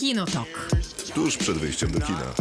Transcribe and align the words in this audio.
Kinotok. 0.00 0.68
Tuż 1.14 1.36
przed 1.36 1.58
wyjściem 1.58 1.90
do 1.90 2.00
kina. 2.00 2.34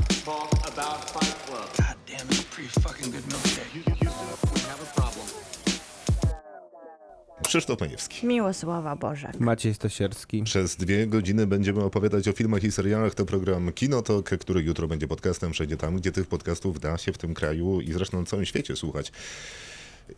Krzysztof 7.47 7.79
Majewski. 7.79 8.27
Miłosława 8.27 8.95
Bożek. 8.95 9.39
Maciej 9.39 9.73
Stasierski. 9.73 10.43
Przez 10.43 10.75
dwie 10.75 11.07
godziny 11.07 11.47
będziemy 11.47 11.83
opowiadać 11.83 12.27
o 12.27 12.31
filmach 12.31 12.63
i 12.63 12.71
serialach. 12.71 13.15
To 13.15 13.25
program 13.25 13.71
Kinotok, 13.73 14.29
który 14.29 14.61
jutro 14.61 14.87
będzie 14.87 15.07
podcastem 15.07 15.53
wszędzie 15.53 15.77
tam, 15.77 15.95
gdzie 15.95 16.11
tych 16.11 16.27
podcastów 16.27 16.79
da 16.79 16.97
się 16.97 17.13
w 17.13 17.17
tym 17.17 17.33
kraju 17.33 17.81
i 17.81 17.93
zresztą 17.93 18.19
na 18.19 18.25
całym 18.25 18.45
świecie 18.45 18.75
słuchać. 18.75 19.11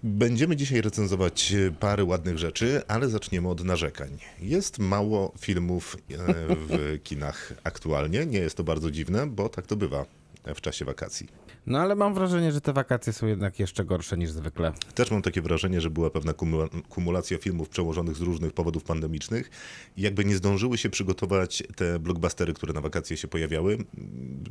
Będziemy 0.04 0.55
dzisiaj 0.55 0.82
recenzować 0.82 1.54
parę 1.80 2.04
ładnych 2.04 2.38
rzeczy, 2.38 2.82
ale 2.88 3.10
zaczniemy 3.10 3.50
od 3.50 3.64
narzekań. 3.64 4.18
Jest 4.39 4.79
mało 4.79 5.34
filmów 5.39 5.98
e, 5.98 6.15
w 6.50 7.00
kinach 7.04 7.54
aktualnie. 7.64 8.25
Nie 8.25 8.39
jest 8.39 8.57
to 8.57 8.64
bardzo 8.64 8.92
dziwne, 8.92 9.28
bo 9.28 9.50
tak 9.50 9.68
to 9.68 9.75
bywa 9.75 10.06
w 10.55 10.61
czasie 10.61 10.86
wakacji. 10.86 11.27
No 11.68 11.79
ale 11.79 11.95
mam 11.95 12.13
wrażenie, 12.13 12.51
że 12.51 12.61
te 12.61 12.73
wakacje 12.73 13.13
są 13.13 13.27
jednak 13.27 13.59
jeszcze 13.59 13.86
gorsze 13.86 14.18
niż 14.18 14.31
zwykle. 14.31 14.71
Też 14.95 15.11
mam 15.11 15.21
takie 15.21 15.41
wrażenie, 15.41 15.81
że 15.81 15.89
była 15.89 16.09
pewna 16.09 16.31
kumula- 16.33 16.81
kumulacja 16.89 17.37
filmów 17.37 17.69
przełożonych 17.69 18.15
z 18.15 18.21
różnych 18.21 18.54
powodów 18.54 18.83
pandemicznych 18.83 19.50
i 19.97 20.01
jakby 20.01 20.25
nie 20.25 20.36
zdążyły 20.36 20.77
się 20.77 20.89
przygotować 20.89 21.64
te 21.75 22.00
blockbustery, 22.00 22.54
które 22.54 22.73
na 22.73 22.81
wakacje 22.81 23.17
się 23.17 23.27
pojawiały. 23.27 23.77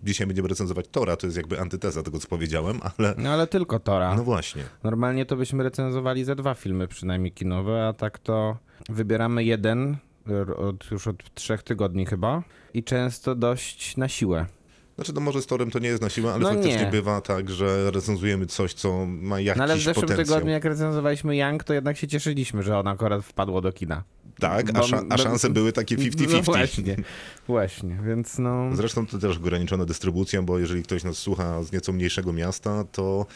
Dzisiaj 0.05 0.27
będziemy 0.27 0.49
recenzować 0.49 0.87
Tora, 0.89 1.17
to 1.17 1.27
jest 1.27 1.37
jakby 1.37 1.61
antyteza 1.61 2.03
tego, 2.03 2.19
co 2.19 2.29
powiedziałem, 2.29 2.81
ale 2.99 3.15
No 3.19 3.31
ale 3.31 3.47
tylko 3.47 3.79
Tora. 3.79 4.15
no 4.15 4.25
właśnie. 4.25 4.63
Normalnie 4.83 5.27
to 5.27 5.37
byśmy 5.37 5.63
recenzowali 5.63 6.25
ze 6.25 6.37
dwa 6.37 6.55
filmy 6.55 6.89
przynajmniej 6.89 7.33
kinowe, 7.33 7.87
a 7.89 7.93
tak 7.93 8.19
to 8.19 8.57
wybieramy 8.89 9.45
jeden 9.45 9.97
od, 10.57 10.91
już 10.91 11.07
od 11.07 11.35
trzech 11.35 11.63
tygodni 11.63 12.07
chyba 12.07 12.43
i 12.75 12.85
często 12.85 13.35
dość 13.35 13.97
na 13.97 14.09
siłę. 14.09 14.47
Znaczy, 14.95 15.13
no 15.13 15.21
może 15.21 15.43
z 15.43 15.47
Torem 15.47 15.71
to 15.71 15.79
nie 15.79 15.89
jest 15.89 16.03
na 16.03 16.09
siłę, 16.09 16.33
ale 16.33 16.43
No 16.43 16.49
faktycznie 16.49 16.85
nie. 16.85 16.91
bywa 16.91 17.21
tak, 17.21 17.51
że 17.51 17.91
recenzujemy 17.91 18.47
coś, 18.47 18.75
co 18.75 19.07
ma 19.07 19.41
jakiś 19.41 19.59
No 19.59 19.65
ale 19.65 19.77
w 19.77 19.79
zeszłym 19.79 19.95
potencjał. 19.95 20.27
tygodniu 20.27 20.51
jak 20.53 20.65
recenzowaliśmy 20.65 21.37
Young, 21.37 21.65
to 21.65 21.75
jednak 21.75 21.97
się 21.97 22.09
cieszyliśmy, 22.09 22.63
że 22.63 22.79
on 22.79 22.87
akurat 22.87 23.25
wpadło 23.25 23.61
do 23.61 23.73
kina. 23.73 24.03
Tak, 24.39 24.71
a, 24.71 24.83
szan- 24.83 25.07
a 25.11 25.17
bo- 25.17 25.23
szanse 25.23 25.51
były 25.51 25.73
takie 25.73 25.97
50-50. 25.97 26.33
No 26.37 26.43
właśnie, 26.43 26.97
właśnie, 27.47 27.99
więc 28.07 28.39
no... 28.39 28.71
Zresztą 28.77 29.07
to 29.07 29.19
też 29.19 29.37
ograniczona 29.37 29.85
dystrybucja, 29.85 30.43
bo 30.43 30.59
jeżeli 30.59 30.83
ktoś 30.83 31.05
nas 31.05 31.17
słucha 31.19 31.63
z 31.63 31.73
nieco 31.73 31.93
mniejszego 31.93 32.33
miasta, 32.33 32.85
to 32.93 33.27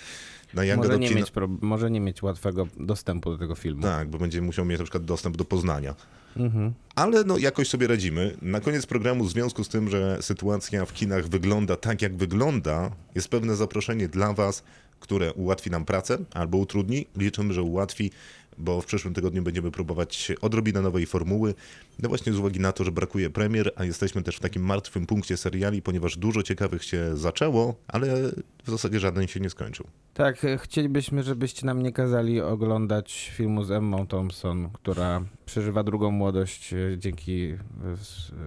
na 0.54 0.64
Younga 0.64 0.86
Może 0.88 0.98
nie, 0.98 1.08
kina... 1.08 1.20
mieć 1.20 1.30
pro, 1.30 1.48
może 1.60 1.90
nie 1.90 2.00
mieć 2.00 2.22
łatwego 2.22 2.66
dostępu 2.76 3.30
do 3.30 3.38
tego 3.38 3.54
filmu. 3.54 3.82
Tak, 3.82 4.08
bo 4.08 4.18
będzie 4.18 4.42
musiał 4.42 4.64
mieć 4.64 4.78
na 4.78 4.84
przykład 4.84 5.04
dostęp 5.04 5.36
do 5.36 5.44
Poznania. 5.44 5.94
Mhm. 6.36 6.72
Ale 6.94 7.24
no 7.24 7.38
jakoś 7.38 7.68
sobie 7.68 7.86
radzimy. 7.86 8.36
Na 8.42 8.60
koniec 8.60 8.86
programu, 8.86 9.24
w 9.24 9.30
związku 9.30 9.64
z 9.64 9.68
tym, 9.68 9.90
że 9.90 10.18
sytuacja 10.20 10.84
w 10.84 10.92
kinach 10.92 11.28
wygląda 11.28 11.76
tak, 11.76 12.02
jak 12.02 12.16
wygląda, 12.16 12.90
jest 13.14 13.28
pewne 13.28 13.56
zaproszenie 13.56 14.08
dla 14.08 14.32
Was, 14.32 14.62
które 15.00 15.32
ułatwi 15.32 15.70
nam 15.70 15.84
pracę 15.84 16.18
albo 16.34 16.58
utrudni. 16.58 17.06
Liczymy, 17.16 17.54
że 17.54 17.62
ułatwi, 17.62 18.10
bo 18.58 18.80
w 18.80 18.86
przyszłym 18.86 19.14
tygodniu 19.14 19.42
będziemy 19.42 19.70
próbować 19.70 20.32
odrobinę 20.40 20.80
nowej 20.80 21.06
formuły. 21.06 21.54
No 22.02 22.08
właśnie 22.08 22.32
z 22.32 22.38
uwagi 22.38 22.60
na 22.60 22.72
to, 22.72 22.84
że 22.84 22.92
brakuje 22.92 23.30
premier, 23.30 23.72
a 23.76 23.84
jesteśmy 23.84 24.22
też 24.22 24.36
w 24.36 24.40
takim 24.40 24.62
martwym 24.62 25.06
punkcie 25.06 25.36
seriali, 25.36 25.82
ponieważ 25.82 26.16
dużo 26.16 26.42
ciekawych 26.42 26.84
się 26.84 27.16
zaczęło, 27.16 27.74
ale 27.88 28.30
w 28.64 28.70
zasadzie 28.70 29.00
żaden 29.00 29.26
się 29.26 29.40
nie 29.40 29.50
skończył. 29.50 29.86
Tak, 30.14 30.46
chcielibyśmy, 30.62 31.22
żebyście 31.22 31.66
nam 31.66 31.82
nie 31.82 31.92
kazali 31.92 32.40
oglądać 32.40 33.32
filmu 33.36 33.64
z 33.64 33.70
Emmą 33.70 34.06
Thompson, 34.06 34.70
która 34.72 35.24
przeżywa 35.46 35.82
drugą 35.82 36.10
młodość 36.10 36.72
e, 36.72 36.98
dzięki 36.98 37.56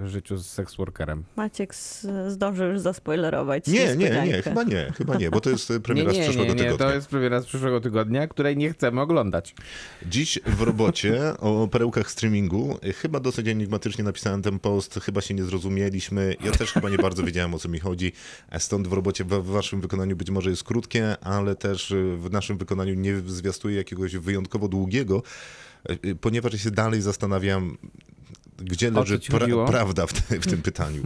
e, 0.04 0.08
życiu 0.08 0.38
z 0.38 0.46
seksworkerem. 0.46 1.24
Maciek 1.36 1.76
z, 1.76 2.08
zdążył 2.28 2.68
już 2.68 2.80
zaspoilerować. 2.80 3.68
Nie, 3.68 3.96
nie, 3.96 4.10
nie, 4.26 4.42
chyba 4.42 4.64
nie, 4.64 4.94
chyba 4.98 5.16
nie, 5.16 5.32
bo 5.32 5.42
to 5.42 5.50
jest 5.50 5.72
e, 5.72 5.80
premiera 5.88 6.12
nie, 6.12 6.16
z 6.16 6.18
nie, 6.18 6.24
przyszłego 6.24 6.54
nie, 6.54 6.60
nie, 6.60 6.64
tygodnia. 6.64 6.88
to 6.88 6.96
jest 6.96 7.08
premiera 7.08 7.42
z 7.42 7.46
przyszłego 7.46 7.82
tygodnia, 7.82 8.28
której 8.28 8.58
nie 8.58 8.74
chcemy 8.74 9.02
oglądać. 9.02 9.56
Dziś 10.06 10.40
w 10.46 10.62
robocie 10.62 11.38
o 11.40 11.68
perełkach 11.68 12.12
streamingu. 12.12 12.78
Chyba 12.96 13.20
dosyć 13.20 13.48
enigmatycznie 13.48 14.04
napisałem 14.04 14.42
ten 14.42 14.60
post, 14.60 15.00
chyba 15.04 15.22
się 15.22 15.34
nie 15.34 15.44
zrozumieliśmy. 15.44 16.36
Ja 16.46 16.52
też 16.52 16.74
chyba 16.74 16.90
nie 16.90 16.98
bardzo 16.98 17.24
wiedziałem 17.24 17.54
o 17.54 17.60
co 17.60 17.70
mi 17.70 17.80
chodzi. 17.80 18.12
Stąd 18.58 18.88
w 18.88 18.94
robocie 18.94 19.24
w, 19.24 19.46
waszym 19.46 19.82
wykonaniu 19.82 20.16
być 20.16 20.30
może 20.30 20.50
jest 20.50 20.64
krótkie, 20.64 21.18
ale 21.22 21.56
też 21.56 21.94
w 22.18 22.32
naszym 22.32 22.58
wykonaniu 22.58 22.94
nie 22.94 23.20
zwiastuje 23.20 23.76
jakiegoś 23.76 24.16
wyjątkowo 24.16 24.68
długiego, 24.68 25.24
ponieważ 26.22 26.54
ja 26.54 26.60
się 26.60 26.72
dalej 26.72 27.02
zastanawiam, 27.02 27.78
gdzie 28.58 28.92
leży? 28.92 29.20
Hmm. 29.56 29.68
prawda 29.68 30.08
w, 30.08 30.14
te, 30.14 30.40
w 30.40 30.48
tym 30.48 30.62
pytaniu. 30.62 31.02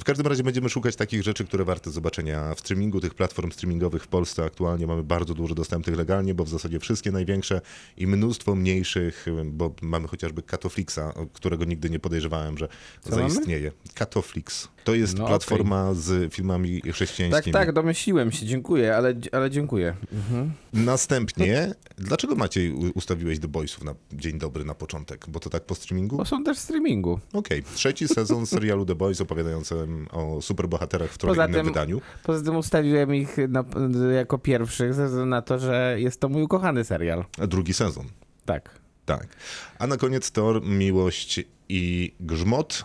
W 0.00 0.04
każdym 0.04 0.26
razie 0.26 0.42
będziemy 0.42 0.68
szukać 0.68 0.96
takich 0.96 1.22
rzeczy, 1.22 1.44
które 1.44 1.64
warte 1.64 1.90
zobaczenia 1.90 2.54
w 2.54 2.60
streamingu. 2.60 3.00
Tych 3.00 3.14
platform 3.14 3.50
streamingowych 3.52 4.02
w 4.04 4.08
Polsce 4.08 4.44
aktualnie 4.44 4.86
mamy 4.86 5.02
bardzo 5.02 5.34
dużo 5.34 5.54
dostępnych 5.54 5.96
legalnie, 5.96 6.34
bo 6.34 6.44
w 6.44 6.48
zasadzie 6.48 6.80
wszystkie 6.80 7.12
największe 7.12 7.60
i 7.96 8.06
mnóstwo 8.06 8.54
mniejszych, 8.54 9.26
bo 9.44 9.74
mamy 9.82 10.08
chociażby 10.08 10.42
Katoflixa, 10.42 10.98
o 11.14 11.26
którego 11.26 11.64
nigdy 11.64 11.90
nie 11.90 11.98
podejrzewałem, 11.98 12.58
że 12.58 12.68
Co 13.00 13.16
mamy? 13.16 13.30
zaistnieje. 13.30 13.72
Katoflix. 13.94 14.68
To 14.84 14.94
jest 14.94 15.18
No, 15.18 15.26
platforma 15.26 15.94
z 15.94 16.32
filmami 16.34 16.82
Tak, 16.82 16.92
chrześcijańskimi. 16.92 17.52
tak, 17.52 17.72
domyśliłem 17.72 18.32
się, 18.32 18.46
dziękuję, 18.46 18.96
ale, 18.96 19.14
ale 19.32 19.50
dziękuję. 19.50 19.94
Mhm. 20.12 20.52
Następnie, 20.72 21.74
dlaczego 21.98 22.34
Maciej 22.34 22.72
ustawiłeś 22.72 23.38
The 23.40 23.48
Boysów 23.48 23.84
na 23.84 23.94
dzień 24.12 24.38
dobry 24.38 24.64
na 24.64 24.74
początek? 24.74 25.26
Bo 25.28 25.40
to 25.40 25.50
tak 25.50 25.64
po 25.64 25.74
streamingu? 25.74 26.16
Bo 26.16 26.24
są 26.24 26.44
też 26.44 26.58
w 26.58 26.60
streamingu. 26.60 27.20
Okej, 27.32 27.62
trzeci 27.74 28.08
sezon 28.08 28.46
serialu 28.46 28.86
The 28.86 28.94
Boys 28.94 29.20
opowiadającym 29.84 30.08
o 30.36 30.42
superbohaterach 30.42 31.10
w 31.10 31.18
trochę 31.18 31.34
Poza 31.34 31.46
innym 31.46 31.54
tym- 31.56 31.66
wydaniu. 31.66 32.00
Poza 32.22 32.44
tym 32.44 32.56
ustawiłem 32.56 33.14
ich 33.14 33.36
na, 33.48 33.64
jako 34.14 34.38
pierwszych 34.38 34.94
ze 34.94 35.06
względu 35.06 35.30
na 35.30 35.42
to, 35.42 35.58
że 35.58 35.96
jest 35.98 36.20
to 36.20 36.28
mój 36.28 36.42
ukochany 36.42 36.84
serial. 36.84 37.24
A 37.38 37.46
drugi 37.46 37.74
sezon. 37.74 38.06
Tak. 38.44 38.80
Tak. 39.06 39.26
A 39.78 39.86
na 39.86 39.96
koniec 39.96 40.30
Thor, 40.30 40.62
Miłość 40.62 41.40
i 41.68 42.14
Grzmot, 42.20 42.84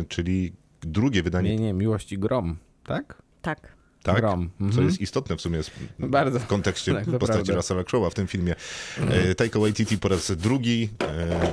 y, 0.00 0.04
czyli 0.08 0.52
drugie 0.80 1.22
wydanie. 1.22 1.50
Nie, 1.50 1.58
nie, 1.64 1.72
Miłość 1.72 2.12
i 2.12 2.18
Grom, 2.18 2.56
tak? 2.84 3.22
Tak. 3.42 3.72
tak, 4.02 4.16
Grom. 4.16 4.50
co 4.58 4.64
Mhm. 4.64 4.86
jest 4.86 5.00
istotne 5.00 5.36
w 5.36 5.40
sumie 5.40 5.60
Bardzo. 5.98 6.40
w 6.40 6.46
kontekście 6.46 6.94
Tak, 6.94 7.04
postaci 7.04 7.32
prawda. 7.32 7.54
Russella 7.54 7.82
Crowe'a 7.82 8.10
w 8.10 8.14
tym 8.14 8.26
filmie. 8.26 8.54
E, 9.10 9.34
Taika 9.34 9.58
Waititi 9.58 9.98
po 9.98 10.08
raz 10.08 10.32
drugi 10.32 10.88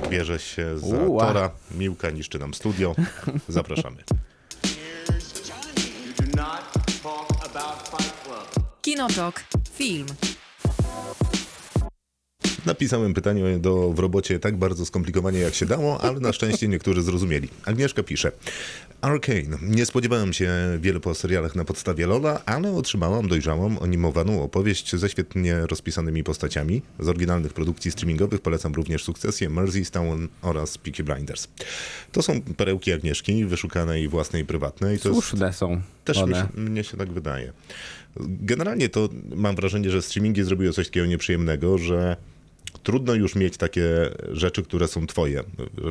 e, 0.04 0.08
bierze 0.10 0.38
się 0.38 0.78
za 0.78 0.96
Uła. 0.96 1.26
Tora. 1.26 1.50
Miłka 1.78 2.10
niszczy 2.10 2.38
nam 2.38 2.54
studio. 2.54 2.94
Zapraszamy. 3.48 3.96
Kinotok. 8.90 9.44
Film. 9.74 10.06
Napisałem 12.66 13.14
pytanie 13.14 13.58
do, 13.58 13.92
w 13.92 13.98
robocie 13.98 14.38
tak 14.38 14.56
bardzo 14.56 14.86
skomplikowanie 14.86 15.38
jak 15.38 15.54
się 15.54 15.66
dało, 15.66 16.00
ale 16.00 16.20
na 16.20 16.32
szczęście 16.32 16.68
niektórzy 16.68 17.02
zrozumieli. 17.02 17.48
Agnieszka 17.64 18.02
pisze. 18.02 18.32
Arcane. 19.00 19.58
Nie 19.62 19.86
spodziewałem 19.86 20.32
się 20.32 20.52
wiele 20.80 21.00
po 21.00 21.14
serialach 21.14 21.54
na 21.54 21.64
podstawie 21.64 22.06
Lola, 22.06 22.42
ale 22.46 22.72
otrzymałam 22.72 23.28
dojrzałą, 23.28 23.78
animowaną 23.78 24.42
opowieść 24.42 24.96
ze 24.96 25.08
świetnie 25.08 25.56
rozpisanymi 25.66 26.24
postaciami. 26.24 26.82
Z 26.98 27.08
oryginalnych 27.08 27.52
produkcji 27.52 27.90
streamingowych 27.90 28.40
polecam 28.40 28.74
również 28.74 29.04
sukcesję 29.04 29.50
Mercy 29.50 29.84
Stone 29.84 30.26
oraz 30.42 30.78
Peaky 30.78 31.04
Blinders. 31.04 31.48
To 32.12 32.22
są 32.22 32.40
perełki 32.40 32.92
Agnieszki, 32.92 33.44
wyszukane 33.44 34.00
i 34.00 34.08
własne 34.08 34.40
i 34.40 34.44
prywatne. 34.44 34.94
I 34.94 34.98
to 34.98 35.08
jest 35.08 35.20
Słuszne 35.20 35.52
są 35.52 35.80
też 36.04 36.26
mi 36.26 36.34
się, 36.34 36.46
mnie 36.54 36.84
się 36.84 36.96
tak 36.96 37.12
wydaje. 37.12 37.52
Generalnie 38.20 38.88
to 38.88 39.08
mam 39.36 39.56
wrażenie, 39.56 39.90
że 39.90 40.02
streamingi 40.02 40.42
zrobiły 40.42 40.72
coś 40.72 40.86
takiego 40.86 41.06
nieprzyjemnego, 41.06 41.78
że 41.78 42.16
trudno 42.82 43.14
już 43.14 43.34
mieć 43.34 43.56
takie 43.56 43.84
rzeczy, 44.32 44.62
które 44.62 44.88
są 44.88 45.06
twoje. 45.06 45.42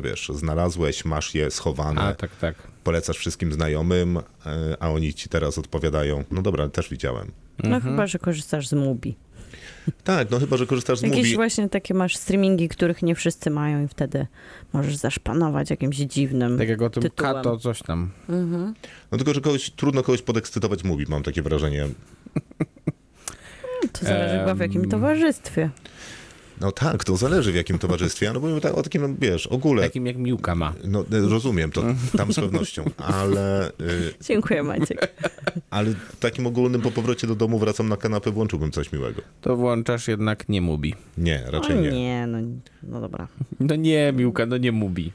Wiesz, 0.04 0.30
znalazłeś, 0.34 1.04
masz 1.04 1.34
je 1.34 1.50
schowane, 1.50 2.00
A, 2.00 2.14
tak, 2.14 2.36
tak. 2.36 2.54
polecasz 2.84 3.16
wszystkim 3.16 3.52
znajomym, 3.52 4.16
e, 4.16 4.22
a 4.80 4.90
oni 4.90 5.14
ci 5.14 5.28
teraz 5.28 5.58
odpowiadają, 5.58 6.24
no 6.30 6.42
dobra, 6.42 6.68
też 6.68 6.88
widziałem. 6.90 7.30
No 7.58 7.76
Mhm. 7.76 7.82
chyba, 7.82 8.06
że 8.06 8.18
korzystasz 8.18 8.68
z 8.68 8.72
Mubi. 8.72 9.16
Tak, 10.04 10.30
no 10.30 10.38
chyba, 10.38 10.56
że 10.56 10.66
korzystasz 10.66 10.98
z 10.98 11.02
Jakieś 11.02 11.18
Mubi. 11.18 11.34
właśnie 11.34 11.68
takie 11.68 11.94
masz 11.94 12.16
streamingi, 12.16 12.68
których 12.68 13.02
nie 13.02 13.14
wszyscy 13.14 13.50
mają 13.50 13.84
i 13.84 13.88
wtedy 13.88 14.26
możesz 14.72 14.96
zaszpanować 14.96 15.70
jakimś 15.70 15.96
dziwnym 15.96 16.58
Tak 16.58 16.68
jak 16.68 16.82
o 16.82 16.90
tym 16.90 17.02
tytułem. 17.02 17.34
Kato 17.34 17.56
coś 17.58 17.82
tam. 17.82 18.10
Mhm. 18.28 18.74
No 19.12 19.18
tylko, 19.18 19.34
że 19.34 19.40
kogoś, 19.40 19.70
trudno 19.70 20.02
kogoś 20.02 20.22
podekscytować 20.22 20.84
Mubi, 20.84 21.04
mam 21.08 21.22
takie 21.22 21.42
wrażenie. 21.42 21.86
To 23.92 24.06
zależy 24.06 24.38
chyba 24.38 24.54
w 24.54 24.58
jakim 24.60 24.88
towarzystwie. 24.88 25.70
No 26.60 26.72
tak, 26.72 27.04
to 27.04 27.16
zależy 27.16 27.52
w 27.52 27.54
jakim 27.54 27.78
towarzystwie, 27.78 28.32
no 28.32 28.40
mówimy 28.40 28.60
tak, 28.60 28.74
o 28.78 28.82
takim, 28.82 29.02
no, 29.02 29.08
wiesz, 29.20 29.46
ogóle. 29.46 29.82
Takim 29.82 30.06
jak 30.06 30.16
Miłka 30.16 30.54
ma. 30.54 30.72
No, 30.84 31.00
e, 31.12 31.20
rozumiem 31.28 31.70
to 31.70 31.82
tam 32.16 32.32
z 32.32 32.36
pewnością, 32.36 32.84
ale, 32.96 33.68
y, 33.68 34.14
Dziękuję 34.20 34.62
Maciek. 34.62 35.14
ale 35.70 35.94
takim 36.20 36.46
ogólnym 36.46 36.80
po 36.80 36.90
powrocie 36.90 37.26
do 37.26 37.34
domu 37.34 37.58
wracam 37.58 37.88
na 37.88 37.96
kanapę, 37.96 38.30
włączyłbym 38.30 38.70
coś 38.70 38.92
miłego. 38.92 39.22
To 39.40 39.56
włączasz 39.56 40.08
jednak 40.08 40.48
nie 40.48 40.60
Mubi. 40.60 40.94
Nie, 41.18 41.44
O 41.48 41.50
raczej 41.50 41.76
nie. 41.80 41.90
nie, 41.90 42.26
no, 42.26 42.38
no 42.82 43.00
dobra. 43.00 43.28
No 43.60 43.76
nie, 43.76 44.12
Miłka, 44.12 44.46
no 44.46 44.56
nie 44.56 44.72
Mubi. 44.72 45.12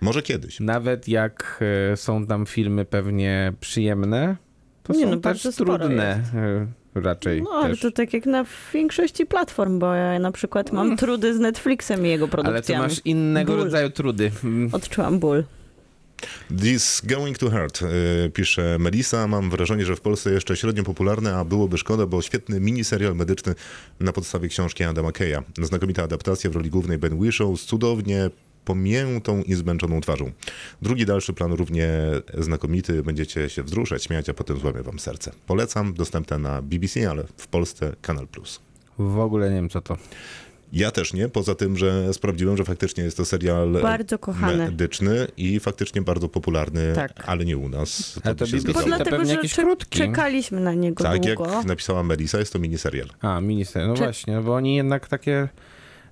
Może 0.00 0.22
kiedyś. 0.22 0.60
Nawet 0.60 1.08
jak 1.08 1.60
e, 1.92 1.96
są 1.96 2.26
tam 2.26 2.46
filmy 2.46 2.84
pewnie 2.84 3.52
przyjemne, 3.60 4.36
to 4.82 4.92
Nie, 4.92 5.04
są 5.04 5.10
no, 5.10 5.16
też 5.16 5.42
trudne 5.56 6.22
e, 6.34 6.66
raczej 6.94 7.42
No, 7.42 7.50
ale 7.50 7.70
też. 7.70 7.80
to 7.80 7.90
tak 7.90 8.12
jak 8.12 8.26
na 8.26 8.44
większości 8.74 9.26
platform, 9.26 9.78
bo 9.78 9.94
ja 9.94 10.18
na 10.18 10.32
przykład 10.32 10.72
mam 10.72 10.96
trudy 10.96 11.34
z 11.34 11.38
Netflixem 11.38 12.06
i 12.06 12.08
jego 12.08 12.24
Ale 12.24 12.30
ty 12.30 12.36
produkcjami. 12.42 12.82
masz 12.82 13.00
innego 13.04 13.52
Ból. 13.52 13.64
rodzaju 13.64 13.90
trudy. 13.90 14.30
Mm. 14.44 14.68
Odczułam 14.74 15.18
ból. 15.18 15.44
This 16.62 17.02
going 17.04 17.38
to 17.38 17.50
hurt, 17.50 17.82
y, 17.82 18.30
pisze 18.30 18.76
Melisa. 18.78 19.26
Mam 19.28 19.50
wrażenie, 19.50 19.84
że 19.84 19.96
w 19.96 20.00
Polsce 20.00 20.32
jeszcze 20.32 20.56
średnio 20.56 20.82
popularne, 20.84 21.36
a 21.36 21.44
byłoby 21.44 21.78
szkoda, 21.78 22.06
bo 22.06 22.22
świetny 22.22 22.60
miniserial 22.60 23.14
medyczny 23.16 23.54
na 24.00 24.12
podstawie 24.12 24.48
książki 24.48 24.84
Adama 24.84 25.12
Keya. 25.12 25.36
Znakomita 25.62 26.02
adaptacja 26.02 26.50
w 26.50 26.54
roli 26.56 26.70
głównej 26.70 26.98
Ben 26.98 27.14
Whishaw 27.20 27.60
cudownie 27.60 28.30
pomiętą 28.64 29.42
i 29.42 29.54
zmęczoną 29.54 30.00
twarzą. 30.00 30.30
Drugi 30.82 31.06
dalszy 31.06 31.32
plan 31.32 31.52
równie 31.52 31.88
znakomity. 32.38 33.02
Będziecie 33.02 33.48
się 33.50 33.62
wzruszać, 33.62 34.04
śmiać, 34.04 34.28
a 34.28 34.34
potem 34.34 34.58
złamie 34.58 34.82
wam 34.82 34.98
serce. 34.98 35.30
Polecam, 35.46 35.94
dostępne 35.94 36.38
na 36.38 36.62
BBC, 36.62 37.10
ale 37.10 37.24
w 37.36 37.46
Polsce 37.46 37.92
Kanal+. 38.02 38.26
Plus. 38.26 38.60
W 38.98 39.18
ogóle 39.18 39.48
nie 39.50 39.56
wiem 39.56 39.68
co 39.68 39.80
to. 39.80 39.96
Ja 40.72 40.90
też 40.90 41.12
nie, 41.12 41.28
poza 41.28 41.54
tym, 41.54 41.76
że 41.76 42.14
sprawdziłem, 42.14 42.56
że 42.56 42.64
faktycznie 42.64 43.04
jest 43.04 43.16
to 43.16 43.24
serial 43.24 43.72
Bardzo 43.82 44.18
kochany. 44.18 44.56
medyczny 44.56 45.26
i 45.36 45.60
faktycznie 45.60 46.02
bardzo 46.02 46.28
popularny, 46.28 46.92
Tak. 46.94 47.24
ale 47.26 47.44
nie 47.44 47.56
u 47.58 47.68
nas. 47.68 48.20
Ale 48.24 48.34
to 48.34 48.44
by 48.46 48.50
się 48.60 48.72
to 48.72 48.82
dlatego, 48.82 49.24
że 49.24 49.36
krótki. 49.62 49.98
czekaliśmy 49.98 50.60
na 50.60 50.74
niego 50.74 51.04
Tak, 51.04 51.24
jak 51.24 51.36
długo. 51.36 51.62
napisała 51.62 52.02
Melisa, 52.02 52.38
jest 52.38 52.52
to 52.52 52.58
miniserial. 52.58 53.08
A, 53.20 53.40
minister, 53.40 53.88
no 53.88 53.94
Czy- 53.94 54.02
właśnie, 54.02 54.40
bo 54.40 54.54
oni 54.54 54.76
jednak 54.76 55.08
takie, 55.08 55.48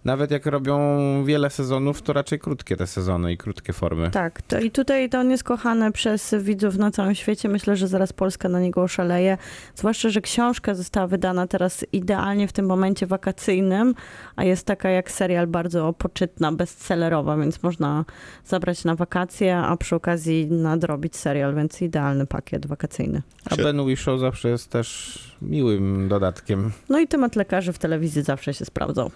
nawet 0.05 0.31
jak 0.31 0.47
robią 0.47 0.79
wiele 1.25 1.51
sezonów, 1.51 2.03
to 2.03 2.13
raczej 2.13 2.39
krótkie 2.39 2.77
te 2.77 2.87
sezony 2.87 3.33
i 3.33 3.37
krótkie 3.37 3.73
formy. 3.73 4.11
Tak, 4.11 4.43
to 4.43 4.61
i 4.61 4.71
tutaj 4.71 5.11
to 5.11 5.21
on 5.21 5.31
jest 5.31 5.45
kochany 5.45 5.93
przez 5.93 6.35
widzów 6.41 6.77
na 6.77 6.91
całym 6.91 7.15
świecie. 7.15 7.49
Myślę, 7.49 7.77
że 7.77 7.89
zaraz 7.89 8.13
Polska 8.13 8.49
na 8.49 8.61
niego 8.61 8.83
oszaleje. 8.83 9.39
Zwłaszcza, 9.75 10.09
że 10.09 10.21
książka 10.21 10.75
została 10.75 11.07
wydana 11.07 11.47
teraz 11.47 11.85
idealnie 11.93 12.49
w 12.49 12.53
tym 12.53 12.67
momencie 12.67 13.07
wakacyjnym, 13.07 13.95
a 14.37 14.45
jest 14.45 14.67
taka 14.67 14.91
jak 14.91 15.11
serial 15.11 15.47
bardzo 15.47 15.93
poczytna, 15.93 16.53
bestsellerowa, 16.53 17.37
więc 17.37 17.63
można 17.63 18.05
zabrać 18.45 18.85
na 18.85 18.95
wakacje, 18.95 19.57
a 19.57 19.77
przy 19.77 19.97
okazji 19.97 20.47
nadrobić 20.47 21.17
serial, 21.17 21.55
więc 21.55 21.83
idealny 21.83 22.27
pakiet 22.27 22.67
wakacyjny. 22.67 23.23
A 23.51 23.57
Ben 23.57 23.81
Whishaw 23.81 24.21
zawsze 24.21 24.49
jest 24.49 24.71
też 24.71 25.19
miłym 25.43 26.09
dodatkiem. 26.09 26.73
No 26.89 26.99
i 26.99 27.09
temat 27.09 27.37
lekarzy 27.37 27.73
w 27.73 27.79
telewizji 27.79 28.23
zawsze 28.23 28.55
się 28.55 28.65
sprawdzał. 28.65 29.11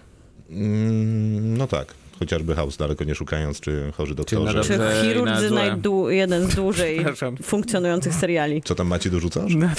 Mm, 0.49 1.57
no 1.57 1.67
tak, 1.67 1.93
chociażby 2.19 2.55
House, 2.55 2.77
daleko 2.77 3.03
nie 3.03 3.15
szukając, 3.15 3.59
czy 3.59 3.91
chorzy 3.97 4.15
doktorzy. 4.15 4.61
Czy 4.63 4.77
na 4.77 4.91
chirurdzy 5.03 5.49
najdłu- 5.49 6.07
jeden 6.09 6.51
z 6.51 6.55
dłużej 6.55 7.05
funkcjonujących 7.43 8.13
seriali. 8.13 8.61
Co 8.65 8.75
tam 8.75 8.87
macie 8.87 9.09
dorzucasz? 9.09 9.55
Na, 9.65 9.73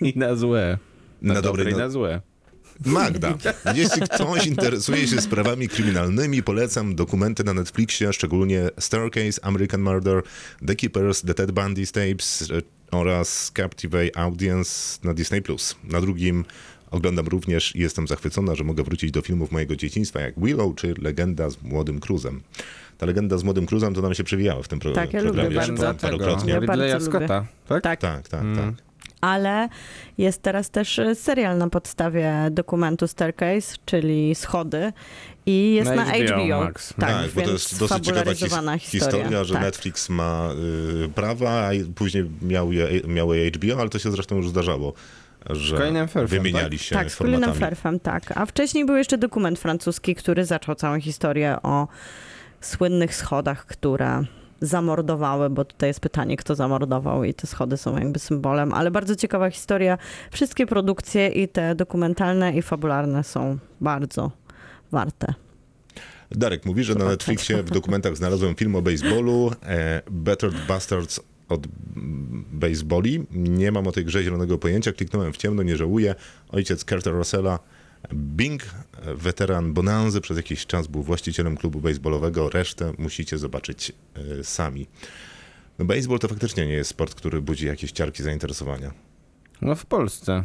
I 0.00 0.12
na 0.18 0.36
złe. 0.36 0.78
Na, 1.22 1.34
Na 1.34 1.42
dobre 1.42 1.64
dobre 1.64 1.70
i 1.70 1.74
na- 1.74 1.84
na 1.84 1.90
złe. 1.90 2.20
Magda, 2.86 3.34
jeśli 3.74 4.02
ktoś 4.02 4.46
interesuje 4.46 5.06
się 5.08 5.20
sprawami 5.20 5.68
kryminalnymi, 5.68 6.42
polecam 6.42 6.94
dokumenty 6.94 7.44
na 7.44 7.54
Netflixie, 7.54 8.12
szczególnie 8.12 8.68
Staircase, 8.78 9.44
American 9.44 9.80
Murder, 9.82 10.22
The 10.66 10.74
Keepers, 10.74 11.22
The 11.22 11.34
Ted 11.34 11.50
Bundy 11.52 11.86
Tapes 11.86 12.50
e, 12.50 12.62
oraz 12.96 13.52
Captivate 13.56 14.16
Audience 14.16 14.98
na 15.04 15.14
Disney+. 15.14 15.42
Na 15.84 16.00
drugim 16.00 16.44
oglądam 16.92 17.26
również 17.26 17.76
i 17.76 17.80
jestem 17.80 18.06
zachwycona, 18.08 18.54
że 18.54 18.64
mogę 18.64 18.82
wrócić 18.82 19.10
do 19.10 19.20
filmów 19.22 19.52
mojego 19.52 19.76
dzieciństwa, 19.76 20.20
jak 20.20 20.34
Willow 20.40 20.74
czy 20.76 20.94
Legenda 20.98 21.50
z 21.50 21.62
Młodym 21.62 22.00
Cruzem. 22.00 22.40
Ta 22.98 23.06
legenda 23.06 23.38
z 23.38 23.44
Młodym 23.44 23.66
Cruzem 23.66 23.94
to 23.94 24.02
nam 24.02 24.14
się 24.14 24.24
przewijała 24.24 24.62
w 24.62 24.68
tym 24.68 24.78
pro- 24.78 24.92
Tak, 24.92 25.12
ja 25.12 25.20
lubię 25.20 25.32
programie 25.32 25.56
już 25.56 25.66
bardzo. 25.66 25.82
par- 25.84 25.96
parokrotnie. 25.96 26.52
Ja 26.52 26.58
Ridleya 26.60 27.00
Scotta, 27.00 27.46
tak? 27.68 27.82
Tak, 27.82 28.00
Tak, 28.00 28.28
tak, 28.28 28.40
Mm. 28.40 28.56
tak. 28.74 28.84
ale 29.20 29.68
jest 30.18 30.42
teraz 30.42 30.70
też 30.70 30.98
e, 30.98 31.14
serial 31.14 31.58
na 31.58 31.68
podstawie 31.68 32.32
dokumentu 32.50 33.08
Staircase, 33.08 33.76
czyli 33.86 34.34
Schody 34.34 34.92
i 35.46 35.74
jest 35.74 35.90
Na 35.90 35.96
na, 35.96 36.04
HBO 36.04 36.34
HBO. 36.44 36.60
Max. 36.64 36.88
Tak, 37.00 37.08
Tak, 37.10 37.30
bo 37.30 37.40
więc 37.40 37.46
to 37.46 37.52
jest 37.52 37.78
dosyć 37.78 38.04
ciekawa 38.06 38.76
his- 38.76 38.90
historia, 38.90 39.44
że 39.44 39.54
tak. 39.54 39.62
Netflix 39.62 40.08
ma 40.08 40.50
y, 41.04 41.08
prawa, 41.08 41.50
a 41.50 41.70
później 41.94 42.24
miał 42.42 42.72
je, 42.72 42.88
miało 43.08 43.34
je 43.34 43.50
HBO, 43.50 43.80
ale 43.80 43.88
to 43.88 43.98
się 43.98 44.10
zresztą 44.10 44.36
już 44.36 44.48
zdarzało, 44.48 44.92
że 45.50 45.76
Colinem 45.76 46.08
wymieniali 46.26 46.78
się 46.78 46.94
Tak, 46.94 47.10
z 47.10 47.16
Colinem 47.16 47.40
formatami. 47.40 47.70
Firthem, 47.70 48.00
tak. 48.00 48.22
A 48.38 48.46
wcześniej 48.46 48.86
był 48.86 48.96
jeszcze 48.96 49.18
dokument 49.18 49.58
francuski, 49.58 50.14
który 50.14 50.44
zaczął 50.44 50.74
całą 50.74 51.00
historię 51.00 51.56
o 51.62 51.88
słynnych 52.60 53.14
schodach, 53.14 53.66
które 53.66 54.24
zamordowały, 54.60 55.50
bo 55.50 55.64
tutaj 55.64 55.90
jest 55.90 56.00
pytanie, 56.00 56.36
kto 56.36 56.54
zamordował 56.54 57.24
i 57.24 57.34
te 57.34 57.46
schody 57.46 57.76
są 57.76 57.98
jakby 57.98 58.18
symbolem, 58.18 58.72
ale 58.72 58.90
bardzo 58.90 59.16
ciekawa 59.16 59.50
historia. 59.50 59.98
Wszystkie 60.30 60.66
produkcje 60.66 61.28
i 61.28 61.48
te 61.48 61.74
dokumentalne 61.74 62.56
i 62.56 62.62
fabularne 62.62 63.24
są 63.24 63.58
bardzo 63.80 64.30
warte. 64.92 65.34
Darek 66.30 66.66
mówi, 66.66 66.84
że 66.84 66.94
na. 66.94 67.04
Netflixie 67.04 67.62
w 67.62 67.70
dokumentach 67.70 68.16
znalazłem 68.16 68.54
film 68.54 68.76
o 68.76 68.82
baseballu, 68.82 69.50
e, 69.62 70.02
Better 70.10 70.50
Bastards 70.68 71.20
od 71.52 71.66
baseboli. 72.52 73.26
Nie 73.30 73.72
mam 73.72 73.86
o 73.86 73.92
tej 73.92 74.04
grze 74.04 74.22
zielonego 74.22 74.58
pojęcia, 74.58 74.92
kliknąłem 74.92 75.32
w 75.32 75.36
ciemno, 75.36 75.62
nie 75.62 75.76
żałuję. 75.76 76.14
Ojciec 76.48 76.84
Carter 76.84 77.14
Russella, 77.14 77.58
Bing, 78.14 78.62
weteran 79.14 79.72
Bonanzy, 79.72 80.20
przez 80.20 80.36
jakiś 80.36 80.66
czas 80.66 80.86
był 80.86 81.02
właścicielem 81.02 81.56
klubu 81.56 81.80
baseballowego, 81.80 82.50
resztę 82.50 82.92
musicie 82.98 83.38
zobaczyć 83.38 83.92
e, 84.14 84.44
sami. 84.44 84.86
No 85.78 85.84
baseball 85.84 86.18
to 86.18 86.28
faktycznie 86.28 86.66
nie 86.66 86.72
jest 86.72 86.90
sport, 86.90 87.14
który 87.14 87.42
budzi 87.42 87.66
jakieś 87.66 87.92
ciarki 87.92 88.22
zainteresowania. 88.22 88.92
No 89.60 89.74
w 89.74 89.86
Polsce. 89.86 90.44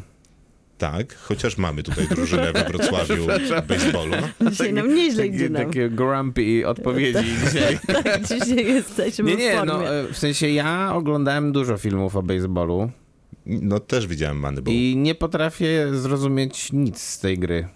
Tak, 0.78 1.16
chociaż 1.18 1.58
mamy 1.58 1.84
tutaj 1.84 2.08
drużynę 2.08 2.54
we 2.54 2.64
Wrocławiu 2.64 3.28
baseballu. 3.70 4.14
Dzisiaj 4.52 4.74
nam 4.74 4.96
nieźle 4.96 5.24
Takie, 5.24 5.36
idzie 5.36 5.50
nam. 5.50 5.66
takie 5.66 5.90
grumpy 5.90 6.68
odpowiedzi 6.68 7.20
dzisiaj. 7.46 7.80
Tak, 8.04 8.22
dzisiaj 8.28 8.66
jesteśmy 8.66 9.24
Nie, 9.32 9.36
w 9.36 9.40
nie, 9.40 9.54
formie. 9.58 9.74
no 9.74 9.80
w 10.14 10.18
sensie 10.18 10.50
ja 10.50 10.92
oglądałem 10.94 11.52
dużo 11.52 11.78
filmów 11.78 12.16
o 12.16 12.24
baseballu 12.24 12.92
No 13.46 13.80
też 13.80 14.08
widziałem 14.08 14.40
Moneyball. 14.40 14.74
i 14.74 14.96
nie 14.98 15.16
potrafię 15.16 15.88
zrozumieć 15.94 16.74
nic 16.74 17.02
z 17.02 17.20
tej 17.20 17.38
gry. 17.40 17.68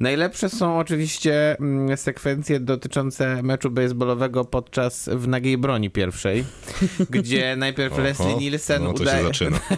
Najlepsze 0.00 0.48
są 0.48 0.78
oczywiście 0.78 1.58
mm, 1.58 1.96
sekwencje 1.96 2.60
dotyczące 2.60 3.42
meczu 3.42 3.70
baseballowego 3.70 4.44
podczas 4.44 5.08
w 5.12 5.28
nagiej 5.28 5.58
broni 5.58 5.90
pierwszej, 5.90 6.44
gdzie 7.10 7.56
najpierw 7.56 7.98
Leslie 7.98 8.26
Oho, 8.26 8.40
Nielsen 8.40 8.84
no 8.84 8.90
udaje, 8.90 9.30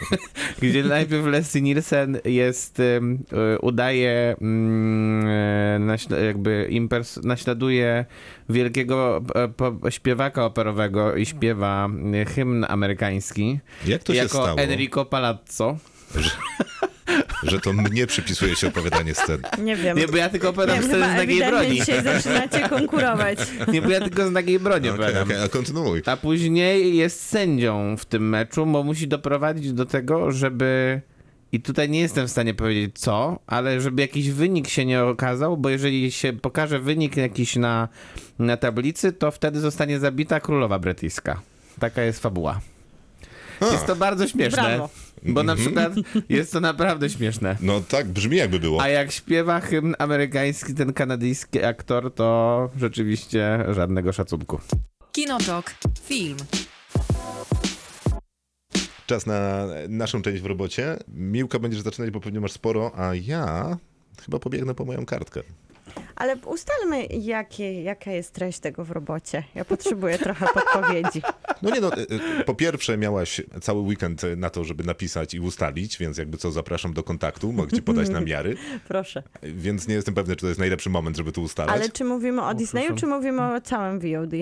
gdzie 0.62 0.84
najpierw 0.84 1.26
Leslie 1.26 1.62
Nielsen 1.62 2.18
jest, 2.24 2.80
y, 2.80 3.00
udaje, 3.62 4.36
y, 4.38 4.44
naśla- 5.80 6.24
jakby 6.24 6.68
impers- 6.70 7.24
naśladuje 7.24 8.04
wielkiego 8.48 9.22
e, 9.86 9.90
śpiewaka 9.90 10.44
operowego 10.44 11.16
i 11.16 11.26
śpiewa 11.26 11.88
hymn 12.34 12.64
amerykański. 12.68 13.58
Jak 13.86 14.02
to 14.02 14.12
się 14.12 14.18
jako 14.18 14.42
stało, 14.42 14.58
Enrico 14.58 15.04
Palazzo. 15.04 15.76
że 16.16 16.30
to 17.62 17.72
mnie 17.72 18.06
przypisuje 18.06 18.56
się 18.56 18.68
opowiadanie 18.68 19.14
scen? 19.14 19.42
Nie 19.62 19.76
wiem. 19.76 19.98
Nie, 19.98 20.08
bo 20.08 20.16
ja 20.16 20.28
tylko 20.28 20.48
opowiadam 20.48 20.78
chyba 20.82 21.14
z 21.14 21.16
nagiej 21.16 21.46
broni. 21.46 21.70
dzisiaj 21.80 22.02
zaczynacie 22.04 22.68
konkurować. 22.68 23.38
Nie, 23.72 23.82
bo 23.82 23.90
ja 23.90 24.00
tylko 24.00 24.28
z 24.28 24.30
nagiej 24.30 24.58
broni 24.58 24.88
Okej, 24.88 25.00
opowiadam. 25.00 25.22
okej, 25.28 25.42
a 25.44 25.48
kontynuuj. 25.48 26.02
A 26.06 26.16
później 26.16 26.96
jest 26.96 27.22
sędzią 27.28 27.96
w 27.98 28.04
tym 28.04 28.28
meczu, 28.28 28.66
bo 28.66 28.82
musi 28.82 29.08
doprowadzić 29.08 29.72
do 29.72 29.86
tego, 29.86 30.32
żeby. 30.32 31.00
I 31.52 31.60
tutaj 31.60 31.88
nie 31.90 32.00
jestem 32.00 32.26
w 32.26 32.30
stanie 32.30 32.54
powiedzieć 32.54 32.98
co, 32.98 33.38
ale 33.46 33.80
żeby 33.80 34.02
jakiś 34.02 34.30
wynik 34.30 34.68
się 34.68 34.84
nie 34.84 35.02
okazał, 35.04 35.56
bo 35.56 35.68
jeżeli 35.68 36.12
się 36.12 36.32
pokaże 36.32 36.78
wynik 36.80 37.16
jakiś 37.16 37.56
na, 37.56 37.88
na 38.38 38.56
tablicy, 38.56 39.12
to 39.12 39.30
wtedy 39.30 39.60
zostanie 39.60 39.98
zabita 39.98 40.40
królowa 40.40 40.78
brytyjska. 40.78 41.40
Taka 41.80 42.02
jest 42.02 42.22
fabuła. 42.22 42.60
A, 43.60 43.66
Jest 43.66 43.86
to 43.86 43.96
bardzo 43.96 44.28
śmieszne. 44.28 44.62
Brawo. 44.62 44.88
Bo 45.28 45.42
na 45.42 45.52
Mhm. 45.52 45.58
przykład 45.58 45.92
jest 46.28 46.52
to 46.52 46.60
naprawdę 46.60 47.10
śmieszne. 47.10 47.56
No 47.60 47.80
tak, 47.80 48.06
brzmi 48.08 48.36
jakby 48.36 48.60
było. 48.60 48.82
A 48.82 48.88
jak 48.88 49.12
śpiewa 49.12 49.60
hymn 49.60 49.94
amerykański 49.98 50.74
ten 50.74 50.92
kanadyjski 50.92 51.64
aktor, 51.64 52.14
to 52.14 52.70
rzeczywiście 52.76 53.64
żadnego 53.70 54.12
szacunku. 54.12 54.60
Kinotok. 55.12 55.74
Film. 56.04 56.36
Czas 59.06 59.26
na 59.26 59.66
naszą 59.88 60.22
część 60.22 60.42
w 60.42 60.46
robocie. 60.46 60.96
Miłka 61.08 61.58
będziesz 61.58 61.80
zaczynać, 61.80 62.10
bo 62.10 62.20
pewnie 62.20 62.40
masz 62.40 62.52
sporo, 62.52 62.92
a 62.96 63.14
ja 63.14 63.76
chyba 64.24 64.38
pobiegnę 64.38 64.74
po 64.74 64.84
moją 64.84 65.06
kartkę. 65.06 65.40
Ale 66.16 66.36
ustalmy, 66.36 67.06
jakie, 67.06 67.82
jaka 67.82 68.10
jest 68.10 68.32
treść 68.34 68.58
tego 68.58 68.84
w 68.84 68.90
robocie. 68.90 69.44
Ja 69.54 69.64
potrzebuję 69.64 70.18
trochę 70.18 70.46
podpowiedzi. 70.54 71.22
No 71.62 71.70
nie 71.70 71.80
no, 71.80 71.96
y, 71.96 72.00
y, 72.40 72.44
po 72.44 72.54
pierwsze 72.54 72.98
miałaś 72.98 73.40
cały 73.60 73.80
weekend 73.80 74.22
na 74.36 74.50
to, 74.50 74.64
żeby 74.64 74.84
napisać 74.84 75.34
i 75.34 75.40
ustalić, 75.40 75.98
więc 75.98 76.18
jakby 76.18 76.38
co, 76.38 76.50
zapraszam 76.52 76.92
do 76.94 77.02
kontaktu, 77.02 77.52
mogę 77.52 77.76
ci 77.76 77.82
podać 77.82 78.08
namiary, 78.18 78.56
Proszę. 78.88 79.22
więc 79.42 79.88
nie 79.88 79.94
jestem 79.94 80.14
pewny, 80.14 80.36
czy 80.36 80.40
to 80.40 80.48
jest 80.48 80.60
najlepszy 80.60 80.90
moment, 80.90 81.16
żeby 81.16 81.32
tu 81.32 81.42
ustalać. 81.42 81.76
Ale 81.76 81.88
czy 81.88 82.04
mówimy 82.04 82.42
o 82.42 82.54
Disneyu, 82.54 82.86
proszę. 82.86 83.00
czy 83.00 83.06
mówimy 83.06 83.42
o 83.54 83.60
całym 83.60 83.98
VOD? 84.00 84.32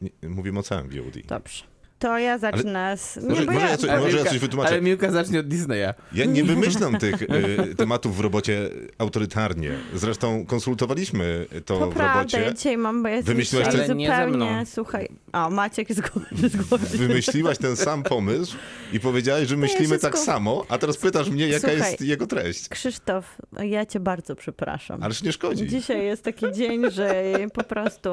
Nie, 0.00 0.10
mówimy 0.28 0.58
o 0.58 0.62
całym 0.62 0.88
VOD. 0.88 1.26
Dobrze. 1.26 1.73
To 1.98 2.18
ja 2.18 2.38
zacznę 2.38 2.96
z... 2.96 3.16
Nie, 3.16 3.28
Może- 3.28 3.44
może 3.44 3.60
ja, 3.60 3.68
ja 3.70 3.76
coś- 3.76 3.90
może 3.90 4.18
Miłka- 4.18 4.28
coś 4.28 4.38
wytłumaczę. 4.38 4.70
Ale 4.70 4.80
Miłka 4.82 5.10
zacznie 5.10 5.40
od 5.40 5.48
Disneya. 5.48 5.94
Ja 6.12 6.24
nie 6.24 6.44
wymyślam 6.44 6.98
tych 6.98 7.22
y, 7.22 7.74
tematów 7.76 8.16
w 8.16 8.20
robocie 8.20 8.70
autorytarnie. 8.98 9.70
Zresztą 9.94 10.46
konsultowaliśmy 10.46 11.46
to, 11.64 11.78
To 11.78 11.90
w 11.90 11.94
prawda, 11.94 12.14
robocie. 12.18 12.40
ja 12.40 12.52
dzisiaj 12.52 12.76
mam, 12.76 13.02
bo 13.02 13.08
jest 13.08 13.26
Wymyśliłaś 13.26 13.66
ten- 13.68 13.80
zupełnie, 13.86 14.26
mną. 14.26 14.62
słuchaj, 14.66 15.08
o 15.32 15.50
Maciek 15.50 15.92
zgłosił, 15.94 16.48
zgłosił. 16.62 16.98
Wymyśliłaś 16.98 17.58
ten 17.58 17.76
sam 17.76 18.02
pomysł 18.02 18.56
i 18.92 19.00
powiedziałaś, 19.00 19.48
że 19.48 19.56
myślimy 19.56 19.98
tak 19.98 20.14
skup- 20.14 20.24
samo, 20.24 20.64
a 20.68 20.78
teraz 20.78 20.96
pytasz 20.96 21.30
mnie, 21.30 21.48
jaka 21.48 21.68
Słuchaj. 21.68 21.90
jest 21.90 22.00
jego 22.00 22.26
treść. 22.26 22.68
Krzysztof, 22.68 23.36
ja 23.62 23.86
cię 23.86 24.00
bardzo 24.00 24.36
przepraszam. 24.36 25.02
Ależ 25.02 25.22
nie 25.22 25.32
szkodzi. 25.32 25.66
Dzisiaj 25.68 26.04
jest 26.04 26.22
taki 26.22 26.52
dzień, 26.52 26.90
że 26.90 27.24
po 27.54 27.64
prostu 27.64 28.10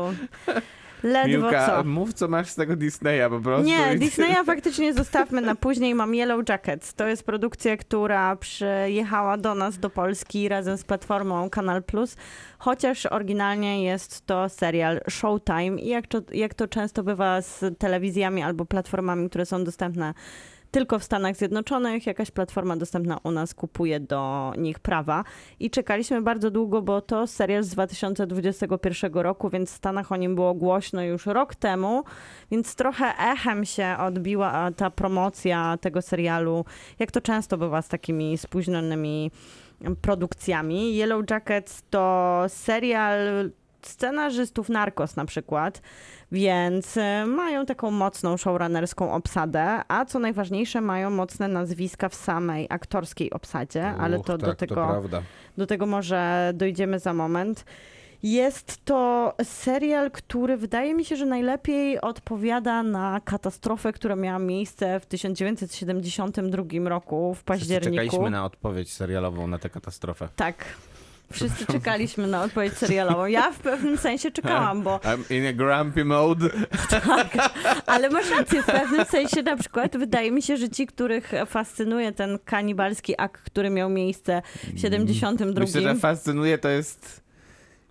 ledwo 1.03 1.37
Miłka, 1.37 1.67
co. 1.67 1.83
mów 1.83 2.13
co 2.13 2.27
masz 2.27 2.49
z 2.49 2.55
tego 2.55 2.75
Disneya 2.75 3.29
po 3.29 3.39
prostu. 3.39 3.67
Nie, 3.67 3.95
Disneya 3.95 4.43
faktycznie 4.45 4.93
zostawmy 4.93 5.41
na 5.41 5.55
później. 5.55 5.95
Mam 5.95 6.15
Yellow 6.15 6.49
Jackets. 6.49 6.93
To 6.93 7.07
jest 7.07 7.23
produkcja, 7.23 7.77
która 7.77 8.35
przyjechała 8.35 9.37
do 9.37 9.55
nas, 9.55 9.79
do 9.79 9.89
Polski 9.89 10.49
razem 10.49 10.77
z 10.77 10.83
platformą 10.83 11.49
Kanal 11.49 11.83
Plus, 11.83 12.15
chociaż 12.57 13.05
oryginalnie 13.05 13.83
jest 13.83 14.25
to 14.25 14.49
serial 14.49 15.01
Showtime 15.09 15.81
i 15.81 15.87
jak 15.87 16.07
to, 16.07 16.21
jak 16.33 16.53
to 16.53 16.67
często 16.67 17.03
bywa 17.03 17.41
z 17.41 17.77
telewizjami 17.77 18.43
albo 18.43 18.65
platformami, 18.65 19.29
które 19.29 19.45
są 19.45 19.63
dostępne 19.63 20.13
tylko 20.71 20.99
w 20.99 21.03
Stanach 21.03 21.35
Zjednoczonych, 21.35 22.05
jakaś 22.05 22.31
platforma 22.31 22.77
dostępna 22.77 23.17
u 23.23 23.31
nas 23.31 23.53
kupuje 23.53 23.99
do 23.99 24.53
nich 24.57 24.79
prawa. 24.79 25.23
I 25.59 25.69
czekaliśmy 25.69 26.21
bardzo 26.21 26.51
długo, 26.51 26.81
bo 26.81 27.01
to 27.01 27.27
serial 27.27 27.63
z 27.63 27.69
2021 27.69 29.13
roku, 29.13 29.49
więc 29.49 29.71
w 29.71 29.75
Stanach 29.75 30.11
o 30.11 30.15
nim 30.15 30.35
było 30.35 30.53
głośno 30.53 31.03
już 31.03 31.25
rok 31.25 31.55
temu, 31.55 32.03
więc 32.51 32.75
trochę 32.75 33.05
echem 33.33 33.65
się 33.65 33.95
odbiła 33.99 34.71
ta 34.71 34.89
promocja 34.89 35.77
tego 35.81 36.01
serialu, 36.01 36.65
jak 36.99 37.11
to 37.11 37.21
często 37.21 37.57
bywa 37.57 37.81
z 37.81 37.87
takimi 37.87 38.37
spóźnionymi 38.37 39.31
produkcjami. 40.01 40.95
Yellow 40.95 41.23
Jackets 41.29 41.83
to 41.89 42.43
serial 42.47 43.51
scenarzystów 43.87 44.69
Narcos 44.69 45.15
na 45.15 45.25
przykład, 45.25 45.81
więc 46.31 46.97
y, 46.97 47.01
mają 47.27 47.65
taką 47.65 47.91
mocną 47.91 48.37
showrunnerską 48.37 49.13
obsadę, 49.13 49.81
a 49.87 50.05
co 50.05 50.19
najważniejsze 50.19 50.81
mają 50.81 51.09
mocne 51.09 51.47
nazwiska 51.47 52.09
w 52.09 52.15
samej 52.15 52.67
aktorskiej 52.69 53.31
obsadzie, 53.31 53.87
ale 53.87 54.19
Uch, 54.19 54.25
to 54.25 54.37
do 54.37 54.47
tak, 54.47 54.57
tego 54.57 54.75
To 54.75 55.21
do 55.57 55.67
tego 55.67 55.85
może 55.85 56.51
dojdziemy 56.55 56.99
za 56.99 57.13
moment. 57.13 57.65
Jest 58.23 58.85
to 58.85 59.33
serial, 59.43 60.11
który 60.11 60.57
wydaje 60.57 60.93
mi 60.93 61.05
się, 61.05 61.15
że 61.15 61.25
najlepiej 61.25 62.01
odpowiada 62.01 62.83
na 62.83 63.21
katastrofę, 63.25 63.93
która 63.93 64.15
miała 64.15 64.39
miejsce 64.39 64.99
w 64.99 65.05
1972 65.05 66.89
roku 66.89 67.33
w 67.33 67.37
Wszyscy 67.37 67.45
październiku. 67.45 67.91
czekaliśmy 68.05 68.29
na 68.29 68.45
odpowiedź 68.45 68.93
serialową 68.93 69.47
na 69.47 69.59
tę 69.59 69.69
katastrofę. 69.69 70.29
Tak. 70.35 70.65
Wszyscy 71.31 71.65
czekaliśmy 71.65 72.27
na 72.27 72.43
odpowiedź 72.43 72.73
serialową. 72.73 73.25
Ja 73.25 73.51
w 73.51 73.59
pewnym 73.59 73.97
sensie 73.97 74.31
czekałam, 74.31 74.83
bo 74.83 74.97
I'm 75.03 75.33
in 75.35 75.47
a 75.47 75.53
grumpy 75.53 76.05
mode. 76.05 76.49
Ale 77.85 78.09
masz 78.09 78.29
rację, 78.29 78.63
w 78.63 78.65
pewnym 78.65 79.05
sensie 79.05 79.43
na 79.43 79.57
przykład 79.57 79.97
wydaje 79.97 80.31
mi 80.31 80.41
się, 80.41 80.57
że 80.57 80.69
ci, 80.69 80.87
których 80.87 81.31
fascynuje 81.45 82.11
ten 82.11 82.39
kanibalski 82.45 83.13
akt, 83.17 83.41
który 83.41 83.69
miał 83.69 83.89
miejsce 83.89 84.41
w 84.73 84.79
72. 84.79 85.61
Myślę, 85.61 85.81
że 85.81 85.95
fascynuje 85.95 86.57
to 86.57 86.69
jest 86.69 87.21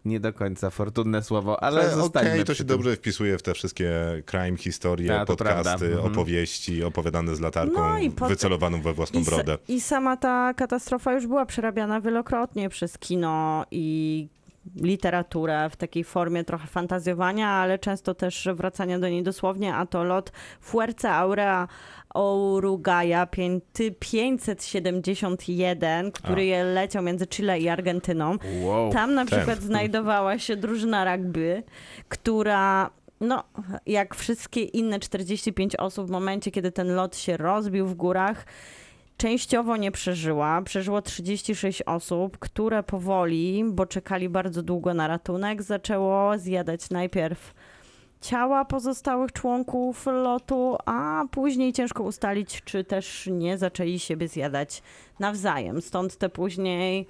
nie 0.05 0.21
do 0.21 0.33
końca 0.33 0.71
fortunne 0.71 1.23
słowo, 1.23 1.63
ale 1.63 1.81
Ale 1.81 1.95
zostańmy 1.95 2.31
okej, 2.31 2.45
to 2.45 2.55
się 2.55 2.59
tym. 2.65 2.67
dobrze 2.67 2.97
wpisuje 2.97 3.39
w 3.39 3.43
te 3.43 3.55
wszystkie 3.55 3.93
crime 4.31 4.57
historie, 4.57 5.09
to 5.27 5.27
podcasty, 5.37 5.63
prawda. 5.79 5.87
Mhm. 5.87 6.13
opowieści 6.13 6.85
opowiadane 6.85 7.37
z 7.37 7.41
latarką 7.41 7.79
No 7.89 7.99
i 7.99 8.11
pod- 8.11 8.29
wycelowaną 8.29 8.83
we 8.83 8.93
własną 8.93 9.21
I, 9.21 9.25
brodę. 9.25 9.59
I 9.69 9.81
sama 9.81 10.17
ta 10.17 10.55
katastrofa 10.55 11.13
już 11.13 11.27
była 11.27 11.47
przerabiana 11.47 12.01
wielokrotnie 12.01 12.69
przez 12.69 12.99
kino 12.99 13.65
i 13.71 14.29
literaturę 14.77 15.71
w 15.71 15.77
takiej 15.77 16.05
formie 16.05 16.45
trochę 16.45 16.67
fantazjowania, 16.67 17.49
ale 17.49 17.79
często 17.79 18.15
też 18.15 18.49
wracania 18.55 18.99
do 18.99 19.09
niej 19.09 19.23
dosłownie, 19.23 19.75
a 19.75 19.87
to 19.87 20.05
lot 20.05 20.33
Fuerza 20.61 21.15
Aurea 21.15 21.69
Uruguaya 22.15 23.27
571, 24.01 26.13
który 26.13 26.51
leciał 26.75 27.03
między 27.03 27.27
Chile 27.27 27.61
i 27.61 27.69
Argentyną. 27.69 28.37
Wow. 28.63 28.93
Tam 28.93 29.15
na 29.15 29.25
ten. 29.25 29.39
przykład 29.39 29.63
znajdowała 29.63 30.39
się 30.39 30.57
drużyna 30.57 31.17
rugby, 31.17 31.63
która 32.09 32.91
no, 33.21 33.45
jak 33.87 34.15
wszystkie 34.15 34.63
inne 34.63 35.01
45 35.01 35.77
osób 35.77 36.07
w 36.07 36.11
momencie, 36.11 36.51
kiedy 36.51 36.73
ten 36.73 36.95
lot 36.95 37.17
się 37.17 37.37
rozbił 37.37 37.87
w 37.87 37.95
górach, 37.95 38.47
częściowo 39.21 39.77
nie 39.77 39.93
przeżyła. 39.93 40.63
Przeżyło 40.63 41.03
36 41.03 41.83
osób, 41.83 42.39
które 42.39 42.83
powoli, 42.83 43.65
bo 43.69 43.87
czekali 43.87 44.29
bardzo 44.29 44.63
długo 44.63 44.95
na 44.95 45.09
ratunek, 45.09 45.63
zaczęło 45.63 46.39
zjadać 46.39 46.91
najpierw 46.91 47.55
ciała 48.21 48.65
pozostałych 48.65 49.33
członków 49.33 50.07
lotu, 50.07 50.77
a 50.87 51.25
później 51.31 51.73
ciężko 51.73 52.03
ustalić, 52.03 52.63
czy 52.65 52.85
też 52.85 53.29
nie 53.33 53.59
zaczęli 53.59 53.99
siebie 53.99 54.29
zjadać 54.29 54.83
nawzajem. 55.19 55.83
Stąd 55.83 56.17
te 56.17 56.29
później 56.29 57.07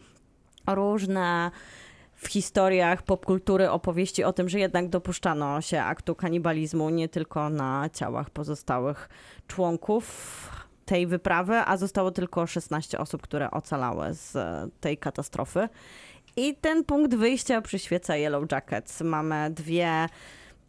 różne 0.67 1.51
w 2.15 2.29
historiach 2.29 3.03
popkultury 3.03 3.71
opowieści 3.71 4.25
o 4.25 4.33
tym, 4.33 4.49
że 4.49 4.59
jednak 4.59 4.89
dopuszczano 4.89 5.61
się 5.61 5.83
aktu 5.83 6.15
kanibalizmu 6.15 6.91
nie 6.91 7.09
tylko 7.09 7.51
na 7.51 7.89
ciałach 7.93 8.31
pozostałych 8.31 9.09
członków 9.47 10.60
tej 10.91 11.07
wyprawy, 11.07 11.57
a 11.57 11.77
zostało 11.77 12.11
tylko 12.11 12.47
16 12.47 12.99
osób, 12.99 13.23
które 13.23 13.51
ocalały 13.51 14.15
z 14.15 14.37
e, 14.37 14.69
tej 14.81 14.99
katastrofy. 14.99 15.69
I 16.37 16.55
ten 16.55 16.85
punkt 16.85 17.15
wyjścia 17.15 17.61
przyświeca 17.63 18.17
Yellow 18.17 18.53
Jackets. 18.53 19.01
Mamy 19.01 19.51
dwie 19.51 20.07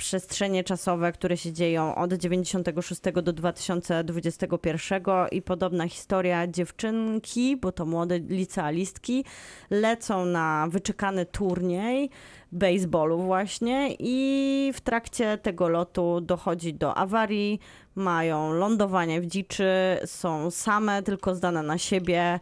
przestrzenie 0.02 0.64
czasowe, 0.64 1.12
które 1.12 1.38
się 1.38 1.54
dzieją 1.54 1.96
od 1.96 2.14
96 2.14 3.02
do 3.24 3.34
2021 3.34 5.04
i 5.32 5.42
podobna 5.42 5.88
historia 5.88 6.48
dziewczynki, 6.48 7.58
bo 7.58 7.72
to 7.72 7.86
młode 7.86 8.20
licealistki, 8.20 9.26
lecą 9.70 10.26
na 10.26 10.68
wyczekany 10.70 11.26
turniej 11.26 12.10
baseballu 12.52 13.18
właśnie 13.22 13.96
i 14.00 14.72
w 14.74 14.82
trakcie 14.82 15.38
tego 15.38 15.70
lotu 15.70 16.22
dochodzi 16.22 16.74
do 16.74 16.98
awarii, 16.98 17.60
mają 17.96 18.54
lądowanie 18.54 19.22
w 19.22 19.26
dziczy, 19.26 19.72
są 20.06 20.52
same, 20.52 21.04
tylko 21.04 21.36
zdane 21.36 21.64
na 21.64 21.78
siebie 21.78 22.40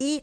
i 0.00 0.22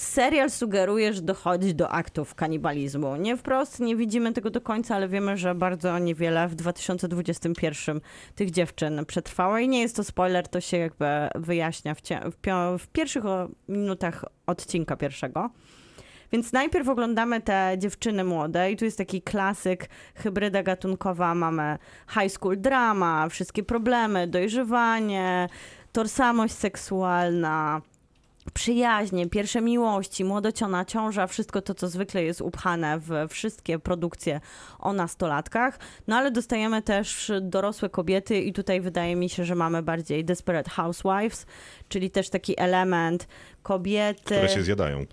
serial 0.00 0.50
sugeruje, 0.50 1.12
że 1.12 1.22
dochodzi 1.22 1.74
do 1.74 1.88
aktów 1.88 2.34
kanibalizmu. 2.34 3.16
Nie 3.16 3.36
wprost, 3.36 3.80
nie 3.80 3.96
widzimy 3.96 4.32
tego 4.32 4.50
do 4.50 4.60
końca, 4.60 4.94
ale 4.94 5.08
wiemy, 5.08 5.36
że 5.36 5.54
bardzo 5.54 5.98
niewiele 5.98 6.48
w 6.48 6.54
2021 6.54 8.00
tych 8.34 8.50
dziewczyn 8.50 9.06
przetrwało 9.06 9.58
i 9.58 9.68
nie 9.68 9.80
jest 9.80 9.96
to 9.96 10.04
spoiler, 10.04 10.48
to 10.48 10.60
się 10.60 10.76
jakby 10.76 11.06
wyjaśnia 11.34 11.94
w, 11.94 12.00
w, 12.00 12.78
w 12.78 12.88
pierwszych 12.88 13.24
minutach 13.68 14.24
odcinka 14.46 14.96
pierwszego. 14.96 15.50
Więc 16.32 16.52
najpierw 16.52 16.88
oglądamy 16.88 17.40
te 17.40 17.74
dziewczyny 17.78 18.24
młode 18.24 18.72
i 18.72 18.76
tu 18.76 18.84
jest 18.84 18.98
taki 18.98 19.22
klasyk, 19.22 19.88
hybryda 20.14 20.62
gatunkowa, 20.62 21.34
mamy 21.34 21.78
high 22.20 22.32
school 22.32 22.60
drama, 22.60 23.28
wszystkie 23.28 23.62
problemy, 23.62 24.26
dojrzewanie, 24.26 25.48
tożsamość 25.92 26.54
seksualna, 26.54 27.80
przyjaźnie, 28.54 29.28
pierwsze 29.30 29.60
miłości, 29.60 30.24
młodociana 30.24 30.84
ciąża, 30.84 31.26
wszystko 31.26 31.62
to, 31.62 31.74
co 31.74 31.88
zwykle 31.88 32.24
jest 32.24 32.40
upchane 32.40 32.98
w 32.98 33.10
wszystkie 33.28 33.78
produkcje 33.78 34.40
o 34.78 34.92
nastolatkach. 34.92 35.78
No 36.06 36.16
ale 36.16 36.30
dostajemy 36.30 36.82
też 36.82 37.32
dorosłe 37.40 37.88
kobiety 37.88 38.40
i 38.40 38.52
tutaj 38.52 38.80
wydaje 38.80 39.16
mi 39.16 39.28
się, 39.28 39.44
że 39.44 39.54
mamy 39.54 39.82
bardziej 39.82 40.24
Desperate 40.24 40.70
Housewives, 40.70 41.46
czyli 41.88 42.10
też 42.10 42.30
taki 42.30 42.60
element 42.60 43.28
kobiety. 43.62 44.24
które 44.24 44.48
się 44.48 44.62
zjadają. 44.62 45.06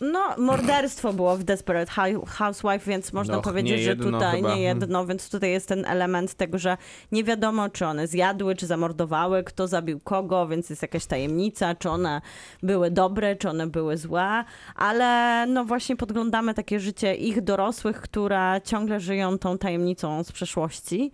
No, 0.00 0.34
morderstwo 0.38 1.12
było 1.12 1.36
w 1.36 1.44
Desperate 1.44 1.92
Hou- 1.92 2.26
Housewife, 2.26 2.90
więc 2.90 3.12
można 3.12 3.36
No, 3.36 3.42
powiedzieć, 3.42 3.82
że 3.82 3.96
tutaj 3.96 4.36
chyba. 4.36 4.54
nie 4.54 4.62
jedno, 4.62 5.06
więc 5.06 5.30
tutaj 5.30 5.50
jest 5.50 5.68
ten 5.68 5.84
element 5.86 6.34
tego, 6.34 6.58
że 6.58 6.76
nie 7.12 7.24
wiadomo, 7.24 7.68
czy 7.68 7.86
one 7.86 8.06
zjadły, 8.06 8.54
czy 8.56 8.66
zamordowały, 8.66 9.44
kto 9.44 9.68
zabił 9.68 10.00
kogo, 10.00 10.46
więc 10.48 10.70
jest 10.70 10.82
jakaś 10.82 11.06
tajemnica, 11.06 11.74
czy 11.74 11.90
one 11.90 12.20
były 12.62 12.90
dobre, 12.90 13.36
czy 13.36 13.48
one 13.50 13.66
były 13.66 13.96
złe, 13.96 14.44
ale 14.76 15.44
no 15.48 15.64
właśnie 15.64 15.96
podglądamy 15.96 16.54
takie 16.54 16.80
życie 16.80 17.14
ich 17.14 17.40
dorosłych, 17.40 18.00
które 18.00 18.60
ciągle 18.64 19.00
żyją 19.00 19.38
tą 19.38 19.58
tajemnicą 19.58 20.24
z 20.24 20.32
przeszłości. 20.32 21.12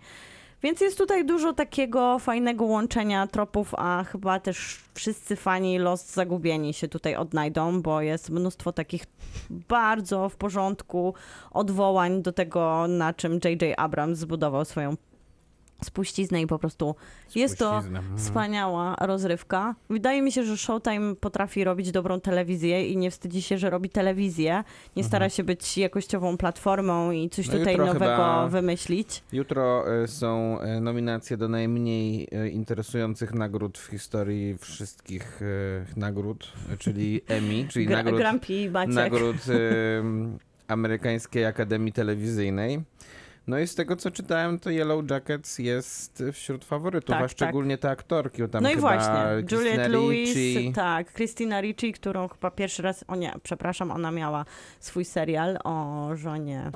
Więc 0.63 0.81
jest 0.81 0.97
tutaj 0.97 1.25
dużo 1.25 1.53
takiego 1.53 2.19
fajnego 2.19 2.65
łączenia 2.65 3.27
tropów, 3.27 3.75
a 3.77 4.03
chyba 4.03 4.39
też 4.39 4.79
wszyscy 4.93 5.35
fani 5.35 5.79
Lost 5.79 6.13
Zagubieni 6.13 6.73
się 6.73 6.87
tutaj 6.87 7.15
odnajdą, 7.15 7.81
bo 7.81 8.01
jest 8.01 8.29
mnóstwo 8.29 8.71
takich 8.71 9.05
bardzo 9.49 10.29
w 10.29 10.35
porządku 10.35 11.13
odwołań 11.51 12.21
do 12.21 12.31
tego, 12.31 12.87
na 12.87 13.13
czym 13.13 13.33
J.J. 13.43 13.73
Abrams 13.77 14.17
zbudował 14.17 14.65
swoją 14.65 14.95
spuściznę 15.83 16.41
i 16.41 16.47
po 16.47 16.59
prostu 16.59 16.95
jest 17.35 17.57
to 17.57 17.77
mhm. 17.77 18.17
wspaniała 18.17 18.95
rozrywka. 18.99 19.75
Wydaje 19.89 20.21
mi 20.21 20.31
się, 20.31 20.43
że 20.43 20.57
Showtime 20.57 21.15
potrafi 21.15 21.63
robić 21.63 21.91
dobrą 21.91 22.21
telewizję 22.21 22.87
i 22.87 22.97
nie 22.97 23.11
wstydzi 23.11 23.41
się, 23.41 23.57
że 23.57 23.69
robi 23.69 23.89
telewizję. 23.89 24.63
Nie 24.95 25.03
stara 25.03 25.29
się 25.29 25.43
być 25.43 25.77
jakościową 25.77 26.37
platformą 26.37 27.11
i 27.11 27.29
coś 27.29 27.51
Mhm. 27.53 27.77
No 27.77 27.93
tutaj 27.93 27.93
nowego 27.93 28.49
wymyślić. 28.49 29.23
Jutro 29.33 29.85
e, 30.03 30.07
są 30.07 30.59
e, 30.59 30.81
nominacje 30.81 31.37
do 31.37 31.47
najmniej 31.47 32.27
e, 32.31 32.49
interesujących 32.49 33.33
nagród 33.33 33.77
w 33.77 33.85
historii 33.85 34.57
wszystkich 34.57 35.41
nagród, 35.97 36.53
czyli 36.79 37.21
Emmy, 37.27 37.67
czyli 37.67 37.85
Gra, 37.85 38.03
nagród, 38.03 38.21
Maciek. 38.71 38.95
nagród 38.95 39.35
Amerykańskiej 40.67 41.45
Akademii 41.45 41.93
Telewizyjnej. 41.93 42.81
No 43.47 43.59
i 43.59 43.67
z 43.67 43.75
tego 43.75 43.95
co 43.95 44.11
czytałem, 44.11 44.59
to 44.59 44.69
Yellow 44.69 45.09
Jackets 45.09 45.59
jest 45.59 46.23
wśród 46.33 46.65
faworytów, 46.65 47.15
Tak, 47.15 47.25
a 47.25 47.27
szczególnie 47.27 47.77
te 47.77 47.89
aktorki. 47.89 48.41
Tam 48.51 48.63
no 48.63 48.71
i 48.71 48.75
właśnie, 48.75 49.13
Juliette 49.51 49.89
Lewis, 49.89 50.35
Ricci, 50.35 50.73
tak, 50.73 51.13
Christina 51.13 51.61
Ricci, 51.61 51.93
którą 51.93 52.27
chyba 52.27 52.51
pierwszy 52.51 52.81
raz, 52.81 53.05
o 53.07 53.15
nie, 53.15 53.33
przepraszam, 53.43 53.91
ona 53.91 54.11
miała 54.11 54.45
swój 54.79 55.05
serial 55.05 55.57
o 55.63 56.07
żonie, 56.15 56.71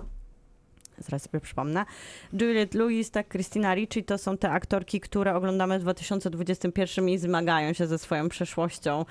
zaraz 0.98 1.24
sobie 1.24 1.40
przypomnę. 1.40 1.86
Juliette 2.34 2.78
Lewis, 2.78 3.12
tak, 3.12 3.30
Christina 3.30 3.76
Ricci 3.76 4.04
to 4.04 4.18
są 4.18 4.38
te 4.38 4.52
aktorki, 4.52 5.00
które 5.00 5.36
oglądamy 5.36 5.80
w 5.80 5.82
2021 5.82 7.10
i 7.10 7.18
zmagają 7.18 7.74
się 7.74 7.88
ze 7.88 7.98
swoją 7.98 8.30
przeszłością 8.30 9.06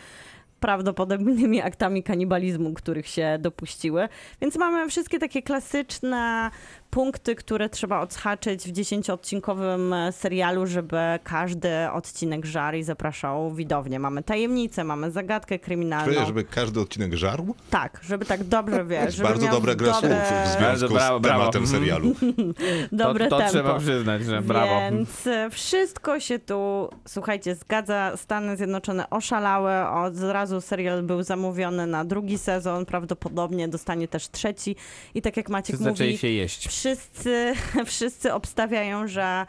prawdopodobnymi 0.64 1.62
aktami 1.62 2.02
kanibalizmu, 2.02 2.74
których 2.74 3.06
się 3.06 3.38
dopuściły. 3.40 4.08
Więc 4.40 4.56
mamy 4.56 4.88
wszystkie 4.88 5.18
takie 5.18 5.42
klasyczne 5.42 6.50
punkty, 6.94 7.34
które 7.34 7.68
trzeba 7.68 8.00
odhaczyć 8.00 8.68
w 8.68 8.72
10-odcinkowym 8.72 9.94
e, 9.94 10.12
serialu, 10.12 10.66
żeby 10.66 10.96
każdy 11.24 11.90
odcinek 11.92 12.44
żarł 12.44 12.76
i 12.76 12.82
zapraszał 12.82 13.54
widownię. 13.54 13.98
Mamy 13.98 14.22
tajemnicę, 14.22 14.84
mamy 14.84 15.10
zagadkę 15.10 15.58
kryminalną. 15.58 16.12
Czuję, 16.12 16.26
żeby 16.26 16.44
każdy 16.44 16.80
odcinek 16.80 17.14
żarł? 17.14 17.54
Tak, 17.70 18.00
żeby 18.02 18.24
tak 18.24 18.44
dobrze, 18.44 18.84
wiesz, 18.84 19.20
Bardzo 19.20 19.48
dobra 19.48 19.74
gra 19.74 19.92
dobre, 19.92 20.26
słów 20.28 20.56
w 20.56 20.60
Bardzo 20.60 20.88
związku 20.88 20.94
brawo, 20.94 21.18
z 21.18 21.22
tematem 21.22 21.66
serialu. 21.66 22.14
dobre 22.92 23.28
to, 23.28 23.36
to 23.36 23.38
tempo. 23.38 23.52
trzeba 23.52 23.78
przyznać, 23.78 24.24
że 24.24 24.42
brawo. 24.42 24.80
Więc 24.80 25.28
wszystko 25.50 26.20
się 26.20 26.38
tu, 26.38 26.88
słuchajcie, 27.08 27.54
zgadza. 27.54 28.16
Stany 28.16 28.56
Zjednoczone 28.56 29.10
oszalały. 29.10 29.88
Od 29.88 30.20
razu 30.20 30.60
serial 30.60 31.02
był 31.02 31.22
zamówiony 31.22 31.86
na 31.86 32.04
drugi 32.04 32.38
sezon. 32.38 32.86
Prawdopodobnie 32.86 33.68
dostanie 33.68 34.08
też 34.08 34.30
trzeci. 34.30 34.76
I 35.14 35.22
tak 35.22 35.36
jak 35.36 35.48
Maciek 35.48 35.76
Wszyscy 35.76 35.84
zaczęli 35.84 36.08
mówi, 36.08 36.18
się 36.18 36.28
jeść. 36.28 36.68
Wszyscy, 36.88 37.52
wszyscy 37.86 38.32
obstawiają, 38.32 39.08
że 39.08 39.46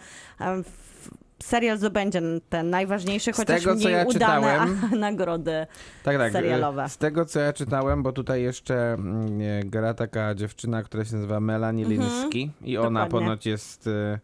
serial 1.44 1.77
zdobędzie 1.77 2.22
te 2.50 2.63
najważniejsze, 2.63 3.34
Z 3.34 3.38
chociaż 3.38 3.63
tego, 3.63 3.75
mniej 3.75 3.92
ja 3.94 4.04
udane 4.04 4.13
czytałem- 4.13 4.80
nagrody. 5.00 5.68
Tak, 6.04 6.18
tak. 6.18 6.32
serialowe. 6.32 6.89
Z 6.89 6.98
tego, 6.98 7.25
co 7.25 7.39
ja 7.39 7.54
czytałem, 7.54 8.04
bo 8.04 8.12
tutaj 8.12 8.44
jeszcze 8.44 8.94
mm, 8.94 9.39
gra 9.70 9.94
taka 9.94 10.36
dziewczyna, 10.36 10.84
która 10.84 11.06
się 11.06 11.15
nazywa 11.15 11.39
Melanie 11.39 11.86
Mhm. 11.86 12.01
Linsky 12.01 12.51
i 12.62 12.77
ona 12.77 13.04
Dokładnie. 13.06 13.27
ponoć 13.27 13.46
jest 13.46 13.88
e, 13.88 14.20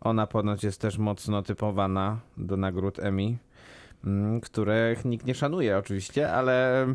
ona 0.00 0.26
ponoć 0.26 0.64
jest 0.64 0.80
też 0.80 0.98
mocno 0.98 1.42
typowana 1.42 2.18
do 2.36 2.56
nagród 2.56 2.98
Emmy, 2.98 3.22
mm, 3.22 3.38
których 4.42 5.04
nikt 5.04 5.26
nie 5.26 5.34
szanuje 5.34 5.78
oczywiście, 5.78 6.32
ale 6.32 6.86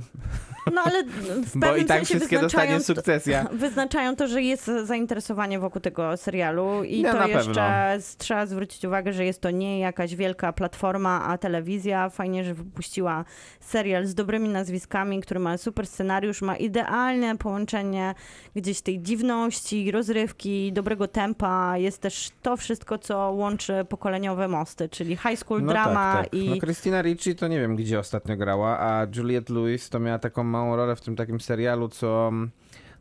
No 0.74 0.82
ale 0.86 1.04
w 1.54 1.58
bo 1.58 1.76
i 1.76 1.86
tak 1.86 2.06
wszystkie 2.06 2.40
dostanie 2.40 2.80
sukcesja. 2.80 3.48
Wyznaczają 3.54 4.16
to, 4.16 4.28
że 4.28 4.42
jest 4.42 4.72
zainteresowanie 4.84 5.60
wokół 5.60 5.82
tego 5.82 6.18
serialu 6.18 6.84
i 6.84 7.02
No, 7.02 7.12
to 7.12 7.28
jeszcze 7.28 8.00
trzeba 8.18 8.46
zwrócić 8.46 8.86
uwagę, 8.86 9.14
że 9.14 9.26
jest 9.26 9.42
to 9.42 9.52
nie 9.52 9.80
jakaś 9.80 10.16
wielka 10.16 10.54
platforma, 10.54 11.24
a 11.28 11.38
telewizja. 11.38 12.10
Fajnie, 12.10 12.44
że 12.44 12.54
wypuściła 12.54 13.26
serial 13.60 14.06
z 14.06 14.16
dobrymi 14.16 14.50
nazwiskami, 14.50 15.22
który 15.22 15.40
ma 15.40 15.58
super 15.58 15.88
scenariusz, 15.88 16.42
ma 16.42 16.56
idealne 16.56 17.38
połączenie 17.38 18.16
gdzieś 18.56 18.82
tej 18.82 19.02
dziwności, 19.02 19.92
rozrywki, 19.92 20.74
dobrego 20.74 21.08
tempa. 21.08 21.78
Jest 21.78 22.02
też 22.02 22.30
to 22.42 22.58
wszystko, 22.58 22.98
co 22.98 23.32
łączy 23.32 23.86
pokoleniowe 23.90 24.48
mosty, 24.48 24.90
czyli 24.90 25.18
high 25.18 25.40
school 25.40 25.64
No 25.64 25.72
drama 25.72 26.14
tak, 26.14 26.24
tak. 26.24 26.34
i... 26.34 26.50
No 26.50 26.58
Christina 26.58 26.97
Ricci 27.02 27.36
to 27.36 27.48
nie 27.48 27.60
wiem, 27.60 27.76
gdzie 27.76 28.00
ostatnio 28.00 28.38
grała, 28.38 28.80
a 28.80 29.08
Juliette 29.16 29.54
Lewis 29.54 29.90
to 29.90 30.00
miała 30.00 30.20
taką 30.20 30.44
małą 30.44 30.76
rolę 30.76 30.96
w 30.96 31.02
tym 31.02 31.16
takim 31.16 31.40
serialu, 31.42 31.90
co, 31.90 32.32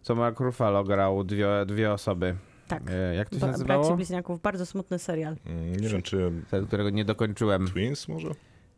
co 0.03 0.15
Mark 0.15 0.41
Ruffalo 0.41 0.85
grał 0.85 1.25
dwie, 1.25 1.47
dwie 1.67 1.93
osoby. 1.93 2.37
Tak. 2.69 2.83
E, 2.91 3.15
Jak 3.15 3.29
to 3.29 3.35
się 3.35 3.41
Ba- 3.41 3.47
Braci 3.47 3.59
nazywało? 3.61 3.97
Bliźniaków, 3.97 4.41
bardzo 4.43 4.67
smutny 4.67 4.99
serial. 4.99 5.37
Mm, 5.47 5.77
Nie 5.77 5.89
wiem, 5.89 6.03
czy 6.03 6.33
Ten, 6.51 6.67
którego 6.67 6.91
nie 6.91 7.05
dokończyłem. 7.05 7.69
Twins 7.69 8.09
może? 8.09 8.29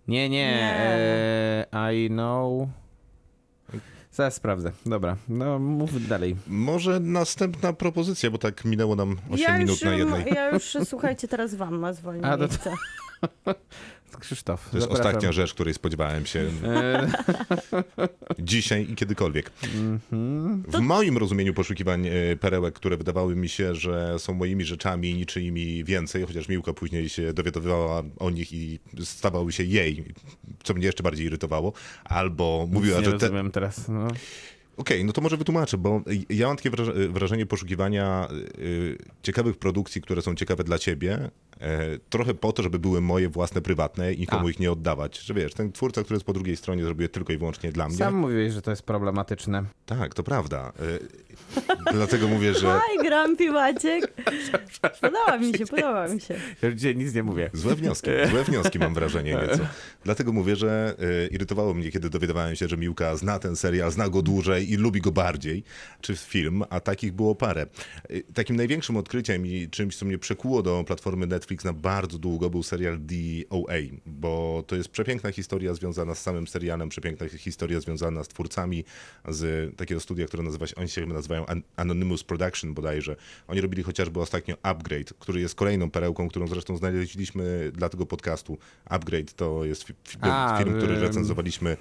Nie, 0.08 0.28
nie. 0.28 0.46
Nie. 0.46 0.74
E, 1.72 1.94
I 1.94 2.08
know. 2.08 2.68
Zaraz 4.12 4.34
sprawdzę. 4.34 4.72
Dobra, 4.86 5.16
no 5.28 5.58
mów 5.58 6.08
dalej. 6.08 6.36
Może 6.46 7.00
następna 7.00 7.72
propozycja, 7.72 8.30
bo 8.30 8.38
tak 8.38 8.64
minęło 8.64 8.96
nam 8.96 9.16
8 9.30 9.54
minut 9.54 9.68
już, 9.70 9.82
na 9.82 9.94
jednej. 9.94 10.26
Ja 10.34 10.50
już, 10.50 10.76
słuchajcie, 10.84 11.28
teraz 11.28 11.54
wam 11.54 11.94
zwolnię 11.94 12.24
A, 12.26 12.36
to- 12.36 12.38
miejsce. 12.38 12.72
Krzysztof. 14.20 14.70
To 14.70 14.76
jest 14.76 14.88
zapraszam. 14.88 15.06
ostatnia 15.06 15.32
rzecz, 15.32 15.54
której 15.54 15.74
spodziewałem 15.74 16.26
się 16.26 16.50
E, 16.64 17.10
dzisiaj 18.38 18.86
i 18.90 18.94
kiedykolwiek. 18.94 19.50
mhm. 19.64 20.62
W 20.68 20.78
moim 20.80 21.18
rozumieniu 21.18 21.54
poszukiwań 21.54 22.06
e, 22.06 22.36
perełek, 22.36 22.74
które 22.74 22.96
wydawały 22.96 23.36
mi 23.36 23.48
się, 23.48 23.74
że 23.74 24.18
są 24.18 24.34
moimi 24.34 24.64
rzeczami, 24.64 25.14
niczyimi 25.14 25.84
więcej, 25.84 26.24
chociaż 26.26 26.48
Miłka 26.48 26.72
później 26.72 27.08
się 27.08 27.32
dowiadywała 27.32 28.02
o 28.18 28.30
nich 28.30 28.52
i 28.52 28.78
stawały 29.04 29.52
się 29.52 29.64
jej, 29.64 30.04
co 30.62 30.74
mnie 30.74 30.86
jeszcze 30.86 31.02
bardziej 31.02 31.26
irytowało, 31.26 31.72
albo 32.04 32.68
mówiła, 32.70 32.98
nie 32.98 33.04
że 33.04 33.12
te, 33.12 33.18
rozumiem 33.18 33.50
teraz. 33.50 33.88
No. 33.88 34.08
Okej, 34.76 35.04
no 35.04 35.12
to 35.12 35.20
może 35.20 35.36
wytłumaczę, 35.36 35.78
bo 35.78 36.02
ja 36.30 36.46
mam 36.46 36.56
takie 36.56 36.70
wraż- 36.70 37.08
wrażenie 37.12 37.46
poszukiwania 37.46 38.28
y, 38.58 38.98
ciekawych 39.22 39.56
produkcji, 39.56 40.02
które 40.02 40.22
są 40.22 40.34
ciekawe 40.34 40.64
dla 40.64 40.78
ciebie, 40.78 41.14
e, 41.57 41.57
trochę 42.10 42.34
po 42.34 42.52
to, 42.52 42.62
żeby 42.62 42.78
były 42.78 43.00
moje 43.00 43.28
własne, 43.28 43.60
prywatne 43.60 44.12
i 44.12 44.18
nikomu 44.20 44.46
A. 44.46 44.50
ich 44.50 44.58
nie 44.60 44.72
oddawać. 44.72 45.18
Że 45.18 45.34
wiesz, 45.34 45.54
ten 45.54 45.72
twórca, 45.72 46.02
który 46.02 46.16
jest 46.16 46.26
po 46.26 46.32
drugiej 46.32 46.56
stronie, 46.56 46.84
zrobił 46.84 47.08
tylko 47.08 47.32
i 47.32 47.38
wyłącznie 47.38 47.72
dla 47.72 47.88
mnie. 47.88 47.96
Sam 47.96 48.14
mówiłeś, 48.14 48.52
że 48.52 48.62
to 48.62 48.70
jest 48.70 48.82
problematyczne. 48.82 49.64
Tak, 49.86 50.14
to 50.14 50.22
prawda. 50.22 50.72
E, 51.88 51.92
dlatego 51.92 52.28
mówię, 52.28 52.54
że 52.54 52.72
Aj, 52.72 53.08
Grumpy 53.08 53.50
Maciek. 53.50 54.12
Podoba 55.00 55.38
mi 55.38 55.58
się, 55.58 55.66
podoba 55.66 56.08
mi 56.08 56.20
się. 56.20 56.34
Ja 56.62 56.68
już 56.68 56.76
dzisiaj 56.78 56.96
nic 56.96 57.14
nie 57.14 57.22
mówię. 57.22 57.50
złe 57.52 57.74
wnioski, 57.74 58.10
złe 58.30 58.44
wnioski 58.44 58.78
mam 58.78 58.94
wrażenie 58.94 59.34
nieco. 59.34 59.66
Dlatego 60.04 60.32
mówię, 60.32 60.56
że 60.56 60.94
e, 60.98 61.26
irytowało 61.26 61.74
mnie, 61.74 61.90
kiedy 61.90 62.10
dowiadywałem 62.10 62.56
się, 62.56 62.68
że 62.68 62.76
Miłka 62.76 63.16
zna 63.16 63.38
ten 63.38 63.56
serial, 63.56 63.90
zna 63.92 64.08
go 64.08 64.22
dłużej 64.22 64.72
i 64.72 64.76
lubi 64.76 65.00
go 65.00 65.12
bardziej, 65.12 65.64
czy 66.00 66.16
film, 66.16 66.62
a 66.70 66.80
takich 66.80 67.12
było 67.12 67.34
parę. 67.34 67.66
E, 68.08 68.18
Takim 68.34 68.56
największym 68.56 68.96
odkryciem 68.96 69.46
i 69.46 69.68
czymś, 69.70 69.96
co 69.96 70.06
mnie 70.06 70.18
przekuło 70.18 70.62
do 70.62 70.84
platformy 70.86 71.26
Netflix 71.26 71.47
na 71.64 71.72
bardzo 71.72 72.18
długo 72.18 72.50
był 72.50 72.62
serial 72.62 72.98
DOA, 73.00 73.74
bo 74.06 74.64
to 74.66 74.76
jest 74.76 74.88
przepiękna 74.88 75.32
historia 75.32 75.74
związana 75.74 76.14
z 76.14 76.22
samym 76.22 76.46
serialem, 76.46 76.88
przepiękna 76.88 77.28
historia 77.28 77.80
związana 77.80 78.24
z 78.24 78.28
twórcami 78.28 78.84
z 79.28 79.76
takiego 79.76 80.00
studia, 80.00 80.26
które 80.26 80.42
nazywa 80.42 80.66
się, 80.66 80.74
oni 80.76 80.88
się 80.88 81.00
chyba 81.00 81.14
nazywają 81.14 81.46
An- 81.46 81.62
Anonymous 81.76 82.24
Production 82.24 82.74
bodajże. 82.74 83.16
Oni 83.48 83.60
robili 83.60 83.82
chociażby 83.82 84.20
ostatnio 84.20 84.56
Upgrade, 84.62 85.12
który 85.18 85.40
jest 85.40 85.54
kolejną 85.54 85.90
perełką, 85.90 86.28
którą 86.28 86.46
zresztą 86.46 86.76
znaleźliśmy 86.76 87.72
dla 87.74 87.88
tego 87.88 88.06
podcastu. 88.06 88.58
Upgrade 88.84 89.32
to 89.32 89.64
jest 89.64 89.82
fi- 89.84 89.94
fi- 90.08 90.18
A, 90.20 90.58
film, 90.64 90.78
który 90.78 91.00
recenzowaliśmy 91.00 91.76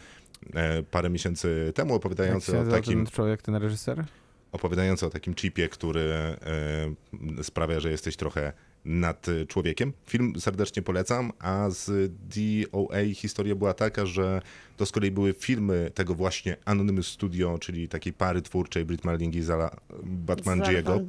e, 0.53 0.84
parę 0.84 1.10
miesięcy 1.10 1.71
temu, 1.75 1.93
opowiadający 1.93 2.60
o 2.60 2.65
takim 2.65 3.06
ten 3.06 3.13
człowiek, 3.13 3.41
ten 3.41 3.56
reżyser? 3.56 4.06
opowiadający 4.51 5.06
o 5.06 5.10
takim 5.10 5.36
chipie, 5.36 5.69
który 5.69 6.01
e, 6.01 7.43
sprawia, 7.43 7.80
że 7.80 7.91
jesteś 7.91 8.15
trochę 8.15 8.53
nad 8.88 9.30
e, 9.30 9.45
człowiekiem. 9.45 9.93
Film 10.08 10.34
serdecznie 10.39 10.82
polecam, 10.82 11.32
a 11.39 11.69
z 11.69 12.12
DOA 12.12 13.13
historia 13.13 13.56
była 13.56 13.73
taka, 13.73 14.06
że 14.06 14.41
to 14.78 14.86
z 14.86 14.91
kolei 14.91 15.12
były 15.12 15.34
filmy 15.34 15.91
tego 15.93 16.15
właśnie 16.15 16.58
Anonymous 16.65 17.08
Studio, 17.08 17.58
czyli 17.60 17.88
takiej 17.88 18.13
pary 18.13 18.41
twórczej 18.41 18.86
Brit 18.86 19.06
Marling 19.06 19.36
i 19.36 19.41
Zala 19.41 19.76
Batmangiego. 20.04 21.02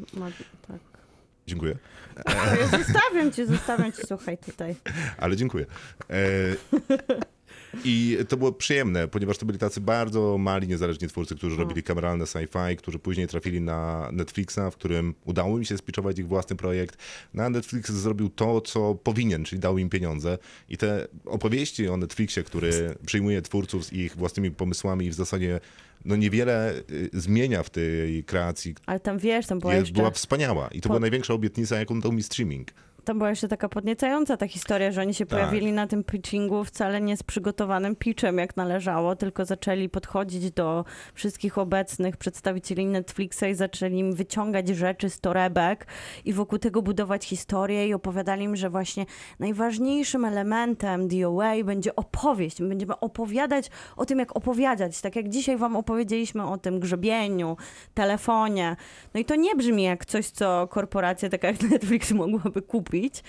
Tak. 0.69 0.79
Dziękuję. 1.47 1.79
Zostawiam 2.79 3.33
cię, 3.33 3.47
zostawiam 3.47 3.93
cię, 3.93 4.03
słuchaj 4.07 4.39
tutaj. 4.39 4.77
Ale 5.19 5.37
dziękuję. 5.37 5.67
E, 6.11 6.19
I 7.85 8.19
to 8.29 8.37
było 8.37 8.53
przyjemne, 8.53 9.09
ponieważ 9.09 9.39
to 9.39 9.47
byli 9.47 9.59
tacy 9.59 9.81
bardzo 9.81 10.39
mali, 10.39 10.69
niezależni 10.69 11.09
twórcy, 11.09 11.37
którzy 11.37 11.57
No. 11.57 11.63
robili 11.63 11.83
kameralne 11.83 12.25
sci-fi, 12.25 12.77
którzy 12.77 12.99
później 12.99 13.27
trafili 13.29 13.61
na 13.61 14.09
Netflixa, 14.13 14.59
w 14.73 14.75
którym 14.75 15.15
udało 15.25 15.59
mi 15.59 15.67
się 15.67 15.79
spiczować 15.79 16.19
ich 16.19 16.29
własny 16.29 16.57
projekt. 16.57 16.97
Na 17.35 17.51
Netflix 17.51 17.91
zrobił 17.93 18.29
to, 18.29 18.61
co 18.61 18.95
powinien, 18.95 19.45
czyli 19.45 19.61
dał 19.61 19.79
im 19.79 19.89
pieniądze. 19.91 20.39
I 20.69 20.77
te 20.77 21.09
opowieści 21.25 21.89
o 21.89 21.97
Netflixie, 21.97 22.43
który 22.43 22.95
przyjmuje 23.07 23.43
twórców 23.43 23.85
z 23.85 23.93
ich 23.93 24.17
własnymi 24.17 24.51
pomysłami 24.51 25.07
i 25.07 25.11
w 25.11 25.15
zasadzie 25.15 25.61
no 26.05 26.17
niewiele 26.17 26.75
y, 26.91 27.11
zmienia 27.13 27.63
w 27.63 27.71
tej 27.71 28.25
kreacji, 28.25 28.75
Ale 28.87 29.01
tam 29.01 29.19
wiesz, 29.19 29.47
tam 29.47 29.59
była 29.59 29.75
jest, 29.75 29.87
jeszcze... 29.87 29.95
była 30.01 30.11
wspaniała. 30.11 30.69
I 30.69 30.81
to 30.81 30.83
Po- 30.83 30.89
była 30.89 31.01
największa 31.01 31.35
obietnica, 31.35 31.79
jaką 31.79 32.01
dał 32.01 32.13
mi 32.13 32.23
streaming. 32.23 32.69
Tam 33.09 33.19
była 33.19 33.31
jeszcze 33.31 33.49
taka 33.49 33.69
podniecająca 33.69 34.37
ta 34.37 34.49
historia, 34.49 34.93
że 34.93 35.01
oni 35.01 35.15
się 35.15 35.27
Tak. 35.27 35.39
pojawili 35.39 35.73
na 35.73 35.87
tym 35.87 36.05
pitchingu 36.05 36.65
wcale 36.65 37.01
nie 37.01 37.17
z 37.17 37.23
przygotowanym 37.23 37.97
pitchem, 37.97 38.39
jak 38.39 38.57
należało, 38.57 39.17
tylko 39.17 39.45
zaczęli 39.45 39.89
podchodzić 39.89 40.51
do 40.51 40.85
wszystkich 41.15 41.59
obecnych 41.59 42.17
przedstawicieli 42.17 42.87
Netflixa 42.87 43.43
i 43.51 43.55
zaczęli 43.55 43.99
im 43.99 44.13
wyciągać 44.13 44.69
rzeczy 44.69 45.11
z 45.11 45.21
torebek 45.21 45.87
i 46.25 46.33
wokół 46.33 46.59
tego 46.59 46.83
budować 46.83 47.25
historię 47.25 47.89
i 47.89 47.95
opowiadali 47.95 48.45
im, 48.45 48.57
że 48.57 48.71
właśnie 48.71 49.07
najważniejszym 49.39 50.25
elementem 50.25 51.09
DOA 51.09 51.65
będzie 51.65 51.97
opowieść. 51.97 52.61
My 52.61 52.69
będziemy 52.69 53.01
opowiadać 53.01 53.71
o 53.97 54.07
tym, 54.07 54.19
jak 54.19 54.37
opowiadać. 54.37 55.01
Tak 55.01 55.17
jak 55.17 55.29
dzisiaj 55.29 55.57
wam 55.57 55.77
opowiedzieliśmy 55.77 56.47
o 56.47 56.59
tym 56.59 56.81
grzebieniu, 56.81 57.57
telefonie. 57.95 58.77
No 59.15 59.21
i 59.21 59.25
to 59.25 59.37
nie 59.37 59.55
brzmi 59.55 59.83
jak 59.83 60.07
coś, 60.07 60.27
co 60.27 60.69
korporacja 60.71 61.29
taka 61.29 61.47
jak 61.47 61.63
Netflix 61.63 62.13
mogłaby 62.13 62.63
kupić. 62.63 62.98
жить. 62.99 63.25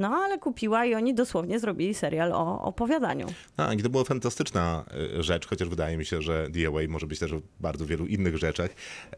No 0.00 0.08
ale 0.08 0.38
kupiła 0.38 0.86
i 0.86 0.94
oni 0.94 1.14
dosłownie 1.14 1.60
zrobili 1.60 1.94
serial 1.94 2.32
o 2.32 2.62
opowiadaniu. 2.62 3.26
Tak, 3.56 3.78
i 3.78 3.82
to 3.82 3.90
była 3.90 4.04
fantastyczna 4.04 4.84
y, 5.18 5.22
rzecz, 5.22 5.46
chociaż 5.46 5.68
wydaje 5.68 5.96
mi 5.96 6.04
się, 6.04 6.22
że 6.22 6.48
DOA 6.50 6.80
może 6.88 7.06
być 7.06 7.18
też 7.18 7.32
o 7.32 7.40
bardzo 7.60 7.86
wielu 7.86 8.06
innych 8.06 8.36
rzeczach. 8.36 8.70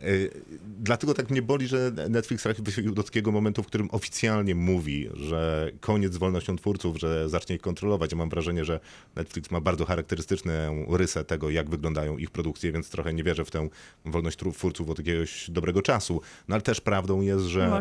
Y, 0.02 0.30
Dlatego 0.78 1.14
tak 1.14 1.30
mnie 1.30 1.42
boli, 1.42 1.66
że 1.66 1.92
Netflix 2.08 2.42
trafił 2.42 2.94
do 2.94 3.02
takiego 3.02 3.32
momentu, 3.32 3.62
w 3.62 3.66
którym 3.66 3.88
oficjalnie 3.90 4.54
mówi, 4.54 5.08
że 5.14 5.70
koniec 5.80 6.12
z 6.12 6.16
wolnością 6.16 6.56
twórców, 6.56 6.98
że 6.98 7.28
zacznie 7.28 7.56
ich 7.56 7.62
kontrolować. 7.62 8.12
Ja 8.12 8.18
mam 8.18 8.28
wrażenie, 8.28 8.64
że 8.64 8.80
Netflix 9.16 9.50
ma 9.50 9.60
bardzo 9.60 9.84
charakterystyczną 9.84 10.52
rysę 10.96 11.24
tego, 11.24 11.50
jak 11.50 11.70
wyglądają 11.70 12.16
ich 12.16 12.30
produkcje, 12.30 12.72
więc 12.72 12.90
trochę 12.90 13.14
nie 13.14 13.24
wierzę 13.24 13.44
w 13.44 13.50
tę 13.50 13.68
wolność 14.04 14.38
twórców 14.38 14.90
od 14.90 14.98
jakiegoś 14.98 15.50
dobrego 15.50 15.82
czasu. 15.82 16.20
No 16.48 16.54
ale 16.54 16.62
też 16.62 16.80
prawdą 16.80 17.20
jest, 17.20 17.44
że 17.44 17.80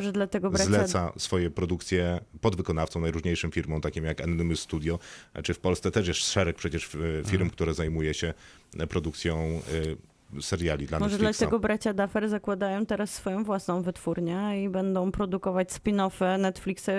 zleca 0.54 1.14
swoje 1.18 1.52
produkcje 1.52 2.20
podwykonawcom, 2.42 2.91
najróżniejszym 3.00 3.52
firmom, 3.52 3.82
takim 3.82 4.06
jak 4.06 4.22
Anonymous 4.22 4.60
Studio, 4.60 5.00
czy 5.44 5.54
w 5.54 5.60
Polsce 5.60 5.92
też 5.92 6.08
jest 6.08 6.20
szereg 6.20 6.56
przecież 6.56 6.96
e, 6.96 7.00
firm, 7.26 7.50
które 7.50 7.74
zajmuje 7.74 8.14
się 8.14 8.34
e, 8.80 8.88
produkcją 8.88 9.62
e, 10.38 10.42
seriali 10.42 10.88
dla 10.88 11.00
Może 11.00 11.18
Netflixa. 11.18 11.40
dlatego 11.40 11.60
bracia 11.60 11.94
Duffer 11.94 12.30
zakładają 12.30 12.86
teraz 12.86 13.14
swoją 13.14 13.44
własną 13.44 13.82
wytwórnię 13.82 14.64
i 14.64 14.70
będą 14.70 15.12
produkować 15.12 15.70
spin-offy 15.70 16.40
Netflixa, 16.40 16.90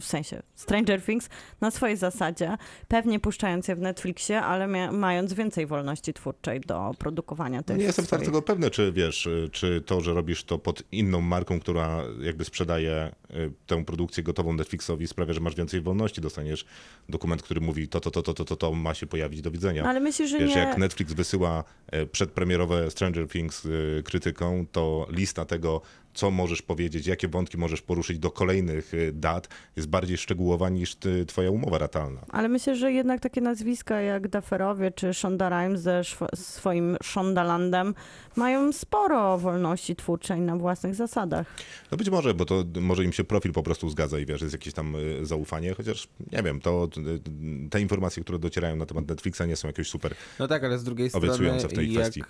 w 0.00 0.04
sensie 0.04 0.42
Stranger 0.54 1.02
Things, 1.02 1.28
na 1.60 1.70
swojej 1.70 1.96
zasadzie, 1.96 2.56
pewnie 2.88 3.20
puszczając 3.20 3.68
je 3.68 3.76
w 3.76 3.80
Netflixie, 3.80 4.40
ale 4.40 4.66
mia- 4.66 4.92
mając 4.92 5.32
więcej 5.32 5.66
wolności 5.66 6.12
twórczej 6.12 6.60
do 6.60 6.90
produkowania 6.98 7.62
tych 7.62 7.76
Nie 7.78 7.84
jestem 7.84 8.04
swoich... 8.04 8.24
tego 8.24 8.42
pewny, 8.42 8.70
czy 8.70 8.92
wiesz, 8.92 9.26
y, 9.26 9.48
czy 9.52 9.80
to, 9.86 10.00
że 10.00 10.14
robisz 10.14 10.44
to 10.44 10.58
pod 10.58 10.82
inną 10.92 11.20
marką, 11.20 11.60
która 11.60 12.02
jakby 12.20 12.44
sprzedaje 12.44 13.12
y, 13.30 13.52
tę 13.66 13.84
produkcję 13.84 14.22
gotową 14.22 14.52
Netflixowi 14.52 15.06
sprawia, 15.06 15.32
że 15.32 15.40
masz 15.40 15.54
więcej 15.54 15.80
wolności, 15.80 16.20
dostaniesz 16.20 16.66
dokument, 17.08 17.42
który 17.42 17.60
mówi 17.60 17.88
to, 17.88 18.00
to, 18.00 18.10
to, 18.10 18.22
to, 18.22 18.34
to, 18.34 18.44
to, 18.44 18.56
to 18.56 18.72
ma 18.72 18.94
się 18.94 19.06
pojawić, 19.06 19.42
do 19.42 19.50
widzenia. 19.50 19.82
No, 19.82 19.88
ale 19.88 20.00
myślisz, 20.00 20.30
że 20.30 20.38
Wiesz, 20.38 20.54
nie... 20.54 20.60
jak 20.60 20.78
Netflix 20.78 21.12
wysyła 21.12 21.64
e, 21.86 22.06
przedpremierowe 22.06 22.90
Stranger 22.90 23.28
Things 23.28 23.66
e, 23.66 24.02
krytykom, 24.02 24.66
to 24.72 25.06
lista 25.10 25.44
tego, 25.44 25.80
co 26.16 26.30
możesz 26.30 26.62
powiedzieć, 26.62 27.06
jakie 27.06 27.28
wątki 27.28 27.58
możesz 27.58 27.82
poruszyć 27.82 28.18
do 28.18 28.30
kolejnych 28.30 28.92
e, 28.94 29.12
dat, 29.12 29.48
jest 29.76 29.88
bardziej 29.88 30.16
szczegółowa 30.16 30.68
niż 30.68 30.94
ty, 30.94 31.26
twoja 31.26 31.50
umowa 31.50 31.78
ratalna. 31.78 32.20
Ale 32.28 32.48
myślę, 32.48 32.76
że 32.76 32.92
jednak 32.92 33.20
takie 33.20 33.40
nazwiska 33.40 34.00
jak 34.00 34.28
Dufferowie 34.28 34.90
czy 34.90 35.14
Shonda 35.14 35.48
Rhimes 35.48 35.80
ze 35.80 36.02
swoim 36.34 36.96
Shondalandem 37.02 37.94
mają 38.36 38.72
sporo 38.72 39.38
wolności 39.38 39.96
twórczej 39.96 40.40
na 40.40 40.56
własnych 40.56 40.94
zasadach. 40.94 41.46
No 41.90 41.96
być 41.96 42.10
może, 42.10 42.34
bo 42.34 42.44
to 42.44 42.64
może 42.80 43.04
im 43.04 43.12
się 43.12 43.24
profil 43.24 43.52
po 43.52 43.62
prostu 43.62 43.90
zgadza 43.90 44.18
i 44.18 44.26
wiesz, 44.26 44.40
jest 44.40 44.54
jakieś 44.54 44.74
tam 44.74 44.96
e, 44.96 45.26
zaufanie, 45.26 45.74
chociaż 45.74 46.08
nie 46.32 46.42
wiem, 46.42 46.60
to 46.60 46.88
e, 46.96 47.70
te 47.70 47.80
informacje, 47.80 48.22
które 48.22 48.38
docierają 48.38 48.76
na 48.76 48.86
temat 48.86 49.08
Netflixa 49.08 49.42
nie 49.46 49.56
są 49.56 49.68
jakieś 49.68 49.88
super. 49.88 50.14
No 50.38 50.48
tak, 50.48 50.64
ale 50.64 50.78
z 50.78 50.84
drugiej 50.84 51.10
strony, 51.10 51.58
w 51.68 51.72
tej 51.72 51.92
jak 51.92 52.02
kwestii. 52.02 52.22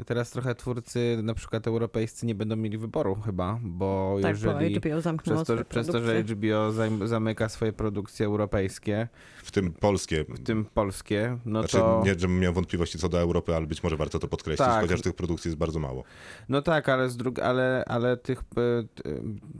y, 0.00 0.04
teraz 0.04 0.30
trochę 0.30 0.54
twórcy, 0.54 1.18
na 1.22 1.34
przykład 1.34 1.66
europejscy, 1.66 2.26
nie 2.26 2.34
będą 2.34 2.56
mieli 2.56 2.78
wyboru 2.80 3.14
chyba, 3.14 3.58
bo 3.62 4.16
Tak, 4.22 4.30
jeżeli 4.30 4.74
bo 4.80 4.80
HBO 4.80 5.00
zamknęło 5.00 5.44
przez 5.44 5.58
to, 5.58 5.64
przez 5.64 5.86
to, 5.86 6.00
że. 6.02 6.22
HBO 6.22 6.72
zamyka 7.06 7.48
swoje 7.48 7.72
produkcje 7.72 8.26
europejskie, 8.26 9.08
W 9.42 9.50
tym 9.50 9.72
polskie. 9.72 10.24
w 10.28 10.38
tym 10.42 10.64
polskie, 10.64 11.38
no 11.44 11.60
Znaczy, 11.60 11.76
to... 11.76 12.02
nie, 12.06 12.14
żebym 12.18 12.38
miał 12.40 12.52
wątpliwości 12.52 12.98
co 12.98 13.08
do 13.08 13.20
Europy, 13.20 13.56
ale 13.56 13.66
być 13.66 13.82
może 13.82 13.96
warto 13.96 14.18
to 14.18 14.28
podkreślić, 14.28 14.68
Tak. 14.68 14.82
chociaż 14.82 15.00
tych 15.02 15.14
produkcji 15.14 15.48
jest 15.48 15.58
bardzo 15.58 15.78
mało. 15.78 16.04
No 16.48 16.62
tak, 16.62 16.88
ale, 16.88 17.10
z 17.10 17.16
drug- 17.16 17.40
ale, 17.42 17.84
ale 17.86 18.16
tych 18.16 18.38
e, 18.38 18.60
e, 18.60 18.84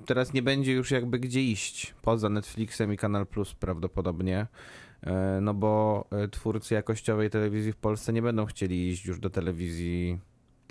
teraz 0.06 0.32
nie 0.32 0.42
będzie 0.42 0.72
już 0.72 0.90
jakby 0.90 1.18
gdzie 1.18 1.42
iść 1.42 1.94
poza 2.02 2.28
Netflixem 2.28 2.92
i 2.92 2.96
Kanal 2.96 3.26
Plus 3.26 3.54
prawdopodobnie. 3.54 4.46
E, 5.02 5.38
No 5.42 5.54
bo 5.54 6.04
twórcy 6.30 6.74
jakościowej 6.74 7.30
telewizji 7.30 7.72
w 7.72 7.76
Polsce 7.76 8.12
nie 8.12 8.22
będą 8.22 8.46
chcieli 8.46 8.88
iść 8.88 9.06
już 9.06 9.20
do 9.20 9.30
telewizji 9.30 10.18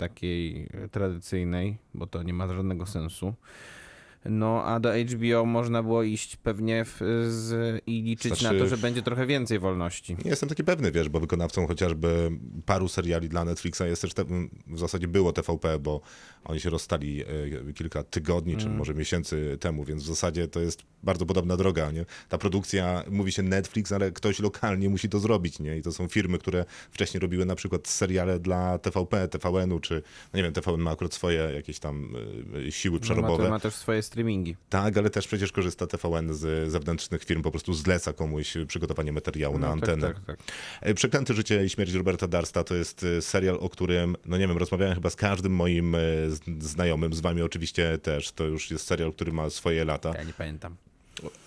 takiej 0.00 0.68
e, 0.72 0.88
tradycyjnej, 0.88 1.76
bo 1.94 2.06
to 2.06 2.22
nie 2.22 2.32
ma 2.32 2.48
żadnego 2.48 2.86
sensu. 2.86 3.34
No 4.24 4.64
a 4.64 4.80
do 4.80 4.90
HBO 4.94 5.44
można 5.46 5.82
było 5.82 6.02
iść 6.02 6.36
pewnie 6.36 6.84
w, 6.84 6.96
z, 7.28 7.82
i 7.86 8.02
liczyć 8.02 8.38
Znaczy- 8.38 8.54
na 8.54 8.60
to, 8.60 8.68
że 8.68 8.76
będzie 8.76 9.02
trochę 9.02 9.26
więcej 9.26 9.58
wolności. 9.58 10.16
Nie 10.24 10.30
jestem 10.30 10.48
taki 10.48 10.64
pewny, 10.64 10.92
wiesz, 10.92 11.08
bo 11.08 11.20
wykonawcą 11.20 11.66
chociażby 11.66 12.30
paru 12.66 12.88
seriali 12.88 13.28
dla 13.28 13.44
Netflixa 13.44 13.80
jest 13.86 14.02
też, 14.02 14.14
te, 14.14 14.24
w 14.66 14.78
zasadzie 14.78 15.08
było 15.08 15.32
TVP, 15.32 15.78
bo 15.78 16.00
oni 16.44 16.60
się 16.60 16.70
rozstali 16.70 17.22
e, 17.68 17.72
kilka 17.72 18.02
tygodni, 18.02 18.56
czy 18.56 18.68
może 18.68 18.94
miesięcy 18.94 19.56
temu, 19.60 19.84
więc 19.84 20.02
w 20.02 20.06
zasadzie 20.06 20.48
to 20.48 20.60
jest 20.60 20.82
bardzo 21.02 21.26
podobna 21.26 21.56
droga, 21.56 21.90
nie? 21.90 22.04
Ta 22.28 22.38
produkcja, 22.38 23.04
mówi 23.10 23.32
się 23.32 23.42
Netflix, 23.42 23.92
ale 23.92 24.12
ktoś 24.12 24.38
lokalnie 24.40 24.88
musi 24.88 25.08
to 25.08 25.18
zrobić, 25.20 25.58
nie? 25.58 25.76
I 25.76 25.82
to 25.82 25.92
są 25.92 26.08
firmy, 26.08 26.38
które 26.38 26.64
wcześniej 26.90 27.20
robiły 27.20 27.46
na 27.46 27.54
przykład 27.54 27.88
seriale 27.88 28.38
dla 28.40 28.78
TVP, 28.78 29.28
TVN-u, 29.28 29.80
czy, 29.80 30.02
no 30.32 30.36
nie 30.36 30.42
wiem, 30.42 30.52
TVN 30.52 30.80
ma 30.80 30.90
akurat 30.90 31.14
swoje 31.14 31.38
jakieś 31.54 31.78
tam 31.78 32.14
e, 32.66 32.72
siły 32.72 32.92
No, 32.92 32.98
ma, 32.98 33.02
przerobowe. 33.02 33.48
ma 33.50 33.60
też 33.60 33.74
swoje 33.74 34.02
streamingi. 34.10 34.56
Tak, 34.68 34.96
ale 34.96 35.10
też 35.10 35.26
przecież 35.26 35.52
korzysta 35.52 35.86
TVN 35.86 36.34
z 36.34 36.70
zewnętrznych 36.72 37.24
firm, 37.24 37.42
po 37.42 37.50
prostu 37.50 37.74
zleca 37.74 38.12
komuś 38.12 38.54
przygotowanie 38.66 39.12
materiału 39.12 39.58
na 39.58 39.66
No, 39.66 39.72
antenę. 39.72 40.06
Tak, 40.06 40.16
tak, 40.24 40.36
tak. 40.36 40.46
E, 40.80 40.94
Przeklęte 40.94 41.34
życie 41.34 41.64
i 41.64 41.68
śmierć 41.70 41.92
Roberta 41.92 42.28
Darsta 42.28 42.64
to 42.64 42.74
jest 42.74 43.02
e, 43.18 43.22
serial, 43.22 43.56
o 43.60 43.68
którym, 43.68 44.16
no 44.26 44.36
nie 44.38 44.48
wiem, 44.48 44.58
rozmawiałem 44.58 44.94
chyba 44.94 45.10
z 45.10 45.16
każdym 45.16 45.52
moim 45.52 45.94
e, 45.94 45.98
znajomym, 46.58 47.12
z 47.14 47.20
wami 47.20 47.42
oczywiście 47.42 47.98
też. 47.98 48.32
To 48.32 48.44
już 48.44 48.70
jest 48.70 48.86
serial, 48.86 49.12
który 49.12 49.32
ma 49.32 49.50
swoje 49.50 49.84
lata. 49.84 50.12
Ja 50.16 50.22
nie 50.22 50.32
pamiętam. 50.32 50.76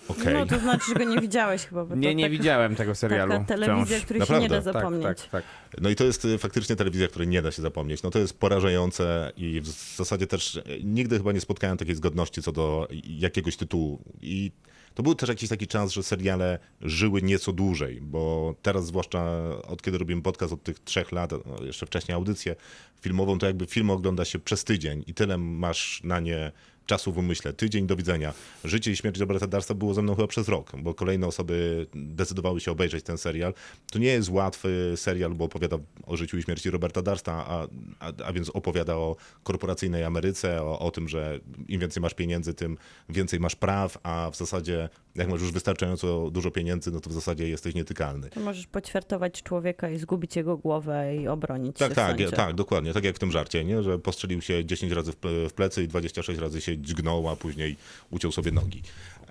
Okej. 0.08 0.34
No 0.34 0.46
to 0.46 0.58
znaczy, 0.58 0.84
że 0.88 0.94
go 0.94 1.04
nie 1.04 1.20
widziałeś 1.20 1.64
chyba. 1.64 1.84
Bo 1.84 1.94
Nie, 2.04 2.14
nie 2.14 2.24
tak, 2.24 2.32
widziałem 2.32 2.76
tego 2.76 2.94
serialu. 2.94 3.32
Taka 3.32 3.44
telewizja, 3.44 3.96
wciąż. 3.96 4.04
której 4.04 4.26
się 4.26 4.40
nie 4.40 4.48
da 4.48 4.56
Naprawdę? 4.56 4.72
zapomnieć. 4.72 5.04
Tak, 5.20 5.30
tak, 5.30 5.30
tak. 5.70 5.80
No 5.80 5.90
i 5.90 5.94
to 5.96 6.04
jest 6.04 6.24
e, 6.24 6.38
faktycznie 6.38 6.76
telewizja, 6.76 7.08
której 7.08 7.28
nie 7.28 7.42
da 7.42 7.50
się 7.50 7.62
zapomnieć. 7.62 8.02
No 8.02 8.10
to 8.10 8.18
jest 8.18 8.38
porażające 8.38 9.32
i 9.36 9.60
w 9.60 9.96
zasadzie 9.96 10.26
też 10.26 10.56
e, 10.56 10.62
nigdy 10.84 11.16
chyba 11.16 11.32
nie 11.32 11.40
spotkałem 11.40 11.76
takiej 11.76 11.94
zgodności 11.94 12.42
co 12.42 12.52
do 12.52 12.88
jakiegoś 13.04 13.56
tytułu. 13.56 13.98
I 14.22 14.52
to 14.94 15.02
był 15.02 15.14
też 15.14 15.28
jakiś 15.28 15.48
taki 15.48 15.66
czas, 15.66 15.92
że 15.92 16.02
seriale 16.02 16.58
żyły 16.80 17.22
nieco 17.22 17.52
dłużej, 17.52 18.00
bo 18.00 18.54
teraz 18.62 18.86
zwłaszcza 18.86 19.40
od 19.66 19.82
kiedy 19.82 19.98
robimy 19.98 20.22
podcast 20.22 20.52
od 20.52 20.62
tych 20.62 20.78
trzech 20.78 21.12
lat, 21.12 21.30
no 21.46 21.64
jeszcze 21.64 21.86
wcześniej 21.86 22.14
audycję 22.14 22.56
filmową, 23.00 23.38
to 23.38 23.46
jakby 23.46 23.66
film 23.66 23.90
ogląda 23.90 24.24
się 24.24 24.38
przez 24.38 24.64
tydzień 24.64 25.04
i 25.06 25.14
tyle 25.14 25.38
masz 25.38 26.00
na 26.04 26.20
nie 26.20 26.52
czasu 26.86 27.12
w 27.12 27.18
umyśle. 27.18 27.52
Tydzień 27.52 27.86
do 27.86 27.96
widzenia. 27.96 28.34
Życie 28.64 28.90
i 28.90 28.96
śmierć 28.96 29.18
Roberta 29.18 29.46
Darsta 29.46 29.74
było 29.74 29.94
ze 29.94 30.02
mną 30.02 30.14
chyba 30.14 30.28
przez 30.28 30.48
rok, 30.48 30.72
bo 30.78 30.94
kolejne 30.94 31.26
osoby 31.26 31.86
decydowały 31.94 32.60
się 32.60 32.72
obejrzeć 32.72 33.04
ten 33.04 33.18
serial. 33.18 33.54
To 33.92 33.98
nie 33.98 34.08
jest 34.08 34.30
łatwy 34.30 34.92
serial, 34.96 35.34
bo 35.34 35.44
opowiada 35.44 35.76
o 36.06 36.16
życiu 36.16 36.38
i 36.38 36.42
śmierci 36.42 36.70
Roberta 36.70 37.02
Darsta, 37.02 37.32
a, 37.32 37.66
a, 38.00 38.12
a 38.24 38.32
więc 38.32 38.50
opowiada 38.50 38.96
o 38.96 39.16
korporacyjnej 39.42 40.04
Ameryce, 40.04 40.62
o, 40.62 40.78
o 40.78 40.90
tym, 40.90 41.08
że 41.08 41.40
im 41.68 41.80
więcej 41.80 42.00
masz 42.00 42.14
pieniędzy, 42.14 42.54
tym 42.54 42.78
więcej 43.08 43.40
masz 43.40 43.56
praw, 43.56 43.98
a 44.02 44.30
w 44.32 44.36
zasadzie 44.36 44.88
jak 45.14 45.28
masz 45.28 45.40
już 45.40 45.52
wystarczająco 45.52 46.30
dużo 46.30 46.50
pieniędzy, 46.50 46.90
no 46.90 47.00
to 47.00 47.10
w 47.10 47.12
zasadzie 47.12 47.48
jesteś 47.48 47.74
nietykalny. 47.74 48.30
To 48.30 48.40
możesz 48.40 48.66
poćwiartować 48.66 49.42
człowieka 49.42 49.88
i 49.90 49.98
zgubić 49.98 50.36
jego 50.36 50.56
głowę 50.56 51.16
i 51.16 51.28
obronić 51.28 51.76
Tak, 51.78 51.88
się 51.88 51.94
tak, 51.94 52.08
sądzie. 52.10 52.30
tak, 52.30 52.54
dokładnie. 52.54 52.92
Tak 52.92 53.04
jak 53.04 53.16
w 53.16 53.18
tym 53.18 53.32
żarcie, 53.32 53.64
nie? 53.64 53.82
że 53.82 53.98
postrzelił 53.98 54.42
się 54.42 54.64
10 54.64 54.92
razy 54.92 55.12
w 55.48 55.52
plecy 55.52 55.82
i 55.82 55.88
26 55.88 56.40
razy 56.40 56.60
się 56.60 56.78
dźgnął, 56.78 57.28
a 57.28 57.36
później 57.36 57.76
uciął 58.10 58.32
sobie 58.32 58.52
nogi. 58.52 58.82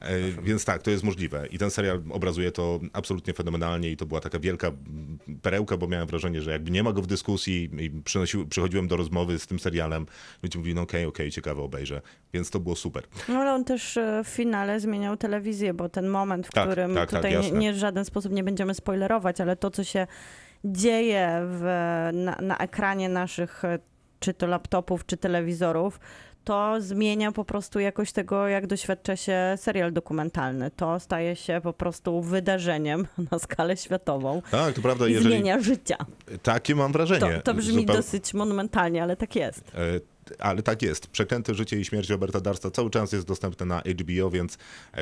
E, 0.04 0.42
więc 0.44 0.66
tak, 0.66 0.82
to 0.82 0.92
jest 0.92 1.04
możliwe. 1.04 1.48
I 1.48 1.58
ten 1.58 1.72
serial 1.72 2.04
obrazuje 2.10 2.52
to 2.52 2.80
absolutnie 2.94 3.34
fenomenalnie 3.34 3.92
i 3.92 3.98
to 3.98 4.06
była 4.06 4.20
taka 4.20 4.40
wielka 4.40 4.72
perełka, 5.42 5.78
bo 5.78 5.88
miałem 5.88 6.08
wrażenie, 6.08 6.42
że 6.42 6.52
jakby 6.52 6.72
nie 6.72 6.84
ma 6.84 6.94
go 6.94 7.02
w 7.02 7.08
dyskusji 7.08 7.70
i 7.80 7.90
przynosił, 8.02 8.48
przychodziłem 8.48 8.88
do 8.88 8.98
rozmowy 8.98 9.40
z 9.40 9.48
tym 9.48 9.60
serialem, 9.60 10.06
ludzie 10.44 10.60
mówili, 10.60 10.76
no 10.76 10.82
okej, 10.82 11.06
okej, 11.06 11.32
ciekawe 11.32 11.62
obejrzę. 11.62 12.02
Więc 12.34 12.50
to 12.50 12.60
było 12.60 12.76
super. 12.76 13.04
No 13.30 13.36
ale 13.40 13.54
on 13.54 13.66
też 13.66 13.98
e, 13.98 14.22
w 14.24 14.28
finale 14.28 14.80
zmieniał 14.80 15.18
telewizję, 15.18 15.74
bo 15.74 15.90
ten 15.90 16.08
moment, 16.08 16.48
w 16.48 16.52
Tak, 16.52 16.66
którym 16.70 16.96
tak, 16.96 17.12
tak, 17.12 17.20
tutaj 17.20 17.32
nie, 17.32 17.38
jasne. 17.38 17.60
nie 17.60 17.74
w 17.74 17.78
żaden 17.78 18.06
sposób 18.06 18.32
nie 18.32 18.44
będziemy 18.44 18.74
spoilerować, 18.74 19.42
ale 19.42 19.56
to, 19.56 19.72
co 19.72 19.84
się 19.84 20.08
dzieje 20.66 21.40
w, 21.44 21.62
na, 22.14 22.36
na 22.42 22.58
ekranie 22.58 23.10
naszych 23.10 23.66
e, 23.66 23.80
czy 24.20 24.34
to 24.34 24.48
laptopów, 24.48 25.06
czy 25.06 25.18
telewizorów, 25.18 26.00
to 26.44 26.82
zmienia 26.82 27.32
po 27.32 27.46
prostu 27.46 27.80
jakość 27.80 28.12
tego, 28.12 28.48
jak 28.48 28.68
doświadcza 28.68 29.16
się 29.16 29.38
serial 29.58 29.94
dokumentalny. 29.94 30.72
To 30.72 31.00
staje 31.00 31.36
się 31.36 31.60
po 31.64 31.74
prostu 31.74 32.22
wydarzeniem 32.22 33.08
na 33.32 33.40
skalę 33.40 33.78
światową. 33.78 34.42
Tak, 34.52 34.76
to 34.76 34.82
prawda, 34.82 35.08
I 35.08 35.12
jeżeli... 35.14 35.36
zmienia 35.36 35.60
życia. 35.60 35.98
Takie 36.44 36.76
mam 36.76 36.92
wrażenie. 36.92 37.20
To, 37.36 37.42
to 37.42 37.54
brzmi 37.54 37.86
Zupeł- 37.86 37.96
dosyć 37.96 38.34
monumentalnie, 38.34 39.04
ale 39.04 39.16
tak 39.16 39.36
jest. 39.36 39.72
E, 39.76 40.00
Ale 40.40 40.64
tak 40.64 40.82
jest. 40.82 41.08
Przeklęte 41.08 41.54
życie 41.54 41.80
i 41.80 41.86
śmierć 41.86 42.10
Roberta 42.10 42.42
Darsta 42.42 42.72
cały 42.72 42.90
czas 42.90 43.12
jest 43.12 43.28
dostępne 43.28 43.66
na 43.66 43.82
HBO, 43.82 44.30
więc 44.30 44.58
e, 44.94 45.02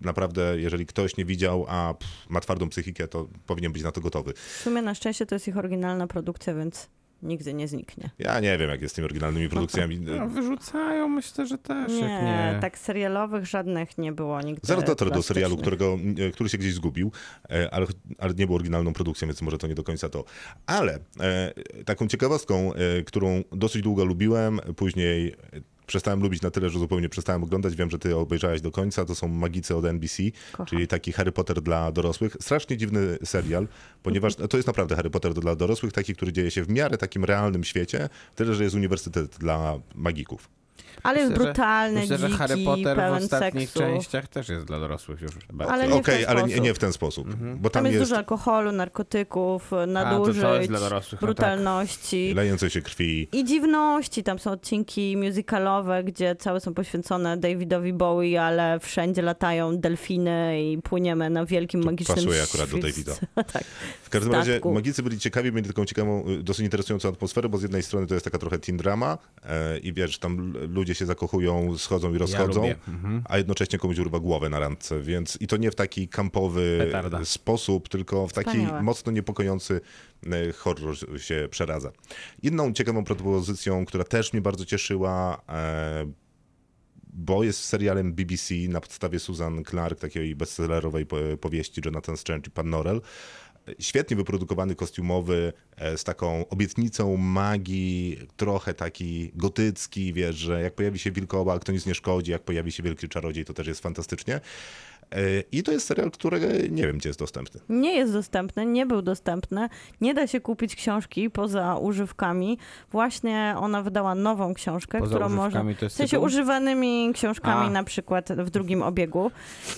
naprawdę, 0.00 0.60
jeżeli 0.60 0.86
ktoś 0.86 1.16
nie 1.16 1.24
widział, 1.24 1.66
a 1.68 1.94
ma 2.28 2.40
twardą 2.40 2.68
psychikę, 2.68 3.08
to 3.08 3.28
powinien 3.46 3.72
być 3.72 3.82
na 3.82 3.92
to 3.92 4.00
gotowy. 4.00 4.32
W 4.36 4.62
sumie 4.62 4.82
na 4.82 4.94
szczęście 4.94 5.26
to 5.26 5.34
jest 5.34 5.48
ich 5.48 5.56
oryginalna 5.56 6.06
produkcja, 6.06 6.54
więc 6.54 6.88
nigdy 7.22 7.54
nie 7.54 7.68
zniknie. 7.68 8.10
Ja 8.18 8.40
nie 8.40 8.58
wiem, 8.58 8.70
jak 8.70 8.82
jest 8.82 8.92
z 8.92 8.96
tymi 8.96 9.04
oryginalnymi 9.04 9.48
produkcjami. 9.48 10.00
No, 10.00 10.28
wyrzucają, 10.28 11.08
myślę, 11.08 11.46
że 11.46 11.58
też. 11.58 11.92
jak 11.92 12.00
Nie, 12.00 12.52
nie. 12.54 12.58
tak 12.60 12.78
serialowych 12.78 13.46
żadnych 13.46 13.98
nie 13.98 14.12
było 14.12 14.40
nigdy. 14.42 14.60
Zaraz 14.64 14.84
dotrę 14.84 15.10
do 15.10 15.22
serialu, 15.22 15.56
którego, 15.56 15.98
e, 16.18 16.30
który 16.30 16.48
się 16.48 16.58
gdzieś 16.58 16.74
zgubił, 16.74 17.12
e, 17.50 17.74
ale, 17.74 17.86
ale 18.18 18.34
nie 18.34 18.46
był 18.46 18.54
oryginalną 18.54 18.92
produkcją, 18.92 19.28
więc 19.28 19.42
może 19.42 19.58
to 19.58 19.66
nie 19.66 19.74
do 19.74 19.82
końca 19.84 20.08
to. 20.08 20.24
Ale 20.66 20.98
e, 21.20 21.52
taką 21.84 22.08
ciekawostką, 22.08 22.72
którą 23.06 23.42
dosyć 23.52 23.82
długo 23.82 24.04
lubiłem, 24.04 24.60
później 24.76 25.34
przestałem 25.92 26.22
lubić 26.22 26.42
na 26.42 26.50
tyle, 26.50 26.70
że 26.70 26.78
zupełnie 26.78 27.08
przestałem 27.08 27.44
oglądać. 27.44 27.76
Wiem, 27.76 27.90
że 27.90 27.98
ty 27.98 28.16
obejrzałeś 28.16 28.60
do 28.60 28.70
końca. 28.70 29.04
To 29.04 29.14
są 29.14 29.28
Magicy 29.28 29.76
od 29.76 29.84
NBC, 29.84 30.22
Kocham. 30.52 30.66
czyli 30.66 30.88
taki 30.88 31.12
Harry 31.12 31.32
Potter 31.32 31.62
dla 31.62 31.92
dorosłych. 31.92 32.36
Strasznie 32.40 32.76
dziwny 32.76 33.18
serial, 33.24 33.68
ponieważ 34.02 34.34
to 34.34 34.56
jest 34.56 34.66
naprawdę 34.66 34.96
Harry 34.96 35.10
Potter 35.10 35.34
dla 35.34 35.56
dorosłych, 35.56 35.92
taki, 35.92 36.14
który 36.14 36.32
dzieje 36.32 36.50
się 36.50 36.64
w 36.64 36.68
miarę 36.68 36.98
takim 36.98 37.24
realnym 37.24 37.64
świecie, 37.64 38.08
tyle, 38.34 38.54
że 38.54 38.64
jest 38.64 38.76
uniwersytet 38.76 39.38
dla 39.38 39.78
magików. 39.94 40.61
Ale 41.02 41.18
jest 41.20 41.30
Myślę, 41.32 41.44
brutalny, 41.44 42.00
Myślę, 42.00 42.18
że 42.18 42.28
Harry 42.30 42.64
Potter 42.64 42.96
w 42.96 43.22
ostatnich 43.24 43.62
seksu. 43.70 43.78
częściach 43.78 44.28
też 44.28 44.48
jest 44.48 44.66
dla 44.66 44.80
dorosłych 44.80 45.20
już. 45.20 45.32
bardziej. 45.52 45.74
Ale 45.74 45.94
Okej, 45.94 45.94
nie 45.96 46.02
w 46.02 46.26
ten 46.26 46.30
ale 46.30 46.42
nie, 46.42 46.48
sposób. 46.48 46.64
nie 46.64 46.74
w 46.74 46.78
ten 46.78 46.92
sposób, 46.92 47.34
bo 47.56 47.70
Tam 47.70 47.82
tam 47.82 47.84
jest, 47.86 47.98
jest 47.98 48.10
dużo 48.10 48.16
alkoholu, 48.18 48.72
narkotyków, 48.72 49.66
to 49.70 49.86
nadużyć, 49.86 50.42
jest 50.58 50.68
dla 50.68 50.80
dorosłych, 50.80 51.20
no 51.22 51.26
tak. 51.28 51.34
brutalności. 51.36 52.34
lejące 52.34 52.70
się 52.70 52.82
krwi. 52.82 53.28
I 53.32 53.44
dziwności, 53.44 54.22
tam 54.22 54.38
są 54.38 54.50
odcinki 54.50 55.16
musicalowe, 55.16 56.04
gdzie 56.04 56.36
całe 56.36 56.60
są 56.60 56.74
poświęcone 56.74 57.36
Davidowi 57.36 57.92
Bowie, 57.92 58.42
ale 58.42 58.80
wszędzie 58.80 59.22
latają 59.22 59.76
delfiny 59.78 60.62
i 60.62 60.78
płyniemy 60.82 61.30
na 61.30 61.46
wielkim 61.46 61.84
magicznym 61.84 62.16
pasuje 62.16 62.42
akurat 62.42 62.70
do 62.70 62.78
Davida. 62.78 63.12
tak. 63.52 63.64
W 64.02 64.10
każdym 64.10 64.32
razie 64.32 64.60
magicy 64.64 65.02
byli 65.02 65.18
ciekawi, 65.18 65.52
mieli 65.52 65.66
taką 65.68 65.84
ciekawą, 65.84 66.24
y, 66.28 66.42
dosyć 66.42 66.64
interesującą 66.64 67.08
atmosferę, 67.08 67.48
bo 67.48 67.58
z 67.58 67.62
jednej 67.62 67.82
strony 67.82 68.06
to 68.06 68.14
jest 68.14 68.24
taka 68.24 68.38
trochę 68.38 68.58
teen 68.58 68.76
drama 68.76 69.18
e, 69.44 69.78
i 69.78 69.92
wiesz, 69.92 70.18
tam 70.18 70.54
l- 70.62 70.68
ludzie 70.82 70.94
się 70.94 71.06
zakochują, 71.06 71.78
schodzą 71.78 72.14
i 72.14 72.18
rozchodzą. 72.18 72.64
Mhm. 72.88 73.22
a 73.28 73.38
jednocześnie 73.38 73.78
komuś 73.78 73.98
urwa 73.98 74.20
głowę 74.20 74.48
na 74.48 74.58
randce, 74.58 75.00
więc 75.00 75.38
i 75.40 75.46
to 75.46 75.56
nie 75.56 75.70
w 75.70 75.74
taki 75.74 76.08
kampowy 76.08 76.78
Petarda. 76.86 77.24
sposób, 77.24 77.88
tylko 77.88 78.28
w 78.28 78.32
taki 78.32 78.50
Wspaniałe. 78.50 78.82
mocno 78.82 79.12
niepokojący 79.12 79.80
e, 80.26 80.52
horror 80.52 80.96
się 81.20 81.48
przeradza. 81.50 81.92
Inną 82.42 82.72
ciekawą 82.72 83.04
propozycją, 83.04 83.84
która 83.84 84.04
też 84.04 84.32
mnie 84.32 84.42
bardzo 84.42 84.64
cieszyła, 84.64 85.42
e, 85.48 86.12
bo 87.14 87.44
jest 87.44 87.64
serialem 87.64 88.12
BBC 88.12 88.54
na 88.68 88.80
podstawie 88.80 89.18
Susan 89.18 89.64
Clark, 89.64 90.00
takiej 90.00 90.36
bestsellerowej 90.36 91.06
po- 91.06 91.16
powieści 91.40 91.80
Jonathan 91.84 92.16
Strange 92.16 92.48
i 92.48 92.50
Pan 92.50 92.70
Norrell. 92.70 93.00
Świetnie 93.78 94.16
wyprodukowany, 94.16 94.74
kostiumowy, 94.74 95.52
e, 95.76 95.98
z 95.98 96.04
taką 96.04 96.48
obietnicą 96.48 97.16
magii, 97.16 98.18
trochę 98.36 98.74
taki 98.74 99.30
gotycki, 99.34 100.12
wiesz, 100.12 100.36
że 100.36 100.62
jak 100.62 100.74
pojawi 100.74 100.98
się 100.98 101.10
wilkołak, 101.12 101.64
to 101.64 101.72
nic 101.72 101.86
nie 101.86 101.94
szkodzi, 101.94 102.30
jak 102.30 102.42
pojawi 102.42 102.72
się 102.72 102.82
wielki 102.82 103.08
czarodziej, 103.08 103.44
to 103.44 103.54
też 103.54 103.66
jest 103.66 103.80
fantastycznie. 103.80 104.40
E, 105.12 105.18
I 105.52 105.62
to 105.62 105.72
jest 105.72 105.86
serial, 105.86 106.10
którego 106.10 106.46
nie 106.70 106.86
wiem, 106.86 106.98
gdzie 106.98 107.08
jest 107.08 107.18
dostępny. 107.18 107.60
Nie 107.68 107.96
jest 107.96 108.12
dostępny, 108.12 108.66
nie 108.66 108.86
był 108.86 109.02
dostępny. 109.02 109.68
Nie 110.00 110.14
da 110.14 110.26
się 110.26 110.40
kupić 110.40 110.76
książki 110.76 111.30
poza 111.30 111.76
używkami. 111.76 112.58
Właśnie 112.92 113.54
ona 113.58 113.82
wydała 113.82 114.14
nową 114.14 114.54
książkę, 114.54 114.98
Poza 114.98 115.10
którą 115.10 115.28
można. 115.28 115.42
używkami 115.46 115.76
to 115.76 115.84
jest 115.84 115.94
W 115.94 115.98
sensie 115.98 116.10
tytuł? 116.10 116.26
używanymi 116.26 117.10
książkami 117.14 117.66
A. 117.66 117.70
na 117.70 117.84
przykład 117.84 118.32
w 118.32 118.50
drugim 118.50 118.82
obiegu. 118.82 119.30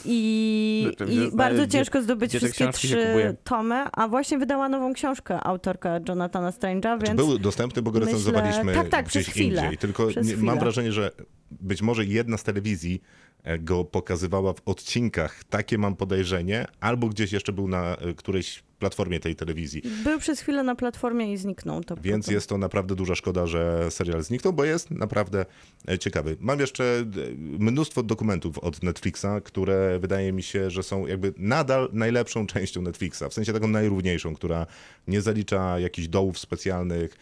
I, 0.04 0.86
Znaczy, 0.96 1.12
i 1.12 1.36
bardzo 1.36 1.62
gdzie- 1.62 1.78
ciężko 1.78 2.02
zdobyć 2.02 2.30
gdzie 2.30 2.38
wszystkie 2.38 2.68
trzy 2.72 3.36
tomy, 3.44 3.84
a 3.92 4.08
właśnie 4.08 4.38
wydała 4.38 4.68
nową 4.68 4.92
książkę 4.92 5.40
autorka 5.40 6.00
Jonathana 6.08 6.50
Strange'a, 6.50 6.98
Czy 7.00 7.06
więc 7.06 7.16
był 7.16 7.38
dostępny, 7.38 7.82
bo 7.82 7.90
go 7.90 7.98
myślę- 7.98 8.12
recenzowaliśmy 8.12 8.74
tak, 8.74 8.88
tak, 8.88 9.06
gdzieś 9.06 9.22
przez 9.22 9.34
chwilę. 9.34 9.62
indziej. 9.62 9.78
Tylko 9.78 10.08
nie, 10.22 10.36
mam 10.36 10.58
wrażenie, 10.58 10.92
że 10.92 11.10
być 11.50 11.82
może 11.82 12.04
jedna 12.04 12.36
z 12.36 12.42
telewizji 12.44 13.02
go 13.60 13.84
pokazywała 13.84 14.52
w 14.52 14.62
odcinkach. 14.64 15.44
Takie 15.44 15.78
mam 15.78 15.96
podejrzenie. 15.96 16.66
Albo 16.80 17.08
gdzieś 17.08 17.32
jeszcze 17.32 17.52
był 17.52 17.68
na 17.68 17.96
e, 17.96 18.14
którejś 18.14 18.62
platformie 18.78 19.20
tej 19.20 19.36
telewizji. 19.36 19.82
był 20.04 20.18
przez 20.18 20.40
chwilę 20.40 20.62
na 20.62 20.74
platformie 20.74 21.32
i 21.32 21.36
zniknął. 21.36 21.84
To 21.84 21.96
Więc 21.96 22.26
jest 22.26 22.48
to 22.48 22.58
naprawdę 22.58 22.94
duża 22.94 23.14
szkoda, 23.14 23.46
że 23.46 23.90
serial 23.90 24.22
zniknął, 24.22 24.52
bo 24.52 24.64
jest 24.64 24.90
naprawdę 24.90 25.46
e, 25.88 25.98
ciekawy. 25.98 26.36
Mam 26.40 26.60
jeszcze 26.60 26.84
e, 26.84 27.04
mnóstwo 27.58 28.02
dokumentów 28.02 28.58
od 28.58 28.82
Netflixa, 28.82 29.26
które 29.44 29.98
wydaje 29.98 30.32
mi 30.32 30.42
się, 30.42 30.70
że 30.70 30.82
są 30.82 31.06
jakby 31.06 31.34
nadal 31.36 31.88
najlepszą 31.92 32.46
częścią 32.46 32.82
Netflixa, 32.82 33.22
w 33.30 33.34
sensie 33.34 33.52
taką 33.52 33.68
najrówniejszą, 33.68 34.34
która 34.34 34.66
nie 35.08 35.20
zalicza 35.22 35.78
jakichś 35.78 36.08
dołów 36.08 36.38
specjalnych. 36.38 37.16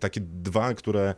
Takie 0.00 0.20
dwa, 0.20 0.74
które 0.74 1.14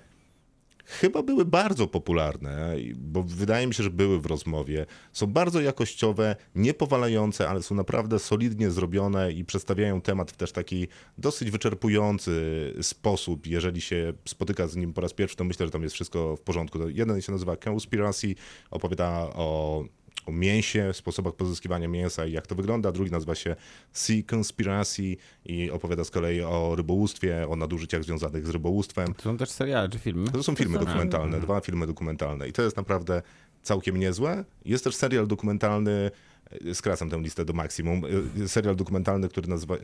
chyba 0.90 1.22
były 1.22 1.44
bardzo 1.44 1.86
popularne, 1.86 2.76
bo 2.96 3.22
wydaje 3.22 3.66
mi 3.66 3.74
się, 3.74 3.82
że 3.82 3.90
były 3.90 4.20
w 4.20 4.26
rozmowie. 4.26 4.86
Są 5.12 5.26
bardzo 5.26 5.60
jakościowe, 5.60 6.36
niepowalające, 6.54 7.48
ale 7.48 7.62
są 7.62 7.74
naprawdę 7.74 8.18
solidnie 8.18 8.70
zrobione 8.70 9.32
i 9.32 9.44
przedstawiają 9.44 10.00
temat 10.00 10.30
w 10.30 10.36
też 10.36 10.52
taki 10.52 10.88
dosyć 11.18 11.50
wyczerpujący 11.50 12.74
sposób. 12.82 13.46
Jeżeli 13.46 13.80
się 13.80 14.12
spotyka 14.28 14.68
z 14.68 14.76
nim 14.76 14.92
po 14.92 15.00
raz 15.00 15.12
pierwszy, 15.12 15.36
to 15.36 15.44
myślę, 15.44 15.66
że 15.66 15.72
tam 15.72 15.82
jest 15.82 15.94
wszystko 15.94 16.36
w 16.36 16.40
porządku. 16.40 16.88
Jeden 16.88 17.22
się 17.22 17.32
nazywa 17.32 17.56
Conspiracy, 17.56 18.34
opowiada 18.70 19.28
o 19.34 19.84
o 20.26 20.32
mięsie, 20.32 20.92
sposobach 20.92 21.34
pozyskiwania 21.34 21.88
mięsa 21.88 22.26
i 22.26 22.32
jak 22.32 22.46
to 22.46 22.54
wygląda. 22.54 22.92
Drugi 22.92 23.10
nazywa 23.10 23.34
się 23.34 23.56
Sea 23.92 24.22
Conspiracy 24.32 25.16
i 25.44 25.70
opowiada 25.70 26.04
z 26.04 26.10
kolei 26.10 26.42
o 26.42 26.74
rybołówstwie, 26.76 27.48
o 27.48 27.56
nadużyciach 27.56 28.04
związanych 28.04 28.46
z 28.46 28.50
rybołówstwem. 28.50 29.14
To 29.14 29.22
są 29.22 29.36
też 29.36 29.50
seriale 29.50 29.88
czy 29.88 29.98
filmy? 29.98 30.30
To 30.30 30.42
są 30.42 30.54
filmy 30.54 30.78
są 30.78 30.84
dokumentalne, 30.84 31.40
dwa 31.40 31.60
filmy 31.60 31.86
dokumentalne 31.86 32.48
i 32.48 32.52
to 32.52 32.62
jest 32.62 32.76
naprawdę 32.76 33.22
całkiem 33.62 33.96
niezłe. 33.96 34.44
Jest 34.64 34.84
też 34.84 34.94
serial 34.94 35.26
dokumentalny, 35.26 36.10
e, 36.50 36.74
skracam 36.74 37.10
tę 37.10 37.20
listę 37.20 37.44
do 37.44 37.52
maksimum, 37.52 38.02
e, 38.44 38.48
serial 38.48 38.76
dokumentalny, 38.76 39.28
który 39.28 39.48
nazywa 39.48 39.76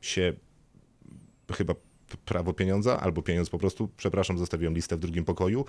się 0.00 0.32
chyba 1.52 1.74
Prawo 2.16 2.52
Pieniądza, 2.52 3.00
albo 3.00 3.22
Pieniądz 3.22 3.50
po 3.50 3.58
prostu, 3.58 3.88
przepraszam, 3.96 4.38
zostawiłem 4.38 4.74
listę 4.74 4.96
w 4.96 5.00
drugim 5.00 5.24
pokoju 5.24 5.64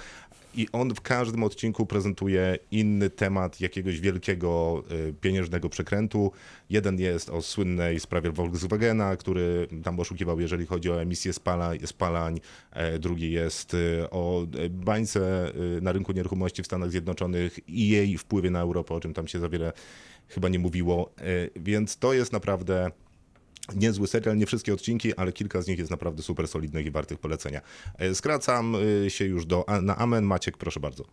i 0.56 0.67
on 0.71 0.95
w 0.95 1.01
każdym 1.01 1.43
odcinku 1.43 1.86
prezentuje 1.86 2.58
inny 2.71 3.10
temat 3.10 3.62
jakiegoś 3.62 3.99
wielkiego 3.99 4.84
y, 5.10 5.13
pieniężnego 5.21 5.69
przekrętu. 5.69 6.32
Jeden 6.69 6.99
jest 6.99 7.29
o 7.29 7.41
słynnej 7.41 7.99
sprawie 7.99 8.32
Volkswagena, 8.32 9.15
który 9.15 9.67
tam 9.84 9.99
oszukiwał, 9.99 10.39
jeżeli 10.39 10.65
chodzi 10.65 10.91
o 10.91 11.01
emisję 11.01 11.34
spala, 11.34 11.71
spalań. 11.86 12.39
E, 12.71 12.99
Drugi 12.99 13.32
jest 13.32 13.73
y, 13.73 14.10
o 14.12 14.43
y, 14.43 14.69
bańce 14.69 15.51
y, 15.77 15.82
na 15.82 15.91
rynku 15.91 16.12
nieruchomości 16.12 16.63
w 16.63 16.65
Stanach 16.65 16.91
Zjednoczonych 16.91 17.69
i 17.69 17.89
jej 17.89 18.17
wpływie 18.17 18.51
na 18.51 18.60
Europę, 18.62 18.93
o 18.93 18.99
czym 18.99 19.13
tam 19.13 19.27
się 19.27 19.39
za 19.39 19.49
wiele 19.49 19.73
chyba 20.27 20.49
nie 20.49 20.60
mówiło. 20.60 21.12
E, 21.17 21.23
Więc 21.56 21.97
to 21.97 22.13
jest 22.13 22.34
naprawdę 22.34 22.91
Niezły 23.76 24.08
serial, 24.08 24.38
nie 24.38 24.45
wszystkie 24.45 24.73
odcinki, 24.73 25.15
ale 25.15 25.34
kilka 25.34 25.62
z 25.62 25.67
nich 25.67 25.80
jest 25.80 25.91
naprawdę 25.91 26.23
super 26.23 26.47
solidnych 26.47 26.86
i 26.86 26.91
wartych 26.91 27.19
polecenia. 27.19 27.62
E, 27.97 28.15
Skracam 28.15 28.76
y, 29.06 29.10
się 29.10 29.26
już 29.26 29.45
do, 29.45 29.65
na 29.82 29.97
amen. 29.97 30.23
Maciek, 30.23 30.58
proszę 30.58 30.80
bardzo. 30.80 31.04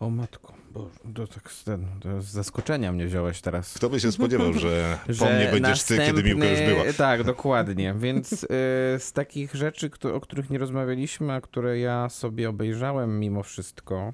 O 0.00 0.10
matko, 0.10 0.54
Bo 0.70 0.90
to 1.14 1.26
tak 1.26 1.52
z, 1.52 1.64
ten, 1.64 1.86
to 2.00 2.22
z 2.22 2.26
zaskoczenia 2.26 2.92
mnie 2.92 3.06
wziąłeś 3.06 3.40
teraz. 3.40 3.74
Kto 3.74 3.90
by 3.90 4.00
się 4.00 4.12
spodziewał, 4.12 4.52
że 4.52 4.98
po 5.06 5.12
Że 5.12 5.36
mnie 5.36 5.60
będziesz 5.60 5.82
ty, 5.82 5.98
kiedy 5.98 6.22
Miłka 6.22 6.46
już 6.46 6.60
była. 6.60 6.92
Tak, 6.92 7.24
dokładnie. 7.24 7.94
Więc 7.98 8.32
y, 8.32 8.46
z 8.98 9.12
takich 9.12 9.54
rzeczy, 9.54 9.90
kto, 9.90 10.14
o 10.14 10.20
których 10.20 10.50
nie 10.50 10.58
rozmawialiśmy, 10.58 11.32
a 11.32 11.40
które 11.40 11.78
ja 11.78 12.08
sobie 12.08 12.48
obejrzałem 12.48 13.20
mimo 13.20 13.42
wszystko. 13.42 14.12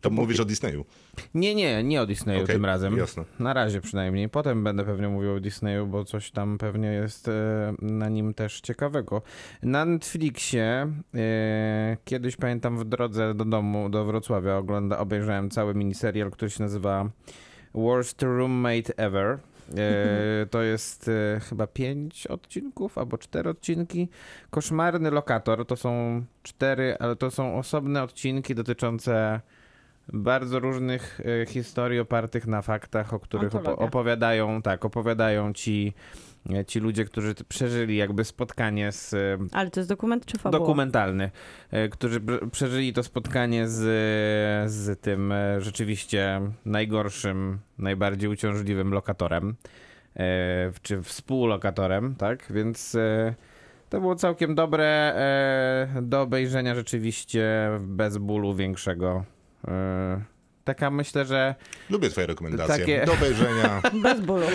To 0.00 0.10
mówisz 0.10 0.40
o 0.40 0.44
Disneyu. 0.44 0.84
Nie, 1.34 1.54
nie, 1.54 1.82
nie 1.84 2.02
o 2.02 2.06
Disneyu 2.06 2.42
Okej, 2.42 2.54
tym 2.54 2.64
razem. 2.64 2.96
jasne. 2.96 3.24
Na 3.38 3.52
razie 3.52 3.80
przynajmniej. 3.80 4.28
Potem 4.28 4.64
będę 4.64 4.84
pewnie 4.84 5.08
mówił 5.08 5.34
o 5.34 5.40
Disneyu, 5.40 5.86
bo 5.86 6.04
coś 6.04 6.30
tam 6.30 6.58
pewnie 6.58 6.88
jest 6.88 7.28
e, 7.28 7.74
na 7.82 8.08
nim 8.08 8.34
też 8.34 8.60
ciekawego. 8.60 9.22
Na 9.62 9.84
Netflixie 9.84 10.92
e, 11.14 11.96
kiedyś 12.04 12.36
pamiętam 12.36 12.78
w 12.78 12.84
drodze 12.84 13.34
do 13.34 13.44
domu, 13.44 13.88
do 13.88 14.04
Wrocławia 14.04 14.56
ogląda, 14.56 14.98
obejrzałem 14.98 15.50
cały 15.50 15.74
miniserial, 15.74 16.30
który 16.30 16.50
się 16.50 16.62
nazywa 16.62 17.10
Worst 17.74 18.22
Roommate 18.22 18.96
Ever. 18.96 19.38
E, 19.76 20.46
to 20.50 20.62
jest 20.62 21.10
chyba 21.48 21.66
pięć 21.66 22.26
odcinków 22.26 22.98
albo 22.98 23.18
cztery 23.18 23.50
odcinki. 23.50 24.08
Koszmarny 24.50 25.10
lokator 25.10 25.66
to 25.66 25.76
są 25.76 26.24
cztery, 26.42 26.96
ale 26.98 27.16
to 27.16 27.30
są 27.30 27.58
osobne 27.58 28.02
odcinki 28.02 28.54
dotyczące 28.54 29.40
bardzo 30.12 30.60
różnych 30.60 31.20
e, 31.42 31.46
historii 31.46 32.00
opartych 32.00 32.46
na 32.46 32.62
faktach, 32.62 33.14
o 33.14 33.20
których 33.20 33.52
opowiadają, 33.76 34.62
tak, 34.62 34.84
opowiadają 34.84 35.52
ci, 35.52 35.94
e, 36.54 36.64
ci 36.64 36.80
ludzie, 36.80 37.04
którzy 37.04 37.34
przeżyli 37.48 37.96
jakby 37.96 38.24
spotkanie 38.24 38.92
z 38.92 39.14
e, 39.14 39.38
Ale 39.52 39.70
to 39.70 39.80
jest 39.80 39.90
dokument 39.90 40.26
czy 40.26 40.38
fabuła? 40.38 40.60
dokumentalny, 40.60 41.30
którzy 41.90 42.20
pr- 42.20 42.50
przeżyli 42.50 42.92
to 42.92 43.02
spotkanie 43.02 43.68
z, 43.68 43.80
z 44.72 45.00
tym 45.00 45.34
rzeczywiście 45.58 46.40
najgorszym, 46.64 47.58
najbardziej 47.78 48.30
uciążliwym 48.30 48.92
lokatorem, 48.92 49.54
czy 50.82 51.02
współlokatorem, 51.02 52.14
tak? 52.14 52.46
Więc 52.50 52.96
to 53.88 54.00
było 54.00 54.14
całkiem 54.14 54.54
dobre 54.54 55.14
do 56.02 56.22
obejrzenia 56.22 56.74
rzeczywiście 56.74 57.70
bez 57.80 58.18
bólu 58.18 58.54
większego. 58.54 59.24
E, 59.68 60.36
Taka 60.64 60.90
myślę, 60.90 61.24
że 61.24 61.54
Lubię 61.90 62.10
twoje 62.10 62.26
rekomendacje. 62.26 62.78
Takie- 62.78 63.06
Do 63.06 63.12
obejrzenia 63.12 63.82
Bez 64.02 64.20
bólu. 64.20 64.46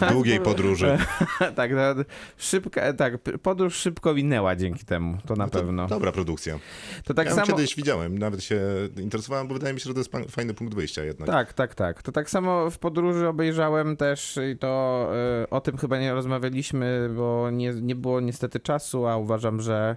w 0.00 0.12
długiej 0.12 0.40
podróży. 0.40 0.98
tak, 1.56 1.70
no, 1.72 2.04
szybka, 2.38 2.92
tak, 2.92 3.18
podróż 3.42 3.74
szybko 3.76 4.14
minęła 4.14 4.56
dzięki 4.56 4.84
temu, 4.84 5.18
to 5.26 5.36
na 5.36 5.44
No 5.44 5.50
To 5.50 5.58
pewno. 5.58 5.86
Dobra 5.86 6.12
produkcja. 6.12 6.58
To 7.04 7.14
tak 7.14 7.26
ja 7.26 7.34
samo. 7.34 7.46
kiedyś 7.46 7.76
widziałem, 7.76 8.18
nawet 8.18 8.42
się 8.44 8.60
interesowałem, 9.00 9.48
bo 9.48 9.54
wydaje 9.54 9.74
mi 9.74 9.80
się, 9.80 9.84
że 9.84 9.94
to 9.94 10.00
jest 10.00 10.12
fajny 10.30 10.54
punkt 10.54 10.74
wyjścia 10.74 11.04
jednak. 11.04 11.28
Tak, 11.28 11.52
tak, 11.52 11.74
tak. 11.74 12.02
To 12.02 12.12
tak 12.12 12.30
samo 12.30 12.70
w 12.70 12.78
podróży 12.78 13.28
obejrzałem 13.28 13.96
też 13.96 14.38
i 14.52 14.58
to 14.58 15.08
y, 15.44 15.50
o 15.50 15.60
tym 15.60 15.76
chyba 15.76 15.98
nie 15.98 16.14
rozmawialiśmy, 16.14 17.10
bo 17.16 17.50
nie, 17.50 17.72
nie 17.72 17.94
było 17.94 18.20
niestety 18.20 18.60
czasu, 18.60 19.06
a 19.06 19.16
uważam, 19.16 19.60
że 19.60 19.96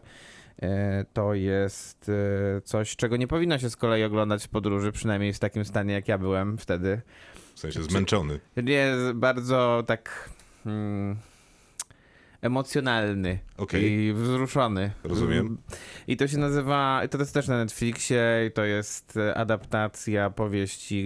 to 1.13 1.33
jest 1.33 2.09
y, 2.09 2.61
coś, 2.63 2.95
czego 2.95 3.17
nie 3.17 3.27
powinno 3.27 3.59
się 3.59 3.69
z 3.69 3.75
kolei 3.75 4.03
oglądać 4.03 4.45
w 4.45 4.49
podróży, 4.49 4.91
przynajmniej 4.91 5.33
w 5.33 5.39
takim 5.39 5.65
stanie, 5.65 5.93
jak 5.93 6.07
ja 6.07 6.17
byłem 6.17 6.57
wtedy. 6.57 7.01
W 7.55 7.59
sensie 7.59 7.83
zmęczony. 7.83 8.39
Jest 8.55 9.11
bardzo 9.13 9.83
tak 9.87 10.29
mm, 10.65 11.17
emocjonalny 12.41 13.39
Okej. 13.57 13.91
i 13.91 14.13
wzruszony. 14.13 14.91
Rozumiem. 15.03 15.39
Mm. 15.39 15.57
I 16.07 16.17
to 16.17 16.27
się 16.27 16.37
nazywa, 16.37 17.01
to 17.11 17.17
jest 17.17 17.33
też 17.33 17.47
na 17.47 17.57
Netflixie, 17.57 18.45
i 18.47 18.51
to 18.51 18.63
jest 18.63 19.17
e, 19.17 19.37
adaptacja 19.37 20.29
powieści 20.29 21.05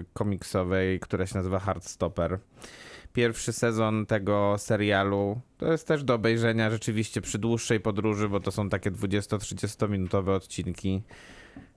e, 0.00 0.04
komiksowej, 0.12 1.00
która 1.00 1.26
się 1.26 1.36
nazywa 1.36 1.58
Heartstopper. 1.58 2.38
Pierwszy 3.12 3.52
sezon 3.52 4.06
tego 4.06 4.54
serialu 4.58 5.40
to 5.58 5.72
jest 5.72 5.88
też 5.88 6.04
do 6.04 6.14
obejrzenia 6.14 6.70
rzeczywiście 6.70 7.20
przy 7.20 7.38
dłuższej 7.38 7.80
podróży, 7.80 8.28
bo 8.28 8.40
to 8.40 8.50
są 8.50 8.68
takie 8.68 8.90
20-30 8.90 9.88
minutowe 9.90 10.32
odcinki. 10.34 11.02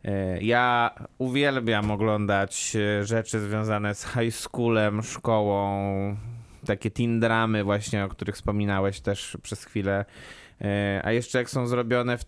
E, 0.06 0.41
Ja 0.41 0.96
uwielbiam 1.17 1.91
oglądać 1.91 2.76
e, 2.76 3.06
rzeczy 3.06 3.39
związane 3.39 3.96
z 3.96 4.06
high 4.06 4.36
schoolem, 4.36 5.04
szkołą, 5.04 6.17
takie 6.65 6.91
teen 6.91 7.19
dramy 7.19 7.63
właśnie, 7.63 8.06
o 8.06 8.10
których 8.10 8.36
wspominałeś 8.36 9.00
też 9.02 9.38
przez 9.43 9.65
chwilę. 9.65 10.06
E, 10.62 11.02
A 11.04 11.12
jeszcze 11.12 11.38
jak 11.38 11.50
są 11.50 11.67
zrobione 11.67 12.17
w 12.17 12.22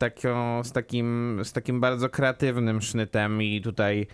z, 0.64 0.72
takim, 0.72 1.40
z 1.44 1.54
takim 1.54 1.80
bardzo 1.80 2.10
kreatywnym 2.10 2.82
sznytem 2.82 3.42
i 3.44 3.62
tutaj 3.62 4.08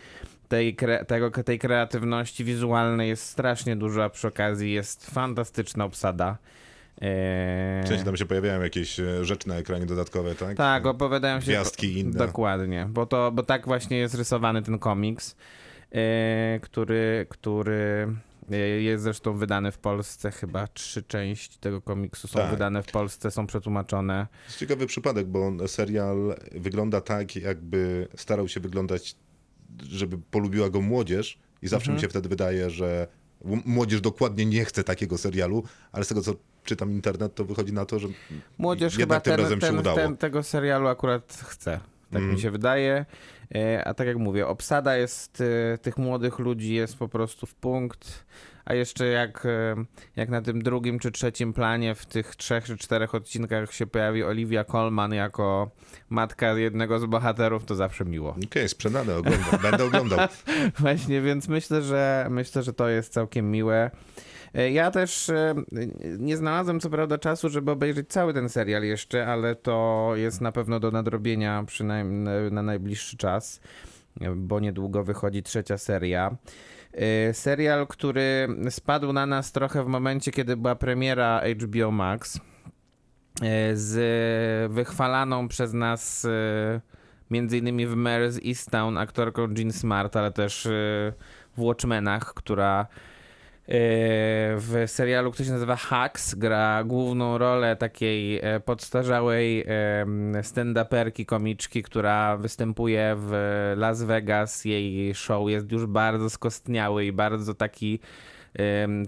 tej, 0.51 0.75
kre, 0.75 1.05
tego, 1.05 1.31
tej 1.31 1.59
kreatywności 1.59 2.43
wizualnej 2.43 3.09
jest 3.09 3.23
strasznie 3.25 3.75
dużo, 3.75 4.03
a 4.03 4.09
przy 4.09 4.27
okazji 4.27 4.71
jest 4.73 5.05
fantastyczna 5.11 5.85
obsada. 5.85 6.37
E, 7.01 7.81
W 7.83 7.87
sensie 7.87 8.03
tam 8.05 8.17
się 8.17 8.25
pojawiają 8.25 8.61
jakieś 8.61 8.99
e, 8.99 9.25
rzeczy 9.25 9.47
na 9.47 9.55
ekranie 9.55 9.85
dodatkowe, 9.85 10.35
tak? 10.35 10.57
tak, 10.57 10.85
opowiadają 10.85 11.41
się. 11.41 11.45
Gwiazdki 11.51 11.99
inne. 11.99 12.17
Dokładnie, 12.17 12.87
bo, 12.89 13.05
to, 13.05 13.31
bo 13.31 13.43
tak 13.43 13.65
właśnie 13.65 13.97
jest 13.97 14.15
rysowany 14.15 14.61
ten 14.61 14.79
komiks, 14.79 15.35
e, 15.91 16.59
który, 16.61 17.25
który 17.29 18.07
e, 18.51 18.57
jest 18.57 19.03
zresztą 19.03 19.33
wydany 19.37 19.71
w 19.71 19.77
Polsce. 19.77 20.31
Chyba 20.31 20.67
trzy 20.67 21.03
części 21.03 21.57
tego 21.59 21.81
komiksu 21.81 22.27
są 22.27 22.39
Tak. 22.39 22.51
wydane 22.51 22.83
w 22.83 22.91
Polsce, 22.91 23.31
są 23.31 23.47
przetłumaczone. 23.47 24.27
Ciekawy 24.57 24.85
przypadek, 24.87 25.27
bo 25.27 25.67
serial 25.67 26.35
wygląda 26.51 27.01
tak, 27.01 27.35
jakby 27.35 28.07
starał 28.15 28.47
się 28.47 28.59
wyglądać, 28.59 29.15
żeby 29.89 30.17
polubiła 30.31 30.69
go 30.69 30.81
młodzież 30.81 31.39
i 31.61 31.67
zawsze 31.67 31.85
Mhm. 31.91 31.95
mi 31.95 32.01
się 32.01 32.09
wtedy 32.09 32.29
wydaje, 32.29 32.69
że 32.69 33.07
młodzież 33.65 34.01
dokładnie 34.01 34.45
nie 34.45 34.65
chce 34.65 34.83
takiego 34.83 35.17
serialu, 35.17 35.63
ale 35.91 36.05
z 36.05 36.07
tego 36.07 36.21
co 36.21 36.33
czytam 36.63 36.91
internet, 36.91 37.35
to 37.35 37.45
wychodzi 37.45 37.73
na 37.73 37.85
to, 37.85 37.99
że 37.99 38.07
Młodzież 38.57 38.97
jednak 38.97 39.23
chyba 39.23 39.35
tym 39.35 39.35
ten, 39.35 39.41
razem 39.45 39.61
się 39.61 39.67
ten, 39.67 39.79
udało. 39.79 39.97
ten, 39.97 40.17
tego 40.17 40.43
serialu 40.43 40.87
akurat 40.87 41.33
chce. 41.47 41.79
Tak 42.11 42.21
Mm. 42.21 42.35
mi 42.35 42.41
się 42.41 42.51
wydaje. 42.51 43.05
E, 43.55 43.83
A 43.87 43.93
tak 43.93 44.07
jak 44.07 44.17
mówię, 44.17 44.47
obsada 44.47 44.97
jest 44.97 45.41
e, 45.73 45.77
tych 45.77 45.97
młodych 45.97 46.39
ludzi 46.39 46.73
jest 46.73 46.97
po 46.97 47.07
prostu 47.07 47.45
w 47.45 47.55
punkt. 47.55 48.25
A 48.65 48.73
jeszcze 48.73 49.05
jak, 49.05 49.45
e, 49.45 49.75
jak 50.15 50.29
na 50.29 50.41
tym 50.41 50.61
drugim 50.63 50.99
czy 50.99 51.11
trzecim 51.11 51.53
planie 51.53 51.95
w 51.95 52.05
tych 52.05 52.35
trzech 52.35 52.65
czy 52.65 52.77
czterech 52.77 53.15
odcinkach 53.15 53.73
się 53.73 53.87
pojawi 53.87 54.23
Olivia 54.23 54.63
Colman 54.63 55.13
jako 55.13 55.71
matka 56.09 56.53
jednego 56.57 56.99
z 56.99 57.05
bohaterów, 57.05 57.65
to 57.65 57.75
zawsze 57.75 58.05
miło. 58.05 58.35
okej, 58.45 58.69
sprzedane, 58.69 59.15
oglądam, 59.15 59.61
będę 59.61 59.85
oglądał. 59.85 60.19
Właśnie, 60.79 61.21
więc 61.21 61.47
myślę, 61.47 61.81
że 61.81 62.27
myślę, 62.29 62.63
że 62.63 62.73
to 62.73 62.89
jest 62.89 63.13
całkiem 63.13 63.51
miłe. 63.51 63.91
E, 64.53 64.71
Ja 64.71 64.91
też 64.91 65.29
e, 65.29 65.55
nie 66.19 66.37
znalazłem 66.37 66.79
co 66.79 66.89
prawda 66.89 67.17
czasu, 67.17 67.49
żeby 67.49 67.71
obejrzeć 67.71 68.09
cały 68.09 68.33
ten 68.33 68.49
serial 68.49 68.83
jeszcze, 68.83 69.27
ale 69.27 69.55
to 69.55 70.11
jest 70.15 70.41
na 70.41 70.51
pewno 70.51 70.79
do 70.79 70.91
nadrobienia 70.91 71.63
przynajmniej 71.67 72.51
na 72.51 72.61
najbliższy 72.61 73.17
czas, 73.17 73.61
bo 74.35 74.59
niedługo 74.59 75.03
wychodzi 75.03 75.43
trzecia 75.43 75.77
seria. 75.77 76.35
E, 76.93 77.33
Serial, 77.33 77.87
który 77.87 78.47
spadł 78.69 79.13
na 79.13 79.25
nas 79.25 79.51
trochę 79.51 79.83
w 79.83 79.87
momencie, 79.87 80.31
kiedy 80.31 80.57
była 80.57 80.75
premiera 80.75 81.41
HBO 81.61 81.91
Max 81.91 82.37
e, 82.37 82.39
z 83.75 84.71
wychwalaną 84.71 85.47
przez 85.47 85.73
nas 85.73 86.25
e, 86.25 86.81
między 87.31 87.57
innymi 87.57 87.87
w 87.87 87.95
Mare's 87.95 88.47
Easttown 88.47 88.97
aktorką 88.97 89.47
Jean 89.57 89.71
Smart, 89.71 90.15
ale 90.15 90.31
też 90.31 90.67
w 91.57 91.61
Watchmenach, 91.61 92.33
która 92.33 92.87
w 94.57 94.83
serialu, 94.87 95.31
który 95.31 95.45
się 95.45 95.51
nazywa 95.51 95.75
Hacks, 95.75 96.35
gra 96.35 96.83
główną 96.83 97.37
rolę 97.37 97.75
takiej 97.75 98.39
e, 98.43 98.59
podstarzałej 98.59 99.65
stand-uperki, 100.41 101.25
komiczki, 101.25 101.83
która 101.83 102.37
występuje 102.37 103.15
w 103.17 103.33
Las 103.77 104.03
Vegas. 104.03 104.65
Jej 104.65 105.15
show 105.15 105.49
jest 105.49 105.71
już 105.71 105.85
bardzo 105.85 106.29
skostniały 106.29 107.05
i 107.05 107.11
bardzo 107.11 107.53
taki 107.53 107.99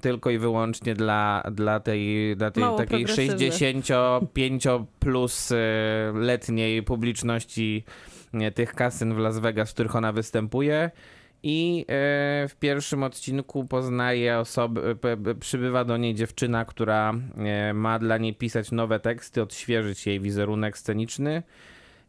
tylko 0.01 0.29
i 0.29 0.37
wyłącznie 0.37 0.93
dla, 0.93 1.43
dla 1.51 1.79
tej, 1.79 2.35
dla 2.35 2.51
tej 2.51 2.63
Mało 2.63 2.77
takiej 2.77 3.05
progresywny. 3.05 3.39
65 3.39 4.63
plus 4.99 5.51
e, 5.51 5.55
letniej 6.15 6.83
publiczności 6.83 7.83
e, 8.33 8.51
tych 8.51 8.73
kasyn 8.73 9.13
w 9.13 9.17
Las 9.17 9.39
Vegas, 9.39 9.71
w 9.71 9.73
których 9.73 9.95
ona 9.95 10.11
występuje. 10.11 10.91
I 11.45 11.81
e, 11.81 11.85
w 12.47 12.55
pierwszym 12.59 13.03
odcinku 13.03 13.65
poznaje 13.65 14.43
p- 15.01 15.35
przybywa 15.39 15.85
do 15.85 15.97
niej 15.97 16.15
dziewczyna, 16.15 16.65
która 16.65 17.13
e, 17.37 17.73
ma 17.73 17.99
dla 17.99 18.17
niej 18.17 18.33
pisać 18.35 18.71
nowe 18.71 18.99
teksty, 18.99 19.41
odświeżyć 19.41 20.07
jej 20.07 20.19
wizerunek 20.19 20.77
sceniczny. 20.77 21.43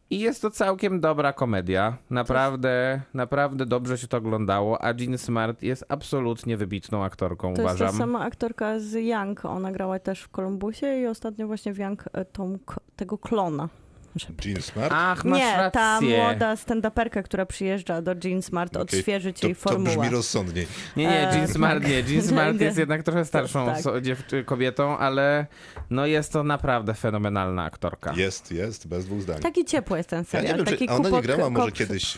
I 0.09 0.19
jest 0.19 0.41
to 0.41 0.49
całkiem 0.49 0.99
dobra 0.99 1.33
komedia. 1.33 1.97
Naprawdę, 2.09 3.01
naprawdę 3.13 3.65
dobrze 3.65 3.97
się 3.97 4.07
to 4.07 4.17
oglądało, 4.17 4.83
a 4.83 4.93
Jean 4.99 5.17
Smart 5.17 5.63
jest 5.63 5.85
absolutnie 5.89 6.57
wybitną 6.57 7.03
aktorką, 7.03 7.53
To 7.53 7.61
jest 7.61 7.75
uważam. 7.75 7.87
ta 7.87 7.97
sama 7.97 8.19
aktorka 8.25 8.79
z 8.79 8.93
Young. 8.93 9.45
Ona 9.45 9.71
grała 9.71 9.99
też 9.99 10.21
w 10.21 10.29
Kolumbusie 10.29 10.97
i 10.97 11.07
ostatnio 11.07 11.47
właśnie 11.47 11.73
w 11.73 11.77
Young 11.77 12.03
e, 12.13 12.25
tą, 12.25 12.57
tego 12.95 13.17
klona. 13.17 13.69
Żeby... 14.15 14.49
Jean 14.49 14.61
Smart? 14.61 14.91
Ach, 14.95 15.25
masz 15.25 15.39
Nie, 15.39 15.57
rację. 15.57 15.71
ta 15.71 16.01
młoda 16.01 16.55
stand-uperka, 16.55 17.23
która 17.23 17.45
przyjeżdża 17.45 18.01
do 18.01 18.15
Jean 18.23 18.41
Smart 18.41 18.77
odświeżyć 18.77 19.39
to, 19.39 19.47
jej 19.47 19.55
to 19.55 19.61
formułę. 19.61 19.91
brzmi 19.97 20.09
rozsądniej. 20.09 20.67
Nie, 20.97 21.03
nie, 21.07 21.13
Jean 21.13 21.43
E, 21.43 21.47
Smart 21.47 21.83
nie. 21.87 22.01
Jean 22.01 22.21
Smart 22.31 22.61
jest 22.61 22.77
jednak 22.77 23.03
trochę 23.03 23.25
starszą 23.25 23.65
Tak. 23.65 24.45
kobietą, 24.45 24.97
ale 24.97 25.45
no 25.89 26.05
jest 26.05 26.33
to 26.33 26.43
naprawdę 26.43 26.93
fenomenalna 26.93 27.63
aktorka. 27.63 28.13
Jest, 28.15 28.51
jest, 28.51 28.87
bez 28.87 29.05
dwóch 29.05 29.21
zdań. 29.21 29.39
Taki 29.41 29.65
ciepły 29.65 29.97
jest 29.97 30.09
ten 30.09 30.19
Ja 30.19 30.25
serial. 30.25 30.51
nie 30.51 30.57
wiem, 30.57 30.65
taki 30.65 30.87
czy 30.87 30.93
a 30.93 30.95
ona 30.95 31.09
nie 31.09 31.21
grała 31.21 31.49
może 31.49 31.71
kiedyś 31.71 32.17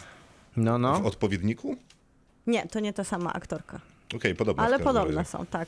No, 0.58 0.78
no. 0.78 1.00
w 1.00 1.06
odpowiedniku? 1.06 1.78
Nie, 2.48 2.68
to 2.68 2.80
nie 2.80 2.94
ta 2.94 3.04
sama 3.04 3.34
aktorka. 3.34 3.80
Okej, 4.16 4.36
podobna. 4.36 4.64
w 4.64 4.66
Ale 4.66 4.80
podobne 4.80 5.26
są, 5.26 5.46
tak. 5.46 5.68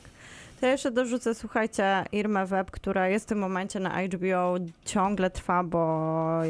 To 0.60 0.66
ja 0.66 0.72
jeszcze 0.72 0.90
dorzucę, 0.90 1.34
słuchajcie, 1.34 2.04
Irma 2.12 2.46
Web, 2.46 2.70
która 2.70 3.08
jest 3.08 3.24
w 3.24 3.28
tym 3.28 3.38
momencie 3.38 3.80
na 3.80 3.90
HBO, 4.02 4.54
ciągle 4.84 5.30
trwa, 5.30 5.64
bo 5.64 6.40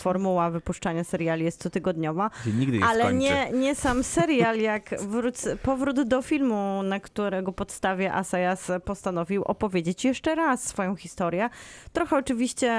formuła 0.00 0.50
wypuszczania 0.50 1.04
seriali 1.04 1.44
jest 1.44 1.62
cotygodniowa. 1.62 2.30
Nigdy 2.58 2.78
nie 2.78 2.84
Ale 2.84 3.00
skończy. 3.00 3.18
nie, 3.18 3.50
nie 3.52 3.74
sam 3.74 4.04
serial, 4.04 4.58
jak 4.58 5.02
wróc, 5.02 5.48
powrót 5.62 6.02
do 6.02 6.22
filmu, 6.22 6.82
na 6.82 7.00
którego 7.00 7.52
podstawie 7.52 8.12
Asayas 8.14 8.72
postanowił 8.84 9.42
opowiedzieć 9.42 10.04
jeszcze 10.04 10.34
raz 10.34 10.62
swoją 10.62 10.96
historię. 10.96 11.50
Trochę 11.92 12.16
oczywiście 12.16 12.72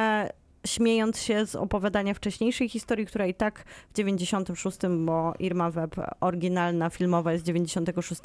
śmiejąc 0.66 1.22
się 1.22 1.46
z 1.46 1.56
opowiadania 1.56 2.14
wcześniejszej 2.14 2.70
historii, 2.70 3.06
która 3.06 3.26
i 3.26 3.34
tak 3.34 3.64
w 3.90 3.94
96, 3.94 4.78
bo 5.00 5.34
Irma 5.40 5.72
Web 5.72 5.96
oryginalna 6.20 6.90
filmowa 6.90 7.32
jest 7.32 7.44
z 7.44 7.48
96, 7.48 8.22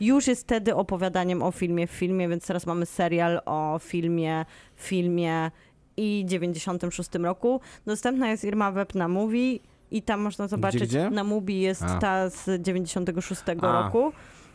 już 0.00 0.26
jest 0.26 0.42
wtedy 0.42 0.74
opowiadaniem 0.74 1.42
o 1.42 1.50
filmie 1.50 1.86
w 1.86 1.90
filmie, 1.90 2.28
więc 2.28 2.46
teraz 2.46 2.66
mamy 2.66 2.86
serial 2.86 3.40
o 3.46 3.78
filmie, 3.82 4.44
filmie 4.76 5.50
i 5.96 6.24
96 6.26 7.10
roku. 7.14 7.60
Dostępna 7.86 8.30
jest 8.30 8.44
Irma 8.44 8.72
Web 8.72 8.94
na 8.94 9.08
Movie 9.08 9.58
i 9.90 10.02
tam 10.02 10.20
można 10.20 10.48
zobaczyć, 10.48 10.82
gdzie? 10.82 11.10
na 11.10 11.24
Mubi 11.24 11.60
jest 11.60 11.82
A. 11.82 11.98
ta 11.98 12.30
z 12.30 12.62
96 12.62 13.42
A. 13.62 13.82
roku. 13.82 14.12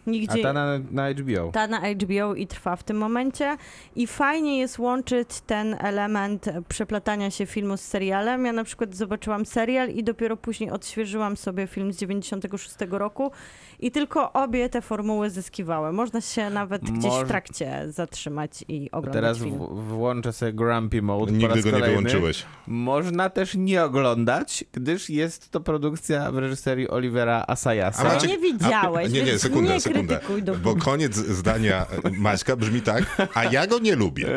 A 0.07 0.09
Nigdzie, 0.09 0.43
ta 0.43 0.53
na, 0.53 0.79
na 0.91 1.09
HBO. 1.09 1.51
ta 1.51 1.67
na 1.67 1.79
HBO 1.79 2.35
i 2.35 2.47
trwa 2.47 2.75
w 2.75 2.83
tym 2.83 2.97
momencie. 2.97 3.57
I 3.95 4.07
fajnie 4.07 4.59
jest 4.59 4.79
łączyć 4.79 5.29
ten 5.47 5.75
element 5.79 6.45
przeplatania 6.69 7.31
się 7.31 7.45
filmu 7.45 7.77
z 7.77 7.81
serialem. 7.81 8.45
Ja 8.45 8.53
na 8.53 8.63
przykład 8.63 8.95
zobaczyłam 8.95 9.45
serial 9.45 9.89
i 9.89 10.03
dopiero 10.03 10.37
później 10.37 10.71
odświeżyłam 10.71 11.37
sobie 11.37 11.67
film 11.67 11.93
z 11.93 11.97
96 11.97 12.75
roku 12.89 13.31
i 13.80 13.91
tylko 13.91 14.34
obie 14.34 14.69
te 14.69 14.82
formuły 14.82 15.30
zyskiwały. 15.30 15.91
Można 15.93 16.21
się 16.21 16.49
nawet 16.49 16.82
gdzieś 16.82 17.11
Moż- 17.11 17.25
w 17.25 17.27
trakcie 17.27 17.84
zatrzymać 17.88 18.63
i 18.67 18.91
oglądać 18.91 19.13
Teraz 19.21 19.38
film. 19.38 19.59
w, 19.59 19.84
włączę 19.88 20.34
sobie 20.34 20.53
Grumpy 20.53 21.01
Mode 21.01 21.25
po 21.25 21.32
Nigdy 21.32 21.47
raz 21.47 21.59
go 21.63 21.65
nie 21.65 21.71
kolejny. 21.71 21.88
wyłączyłeś. 21.89 22.45
Można 22.67 23.30
też 23.30 23.55
nie 23.55 23.84
oglądać, 23.84 24.63
gdyż 24.71 25.09
jest 25.09 25.49
to 25.51 25.59
produkcja 25.59 26.32
w 26.32 26.38
reżyserii 26.38 26.89
Olivera 26.89 27.45
Asayasa. 27.47 27.99
A 27.99 28.05
Ale 28.05 28.13
macie- 28.15 28.27
nie 28.27 28.38
widziałeś, 28.38 29.11
Nie, 29.11 29.19
nie, 29.19 29.25
więc 29.25 29.41
sekundę, 29.41 29.73
nie 29.73 29.80
sekundę. 29.82 30.19
Bo 30.63 30.75
koniec 30.75 31.15
zdania 31.15 31.86
Maćka 32.17 32.55
brzmi 32.55 32.82
tak, 32.82 33.03
a 33.34 33.43
ja 33.43 33.67
go 33.67 33.80
nie 33.80 33.95
lubię. 33.95 34.27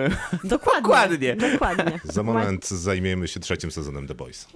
Dokładnie. 0.44 0.82
Dokładnie. 0.82 1.36
Dokładnie. 1.52 2.00
Za 2.04 2.22
moment 2.22 2.68
zajmiemy 2.68 3.28
się 3.28 3.40
trzecim 3.40 3.70
sezonem 3.70 4.06
The 4.06 4.14
Boys. 4.14 4.48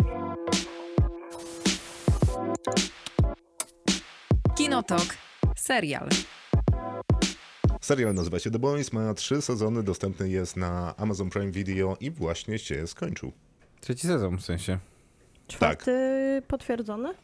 Kinotok. 4.67 5.17
Serial. 5.57 6.09
Serial 7.81 8.15
nazywa 8.15 8.39
się 8.39 8.51
The 8.51 8.59
Boys, 8.59 8.93
ma 8.93 9.15
trzy 9.15 9.43
sezony, 9.43 9.83
dostępny 9.83 10.31
jest 10.31 10.57
na 10.57 10.97
Amazon 10.97 11.31
Prime 11.31 11.51
Video 11.51 11.97
i 12.01 12.11
właśnie 12.11 12.59
się 12.59 12.87
skończył. 12.87 13.33
Trzeci 13.81 14.07
sezon 14.07 14.39
w 14.39 14.45
sensie. 14.45 14.79
Czwarty 15.49 15.93
potwierdzony? 16.49 17.15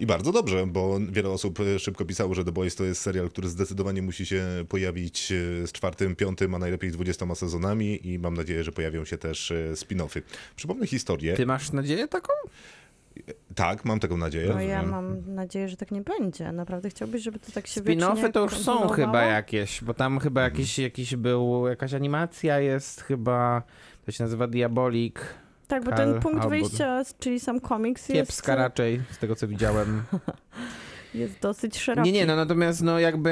I 0.00 0.06
bardzo 0.06 0.32
dobrze, 0.32 0.66
bo 0.66 0.98
wiele 1.10 1.30
osób 1.30 1.60
e, 1.60 1.78
szybko 1.78 2.04
pisało, 2.04 2.34
że 2.34 2.44
The 2.44 2.52
Boys 2.52 2.76
to 2.76 2.84
jest 2.84 3.02
serial, 3.02 3.30
który 3.30 3.48
zdecydowanie 3.48 4.02
musi 4.02 4.26
się 4.26 4.44
pojawić 4.68 5.32
e, 5.32 5.66
z 5.66 5.72
czwartym, 5.72 6.16
piątym, 6.16 6.54
a 6.54 6.58
najlepiej 6.58 6.90
z 6.90 6.92
dwudziestoma 6.92 7.34
sezonami 7.34 8.08
i 8.08 8.18
mam 8.18 8.34
nadzieję, 8.34 8.64
że 8.64 8.72
pojawią 8.72 9.04
się 9.04 9.18
też 9.18 9.50
e, 9.50 9.72
spin-offy. 9.72 10.22
Przypomnę 10.56 10.86
historię. 10.86 11.34
Ty 11.36 11.46
masz 11.46 11.72
nadzieję 11.72 12.08
taką? 12.08 12.32
Tak, 13.54 13.84
mam 13.84 14.00
taką 14.00 14.16
nadzieję. 14.16 14.50
No 14.54 14.60
ja 14.60 14.82
mam 14.82 15.34
nadzieję, 15.34 15.68
że 15.68 15.76
tak 15.76 15.90
nie 15.90 16.00
będzie. 16.00 16.52
Naprawdę 16.52 16.90
chciałbyś, 16.90 17.22
żeby 17.22 17.38
to 17.38 17.52
tak 17.52 17.66
się 17.66 17.80
Spin-offy 17.80 18.32
to 18.32 18.40
już 18.40 18.58
są 18.58 18.88
chyba 18.88 19.22
jakieś, 19.22 19.84
bo 19.84 19.94
tam 19.94 20.18
chyba 20.18 20.42
jakiś, 20.42 20.78
jakiś 20.78 21.16
był, 21.16 21.68
jakaś 21.68 21.94
animacja 21.94 22.60
jest 22.60 23.00
chyba, 23.02 23.62
to 24.06 24.12
się 24.12 24.24
nazywa 24.24 24.46
Diabolik. 24.46 25.20
Tak, 25.68 25.84
bo 25.84 25.90
Kal- 25.90 25.96
ten 25.96 26.20
punkt 26.20 26.38
albo- 26.38 26.48
wyjścia, 26.48 27.02
czyli 27.18 27.40
sam 27.40 27.60
komiks 27.60 28.08
jest, 28.08 28.20
Kiepska 28.20 28.54
raczej, 28.54 29.00
z 29.10 29.18
tego 29.18 29.36
co 29.36 29.48
widziałem. 29.48 30.02
jest 31.14 31.40
dosyć 31.40 31.78
szeroki. 31.78 32.12
Nie, 32.12 32.18
nie, 32.18 32.26
no 32.26 32.36
natomiast 32.36 32.82
no 32.82 32.98
jakby 32.98 33.30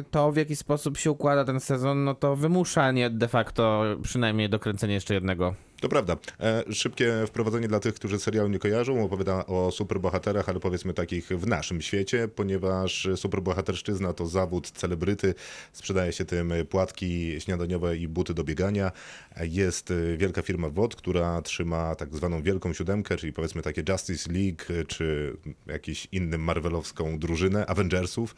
y, 0.00 0.04
to 0.10 0.32
w 0.32 0.36
jaki 0.36 0.56
sposób 0.56 0.96
się 0.98 1.10
układa 1.10 1.44
ten 1.44 1.60
sezon, 1.60 2.04
no 2.04 2.14
to 2.14 2.36
wymusza 2.36 2.92
nie 2.92 3.10
de 3.10 3.28
facto 3.28 3.84
przynajmniej 4.02 4.50
dokręcenie 4.50 4.94
jeszcze 4.94 5.14
jednego. 5.14 5.54
To 5.80 5.88
prawda. 5.88 6.16
E, 6.40 6.64
szybkie 6.72 7.26
wprowadzenie 7.26 7.68
dla 7.68 7.80
tych, 7.80 7.94
którzy 7.94 8.18
serialu 8.18 8.48
nie 8.48 8.58
kojarzą. 8.58 9.04
Opowiada 9.04 9.46
o 9.46 9.70
superbohaterach, 9.70 10.48
ale 10.48 10.60
powiedzmy 10.60 10.94
takich 10.94 11.28
w 11.28 11.46
naszym 11.46 11.82
świecie, 11.82 12.28
ponieważ 12.28 13.08
superbohaterszczyzna 13.16 14.12
to 14.12 14.26
zawód 14.26 14.70
celebryty. 14.70 15.34
Sprzedaje 15.72 16.12
się 16.12 16.24
tym 16.24 16.52
płatki 16.70 17.40
śniadaniowe 17.40 17.96
i 17.96 18.08
buty 18.08 18.34
do 18.34 18.44
biegania. 18.44 18.92
Jest 19.40 19.92
wielka 20.16 20.42
firma 20.42 20.68
WOD, 20.68 20.96
która 20.96 21.42
trzyma 21.42 21.94
tak 21.94 22.14
zwaną 22.14 22.42
wielką 22.42 22.72
siódemkę, 22.72 23.16
czyli 23.16 23.32
powiedzmy 23.32 23.62
takie 23.62 23.82
Justice 23.88 24.32
League, 24.32 24.86
czy 24.88 25.36
jakiś 25.66 26.08
innym 26.12 26.40
marvelowską 26.40 27.18
drużynę, 27.18 27.66
Avengersów. 27.66 28.34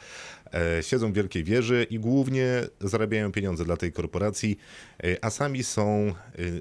E, 0.55 0.83
Siedzą 0.83 1.13
w 1.13 1.15
wielkiej 1.15 1.45
wieży 1.45 1.87
i 1.91 1.99
głównie 1.99 2.63
zarabiają 2.81 3.33
pieniądze 3.33 3.65
dla 3.65 3.77
tej 3.77 3.93
korporacji, 3.93 4.59
e, 5.05 5.25
a 5.25 5.31
sami 5.31 5.65
są 5.65 5.89
e, 5.89 6.13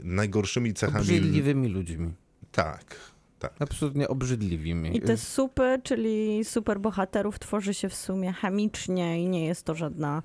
najgorszymi 0.03 0.73
cechami. 0.73 0.99
Obrzydliwymi 0.99 1.69
ludźmi. 1.69 2.13
Tak, 2.51 2.95
tak. 3.39 3.53
Absolutnie 3.59 4.07
obrzydliwymi. 4.07 4.97
I 4.97 5.01
te 5.01 5.17
supy, 5.17 5.79
czyli 5.83 6.45
super 6.45 6.79
bohaterów 6.79 7.39
tworzy 7.39 7.73
się 7.73 7.89
w 7.89 7.95
sumie 7.95 8.33
chemicznie 8.33 9.23
i 9.23 9.29
nie 9.29 9.45
jest 9.45 9.63
to 9.63 9.75
żadna 9.75 10.21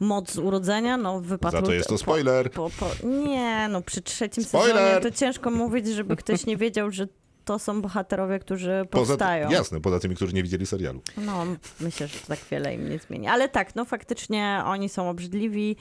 moc 0.00 0.38
urodzenia. 0.38 0.96
No, 0.96 1.20
w 1.20 1.26
wypadku 1.26 1.60
Za 1.60 1.66
to 1.66 1.72
jest 1.72 1.88
to 1.88 1.94
po- 1.94 1.98
spoiler. 1.98 2.50
Po, 2.50 2.70
po, 2.70 3.06
nie, 3.06 3.68
no 3.70 3.82
przy 3.82 4.02
trzecim 4.02 4.44
Spoiler! 4.44 4.76
sezonie 4.76 5.00
to 5.00 5.10
ciężko 5.10 5.50
mówić, 5.50 5.86
żeby 5.86 6.16
ktoś 6.16 6.46
nie 6.46 6.56
wiedział, 6.56 6.90
że 6.90 7.08
to 7.44 7.58
są 7.58 7.82
bohaterowie, 7.82 8.38
którzy 8.38 8.84
Poza, 8.90 9.12
powstają. 9.12 9.50
jasne, 9.50 9.80
poza 9.80 10.00
tymi, 10.00 10.14
którzy 10.16 10.32
nie 10.34 10.42
widzieli 10.42 10.66
serialu. 10.66 11.00
No, 11.16 11.44
myślę, 11.80 12.08
że 12.08 12.18
tak 12.28 12.38
wiele 12.50 12.74
im 12.74 12.90
nie 12.90 12.98
zmieni. 12.98 13.28
Ale 13.28 13.48
tak, 13.48 13.74
no 13.74 13.84
faktycznie 13.84 14.62
oni 14.66 14.88
są 14.88 15.10
obrzydliwi. 15.10 15.76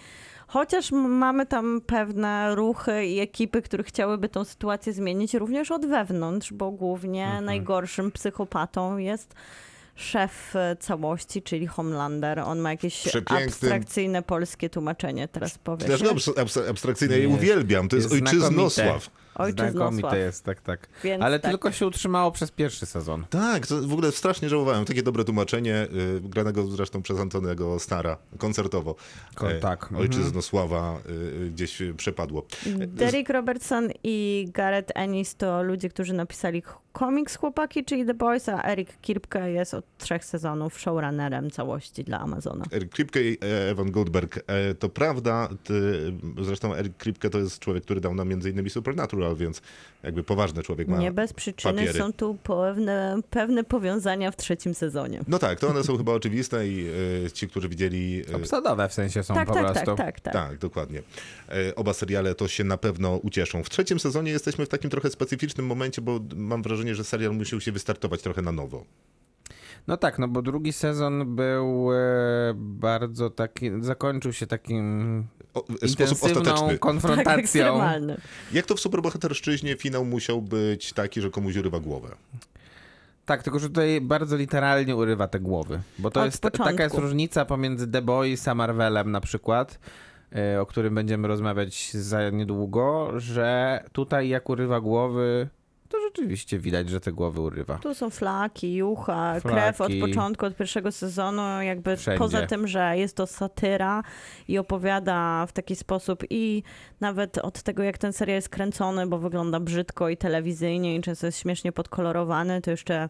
Chociaż 0.48 0.92
mamy 0.92 1.46
tam 1.46 1.82
pewne 1.86 2.56
ruchy 2.56 3.06
i 3.06 3.20
ekipy, 3.20 3.62
które 3.62 3.84
chciałyby 3.84 4.30
tą 4.30 4.44
sytuację 4.44 4.94
zmienić 4.94 5.34
również 5.34 5.72
od 5.72 5.86
wewnątrz, 5.86 6.54
bo 6.54 6.72
głównie 6.72 7.26
Mhm. 7.26 7.46
najgorszym 7.46 8.12
psychopatą 8.12 8.98
jest 8.98 9.34
szef 9.96 10.56
e, 10.56 10.76
całości, 10.80 11.42
czyli 11.42 11.68
Homelander. 11.68 12.40
On 12.40 12.60
ma 12.60 12.72
jakieś 12.72 13.04
Przepiękny- 13.08 13.46
abstrakcyjne 13.46 14.22
polskie 14.22 14.70
tłumaczenie, 14.70 15.28
teraz 15.28 15.58
powiem. 15.58 15.88
Też 15.88 16.04
go 16.04 16.10
abs- 16.10 16.34
abs- 16.34 16.70
abstrakcyjnie 16.70 17.18
Jest- 17.18 17.34
uwielbiam. 17.36 17.88
To 17.90 17.96
jest, 17.96 18.12
jest 18.14 18.24
ojczyznosław. 18.24 19.10
Znakomite 19.72 20.18
jest, 20.18 20.46
tak, 20.46 20.62
tak. 20.62 20.88
Więc 21.04 21.24
Ale 21.24 21.40
tak. 21.40 21.52
tylko 21.52 21.72
się 21.72 21.88
utrzymało 21.88 22.32
przez 22.32 22.52
pierwszy 22.52 22.86
sezon. 22.86 23.26
Tak, 23.30 23.68
to 23.68 23.82
w 23.82 23.94
ogóle 23.94 24.12
strasznie 24.12 24.50
żałowałem. 24.50 24.86
Takie 24.86 25.04
dobre 25.04 25.24
tłumaczenie, 25.24 25.88
y, 26.18 26.22
granego 26.22 26.68
zresztą 26.68 27.02
przez 27.02 27.20
Antonego 27.20 27.80
Stara, 27.80 28.18
koncertowo. 28.38 28.96
Ko- 29.36 29.52
E, 29.52 29.60
tak, 29.60 29.84
mhm. 29.84 30.02
Ojczyznosława 30.02 31.00
y, 31.46 31.50
gdzieś 31.52 31.82
y, 31.82 31.94
przepadło. 31.94 32.46
Derek 32.88 33.30
Robertson 33.30 33.90
i 34.04 34.48
Gareth 34.54 34.92
Ennis 34.96 35.36
to 35.36 35.64
ludzie, 35.64 35.90
którzy 35.90 36.14
napisali 36.14 36.64
komiks 36.94 37.36
Chłopaki, 37.36 37.86
czyli 37.86 38.06
The 38.06 38.14
Boys, 38.14 38.50
a 38.50 38.64
Eric 38.64 38.90
Kirpke 39.02 39.52
jest 39.52 39.74
od 39.74 39.86
trzech 39.98 40.26
sezonów 40.26 40.80
showrunnerem 40.80 41.52
całości 41.52 42.04
dla 42.04 42.20
Amazona. 42.20 42.66
Eric 42.72 42.92
Kripke 42.92 43.22
i 43.24 43.38
e, 43.42 43.70
Evan 43.70 43.92
Goldberg. 43.92 44.38
E, 44.48 44.74
To 44.76 44.90
prawda, 44.90 45.50
ty, 45.64 45.74
zresztą 46.42 46.76
Eric 46.76 46.98
Kripke 46.98 47.30
to 47.30 47.40
jest 47.40 47.60
człowiek, 47.60 47.84
który 47.84 48.02
dał 48.02 48.16
nam 48.16 48.28
między 48.28 48.50
innymi 48.50 48.70
Supernatural, 49.22 49.36
więc 49.36 49.62
jakby 50.04 50.24
poważny 50.24 50.64
człowiek 50.64 50.88
ma 50.88 50.98
Nie 50.98 51.12
bez 51.12 51.34
przyczyny 51.34 51.74
papiery. 51.74 52.00
są 52.00 52.14
tu 52.14 52.38
pewne, 52.44 53.20
pewne 53.30 53.64
powiązania 53.64 54.32
w 54.32 54.36
trzecim 54.38 54.74
sezonie. 54.74 55.22
No 55.28 55.40
tak, 55.40 55.60
to 55.60 55.68
one 55.70 55.84
są 55.84 55.98
chyba 55.98 56.12
oczywiste 56.12 56.68
i 56.68 56.88
e, 57.26 57.32
ci, 57.32 57.48
którzy 57.48 57.70
widzieli... 57.70 58.24
e, 58.34 58.36
Obsadowe 58.36 58.90
w 58.90 58.94
sensie 58.94 59.24
są 59.24 59.34
Tak, 59.34 59.48
po 59.48 59.54
tak, 59.54 59.64
prostu. 59.64 59.86
tak, 59.86 59.98
tak, 59.98 60.20
tak. 60.20 60.34
Tak, 60.34 60.58
dokładnie. 60.58 61.02
E, 61.50 61.76
Oba 61.76 61.94
seriale 61.94 62.36
to 62.36 62.48
się 62.48 62.64
na 62.64 62.78
pewno 62.78 63.16
ucieszą. 63.18 63.64
W 63.64 63.70
trzecim 63.70 64.00
sezonie 64.00 64.32
jesteśmy 64.32 64.66
w 64.66 64.70
takim 64.70 64.90
trochę 64.90 65.10
specyficznym 65.10 65.66
momencie, 65.66 66.02
bo 66.02 66.20
mam 66.36 66.62
wrażenie, 66.64 66.96
że 66.96 67.04
serial 67.04 67.34
musiał 67.36 67.62
się 67.62 67.72
wystartować 67.72 68.22
trochę 68.22 68.42
na 68.42 68.52
nowo. 68.52 68.86
No 69.88 69.98
tak, 69.98 70.20
no 70.20 70.28
bo 70.28 70.42
drugi 70.42 70.74
sezon 70.74 71.36
był 71.36 71.90
bardzo 72.56 73.30
taki, 73.30 73.72
zakończył 73.80 74.34
się 74.34 74.48
takim 74.48 75.28
O, 75.54 75.64
w 75.82 75.90
sposób 75.90 76.24
ostateczny. 76.24 76.68
Tak, 76.72 76.80
konfrontacją. 76.80 77.34
ekstremalny. 77.34 78.18
Jak 78.54 78.66
to 78.66 78.76
w 78.76 78.80
superbohaterszczyźnie 78.80 79.76
finał 79.76 80.06
musiał 80.06 80.42
być 80.42 80.94
taki, 80.94 81.22
że 81.22 81.30
komuś 81.30 81.56
urywa 81.58 81.80
głowę? 81.80 82.16
Tak, 83.26 83.44
tylko 83.44 83.60
że 83.60 83.68
tutaj 83.68 84.02
bardzo 84.02 84.36
literalnie 84.36 84.96
urywa 84.96 85.28
te 85.28 85.40
głowy. 85.40 85.82
Bo 86.00 86.12
to 86.12 86.20
Od 86.20 86.26
jest, 86.26 86.42
taka 86.42 86.58
początku. 86.58 86.84
jest 86.84 86.98
różnica 86.98 87.46
pomiędzy 87.46 87.88
The 87.88 88.02
Boys 88.02 88.48
a 88.48 88.56
Marvelem 88.56 89.12
na 89.12 89.22
przykład, 89.22 89.80
e, 90.36 90.62
o 90.62 90.66
którym 90.66 90.96
będziemy 90.96 91.28
rozmawiać 91.28 91.92
za 91.94 92.30
niedługo, 92.30 93.12
że 93.20 93.80
tutaj 93.92 94.30
jak 94.30 94.50
urywa 94.50 94.82
głowy, 94.82 95.50
to 95.92 95.98
rzeczywiście 96.02 96.60
widać, 96.60 96.90
że 96.90 97.00
te 97.00 97.12
głowy 97.12 97.42
urywa. 97.42 97.78
Tu 97.78 97.94
są 97.94 98.10
flaki, 98.10 98.76
jucha, 98.76 99.40
Flaki. 99.40 99.56
krew 99.56 99.82
od 99.82 99.92
początku, 100.02 100.46
od 100.46 100.56
pierwszego 100.56 100.92
sezonu, 100.92 101.62
jakby 101.62 101.98
Wszędzie. 101.98 102.20
poza 102.20 102.48
tym, 102.48 102.68
że 102.68 102.98
jest 102.98 103.16
to 103.16 103.28
satyra 103.28 104.04
i 104.48 104.58
opowiada 104.58 105.46
w 105.46 105.52
taki 105.52 105.76
sposób 105.76 106.24
i 106.30 106.64
nawet 107.00 107.38
od 107.38 107.64
tego, 107.64 107.84
jak 107.84 107.98
ten 107.98 108.14
serial 108.14 108.36
jest 108.36 108.50
kręcony, 108.50 109.08
bo 109.08 109.18
wygląda 109.18 109.60
brzydko 109.60 110.10
i 110.10 110.18
telewizyjnie 110.18 110.96
i 110.96 111.02
często 111.02 111.26
jest 111.26 111.40
śmiesznie 111.40 111.72
podkolorowany, 111.72 112.62
to 112.62 112.72
jeszcze 112.72 113.10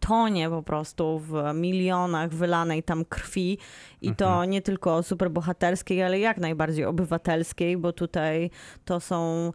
tonie 0.00 0.50
po 0.50 0.62
prostu 0.62 1.18
w 1.18 1.34
milionach 1.54 2.30
wylanej 2.30 2.82
tam 2.82 3.04
krwi 3.04 3.58
i 4.00 4.14
to 4.14 4.44
nie 4.44 4.62
tylko 4.62 5.02
superbohaterskiej, 5.02 6.02
ale 6.02 6.18
jak 6.18 6.38
najbardziej 6.38 6.84
obywatelskiej, 6.84 7.76
bo 7.76 7.92
tutaj 7.92 8.50
to 8.84 9.00
są 9.00 9.52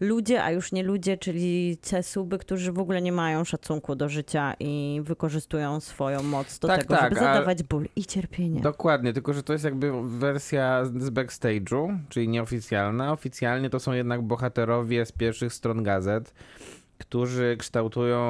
ludzie, 0.00 0.44
a 0.44 0.50
już 0.50 0.72
nie 0.72 0.82
ludzie, 0.82 1.18
czyli 1.18 1.76
te 1.90 2.02
suby, 2.02 2.38
którzy 2.38 2.72
w 2.72 2.78
ogóle 2.78 3.02
nie 3.02 3.12
mają 3.12 3.44
szacunku 3.44 3.94
do 3.94 4.08
życia 4.08 4.54
i 4.60 5.00
wykorzystują 5.04 5.80
swoją 5.80 6.22
moc 6.22 6.58
do 6.58 6.68
Tak, 6.68 6.80
tego, 6.80 6.94
tak, 6.94 7.02
żeby 7.02 7.14
zadawać 7.14 7.62
ból 7.62 7.86
i 7.96 8.04
cierpienie. 8.04 8.60
Dokładnie, 8.60 9.12
tylko 9.12 9.32
że 9.32 9.42
to 9.42 9.52
jest 9.52 9.64
jakby 9.64 10.18
wersja 10.18 10.84
z 10.84 11.10
backstage'u, 11.10 11.98
czyli 12.08 12.28
nieoficjalna. 12.28 13.12
Oficjalnie 13.12 13.70
to 13.70 13.80
są 13.80 13.92
jednak 13.92 14.22
bohaterowie 14.22 15.06
z 15.06 15.12
pierwszych 15.12 15.52
stron 15.52 15.82
gazet, 15.82 16.34
którzy 16.98 17.56
kształtują, 17.58 18.22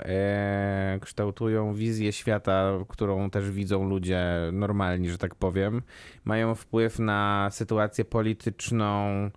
e, 0.00 0.98
kształtują 1.02 1.74
wizję 1.74 2.12
świata, 2.12 2.72
którą 2.88 3.30
też 3.30 3.50
widzą 3.50 3.88
ludzie 3.88 4.24
normalni, 4.52 5.10
że 5.10 5.18
tak 5.18 5.34
powiem. 5.34 5.82
Mają 6.24 6.54
wpływ 6.54 6.98
na 6.98 7.48
sytuację 7.52 8.04
polityczną, 8.04 9.30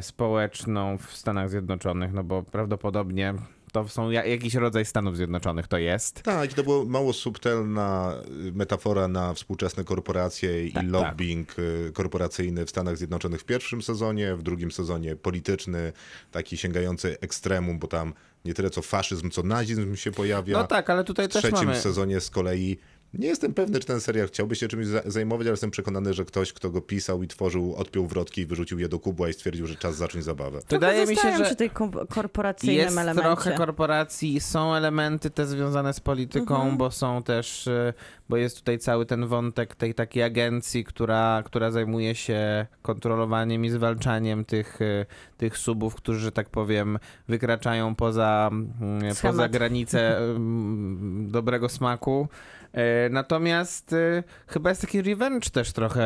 społeczną 0.00 0.98
w 0.98 1.16
Stanach 1.16 1.50
Zjednoczonych, 1.50 2.12
no 2.12 2.24
bo 2.24 2.42
prawdopodobnie 2.42 3.34
to 3.72 3.88
są 3.88 4.10
ja- 4.10 4.24
jakiś 4.26 4.54
rodzaj 4.54 4.84
Stanów 4.84 5.16
Zjednoczonych, 5.16 5.68
to 5.68 5.78
jest. 5.78 6.22
Tak, 6.22 6.52
to 6.52 6.62
była 6.62 6.84
mało 6.84 7.12
subtelna 7.12 8.14
y, 8.48 8.52
metafora 8.52 9.08
na 9.08 9.34
współczesne 9.34 9.84
korporacje 9.84 10.66
i 10.66 10.72
Tak, 10.72 10.82
tak. 10.82 10.92
lobbying 10.92 11.58
y, 11.58 11.92
korporacyjny 11.94 12.66
w 12.66 12.70
Stanach 12.70 12.96
Zjednoczonych 12.96 13.40
w 13.40 13.44
pierwszym 13.44 13.82
sezonie, 13.82 14.34
w 14.36 14.42
drugim 14.42 14.70
sezonie 14.70 15.16
polityczny, 15.16 15.92
taki 16.30 16.56
sięgający 16.56 17.16
ekstremum, 17.20 17.78
bo 17.78 17.86
tam 17.86 18.14
nie 18.44 18.54
tyle 18.54 18.70
co 18.70 18.82
faszyzm, 18.82 19.30
co 19.30 19.42
nazizm 19.42 19.96
się 19.96 20.12
pojawia. 20.12 20.58
No 20.58 20.66
tak, 20.66 20.90
ale 20.90 21.04
tutaj 21.04 21.28
w 21.28 21.32
też 21.32 21.42
trzecim 21.42 21.68
mamy... 21.68 21.80
sezonie 21.80 22.20
z 22.20 22.30
kolei 22.30 22.78
nie 23.14 23.28
jestem 23.28 23.54
pewny, 23.54 23.80
czy 23.80 23.86
ten 23.86 24.00
serial 24.00 24.26
chciałby 24.28 24.56
się 24.56 24.68
czymś 24.68 24.86
za- 24.86 25.02
zajmować, 25.06 25.46
ale 25.46 25.50
jestem 25.52 25.70
przekonany, 25.70 26.14
że 26.14 26.24
ktoś, 26.24 26.52
kto 26.52 26.70
go 26.70 26.80
pisał 26.80 27.22
i 27.22 27.28
tworzył, 27.28 27.74
odpiął 27.74 28.06
wrotki 28.06 28.40
i 28.40 28.46
wyrzucił 28.46 28.78
je 28.78 28.88
do 28.88 28.98
kubła 28.98 29.28
i 29.28 29.32
stwierdził, 29.32 29.66
że 29.66 29.74
czas 29.76 29.96
zacząć 29.96 30.24
zabawę. 30.24 30.60
Wydaje 30.68 31.06
mi 31.06 31.16
się, 31.16 31.36
że 31.36 31.44
przy 31.44 31.56
tej 31.56 31.70
korporacyjnym 32.08 32.76
jest 32.84 32.98
elemencie. 32.98 33.22
trochę 33.22 33.52
korporacji, 33.52 34.40
są 34.40 34.74
elementy 34.74 35.30
te 35.30 35.46
związane 35.46 35.94
z 35.94 36.00
polityką, 36.00 36.54
Mhm. 36.56 36.76
bo 36.76 36.90
są 36.90 37.22
też, 37.22 37.66
e, 37.68 37.92
bo 38.28 38.36
jest 38.36 38.56
tutaj 38.58 38.78
cały 38.78 39.06
ten 39.06 39.26
wątek 39.26 39.74
tej 39.74 39.94
takiej 39.94 40.22
agencji, 40.22 40.84
która, 40.84 41.42
która 41.46 41.70
zajmuje 41.70 42.14
się 42.14 42.66
kontrolowaniem 42.82 43.64
i 43.64 43.70
zwalczaniem 43.70 44.44
tych, 44.44 44.82
e, 44.82 45.06
tych 45.36 45.58
subów, 45.58 45.94
którzy, 45.94 46.20
że 46.20 46.32
tak 46.32 46.48
powiem, 46.48 46.98
wykraczają 47.28 47.94
poza, 47.94 48.50
mm, 48.52 49.14
poza 49.22 49.48
granice 49.48 50.18
mm, 50.18 51.30
dobrego 51.30 51.68
smaku. 51.68 52.28
E, 52.72 53.08
Natomiast 53.08 53.92
e, 53.92 54.22
chyba 54.46 54.68
jest 54.70 54.80
taki 54.80 55.02
revenge 55.02 55.50
też 55.50 55.72
trochę 55.72 56.02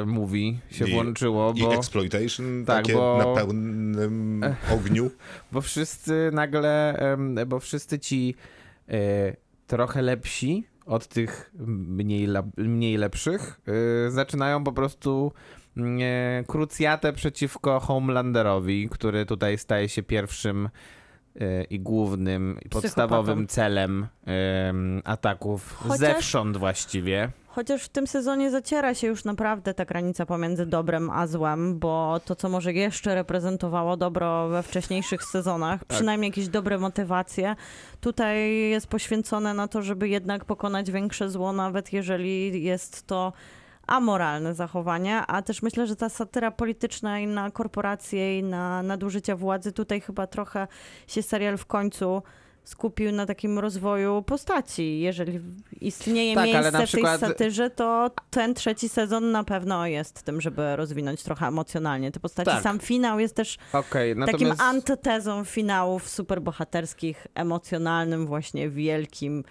e, 0.00 0.04
mówi 0.06 0.58
się 0.70 0.88
I- 0.88 0.92
włączyło, 0.92 1.52
I 1.56 1.60
bo... 1.62 1.74
exploitation 1.74 2.64
Tak, 2.64 2.76
takie 2.84 2.92
bo- 2.94 3.18
na 3.18 3.40
pełnym 3.40 4.40
ogniu. 4.76 5.10
Bo 5.52 5.60
wszyscy 5.60 6.30
nagle, 6.32 6.98
bo 7.46 7.60
wszyscy 7.60 7.98
ci 7.98 8.34
trochę 9.66 10.02
lepsi 10.02 10.64
od 10.86 11.06
tych 11.08 11.50
mniej, 11.88 12.28
mniej 12.56 12.96
lepszych 12.96 13.60
zaczynają 14.08 14.64
po 14.64 14.72
prostu 14.72 15.32
mm, 15.76 15.98
krucjatę 16.44 17.12
przeciwko 17.12 17.80
Homelanderowi, 17.80 18.88
który 18.88 19.26
tutaj 19.26 19.58
staje 19.58 19.88
się 19.88 20.02
pierwszym 20.02 20.68
i 21.70 21.80
głównym 21.80 22.58
i 22.64 22.68
podstawowym 22.68 23.46
celem 23.46 24.06
em, 24.26 25.02
ataków 25.04 25.72
Chociaż- 25.74 25.98
zewsząd 25.98 26.56
właściwie. 26.56 27.30
Chociaż 27.48 27.84
w 27.84 27.88
tym 27.88 28.06
sezonie 28.06 28.50
zaciera 28.50 28.94
się 28.94 29.06
już 29.06 29.24
naprawdę 29.24 29.74
ta 29.74 29.84
granica 29.84 30.26
pomiędzy 30.26 30.66
dobrem 30.66 31.10
a 31.10 31.26
złem, 31.26 31.78
bo 31.78 32.20
to, 32.24 32.34
co 32.36 32.48
może 32.48 32.72
jeszcze 32.72 33.14
reprezentowało 33.14 33.96
dobro 33.96 34.48
we 34.48 34.62
wcześniejszych 34.62 35.24
sezonach, 35.24 35.80
Tak. 35.80 35.88
przynajmniej 35.88 36.28
jakieś 36.28 36.48
dobre 36.48 36.78
motywacje, 36.78 37.56
tutaj 38.00 38.56
jest 38.56 38.86
poświęcone 38.86 39.54
na 39.54 39.68
to, 39.68 39.82
żeby 39.82 40.08
jednak 40.08 40.44
pokonać 40.44 40.90
większe 40.90 41.30
zło, 41.30 41.52
nawet 41.52 41.92
jeżeli 41.92 42.62
jest 42.64 43.06
to 43.06 43.32
amoralne 43.86 44.54
zachowanie, 44.54 45.16
a 45.26 45.42
też 45.42 45.62
myślę, 45.62 45.86
że 45.86 45.96
ta 45.96 46.08
satyra 46.08 46.50
polityczna 46.50 47.20
i 47.20 47.26
na 47.26 47.50
korporacje 47.50 48.38
i 48.38 48.42
na 48.42 48.82
nadużycia 48.82 49.36
władzy, 49.36 49.72
tutaj 49.72 50.00
chyba 50.00 50.26
trochę 50.26 50.68
się 51.06 51.22
serial 51.22 51.56
w 51.56 51.66
końcu 51.66 52.22
skupił 52.64 53.12
na 53.12 53.26
takim 53.26 53.58
rozwoju 53.58 54.22
postaci. 54.22 55.00
Jeżeli 55.00 55.40
istnieje 55.80 56.34
Tak, 56.34 56.44
miejsce 56.44 56.70
w 56.72 56.76
tej 56.76 56.86
przykład- 56.86 57.20
satyrze, 57.20 57.70
to 57.70 58.10
ten 58.30 58.54
trzeci 58.54 58.88
sezon 58.88 59.32
na 59.32 59.44
pewno 59.44 59.86
jest 59.86 60.22
tym, 60.22 60.40
żeby 60.40 60.76
rozwinąć 60.76 61.22
trochę 61.22 61.46
emocjonalnie 61.46 62.12
te 62.12 62.20
postaci. 62.20 62.50
Tak. 62.50 62.62
Sam 62.62 62.78
finał 62.78 63.20
jest 63.20 63.34
też 63.34 63.58
takim 63.72 64.18
natomiast... 64.18 64.60
antytezą 64.60 65.44
finałów 65.44 66.08
superbohaterskich, 66.08 67.26
emocjonalnym, 67.34 68.26
właśnie 68.26 68.70
wielkim, 68.70 69.44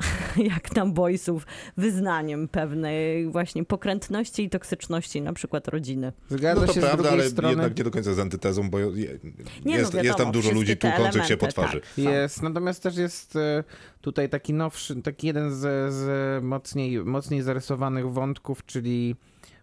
jak 0.54 0.76
na 0.76 0.86
boysów, 0.86 1.46
wyznaniem 1.76 2.48
pewnej 2.48 3.28
właśnie 3.28 3.64
pokrętności 3.64 4.42
i 4.44 4.50
toksyczności 4.50 5.22
na 5.22 5.32
przykład 5.32 5.68
rodziny. 5.68 6.12
Zgadza 6.28 6.60
No 6.60 6.66
to 6.66 6.72
się 6.72 6.80
z 6.80 6.84
prawda, 6.84 7.02
drugiej 7.02 7.20
ale 7.20 7.30
strony. 7.30 7.50
jednak 7.54 7.78
nie 7.78 7.84
do 7.84 7.90
końca 7.90 8.14
z 8.14 8.18
antytezą, 8.18 8.70
bo 8.70 8.78
je, 8.78 8.88
no 9.64 9.70
jest, 9.72 9.84
wiadomo, 9.84 10.04
jest 10.04 10.18
tam 10.18 10.32
dużo 10.32 10.50
ludzi 10.52 10.76
tłukących 10.76 11.26
się 11.26 11.36
po 11.36 11.46
twarzy. 11.46 11.80
tak. 11.80 11.90
Są. 11.90 12.02
Jest, 12.10 12.42
natomiast 12.42 12.82
też 12.82 12.96
jest 12.96 13.36
e, 13.36 13.64
tutaj 14.00 14.28
taki 14.28 14.52
nowszy, 14.52 15.02
taki 15.02 15.26
jeden 15.26 15.54
z, 15.54 15.94
z 15.94 16.44
mocniej, 16.44 16.98
mocniej 17.04 17.42
zarysowanych 17.42 18.12
wątków, 18.12 18.66
czyli 18.66 19.16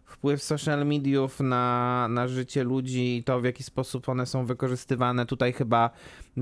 wpływ 0.10 0.44
social 0.44 0.86
mediów 0.86 1.40
na, 1.40 2.08
na 2.10 2.28
życie 2.28 2.64
ludzi 2.64 3.18
i 3.18 3.24
to, 3.24 3.42
w 3.42 3.44
jaki 3.44 3.64
sposób 3.64 4.10
one 4.10 4.26
są 4.26 4.46
wykorzystywane. 4.46 5.26
Tutaj 5.26 5.54
chyba 5.54 5.90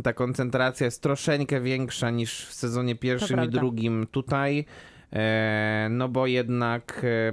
ta 0.03 0.13
koncentracja 0.13 0.85
jest 0.85 1.01
troszeczkę 1.03 1.61
większa 1.61 2.09
niż 2.09 2.45
w 2.45 2.53
sezonie 2.53 2.95
pierwszym 2.95 3.37
i 3.43 3.49
drugim 3.59 4.07
tutaj. 4.11 4.65
E, 5.13 5.87
No 5.91 6.09
bo 6.09 6.27
jednak 6.27 7.01
e, 7.03 7.31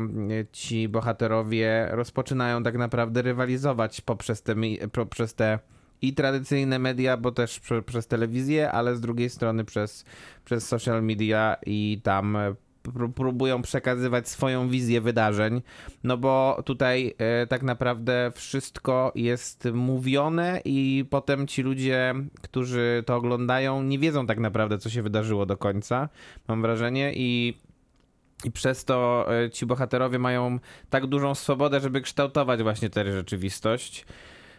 ci 0.52 0.88
bohaterowie 0.88 1.88
rozpoczynają 1.90 2.62
tak 2.62 2.76
naprawdę 2.78 3.22
rywalizować 3.22 4.00
poprzez 4.00 4.42
te, 4.42 4.54
mi- 4.56 4.78
poprzez 4.92 5.34
te 5.34 5.58
i 6.02 6.14
tradycyjne 6.14 6.78
media, 6.78 7.16
bo 7.16 7.32
też 7.32 7.60
prze, 7.60 7.82
przez 7.82 8.06
telewizję, 8.06 8.70
ale 8.72 8.96
z 8.96 9.00
drugiej 9.00 9.30
strony 9.30 9.64
przez, 9.64 10.04
przez 10.44 10.66
social 10.68 11.02
media 11.02 11.56
i 11.66 12.00
tam 12.02 12.36
e, 12.36 12.54
próbują 13.14 13.62
przekazywać 13.62 14.28
swoją 14.28 14.68
wizję 14.68 15.00
wydarzeń, 15.00 15.62
no 16.04 16.16
bo 16.16 16.62
tutaj 16.64 17.14
e, 17.18 17.46
tak 17.46 17.62
naprawdę 17.62 18.32
wszystko 18.34 19.12
jest 19.14 19.68
mówione 19.72 20.60
i 20.64 21.04
potem 21.10 21.46
ci 21.46 21.62
ludzie, 21.62 22.14
którzy 22.42 23.02
to 23.06 23.16
oglądają, 23.16 23.82
nie 23.82 23.98
wiedzą 23.98 24.26
tak 24.26 24.38
naprawdę, 24.38 24.78
co 24.78 24.90
się 24.90 25.02
wydarzyło 25.02 25.46
do 25.46 25.56
końca, 25.56 26.08
mam 26.48 26.62
wrażenie 26.62 27.12
i 27.14 27.58
i 28.44 28.50
przez 28.50 28.84
to 28.84 29.26
e, 29.44 29.50
ci 29.50 29.66
bohaterowie 29.66 30.18
mają 30.18 30.58
tak 30.90 31.06
dużą 31.06 31.34
swobodę, 31.34 31.80
żeby 31.80 32.00
kształtować 32.00 32.62
właśnie 32.62 32.90
tę 32.90 33.12
rzeczywistość. 33.12 34.06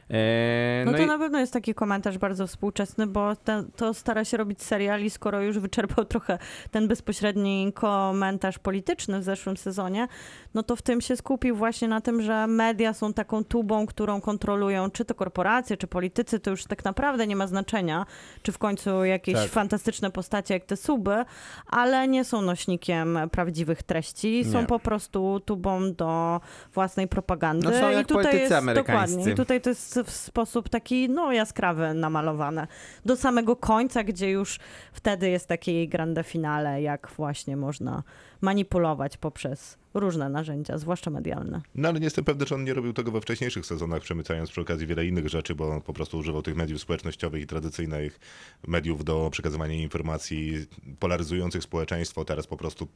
E, 0.09 0.83
No, 0.85 0.91
no 0.91 0.97
to 0.97 1.03
i, 1.03 1.07
na 1.07 1.17
pewno 1.19 1.39
jest 1.39 1.53
taki 1.53 1.73
komentarz 1.73 2.17
bardzo 2.17 2.47
współczesny, 2.47 3.07
bo 3.07 3.35
ten, 3.35 3.71
to 3.75 3.93
stara 3.93 4.25
się 4.25 4.37
robić 4.37 4.63
seriali, 4.63 5.09
skoro 5.09 5.41
już 5.41 5.59
wyczerpał 5.59 6.05
trochę 6.15 6.37
ten 6.71 6.87
bezpośredni 6.87 7.71
komentarz 7.73 8.59
polityczny 8.59 9.19
w 9.19 9.23
zeszłym 9.23 9.57
sezonie, 9.57 10.07
no 10.53 10.63
to 10.63 10.75
w 10.75 10.81
tym 10.81 11.01
się 11.01 11.15
skupił 11.17 11.55
właśnie 11.55 11.87
na 11.87 12.01
tym, 12.01 12.21
że 12.21 12.47
media 12.47 12.93
są 12.93 13.13
taką 13.13 13.43
tubą, 13.43 13.85
którą 13.85 14.21
kontrolują 14.21 14.91
czy 14.91 15.05
to 15.05 15.15
korporacje, 15.15 15.77
czy 15.77 15.87
politycy, 15.87 16.39
to 16.39 16.49
już 16.51 16.65
tak 16.65 16.85
naprawdę 16.85 17.27
nie 17.27 17.35
ma 17.35 17.47
znaczenia, 17.47 18.05
czy 18.41 18.51
w 18.51 18.57
końcu 18.57 19.05
jakieś 19.05 19.35
Tak. 19.35 19.49
fantastyczne 19.49 20.11
postacie 20.11 20.53
jak 20.53 20.65
te 20.65 20.77
suby, 20.77 21.25
ale 21.67 22.07
nie 22.07 22.23
są 22.25 22.41
nośnikiem 22.41 23.19
prawdziwych 23.31 23.83
treści, 23.83 24.45
są 24.51 24.61
Nie. 24.61 24.67
po 24.67 24.79
prostu 24.79 25.39
tubą 25.45 25.93
do 25.93 26.41
własnej 26.73 27.07
propagandy. 27.07 27.65
No 27.67 27.71
są 27.79 27.89
jak 27.89 28.01
I 28.01 28.05
tutaj 28.05 28.23
politycy 28.23 28.41
jest 28.41 28.51
amerykańscy. 28.53 29.15
dokładnie. 29.15 29.33
I 29.33 29.35
tutaj 29.35 29.61
to 29.61 29.69
jest 29.69 29.94
w 30.03 30.11
sposób 30.11 30.69
taki 30.69 31.09
no 31.09 31.31
jaskrawy 31.31 31.93
namalowane. 31.93 32.67
Do 33.05 33.15
samego 33.15 33.55
końca, 33.55 34.03
gdzie 34.03 34.29
już 34.29 34.59
wtedy 34.93 35.29
jest 35.29 35.47
takie 35.47 35.87
grande 35.87 36.23
finale, 36.23 36.81
jak 36.81 37.11
właśnie 37.17 37.57
można 37.57 38.03
manipulować 38.41 39.17
poprzez 39.17 39.77
różne 39.93 40.29
narzędzia, 40.29 40.77
zwłaszcza 40.77 41.11
medialne. 41.11 41.61
No 41.75 41.89
ale 41.89 41.99
nie 41.99 42.03
jestem 42.05 42.25
pewny, 42.25 42.45
czy 42.45 42.55
on 42.55 42.63
nie 42.63 42.73
robił 42.73 42.93
tego 42.93 43.11
we 43.11 43.21
wcześniejszych 43.21 43.65
sezonach, 43.65 44.01
przemycając 44.01 44.49
przy 44.49 44.61
okazji 44.61 44.87
wiele 44.87 45.05
innych 45.05 45.29
rzeczy, 45.29 45.55
bo 45.55 45.69
on 45.69 45.81
po 45.81 45.93
prostu 45.93 46.17
używał 46.17 46.41
tych 46.41 46.55
mediów 46.55 46.81
społecznościowych 46.81 47.41
i 47.41 47.47
tradycyjnych 47.47 48.19
mediów 48.67 49.05
do 49.05 49.29
przekazywania 49.31 49.75
informacji 49.75 50.65
polaryzujących 50.99 51.63
społeczeństwo. 51.63 52.25
Teraz 52.25 52.47
po 52.47 52.57
prostu 52.57 52.87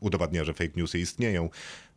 udowadnia, 0.00 0.44
że 0.44 0.54
fake 0.54 0.72
newsy 0.76 0.98
istnieją. 0.98 1.48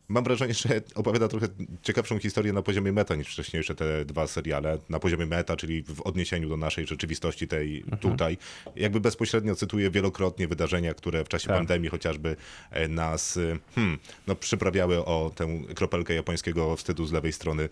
Mam 0.08 0.24
wrażenie, 0.24 0.54
że 0.54 0.80
opowiada 0.94 1.28
trochę 1.28 1.48
ciekawszą 1.82 2.18
historię 2.18 2.52
na 2.52 2.62
poziomie 2.62 2.92
meta 2.92 3.14
niż 3.14 3.28
wcześniejsze 3.28 3.74
te 3.74 4.04
dwa 4.04 4.26
seriale. 4.26 4.78
Na 4.88 4.98
poziomie 4.98 5.26
meta, 5.26 5.56
czyli 5.56 5.82
w 5.82 6.00
odniesieniu 6.00 6.48
do 6.48 6.56
naszej 6.56 6.86
rzeczywistości 6.86 7.48
tej 7.48 7.84
tutaj. 8.00 8.38
Jakby 8.76 9.00
bezpośrednio 9.00 9.54
cytuję 9.54 9.90
wielokrotnie 9.90 10.48
wydarzenia, 10.48 10.94
które 10.94 11.24
w 11.24 11.28
czasie 11.28 11.46
Tak. 11.46 11.56
pandemii 11.56 11.90
chociażby 11.90 12.36
e, 12.70 12.88
nas 12.88 13.36
e, 13.36 13.58
hmm, 13.74 13.98
no, 14.26 14.34
przyprawiały 14.34 15.04
o 15.04 15.32
tę 15.34 15.58
kropelkę 15.74 16.14
japońskiego 16.14 16.76
wstydu 16.76 17.06
z 17.06 17.12
lewej 17.12 17.32
strony 17.32 17.68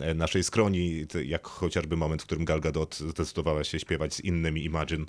e, 0.00 0.14
naszej 0.14 0.44
skroni, 0.44 1.06
jak 1.24 1.46
chociażby 1.46 1.96
moment, 1.96 2.22
w 2.22 2.26
którym 2.26 2.44
Gal 2.44 2.60
Gadot 2.60 2.98
zdecydowała 2.98 3.64
się 3.64 3.78
śpiewać 3.78 4.14
z 4.14 4.20
innymi 4.20 4.64
Imagine 4.64 5.04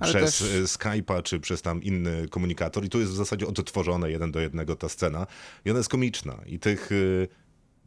Ale 0.00 0.12
przez 0.12 0.38
też- 0.38 0.42
Skype'a 0.64 1.22
czy 1.22 1.40
przez 1.40 1.62
tam 1.62 1.82
inny 1.82 2.28
komunikator 2.28 2.84
i 2.84 2.88
tu 2.88 3.00
jest 3.00 3.12
w 3.12 3.16
zasadzie 3.16 3.46
odtworzone 3.46 4.10
jeden 4.10 4.32
do 4.32 4.40
jednego 4.40 4.76
ta 4.76 4.88
scena 4.88 5.26
i 5.64 5.70
ona 5.70 5.78
jest 5.78 5.88
komiczna 5.90 6.38
i 6.46 6.58
tych 6.58 6.92
y, 6.92 7.28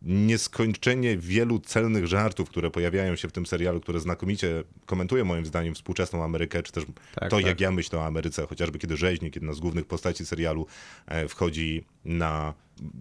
nieskończenie 0.01 1.18
wielu 1.18 1.60
celnych 1.60 2.08
żartów, 2.08 2.49
które 2.49 2.72
pojawiają 2.72 3.16
się 3.16 3.28
w 3.28 3.32
tym 3.32 3.45
serialu, 3.45 3.82
które 3.82 3.99
znakomicie 3.99 4.64
komentują 4.86 5.26
moim 5.26 5.45
zdaniem 5.45 5.76
współczesną 5.76 6.24
Amerykę, 6.24 6.64
czy 6.64 6.72
też 6.72 6.84
Tak, 7.16 7.30
to, 7.30 7.36
tak. 7.38 7.45
jak 7.45 7.62
ja 7.62 7.72
myślę 7.72 7.99
o 7.99 8.06
Ameryce, 8.06 8.47
chociażby 8.47 8.80
kiedy 8.80 8.97
rzeźnik, 8.97 9.36
jedna 9.36 9.53
z 9.53 9.60
głównych 9.60 9.86
postaci 9.86 10.26
serialu 10.26 10.68
e, 11.08 11.28
wchodzi 11.28 11.86
na 12.06 12.53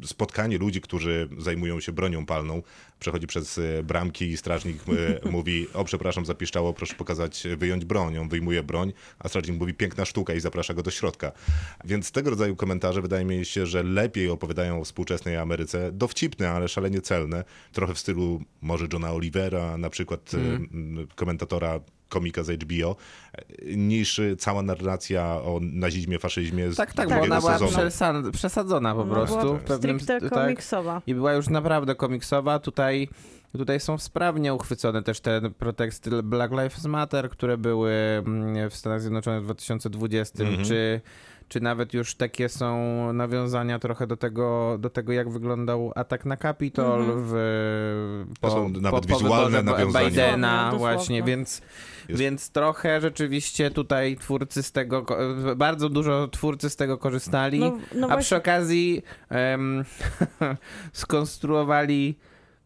spotkanie 0.04 0.58
ludzi, 0.58 0.80
którzy 0.80 1.28
zajmują 1.38 1.80
się 1.80 1.92
bronią 1.92 2.26
palną, 2.26 2.62
przechodzi 3.00 3.26
przez 3.26 3.58
e, 3.58 3.82
bramki 3.82 4.24
i 4.24 4.36
strażnik 4.36 4.76
e, 5.24 5.30
mówi, 5.36 5.66
o 5.74 5.84
przepraszam, 5.84 6.26
zapiszczało, 6.26 6.72
proszę 6.72 6.94
pokazać, 6.94 7.46
e, 7.46 7.56
wyjąć 7.56 7.84
broń. 7.84 8.18
On 8.18 8.28
wyjmuje 8.28 8.62
broń, 8.62 8.92
a 9.18 9.28
strażnik 9.28 9.58
mówi, 9.58 9.74
piękna 9.74 10.04
sztuka 10.04 10.34
i 10.34 10.40
zaprasza 10.40 10.74
go 10.74 10.82
do 10.82 10.90
środka. 10.90 11.32
Więc 11.84 12.12
tego 12.12 12.30
rodzaju 12.30 12.56
komentarze 12.56 13.02
wydaje 13.02 13.24
mi 13.24 13.44
się, 13.44 13.66
że 13.66 13.82
lepiej 13.82 14.30
opowiadają 14.30 14.80
o 14.80 14.84
współczesnej 14.84 15.36
Ameryce, 15.36 15.92
dowcipne, 15.92 16.50
ale 16.50 16.68
szalenie 16.68 17.00
celne, 17.00 17.44
trochę 17.72 17.94
w 17.94 17.98
stylu 17.98 18.42
może 18.60 18.86
Johna 18.92 19.12
Olivera, 19.12 19.78
na 19.78 19.90
przykład 19.90 20.34
e, 20.34 20.38
m, 20.38 21.06
komentatora 21.14 21.80
komika 22.08 22.42
z 22.42 22.62
HBO, 22.62 22.96
niż 23.76 24.20
cała 24.38 24.62
narracja 24.62 25.24
o 25.26 25.58
nazizmie, 25.62 26.18
faszyzmie 26.18 26.72
z 26.72 26.76
tak, 26.76 26.92
tak, 26.92 27.08
bo 27.08 27.20
ona 27.20 27.40
była 27.40 27.52
sezonu. 27.58 27.70
przesa- 27.72 28.30
przesadzona 28.32 28.94
po 28.94 29.04
No, 29.04 29.14
prostu. 29.14 29.40
była 29.40 29.58
w 29.58 29.62
pewnym, 29.64 30.00
stricte 30.00 30.30
tak. 30.30 30.32
komiksowa. 30.44 31.02
I 31.06 31.14
była 31.14 31.32
już 31.32 31.48
naprawdę 31.48 31.94
komiksowa. 31.94 32.58
Tutaj, 32.58 33.08
tutaj 33.52 33.80
są 33.80 33.98
sprawnie 33.98 34.54
uchwycone 34.54 35.02
też 35.02 35.20
te 35.20 35.40
proteksty 35.58 36.22
Black 36.22 36.52
Lives 36.52 36.84
Matter, 36.84 37.30
które 37.30 37.58
były 37.58 37.92
mm, 38.26 38.70
w 38.70 38.74
Stanach 38.76 39.00
Zjednoczonych 39.00 39.42
w 39.42 39.44
2020, 39.44 40.44
Mhm. 40.44 40.64
czy, 40.64 41.00
czy 41.48 41.60
nawet 41.60 41.94
już 41.94 42.14
takie 42.14 42.48
są 42.48 42.78
nawiązania 43.12 43.78
trochę 43.78 44.06
do 44.06 44.16
tego, 44.16 44.76
do 44.80 44.90
tego 44.90 45.12
jak 45.12 45.30
wyglądał 45.30 45.92
atak 45.96 46.24
na 46.24 46.36
Kapitol 46.36 47.00
Mhm. 47.00 47.24
w, 47.28 48.24
To 48.40 48.50
są 48.50 48.68
nawet 48.68 49.06
wizualne 49.06 49.58
wyborze 49.58 49.62
nawiązania. 49.62 50.08
Bidena 50.10 50.64
Dosłownie, 50.70 50.78
właśnie, 50.96 51.22
więc, 51.22 51.62
Więc 52.08 52.50
trochę 52.50 53.00
rzeczywiście 53.00 53.70
tutaj 53.70 54.16
twórcy 54.16 54.62
z 54.62 54.72
tego, 54.72 55.06
bardzo 55.56 55.88
dużo 55.88 56.28
twórcy 56.28 56.70
z 56.70 56.76
tego 56.76 56.98
korzystali. 56.98 57.60
No, 57.60 57.78
no 57.94 58.06
A 58.06 58.10
właśnie, 58.10 58.22
przy 58.24 58.36
okazji 58.36 59.02
em, 59.28 59.84
skonstruowali 60.92 62.16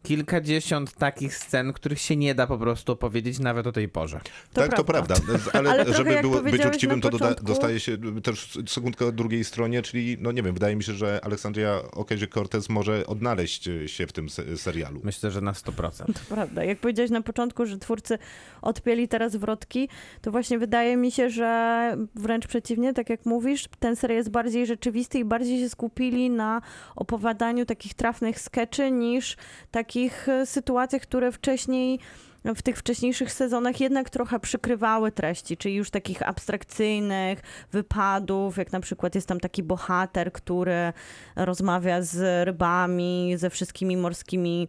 kilkadziesiąt 0.03 0.93
takich 0.93 1.35
scen, 1.35 1.73
których 1.73 1.99
się 2.01 2.15
nie 2.15 2.35
da 2.35 2.47
po 2.47 2.57
prostu 2.57 2.91
opowiedzieć 2.91 3.39
nawet 3.39 3.67
o 3.67 3.71
tej 3.71 3.89
porze. 3.89 4.19
To 4.53 4.61
tak, 4.61 4.75
to 4.75 4.83
prawda. 4.83 5.15
prawda, 5.15 5.51
ale, 5.59 5.69
Ale 5.69 5.93
żeby 5.93 6.21
było, 6.21 6.41
być 6.41 6.65
uczciwym, 6.65 7.01
to 7.01 7.09
początku- 7.09 7.45
dostaje 7.45 7.79
się 7.79 7.97
też 8.23 8.57
sekundkę 8.67 9.05
o 9.05 9.11
drugiej 9.11 9.43
stronie, 9.43 9.81
czyli, 9.81 10.17
no 10.19 10.31
nie 10.31 10.43
wiem, 10.43 10.53
wydaje 10.53 10.75
mi 10.75 10.83
się, 10.83 10.93
że 10.93 11.19
Aleksandria 11.23 11.79
Ocasio-Cortez 11.91 12.69
może 12.69 13.07
odnaleźć 13.07 13.69
się 13.85 14.07
w 14.07 14.11
tym 14.13 14.29
se- 14.29 14.57
serialu. 14.57 15.01
Myślę, 15.03 15.31
że 15.31 15.41
na 15.41 15.51
100%. 15.51 16.05
To 16.13 16.35
prawda. 16.35 16.63
Jak 16.63 16.79
powiedziałeś 16.79 17.11
na 17.11 17.21
początku, 17.21 17.65
że 17.65 17.77
twórcy 17.77 18.17
odpięli 18.61 19.07
teraz 19.07 19.35
wrotki, 19.35 19.89
to 20.21 20.31
właśnie 20.31 20.59
wydaje 20.59 20.97
mi 20.97 21.11
się, 21.11 21.29
że 21.29 21.97
wręcz 22.15 22.47
przeciwnie, 22.47 22.93
tak 22.93 23.09
jak 23.09 23.25
mówisz, 23.25 23.65
ten 23.79 23.95
serial 23.95 24.17
jest 24.17 24.29
bardziej 24.31 24.65
rzeczywisty 24.65 25.19
i 25.19 25.25
bardziej 25.25 25.59
się 25.59 25.69
skupili 25.69 26.29
na 26.29 26.61
opowiadaniu 26.95 27.65
takich 27.65 27.93
trafnych 27.93 28.39
skeczy 28.39 28.91
niż 28.91 29.37
takich 29.89 30.29
e, 30.29 30.45
sytuacjach, 30.45 31.01
które 31.01 31.31
wcześniej 31.31 31.99
w 32.45 32.61
tych 32.61 32.77
wcześniejszych 32.77 33.33
sezonach 33.33 33.79
jednak 33.79 34.09
trochę 34.09 34.39
przykrywały 34.39 35.11
treści, 35.11 35.57
czyli 35.57 35.75
już 35.75 35.89
takich 35.89 36.27
abstrakcyjnych 36.27 37.41
wypadów, 37.71 38.57
jak 38.57 38.71
na 38.71 38.79
przykład 38.79 39.15
jest 39.15 39.27
tam 39.27 39.39
taki 39.39 39.63
bohater, 39.63 40.31
który 40.31 40.93
rozmawia 41.35 42.01
z 42.01 42.45
rybami, 42.45 43.33
ze 43.37 43.49
wszystkimi 43.49 43.97
morskimi 43.97 44.67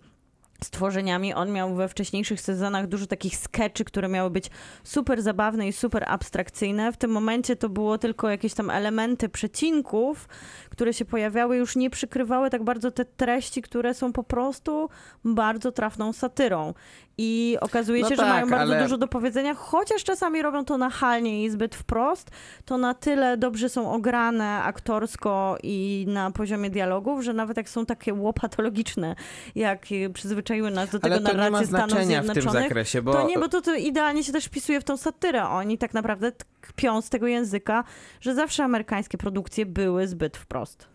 stworzeniami. 0.64 1.34
On 1.34 1.52
miał 1.52 1.74
we 1.74 1.88
wcześniejszych 1.88 2.40
sezonach 2.40 2.86
dużo 2.86 3.06
takich 3.06 3.36
skeczy, 3.36 3.84
które 3.84 4.08
miały 4.08 4.30
być 4.30 4.50
super 4.84 5.22
zabawne 5.22 5.68
i 5.68 5.72
super 5.72 6.04
abstrakcyjne. 6.06 6.92
W 6.92 6.96
tym 6.96 7.10
momencie 7.10 7.56
to 7.56 7.68
było 7.68 7.98
tylko 7.98 8.30
jakieś 8.30 8.54
tam 8.54 8.70
elementy 8.70 9.28
przecinków, 9.28 10.28
które 10.70 10.94
się 10.94 11.04
pojawiały, 11.04 11.56
już 11.56 11.76
nie 11.76 11.90
przykrywały 11.90 12.50
tak 12.50 12.62
bardzo 12.62 12.90
te 12.90 13.04
treści, 13.04 13.62
które 13.62 13.94
są 13.94 14.12
po 14.12 14.22
prostu 14.24 14.88
bardzo 15.24 15.72
trafną 15.72 16.12
satyrą. 16.12 16.74
I 17.18 17.56
okazuje 17.60 18.02
No 18.02 18.08
się, 18.08 18.16
że 18.16 18.22
tak, 18.22 18.32
mają 18.32 18.48
bardzo 18.50 18.72
ale- 18.72 18.82
dużo 18.82 18.98
do 18.98 19.08
powiedzenia, 19.08 19.54
chociaż 19.54 20.04
czasami 20.04 20.42
robią 20.42 20.64
to 20.64 20.78
nachalnie 20.78 21.44
i 21.44 21.50
zbyt 21.50 21.74
wprost, 21.74 22.30
to 22.64 22.78
na 22.78 22.94
tyle 22.94 23.36
dobrze 23.36 23.68
są 23.68 23.92
ograne 23.92 24.62
aktorsko 24.62 25.58
i 25.62 26.04
na 26.08 26.30
poziomie 26.30 26.70
dialogów, 26.70 27.22
że 27.22 27.32
nawet 27.32 27.56
jak 27.56 27.68
są 27.68 27.86
takie 27.86 28.14
łopatologiczne, 28.14 29.14
jak 29.54 29.92
y, 29.92 30.10
przyzwyczaiły 30.10 30.70
nas 30.70 30.90
do 30.90 30.98
tego 30.98 31.14
Ale 31.14 31.24
to 31.24 31.32
nie 31.32 31.50
ma 31.50 31.64
Stanów 31.64 31.68
znaczenia 31.68 32.22
w 32.22 32.24
tym 32.24 32.34
Zjednoczonych, 32.34 32.68
zakresie, 32.68 33.02
bo 33.02 33.12
to 33.12 33.26
nie, 33.26 33.38
bo 33.38 33.48
to, 33.48 33.60
to 33.62 33.74
idealnie 33.74 34.24
się 34.24 34.32
też 34.32 34.44
wpisuje 34.44 34.80
w 34.80 34.84
tą 34.84 34.96
satyrę. 34.96 35.48
Oni 35.48 35.78
tak 35.78 35.94
naprawdę 35.94 36.32
kpią 36.60 37.02
z 37.02 37.10
tego 37.10 37.26
języka, 37.26 37.84
że 38.20 38.34
zawsze 38.34 38.64
amerykańskie 38.64 39.18
produkcje 39.18 39.66
były 39.66 40.08
zbyt 40.08 40.36
wprost. 40.36 40.88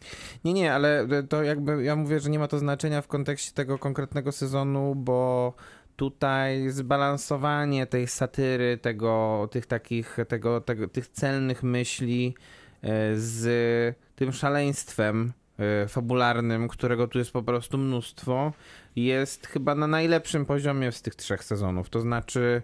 Nie, 0.44 0.54
nie, 0.54 0.74
ale 0.74 1.08
to 1.30 1.44
jakby 1.44 1.84
ja 1.84 1.96
mówię, 1.96 2.20
że 2.20 2.30
nie 2.30 2.40
ma 2.40 2.48
to 2.48 2.60
znaczenia 2.60 3.02
w 3.02 3.08
kontekście 3.08 3.52
tego 3.52 3.80
konkretnego 3.80 4.32
sezonu, 4.32 4.96
bo 4.96 5.54
tutaj 5.96 6.70
zbalansowanie 6.70 7.86
tej 7.86 8.08
satyry, 8.08 8.78
tego, 8.78 9.48
tych 9.52 9.66
takich, 9.66 10.18
tego, 10.28 10.62
tego, 10.62 10.88
tych 10.88 11.08
celnych 11.08 11.64
myśli 11.64 12.36
e, 12.82 12.88
z 13.16 13.96
tym 14.16 14.34
szaleństwem 14.34 15.34
e, 15.60 15.88
fabularnym, 15.88 16.68
którego 16.68 17.08
tu 17.08 17.18
jest 17.18 17.32
po 17.32 17.44
prostu 17.44 17.78
mnóstwo, 17.78 18.54
jest 18.96 19.48
chyba 19.48 19.76
na 19.76 19.88
najlepszym 19.88 20.46
poziomie 20.46 20.92
z 20.92 21.02
tych 21.02 21.16
trzech 21.16 21.44
sezonów. 21.44 21.90
To 21.90 22.02
znaczy 22.02 22.62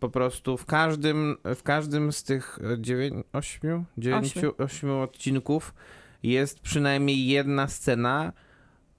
po 0.00 0.08
prostu 0.08 0.56
w 0.56 0.66
każdym, 0.66 1.36
w 1.44 1.62
każdym 1.62 2.12
z 2.12 2.22
tych 2.24 2.58
e, 2.72 2.78
dziewię- 2.82 3.22
ośmiu, 3.32 3.84
dziewięciu, 3.98 4.54
ośmiu 4.58 4.98
odcinków 4.98 5.74
jest 6.22 6.60
przynajmniej 6.60 7.26
jedna 7.26 7.68
scena, 7.68 8.32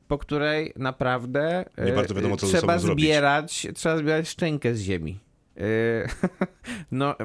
po 0.07 0.17
której 0.17 0.73
naprawdę 0.75 1.65
e, 1.75 1.85
wiadomo, 2.15 2.37
trzeba 2.37 2.61
sobą 2.61 2.79
zrobić. 2.79 3.05
zbierać, 3.05 3.67
trzeba 3.75 3.97
zbierać 3.97 4.29
szczękę 4.29 4.75
z 4.75 4.81
ziemi. 4.81 5.19
E, 5.57 6.07
No, 6.91 7.15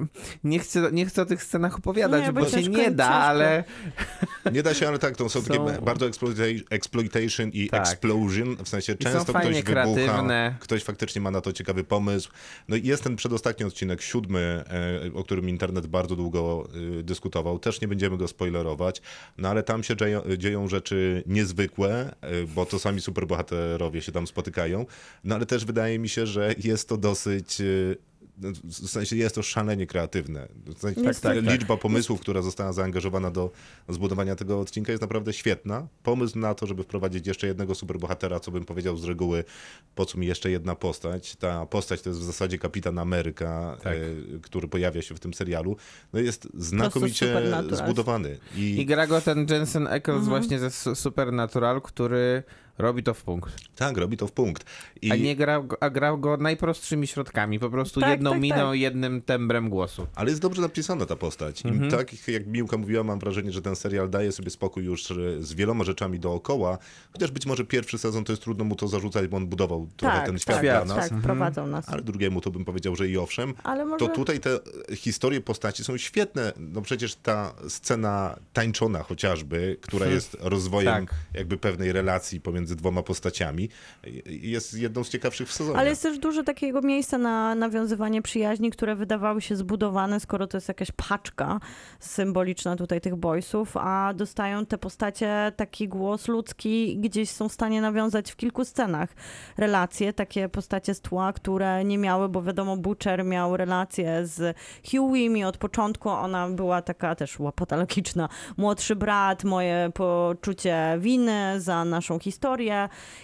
nie 0.45 0.59
chcę, 0.59 0.89
nie 0.93 1.07
chcę 1.07 1.23
o 1.23 1.27
tych 1.27 1.43
scenach 1.43 1.77
opowiadać, 1.79 2.23
Nie, 2.23 2.33
bo 2.33 2.41
bo 2.41 2.49
się 2.49 2.63
nie 2.63 2.91
da, 2.91 3.05
ciężko. 3.05 3.19
ale 3.21 3.65
Nie 4.53 4.63
da 4.63 4.75
się, 4.75 4.89
ale 4.89 4.99
tak, 4.99 5.17
to 5.17 5.29
są, 5.29 5.43
takie 5.43 5.55
Są- 5.57 5.85
bardzo 5.85 6.07
exploita- 6.09 6.63
exploitation 6.71 7.49
i 7.51 7.69
Tak. 7.69 7.81
explosion, 7.83 8.57
w 8.65 8.69
sensie 8.69 8.95
często 8.95 9.33
ktoś 9.35 9.45
wybucha, 9.45 9.63
kreatywne. 9.63 10.57
ktoś 10.61 10.83
faktycznie 10.85 11.21
ma 11.21 11.31
na 11.31 11.41
to 11.41 11.53
ciekawy 11.53 11.85
pomysł. 11.85 12.31
No 12.69 12.77
i 12.77 12.83
jest 12.87 13.03
ten 13.05 13.17
przedostatni 13.17 13.67
odcinek, 13.67 14.03
siódmy, 14.03 14.65
e, 15.07 15.15
o 15.15 15.25
którym 15.25 15.49
internet 15.49 15.87
bardzo 15.87 16.17
długo 16.17 16.69
e, 16.99 17.03
dyskutował, 17.03 17.59
też 17.59 17.81
nie 17.81 17.89
będziemy 17.89 18.17
go 18.17 18.29
spoilerować, 18.29 19.03
no 19.39 19.49
ale 19.49 19.63
tam 19.63 19.83
się 19.83 19.97
dzieją, 19.97 20.23
dzieją 20.39 20.69
rzeczy 20.69 21.23
niezwykłe, 21.27 22.15
e, 22.21 22.45
bo 22.55 22.67
to 22.67 22.79
sami 22.79 23.01
superbohaterowie 23.01 24.03
się 24.03 24.13
tam 24.13 24.27
spotykają, 24.27 24.87
no 25.25 25.35
ale 25.35 25.47
też 25.47 25.65
wydaje 25.65 25.99
mi 25.99 26.09
się, 26.09 26.27
że 26.27 26.55
jest 26.65 26.89
to 26.89 26.97
dosyć... 26.97 27.63
no, 28.39 28.49
W 28.65 28.89
sensie 28.91 29.17
jest 29.17 29.35
to 29.35 29.43
szalenie 29.43 29.87
kreatywne. 29.87 30.49
W 30.67 30.79
sensie, 30.81 31.03
Tak, 31.03 31.17
tak, 31.21 31.37
tak. 31.37 31.53
liczba 31.53 31.77
pomysłów, 31.77 32.21
która 32.21 32.43
została 32.43 32.73
zaangażowana 32.73 33.31
do 33.31 33.51
zbudowania 33.89 34.37
tego 34.37 34.61
odcinka 34.61 34.93
jest 34.93 35.03
naprawdę 35.03 35.33
świetna. 35.33 35.87
Pomysł 36.03 36.39
na 36.39 36.55
to, 36.55 36.67
żeby 36.67 36.83
wprowadzić 36.83 37.27
jeszcze 37.27 37.47
jednego 37.47 37.75
superbohatera, 37.75 38.41
co 38.41 38.51
bym 38.51 38.65
powiedział 38.65 38.97
z 38.97 39.05
reguły, 39.05 39.45
po 39.95 40.07
co 40.07 40.19
mi 40.19 40.27
jeszcze 40.27 40.51
jedna 40.51 40.75
postać. 40.75 41.37
Ta 41.37 41.67
postać 41.67 42.03
to 42.03 42.11
jest 42.11 42.21
w 42.21 42.25
zasadzie 42.25 42.59
Kapitan 42.59 42.99
Ameryka, 42.99 43.77
Tak. 43.83 43.95
e, 43.97 44.01
który 44.43 44.69
pojawia 44.69 45.03
się 45.03 45.15
w 45.15 45.21
tym 45.21 45.35
serialu. 45.35 45.77
No 46.13 46.21
jest 46.21 46.49
znakomicie 46.55 47.35
zbudowany. 47.73 48.39
I, 48.57 48.81
I 48.81 48.87
gra 48.87 49.07
go 49.07 49.21
ten 49.21 49.47
Jensen 49.51 49.87
Ackles 49.87 50.19
Mhm. 50.19 50.29
właśnie 50.29 50.59
ze 50.59 50.71
Su- 50.71 50.95
Supernatural, 50.95 51.83
który 51.83 52.43
robi 52.79 53.03
to 53.03 53.15
w 53.15 53.23
punkt. 53.23 53.55
tak, 53.77 53.97
robi 53.97 54.17
to 54.17 54.27
w 54.27 54.33
punkt. 54.33 54.65
I, 55.03 55.13
A 55.13 55.17
nie 55.17 55.37
grał, 55.37 55.65
go- 55.65 55.83
a 55.83 55.91
grał 55.91 56.19
go 56.19 56.37
najprostszymi 56.37 57.07
środkami, 57.07 57.59
po 57.59 57.71
prostu 57.71 58.01
Tak, 58.01 58.11
jedną 58.11 58.31
tak, 58.31 58.41
miną 58.41 58.57
tak. 58.57 58.77
i 58.77 58.81
jednym 58.81 59.23
tembrem 59.23 59.71
głosu. 59.71 60.07
Ale 60.15 60.31
jest 60.31 60.43
dobrze 60.43 60.63
napisana 60.63 61.07
ta 61.07 61.17
postać. 61.17 61.63
I 61.65 61.69
Mhm. 61.69 61.91
tak 61.91 62.29
jak 62.29 62.47
Miłka 62.47 62.77
mówiła, 62.77 63.05
mam 63.05 63.19
wrażenie, 63.19 63.53
że 63.53 63.63
ten 63.63 63.77
serial 63.77 64.11
daje 64.11 64.33
sobie 64.33 64.51
spokój 64.51 64.85
już 64.85 65.11
e, 65.11 65.15
z 65.43 65.53
wieloma 65.55 65.85
rzeczami 65.85 66.19
dookoła. 66.21 66.79
Chociaż 67.13 67.31
być 67.31 67.47
może 67.47 67.65
pierwszy 67.65 67.99
sezon 67.99 68.25
to 68.25 68.33
jest 68.33 68.43
trudno 68.43 68.65
mu 68.65 68.77
to 68.77 68.89
zarzucać, 68.89 69.27
bo 69.29 69.37
on 69.37 69.47
budował 69.47 69.89
trochę 69.97 70.17
Tak, 70.17 70.27
ten 70.27 70.39
świat 70.39 70.57
tak, 70.57 70.63
dla 70.65 70.79
tak, 70.79 70.89
nas. 70.89 71.09
tak, 71.09 71.21
prowadzą 71.21 71.67
nas. 71.67 71.89
Ale 71.89 72.03
drugiemu 72.03 72.41
to 72.41 72.51
bym 72.51 72.65
powiedział, 72.65 72.97
że 72.97 73.09
i 73.09 73.17
owszem. 73.19 73.55
Ale 73.65 73.85
może... 73.85 74.07
To 74.07 74.15
tutaj 74.15 74.41
te 74.41 74.51
e, 74.91 74.97
historie 74.97 75.41
postaci 75.41 75.85
są 75.85 75.97
świetne. 75.97 76.53
No 76.59 76.83
przecież 76.83 77.15
ta 77.15 77.55
scena 77.69 78.37
tańczona 78.53 79.03
chociażby, 79.03 79.77
która 79.81 80.07
jest 80.07 80.37
rozwojem 80.41 81.07
Tak. 81.07 81.15
jakby 81.35 81.57
pewnej 81.59 81.93
relacji 81.93 82.41
pomiędzy 82.41 82.66
dwoma 82.75 83.03
postaciami, 83.03 83.69
jest 84.27 84.75
jedną 84.75 85.05
z 85.05 85.09
ciekawszych 85.09 85.49
w 85.49 85.53
sezonie. 85.53 85.79
Ale 85.79 85.91
jest 85.91 86.03
też 86.03 86.19
dużo 86.19 86.43
takiego 86.43 86.83
miejsca 86.83 87.19
na 87.19 87.55
nawiązywanie 87.55 88.23
przyjaźni, 88.23 88.71
które 88.71 88.97
wydawały 88.97 89.43
się 89.43 89.57
zbudowane, 89.57 90.21
skoro 90.21 90.47
to 90.47 90.57
jest 90.57 90.69
jakaś 90.69 90.89
paczka 91.09 91.61
symboliczna 92.01 92.77
tutaj 92.77 93.01
tych 93.01 93.17
boysów, 93.17 93.77
a 93.77 94.15
dostają 94.15 94.67
te 94.67 94.79
postacie 94.79 95.53
taki 95.57 95.89
głos 95.89 96.29
ludzki, 96.29 96.99
gdzieś 96.99 97.31
są 97.31 97.49
w 97.49 97.53
stanie 97.53 97.81
nawiązać 97.81 98.33
w 98.33 98.37
kilku 98.37 98.65
scenach 98.65 99.09
relacje, 99.57 100.13
takie 100.13 100.49
postacie 100.49 100.95
z 100.95 101.01
tła, 101.01 101.33
które 101.33 101.85
nie 101.85 101.99
miały, 101.99 102.29
bo 102.29 102.43
wiadomo, 102.43 102.77
Butcher 102.77 103.25
miał 103.25 103.57
relacje 103.57 104.27
z 104.27 104.57
Hughiem 104.91 105.37
i 105.37 105.45
od 105.45 105.57
początku 105.57 106.09
ona 106.09 106.49
była 106.49 106.83
taka 106.83 107.15
też 107.15 107.39
łapatologiczna. 107.39 108.29
Młodszy 108.57 108.97
brat, 108.97 109.45
moje 109.45 109.91
poczucie 109.95 110.97
winy 110.99 111.61
za 111.61 111.85
naszą 111.85 112.19
historię 112.19 112.56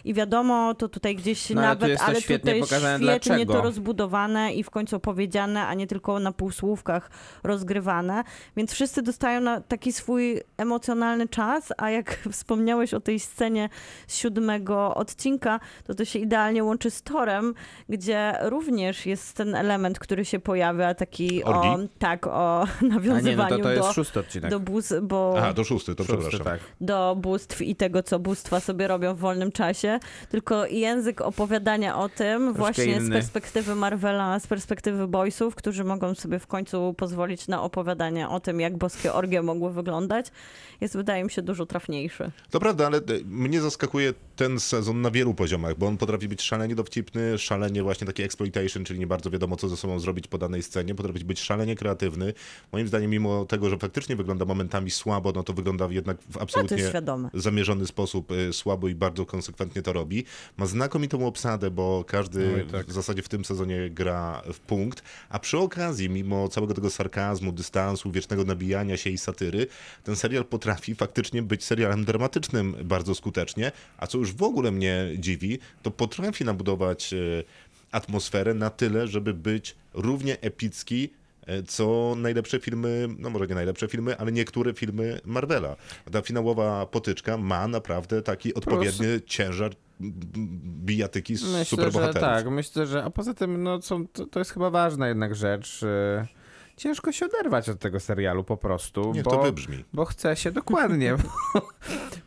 i 0.05 0.15
wiadomo, 0.15 0.75
to 0.75 0.89
tutaj 0.89 1.17
gdzieś 1.17 1.51
No, 1.51 1.61
ale 1.63 1.69
tu 1.69 1.75
nawet, 1.75 1.89
jest 1.91 2.01
to 2.03 2.07
ale 2.09 2.21
świetnie 2.21 2.53
tutaj 2.55 2.61
pokazane, 2.61 3.05
świetnie 3.05 3.33
dlaczego. 3.37 3.53
to 3.53 3.63
rozbudowane 3.63 4.53
i 4.55 4.63
w 4.63 4.71
końcu 4.71 4.97
opowiedziane, 4.97 5.67
a 5.67 5.75
nie 5.75 5.87
tylko 5.87 6.21
na 6.21 6.33
półsłówkach 6.33 7.11
rozgrywane. 7.45 8.25
Więc 8.57 8.73
wszyscy 8.73 9.03
dostają 9.03 9.41
na 9.41 9.61
taki 9.61 9.93
swój 9.93 10.41
emocjonalny 10.57 11.29
czas, 11.29 11.73
a 11.77 11.91
jak 11.91 12.19
wspomniałeś 12.33 12.95
o 12.95 13.01
tej 13.01 13.21
scenie 13.21 13.69
z 14.07 14.17
siódmego 14.17 14.95
odcinka, 14.95 15.61
to 15.85 15.95
to 15.95 16.05
się 16.05 16.19
idealnie 16.19 16.65
łączy 16.65 16.91
z 16.91 17.03
Torem, 17.03 17.55
gdzie 17.89 18.35
również 18.43 19.07
jest 19.07 19.37
ten 19.37 19.55
element, 19.55 19.99
który 19.99 20.25
się 20.25 20.39
pojawia, 20.39 20.95
taki 20.95 21.45
o, 21.45 21.47
Orgi? 21.47 21.89
tak, 21.99 22.27
o 22.27 22.63
A 22.63 22.67
nie, 22.85 22.89
no 22.89 22.95
nawiązywaniu 22.95 23.57
to, 23.57 23.63
to 23.63 23.71
jest 23.73 23.83
do, 23.89 23.93
szósty 23.93 24.21
odcinek. 24.21 24.51
do 24.51 24.61
buz, 24.61 24.93
bo 25.03 25.35
Aha, 25.39 25.55
to 25.55 25.65
szósty, 25.65 25.95
to 25.95 26.05
Szósty, 26.05 26.19
przepraszam. 26.29 26.45
tak. 26.47 26.61
do 26.81 27.17
bóstw 27.21 27.63
i 27.63 27.77
tego, 27.77 28.03
co 28.03 28.19
bóstwa 28.19 28.61
sobie 28.61 28.89
robią 28.89 29.15
w 29.15 29.22
wolnym 29.23 29.53
czasie, 29.53 30.01
tylko 30.31 30.67
język 30.67 31.21
opowiadania 31.21 31.99
o 31.99 32.09
tym 32.09 32.53
właśnie 32.53 33.01
z 33.01 33.05
inny. 33.05 33.17
perspektywy 33.17 33.75
Marvela, 33.75 34.41
z 34.41 34.47
perspektywy 34.47 35.09
boysów, 35.09 35.55
którzy 35.55 35.85
mogą 35.85 36.15
sobie 36.15 36.39
w 36.39 36.47
końcu 36.47 36.95
pozwolić 36.97 37.49
na 37.49 37.63
opowiadanie 37.63 38.29
o 38.29 38.41
tym, 38.41 38.61
jak 38.61 38.77
boskie 38.77 39.13
orgie 39.13 39.43
mogły 39.43 39.73
wyglądać, 39.73 40.27
jest 40.81 40.97
wydaje 40.97 41.25
mi 41.25 41.31
się 41.31 41.43
dużo 41.43 41.67
trafniejszy. 41.67 42.31
To 42.51 42.61
prawda, 42.61 42.87
ale 42.87 42.99
e, 42.99 43.03
mnie 43.25 43.61
zaskakuje 43.61 44.15
ten 44.37 44.61
sezon 44.61 45.01
na 45.01 45.11
wielu 45.11 45.35
poziomach, 45.35 45.75
bo 45.79 45.87
on 45.87 45.97
potrafi 45.97 46.29
być 46.29 46.43
szalenie 46.43 46.75
dowcipny, 46.75 47.39
szalenie 47.39 47.83
właśnie 47.83 48.07
taki 48.07 48.23
exploitation, 48.23 48.85
czyli 48.85 49.01
nie 49.01 49.07
bardzo 49.07 49.31
wiadomo, 49.31 49.57
co 49.57 49.69
ze 49.69 49.77
sobą 49.77 49.99
zrobić 49.99 50.29
po 50.29 50.39
danej 50.39 50.63
scenie, 50.63 50.95
potrafi 50.95 51.25
być 51.25 51.41
szalenie 51.41 51.77
kreatywny. 51.77 52.35
Moim 52.73 52.89
zdaniem, 52.89 53.11
mimo 53.11 53.45
tego, 53.45 53.71
że 53.71 53.79
faktycznie 53.79 54.17
wygląda 54.17 54.45
momentami 54.45 54.91
słabo, 54.91 55.33
no 55.35 55.43
to 55.43 55.53
wygląda 55.53 55.89
jednak 55.91 56.17
w 56.21 56.37
No 56.37 56.43
absolutnie 56.43 56.79
świadome. 56.89 57.31
zamierzony 57.35 57.87
sposób 57.87 58.33
y, 58.33 58.53
słabo 58.53 58.89
i 58.89 58.95
bardzo 58.95 59.12
konsekwentnie 59.27 59.83
to 59.83 59.93
robi. 59.93 60.25
Ma 60.57 60.67
znakomitą 60.67 61.27
obsadę, 61.27 61.71
bo 61.71 62.05
każdy 62.07 62.55
Oj, 62.55 62.67
tak. 62.73 62.87
w 62.87 62.93
zasadzie 62.93 63.23
w 63.23 63.29
tym 63.29 63.45
sezonie 63.45 63.91
gra 63.91 64.43
w 64.53 64.61
punkt, 64.61 65.03
a 65.29 65.39
przy 65.39 65.59
okazji, 65.59 66.11
mimo 66.11 66.49
całego 66.49 66.75
tego 66.75 66.91
sarkazmu, 66.91 67.53
dystansu, 67.53 68.11
wiecznego 68.11 68.45
nabijania 68.45 68.97
się 68.97 69.11
i 69.11 69.19
satyry, 69.19 69.67
ten 70.05 70.17
serial 70.17 70.45
potrafi 70.45 70.95
faktycznie 70.95 71.43
być 71.43 71.65
serialem 71.65 72.05
dramatycznym 72.05 72.77
bardzo 72.85 73.15
skutecznie, 73.15 73.73
a 73.99 74.07
co 74.07 74.19
już 74.19 74.33
w 74.33 74.43
ogóle 74.43 74.71
mnie 74.71 75.07
dziwi, 75.19 75.59
to 75.83 75.91
potrafi 75.91 76.45
nabudować 76.45 77.13
y, 77.13 77.45
atmosferę 77.93 78.55
na 78.55 78.71
tyle, 78.71 79.09
żeby 79.09 79.35
być 79.35 79.75
równie 79.95 80.41
epicki 80.41 81.05
e, 81.05 81.22
co 81.69 82.15
najlepsze 82.17 82.61
filmy, 82.61 83.09
no 83.19 83.31
może 83.31 83.47
nie 83.47 83.55
najlepsze 83.55 83.89
filmy, 83.89 84.19
ale 84.19 84.33
niektóre 84.33 84.75
filmy 84.75 85.21
Marvela. 85.25 85.77
Ta 86.13 86.23
finałowa 86.23 86.87
potyczka 86.87 87.37
ma 87.39 87.69
naprawdę 87.69 88.23
taki 88.23 88.55
odpowiedni 88.55 89.07
ciężar 89.27 89.73
m, 90.01 90.13
m, 90.37 90.49
bijatyki 90.85 91.37
z 91.37 91.43
Myślę, 91.43 91.59
że 91.59 91.65
superbohaterów. 91.65 92.21
tak. 92.21 92.51
Myślę, 92.51 92.87
że. 92.87 93.05
A 93.05 93.11
poza 93.11 93.35
tym, 93.35 93.63
no, 93.63 93.83
są, 93.83 94.07
to, 94.09 94.27
to 94.27 94.39
jest 94.39 94.51
chyba 94.51 94.71
ważna 94.71 95.09
jednak 95.09 95.35
rzecz. 95.35 95.83
y, 95.83 96.27
Ciężko 96.77 97.13
się 97.13 97.27
oderwać 97.27 97.69
od 97.69 97.79
tego 97.79 98.01
serialu 98.01 98.45
po 98.45 98.57
prostu. 98.57 99.13
Niech 99.15 99.25
bo, 99.25 99.31
to 99.31 99.43
wybrzmi. 99.43 99.85
Bo 99.93 100.05
chce 100.05 100.37
się 100.37 100.53
dokładnie. 100.53 101.17
bo, 101.55 101.69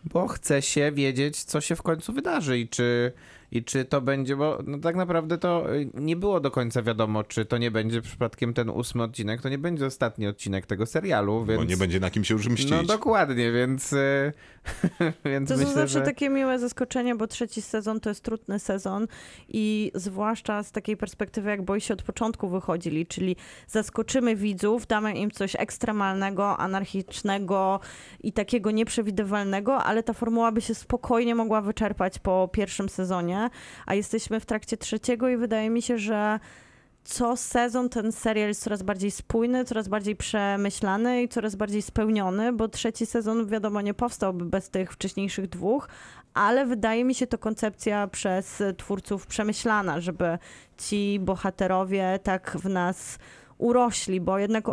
bo 0.03 0.27
chce 0.27 0.61
się 0.61 0.91
wiedzieć, 0.91 1.43
co 1.43 1.61
się 1.61 1.75
w 1.75 1.81
końcu 1.81 2.13
wydarzy 2.13 2.59
i 2.59 2.69
czy, 2.69 3.11
i 3.55 3.63
czy 3.63 3.85
to 3.85 4.01
będzie, 4.01 4.35
bo 4.35 4.59
no 4.65 4.77
tak 4.77 4.95
naprawdę 4.95 5.37
to 5.37 5.75
y, 5.75 5.89
nie 5.93 6.15
było 6.15 6.39
do 6.39 6.51
końca 6.51 6.81
wiadomo, 6.81 7.23
czy 7.23 7.45
to 7.45 7.57
nie 7.57 7.71
będzie 7.71 8.01
przypadkiem 8.01 8.53
ten 8.53 8.69
ósmy 8.69 9.03
odcinek, 9.03 9.41
to 9.41 9.49
nie 9.49 9.57
będzie 9.57 9.85
ostatni 9.85 10.27
odcinek 10.27 10.65
tego 10.65 10.85
serialu, 10.85 11.45
więc. 11.45 11.61
Bo 11.61 11.69
nie 11.69 11.77
będzie 11.77 11.99
na 11.99 12.09
kim 12.09 12.23
się 12.23 12.33
już 12.33 12.47
mścić. 12.47 12.71
No 12.71 12.83
dokładnie, 12.83 13.51
więc. 13.51 13.93
y, 13.93 14.31
więc 15.25 15.49
To 15.49 15.55
myślę, 15.55 15.69
są 15.69 15.73
zawsze 15.73 15.99
że... 15.99 16.05
takie 16.05 16.29
miłe 16.29 16.59
zaskoczenie, 16.59 17.15
bo 17.15 17.27
trzeci 17.27 17.61
sezon 17.61 17.99
to 17.99 18.09
jest 18.09 18.23
trudny 18.23 18.59
sezon 18.59 19.07
i 19.49 19.91
zwłaszcza 19.95 20.63
z 20.63 20.71
takiej 20.71 20.97
perspektywy, 20.97 21.49
jak 21.49 21.61
boysi 21.61 21.93
od 21.93 22.03
początku 22.03 22.49
wychodzili, 22.49 23.05
czyli 23.07 23.35
zaskoczymy 23.67 24.35
widzów, 24.35 24.87
damy 24.87 25.13
im 25.13 25.31
coś 25.31 25.55
ekstremalnego, 25.55 26.57
anarchicznego 26.57 27.79
i 28.23 28.33
takiego 28.33 28.71
nieprzewidywalnego, 28.71 29.83
ale 29.83 30.03
ta 30.03 30.13
formuła 30.13 30.51
by 30.51 30.61
się 30.61 30.75
spokojnie 30.75 31.35
mogła 31.35 31.61
wyczerpać 31.61 32.19
po 32.19 32.49
pierwszym 32.53 32.89
sezonie, 32.89 33.44
a 33.85 33.95
jesteśmy 33.95 34.39
w 34.39 34.45
trakcie 34.45 34.77
trzeciego 34.77 35.29
i 35.29 35.37
wydaje 35.37 35.69
mi 35.69 35.81
się, 35.81 35.97
że 35.97 36.39
co 37.03 37.37
sezon 37.37 37.89
ten 37.89 38.11
serial 38.11 38.47
jest 38.47 38.63
coraz 38.63 38.83
bardziej 38.83 39.11
spójny, 39.11 39.65
coraz 39.65 39.87
bardziej 39.87 40.15
przemyślany 40.15 41.23
i 41.23 41.29
coraz 41.29 41.55
bardziej 41.55 41.81
spełniony, 41.81 42.53
bo 42.53 42.67
trzeci 42.67 43.05
sezon 43.05 43.47
wiadomo 43.47 43.81
nie 43.81 43.93
powstałby 43.93 44.45
bez 44.45 44.69
tych 44.69 44.91
wcześniejszych 44.91 45.47
dwóch, 45.47 45.87
ale 46.33 46.65
wydaje 46.65 47.05
mi 47.05 47.15
się 47.15 47.27
to 47.27 47.37
koncepcja 47.37 48.07
przez 48.07 48.63
twórców 48.77 49.27
przemyślana, 49.27 50.01
żeby 50.01 50.37
ci 50.77 51.19
bohaterowie 51.21 52.19
tak 52.23 52.57
w 52.57 52.69
nas 52.69 53.19
urośli, 53.57 54.21
bo 54.21 54.39
jednak 54.39 54.65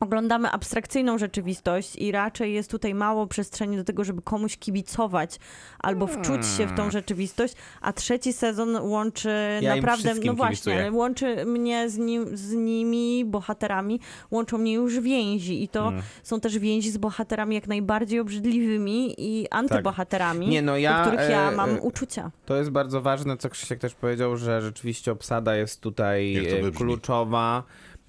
oglądamy 0.00 0.50
abstrakcyjną 0.50 1.18
rzeczywistość 1.18 1.96
i 1.96 2.12
raczej 2.12 2.54
jest 2.54 2.70
tutaj 2.70 2.94
mało 2.94 3.26
przestrzeni 3.26 3.76
do 3.76 3.84
tego, 3.84 4.04
żeby 4.04 4.22
komuś 4.22 4.56
kibicować 4.56 5.38
albo 5.78 6.06
wczuć 6.06 6.46
się 6.46 6.66
w 6.66 6.76
tą 6.76 6.90
rzeczywistość, 6.90 7.54
a 7.80 7.92
trzeci 7.92 8.32
sezon 8.32 8.76
łączy 8.76 9.28
Hmm. 9.28 9.62
Ja 9.64 9.76
im 9.76 9.80
naprawdę, 9.82 10.04
wszystkim 10.04 10.26
no 10.26 10.34
właśnie, 10.36 10.54
kibicuję. 10.56 10.76
ale 10.80 10.92
łączy 10.92 11.44
mnie 11.46 11.90
z, 11.90 11.98
nim, 11.98 12.36
z 12.36 12.52
nimi, 12.52 13.24
bohaterami, 13.24 14.00
łączą 14.30 14.58
mnie 14.58 14.72
już 14.74 15.00
więzi 15.00 15.62
i 15.62 15.68
to 15.68 15.82
Hmm. 15.82 16.02
są 16.22 16.40
też 16.40 16.58
więzi 16.58 16.90
z 16.90 16.96
bohaterami 16.98 17.54
jak 17.54 17.66
najbardziej 17.66 18.20
obrzydliwymi 18.20 19.14
i 19.18 19.48
antybohaterami, 19.50 20.46
Tak. 20.46 20.52
Nie, 20.52 20.62
no 20.62 20.76
ja, 20.76 21.04
do 21.04 21.10
których 21.10 21.30
ja 21.30 21.50
e, 21.52 21.56
mam 21.56 21.70
e, 21.70 21.80
uczucia. 21.80 22.30
To 22.46 22.56
jest 22.56 22.70
bardzo 22.70 23.00
ważne, 23.00 23.36
co 23.36 23.50
Krzysiek 23.50 23.78
też 23.78 23.94
powiedział, 23.94 24.36
że 24.36 24.62
rzeczywiście 24.62 25.12
obsada 25.12 25.56
jest 25.56 25.80
tutaj 25.80 26.46
to 26.50 26.56
e, 26.56 26.62
wybrzmi. 26.62 26.86
kluczowa. 26.86 27.62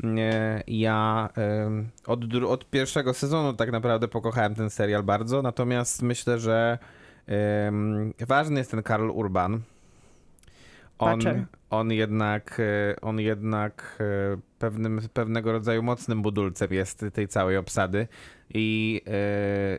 Nie, 0.04 0.64
Ja 0.68 1.30
od, 2.06 2.20
od 2.48 2.70
pierwszego 2.70 3.14
sezonu 3.14 3.54
tak 3.54 3.72
naprawdę 3.72 4.08
pokochałem 4.08 4.56
ten 4.56 4.70
serial 4.70 5.04
bardzo, 5.04 5.42
natomiast 5.42 6.02
myślę, 6.02 6.40
że 6.40 6.78
ważny 8.28 8.60
jest 8.60 8.72
ten 8.72 8.84
Karl 8.84 9.10
Urban. 9.10 9.62
On, 11.00 11.20
on 11.70 11.92
jednak, 11.92 12.60
e, 12.60 13.02
on 13.02 13.20
jednak 13.20 13.98
e, 14.00 14.38
pewnym, 14.60 15.02
pewnego 15.14 15.52
rodzaju 15.52 15.84
mocnym 15.84 16.22
budulcem 16.22 16.74
jest 16.74 17.06
tej 17.14 17.28
całej 17.28 17.58
obsady 17.58 18.08
i 18.54 19.02
e, 19.06 19.12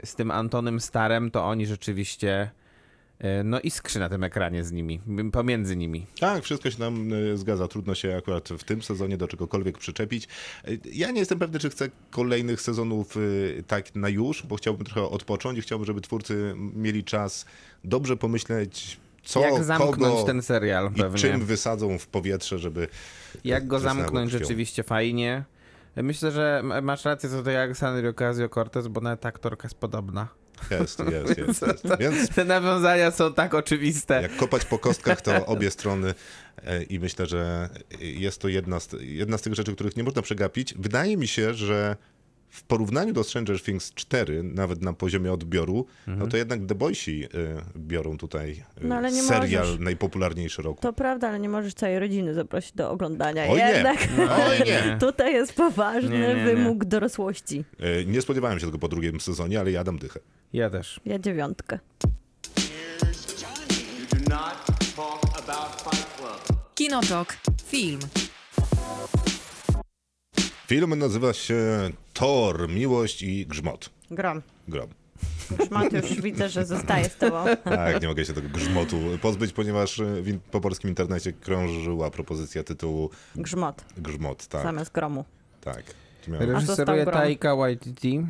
z 0.06 0.14
tym 0.14 0.30
Antonym 0.30 0.80
Starem 0.80 1.30
to 1.30 1.44
oni 1.44 1.66
rzeczywiście 1.66 2.30
e, 2.32 2.50
no 3.44 3.60
iskrzy 3.60 3.98
na 3.98 4.08
tym 4.08 4.24
ekranie 4.24 4.64
z 4.64 4.72
nimi, 4.72 5.00
pomiędzy 5.32 5.76
nimi. 5.76 6.06
Tak, 6.20 6.44
wszystko 6.44 6.70
się 6.70 6.78
nam 6.80 7.12
y, 7.12 7.36
zgadza. 7.38 7.68
Trudno 7.68 7.94
się 7.94 8.16
akurat 8.16 8.48
w 8.48 8.64
tym 8.64 8.82
sezonie 8.82 9.16
do 9.16 9.28
czegokolwiek 9.28 9.78
przyczepić. 9.78 10.28
Y, 10.68 10.78
Ja 10.92 11.10
nie 11.10 11.18
jestem 11.18 11.38
pewny, 11.38 11.58
czy 11.58 11.70
chcę 11.70 11.88
kolejnych 12.10 12.60
sezonów 12.60 13.14
tak 13.66 13.94
na 13.94 14.08
już, 14.08 14.42
bo 14.46 14.56
chciałbym 14.56 14.86
trochę 14.86 15.02
odpocząć 15.02 15.58
i 15.58 15.62
chciałbym, 15.62 15.86
żeby 15.86 16.00
twórcy 16.00 16.54
mieli 16.74 17.04
czas 17.04 17.46
dobrze 17.84 18.16
pomyśleć, 18.16 19.00
co, 19.24 19.40
Jak 19.40 19.64
zamknąć 19.64 20.14
kogo 20.14 20.24
ten 20.26 20.42
serial 20.42 20.90
i 20.96 20.98
pewnie. 21.00 21.18
czym 21.18 21.44
wysadzą 21.44 21.98
w 21.98 22.06
powietrze, 22.06 22.58
żeby 22.58 22.88
Jak 23.44 23.66
go 23.66 23.78
zamknąć 23.78 24.30
krwią. 24.30 24.38
rzeczywiście 24.44 24.82
fajnie. 24.82 25.44
Myślę, 25.96 26.30
że 26.32 26.62
masz 26.82 27.04
rację 27.04 27.30
co 27.30 27.42
do 27.42 27.50
Alexandria 27.62 28.10
Ocasio-Cortez, 28.12 28.88
bo 28.88 29.00
nawet 29.00 29.26
aktorka 29.26 29.66
jest 29.66 29.78
podobna. 29.78 30.28
Jest, 30.70 30.98
jest, 30.98 31.38
jest. 31.38 31.62
jest. 31.76 31.98
Więc 32.00 32.28
Te 32.28 32.44
nawiązania 32.44 33.10
są 33.10 33.32
tak 33.34 33.54
oczywiste. 33.54 34.22
jak 34.22 34.36
kopać 34.36 34.64
po 34.64 34.78
kostkach, 34.78 35.20
to 35.22 35.46
obie 35.46 35.70
strony 35.70 36.14
e, 36.66 36.82
i 36.82 37.00
myślę, 37.00 37.26
że 37.26 37.68
jest 38.00 38.40
to 38.40 38.48
jedna 38.48 38.80
z, 38.80 38.88
jedna 39.00 39.38
z 39.38 39.42
tych 39.42 39.54
rzeczy, 39.54 39.74
których 39.74 39.96
nie 39.96 40.04
można 40.04 40.22
przegapić. 40.22 40.74
Wydaje 40.74 41.16
mi 41.16 41.26
się, 41.28 41.54
że 41.54 41.96
w 42.50 42.62
porównaniu 42.62 43.12
do 43.12 43.24
Stranger 43.24 43.62
Things 43.62 43.92
4, 43.94 44.42
nawet 44.42 44.82
na 44.82 44.92
poziomie 44.92 45.32
odbioru, 45.32 45.86
no 46.06 46.26
to 46.26 46.36
jednak 46.36 46.66
The 46.66 46.74
Boysi 46.74 47.24
y, 47.24 47.28
biorą 47.76 48.18
tutaj 48.18 48.50
y, 48.50 48.86
No, 48.86 48.94
ale 48.94 49.12
nie 49.12 49.22
serial 49.22 49.64
możesz. 49.64 49.80
najpopularniejszy 49.80 50.62
roku. 50.62 50.82
To 50.82 50.92
prawda, 50.92 51.28
ale 51.28 51.40
nie 51.40 51.48
możesz 51.48 51.74
całej 51.74 51.98
rodziny 51.98 52.34
zaprosić 52.34 52.72
do 52.72 52.90
oglądania. 52.90 53.44
Oj 53.48 53.58
nie. 53.58 53.64
Jednak 53.70 53.98
Oj 54.48 54.58
nie. 54.66 54.96
tutaj 55.06 55.32
jest 55.34 55.52
poważny 55.54 56.10
Nie, 56.10 56.18
nie, 56.18 56.34
nie. 56.34 56.44
wymóg 56.44 56.84
dorosłości. 56.84 57.64
Y, 58.00 58.04
Nie 58.06 58.22
spodziewałem 58.22 58.58
się 58.60 58.66
tego 58.66 58.78
po 58.78 58.88
drugim 58.88 59.20
sezonie, 59.20 59.60
ale 59.60 59.70
ja 59.70 59.84
dam 59.84 59.98
dychę. 59.98 60.20
Ja 60.52 60.70
też. 60.70 61.00
Ja 61.04 61.18
dziewiątkę. 61.18 61.78
Kinotok. 66.74 67.36
Film. 67.66 67.98
Film 70.66 70.98
nazywa 70.98 71.32
się 71.32 71.56
Thor, 72.14 72.68
Miłość 72.68 73.22
i 73.22 73.46
Grzmot. 73.46 73.90
Grom. 74.10 74.42
Grom. 74.68 74.88
Szmat 75.66 75.92
już 75.92 76.20
widzę, 76.22 76.48
że 76.48 76.66
zostaje 76.66 77.04
z 77.04 77.16
tobą. 77.16 77.44
Tak, 77.64 78.02
nie 78.02 78.08
mogę 78.08 78.24
się 78.24 78.32
tego 78.32 78.48
grzmotu 78.48 78.96
pozbyć, 79.22 79.52
ponieważ 79.52 80.00
w 80.22 80.38
po 80.50 80.60
polskim 80.60 80.90
internecie 80.90 81.32
krążyła 81.32 82.10
propozycja 82.10 82.64
tytułu 82.64 83.10
Grzmot 83.36 83.84
Grzmot. 83.96 84.46
Tak, 84.46 84.62
zamiast 84.62 84.92
gromu. 84.92 85.24
tak. 85.60 85.82
Reżyseruje. 86.28 87.06
Taika 87.06 87.56
Waititi. 87.56 88.26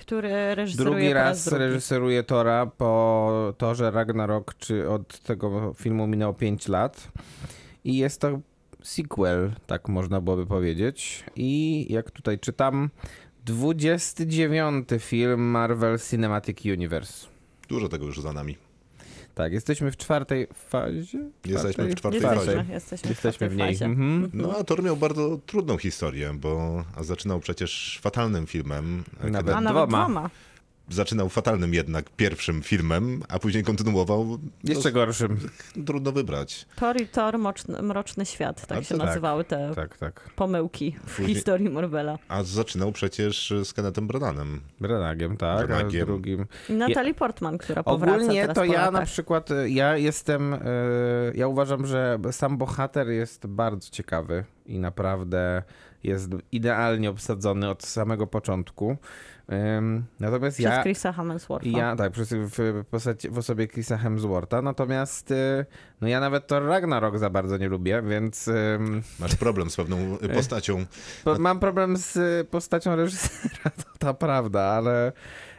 Który 0.00 0.54
reżyseruje 0.54 0.90
Drugi 0.96 1.08
po 1.08 1.14
raz 1.14 1.44
drugi. 1.44 1.58
reżyseruje 1.58 2.22
Tora 2.22 2.66
po 2.66 3.54
Torze 3.58 3.90
Ragnarok, 3.90 4.54
czy 4.58 4.88
od 4.88 5.18
tego 5.18 5.74
filmu 5.74 6.06
minęło 6.06 6.34
5 6.34 6.68
lat. 6.68 7.08
I 7.84 7.96
jest 7.96 8.20
to 8.20 8.40
sequel, 8.82 9.52
tak 9.66 9.88
można 9.88 10.20
byłoby 10.20 10.46
powiedzieć. 10.46 11.24
I 11.36 11.86
jak 11.90 12.10
tutaj 12.10 12.38
czytam, 12.38 12.90
29 13.44 14.88
film 14.98 15.40
Marvel 15.40 15.98
Cinematic 16.10 16.64
Universe. 16.64 17.26
Dużo 17.68 17.88
tego 17.88 18.06
już 18.06 18.20
za 18.20 18.32
nami. 18.32 18.56
Tak, 19.40 19.52
jesteśmy 19.52 19.90
w 19.92 19.96
czwartej 19.96 20.46
fazie? 20.54 21.18
Jesteśmy 21.44 21.88
w 21.88 21.94
czwartej 21.94 22.20
Jesteśmy, 22.22 22.56
fazie. 22.56 22.72
jesteśmy, 22.72 23.10
Jesteśmy 23.10 23.48
w 23.48 23.56
niej. 23.56 23.68
fazie. 23.72 23.84
Mhm. 23.84 24.30
No 24.34 24.54
a 24.58 24.64
Thor 24.64 24.82
miał 24.82 24.96
bardzo 24.96 25.38
trudną 25.46 25.78
historię, 25.78 26.32
bo 26.34 26.84
zaczynał 27.00 27.40
przecież 27.40 27.98
fatalnym 28.02 28.46
filmem. 28.46 29.04
Nawet 29.22 29.36
Kiedy 29.46 29.54
A 29.54 29.60
nawet 29.60 29.88
Dwoma. 29.88 30.30
Zaczynał 30.90 31.28
fatalnym 31.28 31.74
jednak 31.74 32.10
pierwszym 32.10 32.62
filmem, 32.62 33.22
a 33.28 33.38
później 33.38 33.64
kontynuował. 33.64 34.38
Jeszcze 34.64 34.92
gorszym. 34.92 35.38
No, 35.76 35.84
trudno 35.84 36.12
wybrać. 36.12 36.66
Thor 36.76 37.00
i 37.00 37.06
Thor, 37.06 37.38
Mroczny, 37.38 37.82
Mroczny 37.82 38.26
Świat, 38.26 38.66
tak 38.66 38.78
A 38.78 38.82
się 38.82 38.98
tak. 38.98 39.06
nazywały 39.06 39.44
te 39.44 39.72
Tak, 39.74 39.98
tak. 39.98 40.30
pomyłki 40.36 40.96
w 41.06 41.16
Później- 41.16 41.34
historii 41.34 41.70
Marvela. 41.70 42.18
A 42.28 42.42
zaczynał 42.42 42.92
przecież 42.92 43.52
z 43.64 43.72
Kennethem 43.72 44.06
Brananem. 44.06 44.60
Branagiem, 44.80 45.36
tak, 45.36 45.64
a 45.64 45.66
Branagiem. 45.66 46.06
drugim. 46.06 46.46
I 46.68 46.72
Natalie 46.72 47.14
Portman, 47.14 47.58
która 47.58 47.82
powraca 47.82 48.14
Ogólnie 48.16 48.40
teraz 48.40 48.54
to 48.54 48.60
po 48.60 48.64
ja 48.64 48.72
latach. 48.72 48.92
na 48.92 49.02
przykład, 49.06 49.50
y, 49.50 49.70
ja 49.70 49.96
jestem, 49.96 50.54
y, 50.54 50.58
ja 51.34 51.48
uważam, 51.48 51.86
że 51.86 52.18
sam 52.30 52.58
bohater 52.58 53.08
jest 53.08 53.46
bardzo 53.46 53.90
ciekawy 53.90 54.44
i 54.66 54.78
naprawdę 54.78 55.62
jest 56.04 56.30
idealnie 56.52 57.10
obsadzony 57.10 57.68
od 57.70 57.82
samego 57.82 58.26
początku. 58.26 58.96
Natomiast 60.20 60.56
Przez 60.56 60.70
ja, 60.70 60.82
Chrisa 60.82 61.12
Hemswortha. 61.12 61.68
ja 61.68 61.96
tak, 61.96 62.12
przez, 62.12 62.34
w, 62.34 62.84
postaci, 62.90 63.30
w 63.30 63.38
osobie 63.38 63.68
Chrisa 63.68 63.96
Hemswortha, 63.98 64.62
natomiast 64.62 65.30
y, 65.30 65.66
no 66.00 66.08
ja 66.08 66.20
nawet 66.20 66.46
to 66.46 66.60
Ragnarok 66.60 67.18
za 67.18 67.30
bardzo 67.30 67.56
nie 67.56 67.68
lubię, 67.68 68.02
więc 68.02 68.50
Masz 69.20 69.36
problem 69.36 69.70
z 69.70 69.76
pewną 69.76 69.96
y, 70.24 70.28
postacią. 70.28 70.84
po, 71.24 71.38
mam 71.38 71.60
problem 71.60 71.96
z 71.96 72.16
y, 72.16 72.46
postacią 72.50 72.96
reżysera, 72.96 73.70
to, 73.82 73.98
to 73.98 74.14
prawda, 74.14 74.60
ale, 74.62 75.12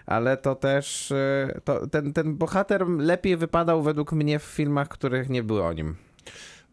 ale 0.05 0.37
to 0.37 0.55
też 0.55 1.13
to, 1.63 1.87
ten, 1.87 2.13
ten 2.13 2.35
bohater 2.37 2.87
lepiej 2.87 3.37
wypadał 3.37 3.83
według 3.83 4.11
mnie 4.11 4.39
w 4.39 4.43
filmach, 4.43 4.87
których 4.87 5.29
nie 5.29 5.43
było 5.43 5.67
o 5.67 5.73
nim. 5.73 5.95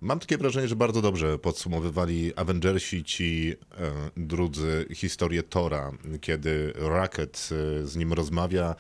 Mam 0.01 0.19
takie 0.19 0.39
wrażenie, 0.39 0.69
że 0.69 0.77
bardzo 0.77 1.03
dobrze 1.03 1.39
podsumowywali 1.39 2.33
Avengersi 2.37 3.05
ci 3.05 3.55
e, 3.79 3.93
drudzy 4.17 4.87
historię 4.95 5.43
Tora, 5.43 5.93
kiedy 6.21 6.73
Rocket 6.77 7.49
e, 7.83 7.87
z 7.87 7.97
nim 7.97 8.13
rozmawia, 8.13 8.75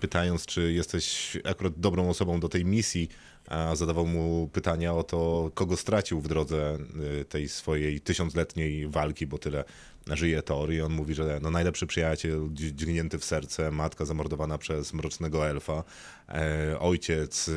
pytając, 0.00 0.46
czy 0.46 0.72
jesteś 0.72 1.36
akurat 1.44 1.72
dobrą 1.76 2.08
osobą 2.10 2.40
do 2.40 2.48
tej 2.48 2.64
misji, 2.64 3.08
a 3.48 3.76
zadawał 3.76 4.06
mu 4.06 4.48
pytania 4.52 4.94
o 4.94 5.02
to, 5.02 5.50
kogo 5.54 5.76
stracił 5.76 6.20
w 6.20 6.28
drodze 6.28 6.78
e, 7.20 7.24
tej 7.24 7.48
swojej 7.48 8.00
tysiącletniej 8.00 8.88
walki, 8.88 9.26
bo 9.26 9.38
tyle 9.38 9.64
żyje 10.06 10.42
Thor 10.42 10.72
i 10.72 10.80
on 10.80 10.92
mówi, 10.92 11.14
że 11.14 11.38
no 11.42 11.50
najlepszy 11.50 11.86
przyjaciel 11.86 12.48
dź- 12.52 12.74
dźgnięty 12.74 13.18
w 13.18 13.24
serce, 13.24 13.70
matka 13.70 14.04
zamordowana 14.04 14.58
przez 14.58 14.92
mrocznego 14.92 15.48
elfa, 15.48 15.84
e, 16.28 16.76
ojciec 16.80 17.48
e, 17.48 17.52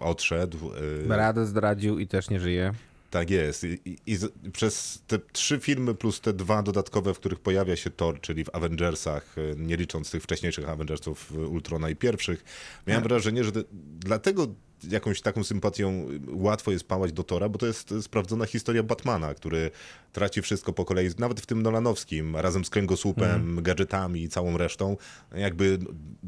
odszedł. 0.00 0.58
e, 1.04 1.06
Brat 1.08 1.36
zdradził 1.46 1.98
i 1.98 2.06
też 2.06 2.30
nie 2.30 2.40
żyje. 2.40 2.72
Tak 3.12 3.30
jest. 3.30 3.64
I, 3.64 3.78
i, 4.06 4.18
przez 4.52 5.02
te 5.06 5.18
trzy 5.32 5.60
filmy 5.60 5.94
plus 5.94 6.20
te 6.20 6.32
dwa 6.32 6.62
dodatkowe, 6.62 7.14
w 7.14 7.18
których 7.18 7.40
pojawia 7.40 7.76
się 7.76 7.90
Thor, 7.90 8.20
czyli 8.20 8.44
w 8.44 8.54
Avengersach, 8.54 9.38
y, 9.38 9.54
nie 9.58 9.76
licząc 9.76 10.10
tych 10.10 10.22
wcześniejszych 10.22 10.68
Avengersów 10.68 11.32
y, 11.32 11.46
Ultrona 11.46 11.90
i 11.90 11.96
pierwszych, 11.96 12.44
miałem 12.86 13.02
wrażenie, 13.02 13.44
że 13.44 13.52
te, 13.52 13.62
dlatego 13.98 14.46
jakąś 14.90 15.20
taką 15.20 15.44
sympatią 15.44 16.06
łatwo 16.28 16.70
jest 16.72 16.84
pałać 16.84 17.12
do 17.12 17.22
Tora, 17.24 17.48
bo 17.48 17.58
to 17.58 17.66
jest 17.66 17.94
sprawdzona 18.00 18.46
historia 18.46 18.82
Batmana, 18.82 19.34
który 19.34 19.70
traci 20.12 20.42
wszystko 20.42 20.72
po 20.72 20.84
kolei, 20.84 21.10
nawet 21.18 21.40
w 21.40 21.46
tym 21.46 21.62
Nolanowskim, 21.62 22.36
razem 22.36 22.64
z 22.64 22.70
kręgosłupem, 22.70 23.62
gadżetami 23.62 24.22
i 24.22 24.28
całą 24.28 24.58
resztą, 24.58 24.96
jakby 25.34 25.78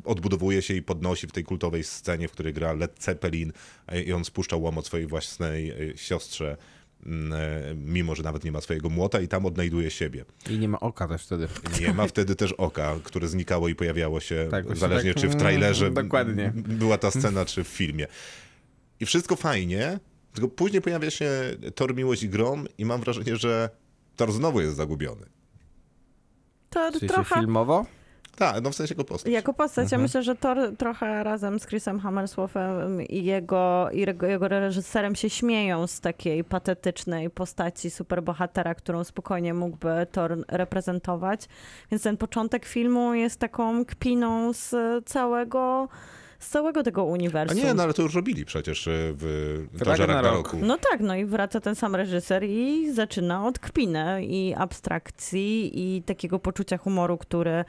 odbudowuje 0.04 0.62
się 0.62 0.74
i 0.74 0.82
podnosi 0.82 1.26
w 1.26 1.32
tej 1.32 1.44
kultowej 1.44 1.84
scenie, 1.84 2.28
w 2.28 2.32
której 2.32 2.52
gra 2.52 2.72
Led 2.72 3.02
Zeppelin 3.04 3.52
i 4.06 4.12
on 4.12 4.24
spuszcza 4.24 4.56
łomot 4.56 4.86
swojej 4.86 5.06
własnej 5.06 5.70
y, 5.90 5.96
siostrze 5.96 6.56
mm, 7.06 7.32
e, 7.32 7.74
mimo 7.74 8.14
że 8.14 8.22
nawet 8.22 8.44
nie 8.44 8.52
ma 8.52 8.60
swojego 8.60 8.88
młota 8.90 9.20
i 9.20 9.28
tam 9.28 9.46
odnajduje 9.46 9.90
siebie. 9.90 10.24
I 10.50 10.58
nie 10.58 10.68
ma 10.68 10.80
oka 10.80 11.08
też 11.08 11.22
wtedy. 11.24 11.48
Nie 11.80 11.94
ma 11.94 12.06
wtedy 12.06 12.36
też 12.36 12.52
oka, 12.52 12.96
które 13.04 13.28
znikało 13.28 13.68
i 13.68 13.74
pojawiało 13.74 14.20
się, 14.20 14.48
Tak, 14.50 14.76
zależnie 14.76 15.14
tak, 15.14 15.20
czy 15.22 15.28
w 15.28 15.30
mm, 15.30 15.40
trailerze 15.40 15.90
dokładnie. 15.90 16.44
m- 16.44 16.62
była 16.66 16.98
ta 16.98 17.10
scena, 17.10 17.44
czy 17.44 17.64
w 17.64 17.68
filmie. 17.68 18.06
I 19.04 19.06
wszystko 19.06 19.36
fajnie, 19.36 19.98
tylko 20.34 20.48
później 20.48 20.82
pojawia 20.82 21.10
się 21.10 21.30
Tor 21.74 21.94
Miłość 21.94 22.22
i 22.22 22.28
Grom 22.28 22.66
i 22.78 22.84
mam 22.84 23.00
wrażenie, 23.00 23.36
że 23.36 23.70
Thor 24.16 24.32
znowu 24.32 24.60
jest 24.60 24.76
zagubiony. 24.76 25.26
To 26.70 26.90
W 26.90 26.92
sensie 26.92 27.06
trochę... 27.06 27.34
filmowo? 27.34 27.86
Tak, 28.36 28.62
no 28.62 28.70
w 28.70 28.74
sensie 28.74 28.94
jako 28.94 29.04
postać. 29.04 29.32
Jako 29.32 29.54
postać, 29.54 29.84
Mhm. 29.84 30.00
ja 30.00 30.02
myślę, 30.02 30.22
że 30.22 30.34
Thor 30.36 30.58
trochę 30.78 31.24
razem 31.24 31.60
z 31.60 31.66
Chrisem 31.66 32.00
Hammersworthem 32.00 33.02
i 33.02 33.24
jego, 33.24 33.88
i 33.92 34.00
jego, 34.00 34.26
jego 34.26 34.48
reżyserem 34.48 35.14
się 35.14 35.30
śmieją 35.30 35.86
z 35.86 36.00
takiej 36.00 36.44
patetycznej 36.44 37.30
postaci 37.30 37.90
superbohatera, 37.90 38.74
którą 38.74 39.04
spokojnie 39.04 39.54
mógłby 39.54 40.06
Thor 40.12 40.44
reprezentować. 40.48 41.48
Więc 41.90 42.02
ten 42.02 42.16
początek 42.16 42.64
filmu 42.66 43.14
jest 43.14 43.40
taką 43.40 43.84
kpiną 43.84 44.52
z 44.52 44.74
całego 45.06 45.88
z 46.38 46.48
całego 46.48 46.82
tego 46.82 47.00
A 47.00 47.04
uniwersum. 47.04 47.58
nie, 47.58 47.74
no 47.74 47.82
ale 47.82 47.94
to 47.94 48.02
już 48.02 48.14
robili 48.14 48.44
przecież 48.44 48.88
e, 48.88 48.90
w 48.94 49.66
W 49.72 49.84
Torze 49.84 50.06
Ragnaroku. 50.06 50.56
No 50.62 50.78
tak, 50.90 51.00
no 51.00 51.16
i 51.16 51.24
wraca 51.24 51.60
ten 51.60 51.74
sam 51.74 51.94
reżyser 51.94 52.44
i 52.44 52.92
zaczyna 52.92 53.46
od 53.46 53.58
kpiny 53.58 54.24
i 54.24 54.54
abstrakcji 54.58 55.70
i 55.74 56.02
takiego 56.02 56.38
poczucia 56.38 56.78
humoru, 56.78 57.18
który 57.18 57.64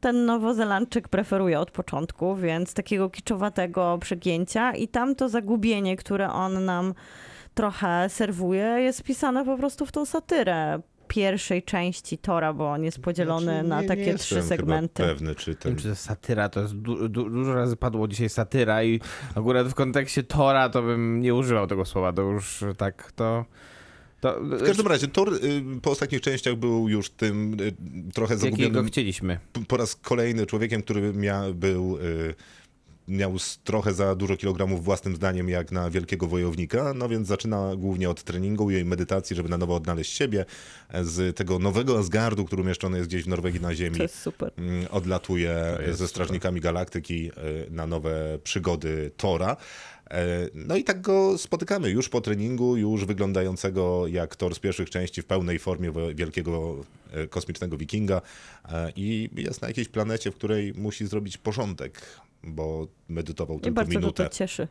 ten 0.00 0.26
Nowozelandczyk 0.26 1.08
preferuje 1.08 1.60
od 1.60 1.70
początku, 1.70 2.36
więc 2.36 2.74
takiego 2.74 3.10
kiczowatego 3.10 3.98
przegięcia 4.00 4.72
i 4.72 4.88
tamto 4.88 5.28
zagubienie, 5.28 5.96
które 5.96 6.32
on 6.32 6.64
nam 6.64 6.94
trochę 7.54 8.08
serwuje, 8.08 8.62
jest 8.62 9.02
pisane 9.02 9.44
po 9.44 9.56
prostu 9.56 9.86
w 9.86 9.92
tą 9.92 10.06
satyrę 10.06 10.80
pierwszej 11.08 11.62
części 11.62 12.18
Tora, 12.18 12.52
bo 12.52 12.70
on 12.70 12.84
jest 12.84 12.98
podzielony 12.98 13.44
Znaczy, 13.52 13.68
na 13.68 13.82
nie- 13.82 13.88
takie 13.88 14.06
nie 14.06 14.14
trzy 14.14 14.42
segmenty. 14.42 15.02
pewny, 15.02 15.34
czy 15.34 15.50
Nie 15.50 15.56
ten... 15.56 15.72
wiem, 15.72 15.76
czy 15.78 15.82
to 15.82 15.88
jest 15.88 16.02
satyra, 16.02 16.48
to 16.48 16.60
jest 16.60 16.74
du- 16.76 17.08
du- 17.08 17.30
dużo 17.30 17.54
razy 17.54 17.76
padło 17.76 18.08
dzisiaj 18.08 18.28
satyra 18.28 18.84
i 18.84 19.00
akurat 19.34 19.68
w 19.68 19.74
kontekście 19.74 20.22
Tora 20.22 20.68
to 20.68 20.82
bym 20.82 21.20
nie 21.20 21.34
używał 21.34 21.66
tego 21.66 21.84
słowa, 21.84 22.12
to 22.12 22.22
już 22.22 22.64
tak 22.76 23.12
to... 23.12 23.44
to 24.20 24.40
W 24.40 24.66
każdym 24.66 24.86
razie, 24.86 25.08
Thor 25.08 25.34
y, 25.34 25.62
po 25.82 25.90
ostatnich 25.90 26.20
częściach 26.20 26.54
był 26.56 26.88
już 26.88 27.10
tym 27.10 27.56
y, 27.60 27.72
trochę 28.12 28.34
jakiego 28.34 28.56
zagubionym 28.56 28.86
chcieliśmy. 28.88 29.38
p- 29.52 29.60
po 29.68 29.76
raz 29.76 29.96
kolejny 29.96 30.46
człowiekiem, 30.46 30.82
który 30.82 31.12
mia, 31.12 31.42
był, 31.54 31.98
y, 31.98 32.34
miał 33.08 33.36
trochę 33.64 33.94
za 33.94 34.14
dużo 34.14 34.36
kilogramów 34.36 34.84
własnym 34.84 35.16
zdaniem 35.16 35.48
jak 35.48 35.72
na 35.72 35.90
wielkiego 35.90 36.26
wojownika, 36.26 36.94
no 36.94 37.08
więc 37.08 37.28
zaczyna 37.28 37.76
głównie 37.76 38.10
od 38.10 38.22
treningu 38.22 38.70
i 38.70 38.84
medytacji, 38.84 39.36
żeby 39.36 39.48
na 39.48 39.56
nowo 39.58 39.74
odnaleźć 39.74 40.12
siebie. 40.12 40.44
E, 40.88 41.04
Z 41.04 41.36
tego 41.36 41.58
nowego 41.58 41.98
Asgardu, 41.98 42.44
który 42.44 42.62
umieszczony 42.62 42.96
jest 42.98 43.08
gdzieś 43.08 43.22
w 43.22 43.28
Norwegii 43.28 43.60
na 43.60 43.74
ziemi, 43.74 43.96
To 43.96 44.02
jest 44.02 44.18
super. 44.22 44.52
mm, 44.58 44.86
odlatuje 44.90 45.78
jest 45.86 45.98
ze 45.98 46.08
Strażnikami 46.08 46.60
Galaktyki 46.60 47.30
y, 47.30 47.32
na 47.70 47.86
nowe 47.86 48.38
przygody 48.44 49.10
Tora. 49.16 49.56
E, 50.10 50.26
No 50.54 50.76
i 50.76 50.84
tak 50.84 51.00
go 51.00 51.38
spotykamy 51.38 51.90
już 51.90 52.08
po 52.08 52.20
treningu, 52.20 52.76
już 52.76 53.04
wyglądającego 53.04 54.06
jak 54.06 54.36
Thor 54.36 54.54
z 54.54 54.58
pierwszych 54.58 54.90
części 54.90 55.22
w 55.22 55.24
pełnej 55.26 55.58
formie 55.58 55.92
wielkiego 56.14 56.84
e, 57.12 57.26
kosmicznego 57.26 57.76
wikinga 57.76 58.22
e, 58.68 58.92
i 58.96 59.30
jest 59.36 59.62
na 59.62 59.68
jakiejś 59.68 59.88
planecie, 59.88 60.30
w 60.30 60.34
której 60.34 60.74
musi 60.74 61.06
zrobić 61.06 61.38
porządek, 61.38 62.02
bo 62.46 62.86
medytował 63.08 63.56
I 63.58 63.60
tylko 63.60 63.74
bardzo 63.74 63.98
minutę. 63.98 64.24
to 64.24 64.30
cieszy. 64.30 64.68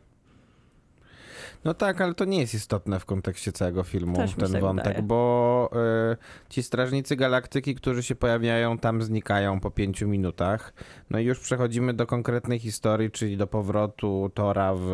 No 1.64 1.74
tak, 1.74 2.00
ale 2.00 2.14
to 2.14 2.24
nie 2.24 2.40
jest 2.40 2.54
istotne 2.54 3.00
w 3.00 3.04
kontekście 3.04 3.52
całego 3.52 3.82
filmu, 3.82 4.16
Też 4.16 4.34
ten 4.34 4.52
się 4.52 4.60
wątek, 4.60 4.84
wydaje. 4.86 5.02
bo 5.02 5.70
y, 6.12 6.48
ci 6.48 6.62
strażnicy 6.62 7.16
galaktyki, 7.16 7.74
którzy 7.74 8.02
się 8.02 8.14
pojawiają, 8.14 8.78
tam 8.78 9.02
znikają 9.02 9.60
po 9.60 9.70
pięciu 9.70 10.08
minutach. 10.08 10.72
No 11.10 11.18
i 11.18 11.24
już 11.24 11.40
przechodzimy 11.40 11.94
do 11.94 12.06
konkretnej 12.06 12.58
historii, 12.58 13.10
czyli 13.10 13.36
do 13.36 13.46
powrotu 13.46 14.30
Tora 14.34 14.74
w, 14.78 14.90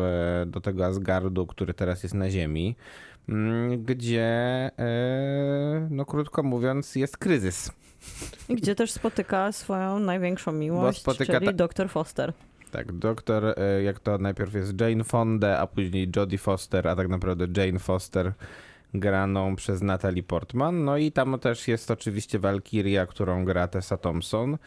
do 0.47 0.61
tego 0.61 0.85
Asgardu, 0.85 1.47
który 1.47 1.73
teraz 1.73 2.03
jest 2.03 2.15
na 2.15 2.29
Ziemi, 2.29 2.75
mm, 3.29 3.83
gdzie, 3.83 4.71
y, 4.79 5.87
no 5.89 6.05
krótko 6.05 6.43
mówiąc, 6.43 6.95
jest 6.95 7.17
kryzys. 7.17 7.71
I 8.49 8.55
gdzie 8.55 8.75
też 8.75 8.91
spotyka 8.91 9.51
swoją 9.51 9.99
największą 9.99 10.51
miłość, 10.51 10.99
spotyka 11.01 11.33
czyli 11.33 11.45
ta- 11.45 11.53
doktor 11.53 11.89
Foster. 11.89 12.33
Tak, 12.73 12.91
doktor, 12.91 13.45
e, 13.45 13.83
jak 13.83 13.99
to 13.99 14.17
najpierw 14.17 14.53
jest 14.53 14.81
Jane 14.81 15.03
Fonda, 15.03 15.59
a 15.59 15.67
później 15.67 16.11
Jodie 16.15 16.37
Foster, 16.37 16.87
a 16.87 16.95
tak 16.95 17.07
naprawdę 17.07 17.47
Jane 17.57 17.79
Foster 17.79 18.33
graną 18.93 19.55
przez 19.55 19.81
Natalie 19.81 20.23
Portman. 20.23 20.85
No 20.85 20.97
i 20.97 21.11
tam 21.11 21.39
też 21.39 21.67
jest 21.67 21.91
oczywiście 21.91 22.39
Valkyria, 22.39 23.05
którą 23.05 23.45
gra 23.45 23.67
Tessa 23.67 23.97
Thompson. 23.97 24.57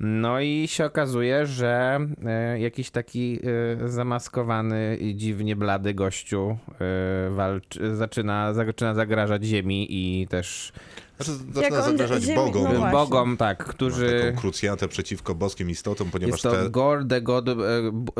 No 0.00 0.40
i 0.40 0.68
się 0.68 0.84
okazuje, 0.84 1.46
że 1.46 1.98
e, 2.26 2.60
jakiś 2.60 2.90
taki 2.90 3.38
e, 3.84 3.88
zamaskowany 3.88 4.96
i 5.00 5.16
dziwnie 5.16 5.56
blady 5.56 5.94
gościu 5.94 6.58
e, 6.80 7.30
walczy, 7.30 7.96
zaczyna, 7.96 8.54
zaczyna 8.54 8.94
zagrażać 8.94 9.44
ziemi 9.44 9.86
i 9.90 10.26
też 10.28 10.72
Znaczy, 11.16 11.30
Jak 11.62 11.72
zaczyna 11.72 11.82
zagrażać 11.82 12.22
ziemi- 12.22 12.34
bogom, 12.34 12.74
no 12.74 12.90
bogom, 12.90 13.36
tak, 13.36 13.58
Ma 13.66 13.72
którzy... 13.72 14.20
taką 14.26 14.40
krucjatę 14.40 14.88
przeciwko 14.88 15.34
boskim 15.34 15.70
istotom, 15.70 16.10
ponieważ 16.10 16.32
Jest 16.32 16.42
to 16.42 16.50
te 16.64 16.70
Gore 16.70 17.04
the 17.04 17.20
God, 17.20 17.44
b- 17.44 17.56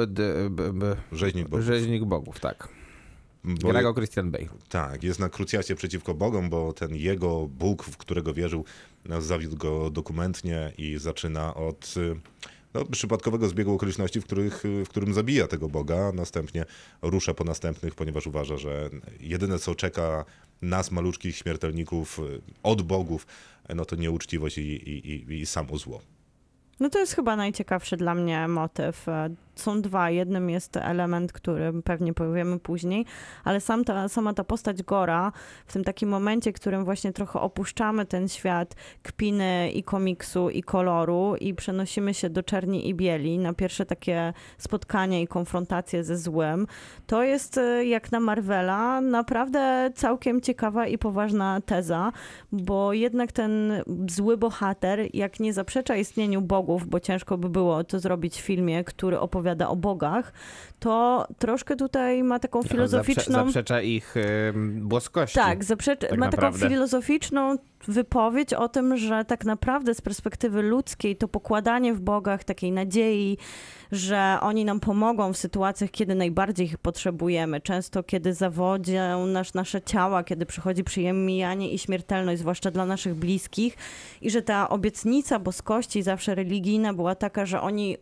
d- 0.06 0.50
b- 0.50 0.72
b- 0.72 0.96
rzeźnik 1.12 1.48
bogów. 1.48 1.66
rzeźnik 1.66 2.04
bogów, 2.04 2.40
tak. 2.40 2.68
bo- 3.44 3.68
Gra 3.68 3.82
go 3.82 3.94
Christian 3.94 4.30
Bale. 4.30 4.44
Tak, 4.68 5.02
jest 5.02 5.20
na 5.20 5.28
krucjacie 5.28 5.74
przeciwko 5.74 6.14
Bogom, 6.14 6.50
bo 6.50 6.72
ten 6.72 6.94
jego 6.94 7.46
Bóg, 7.46 7.84
w 7.84 7.96
którego 7.96 8.34
wierzył, 8.34 8.64
zawiódł 9.18 9.56
go 9.56 9.90
dokumentnie 9.90 10.72
i 10.78 10.98
zaczyna 10.98 11.54
od 11.54 11.94
y, 11.96 12.20
no, 12.74 12.84
przypadkowego 12.84 13.48
zbiegu 13.48 13.74
okoliczności, 13.74 14.20
w, 14.20 14.24
których, 14.24 14.64
y, 14.64 14.84
w 14.84 14.88
którym 14.88 15.14
zabija 15.14 15.46
tego 15.46 15.68
Boga, 15.68 16.12
następnie 16.12 16.64
rusza 17.02 17.34
po 17.34 17.44
następnych, 17.44 17.94
ponieważ 17.94 18.26
uważa, 18.26 18.56
że 18.56 18.90
jedyne 19.20 19.58
co 19.58 19.74
czeka 19.74 20.24
nas, 20.62 20.90
maluczkich 20.90 21.36
śmiertelników, 21.36 22.18
y, 22.18 22.40
od 22.62 22.82
bogów, 22.82 23.26
no 23.74 23.84
to 23.84 23.96
nieuczciwość 23.96 24.58
i, 24.58 24.60
i, 24.60 25.10
i, 25.12 25.40
i 25.40 25.46
samo 25.46 25.76
zło. 25.76 26.00
No 26.80 26.90
to 26.90 26.98
jest 26.98 27.14
chyba 27.14 27.36
najciekawszy 27.36 27.96
dla 27.96 28.14
mnie 28.14 28.48
motyw. 28.48 29.06
Są 29.60 29.82
dwa. 29.82 30.10
Jednym 30.10 30.50
jest 30.50 30.76
element, 30.76 31.32
który 31.32 31.82
pewnie 31.82 32.14
powiemy 32.14 32.58
później, 32.58 33.06
ale 33.44 33.60
sam 33.60 33.84
ta, 33.84 34.08
sama 34.08 34.34
ta 34.34 34.44
postać 34.44 34.82
Gora 34.82 35.32
w 35.66 35.72
tym 35.72 35.84
takim 35.84 36.08
momencie, 36.08 36.52
w 36.52 36.54
którym 36.54 36.84
właśnie 36.84 37.12
trochę 37.12 37.40
opuszczamy 37.40 38.06
ten 38.06 38.28
świat 38.28 38.74
kpiny 39.02 39.70
i 39.70 39.82
komiksu 39.82 40.50
i 40.50 40.62
koloru 40.62 41.36
i 41.40 41.54
przenosimy 41.54 42.14
się 42.14 42.30
do 42.30 42.42
czerni 42.42 42.88
i 42.88 42.94
bieli 42.94 43.38
na 43.38 43.52
pierwsze 43.52 43.86
takie 43.86 44.32
spotkanie 44.58 45.22
i 45.22 45.26
konfrontacje 45.26 46.04
ze 46.04 46.18
złem, 46.18 46.66
to 47.06 47.22
jest 47.22 47.58
e, 47.58 47.84
jak 47.84 48.12
na 48.12 48.20
Marvela 48.20 49.00
naprawdę 49.00 49.90
całkiem 49.94 50.40
ciekawa 50.40 50.86
i 50.86 50.98
poważna 50.98 51.60
teza, 51.60 52.12
bo 52.52 52.92
jednak 52.92 53.32
ten 53.32 53.82
zły 54.08 54.36
bohater, 54.36 55.00
jak 55.14 55.40
nie 55.40 55.52
zaprzecza 55.52 55.96
istnieniu 55.96 56.40
bogów, 56.40 56.86
bo 56.86 57.00
ciężko 57.00 57.38
by 57.38 57.48
było 57.48 57.84
to 57.84 58.00
zrobić 58.00 58.36
w 58.36 58.44
filmie, 58.44 58.84
który 58.84 59.18
opowiada 59.18 59.47
o 59.68 59.76
bogach, 59.76 60.32
to 60.78 61.26
troszkę 61.38 61.76
tutaj 61.76 62.22
ma 62.22 62.38
taką 62.38 62.62
filozoficzną... 62.62 63.22
Zaprze, 63.24 63.44
zaprzecza 63.44 63.80
ich 63.80 64.14
ym, 64.16 64.88
błoskości. 64.88 65.34
Tak, 65.34 65.58
tak 66.00 66.18
ma 66.18 66.26
naprawdę. 66.26 66.58
taką 66.58 66.70
filozoficzną 66.70 67.56
wypowiedź 67.88 68.54
o 68.54 68.68
tym, 68.68 68.96
że 68.96 69.24
tak 69.24 69.44
naprawdę 69.44 69.94
z 69.94 70.00
perspektywy 70.00 70.62
ludzkiej 70.62 71.16
to 71.16 71.28
pokładanie 71.28 71.94
w 71.94 72.00
bogach 72.00 72.44
takiej 72.44 72.72
nadziei, 72.72 73.38
że 73.92 74.38
oni 74.40 74.64
nam 74.64 74.80
pomogą 74.80 75.32
w 75.32 75.36
sytuacjach, 75.36 75.90
kiedy 75.90 76.14
najbardziej 76.14 76.66
ich 76.66 76.78
potrzebujemy. 76.78 77.60
Często, 77.60 78.02
kiedy 78.02 78.34
zawodzą 78.34 79.26
nasz, 79.26 79.54
nasze 79.54 79.82
ciała, 79.82 80.24
kiedy 80.24 80.46
przychodzi 80.46 80.84
przyjemnianie 80.84 81.72
i 81.72 81.78
śmiertelność, 81.78 82.40
zwłaszcza 82.40 82.70
dla 82.70 82.86
naszych 82.86 83.14
bliskich 83.14 83.76
i 84.20 84.30
że 84.30 84.42
ta 84.42 84.68
obietnica 84.68 85.38
boskości 85.38 86.02
zawsze 86.02 86.34
religijna 86.34 86.94
była 86.94 87.14
taka, 87.14 87.46
że 87.46 87.60
oni 87.60 87.96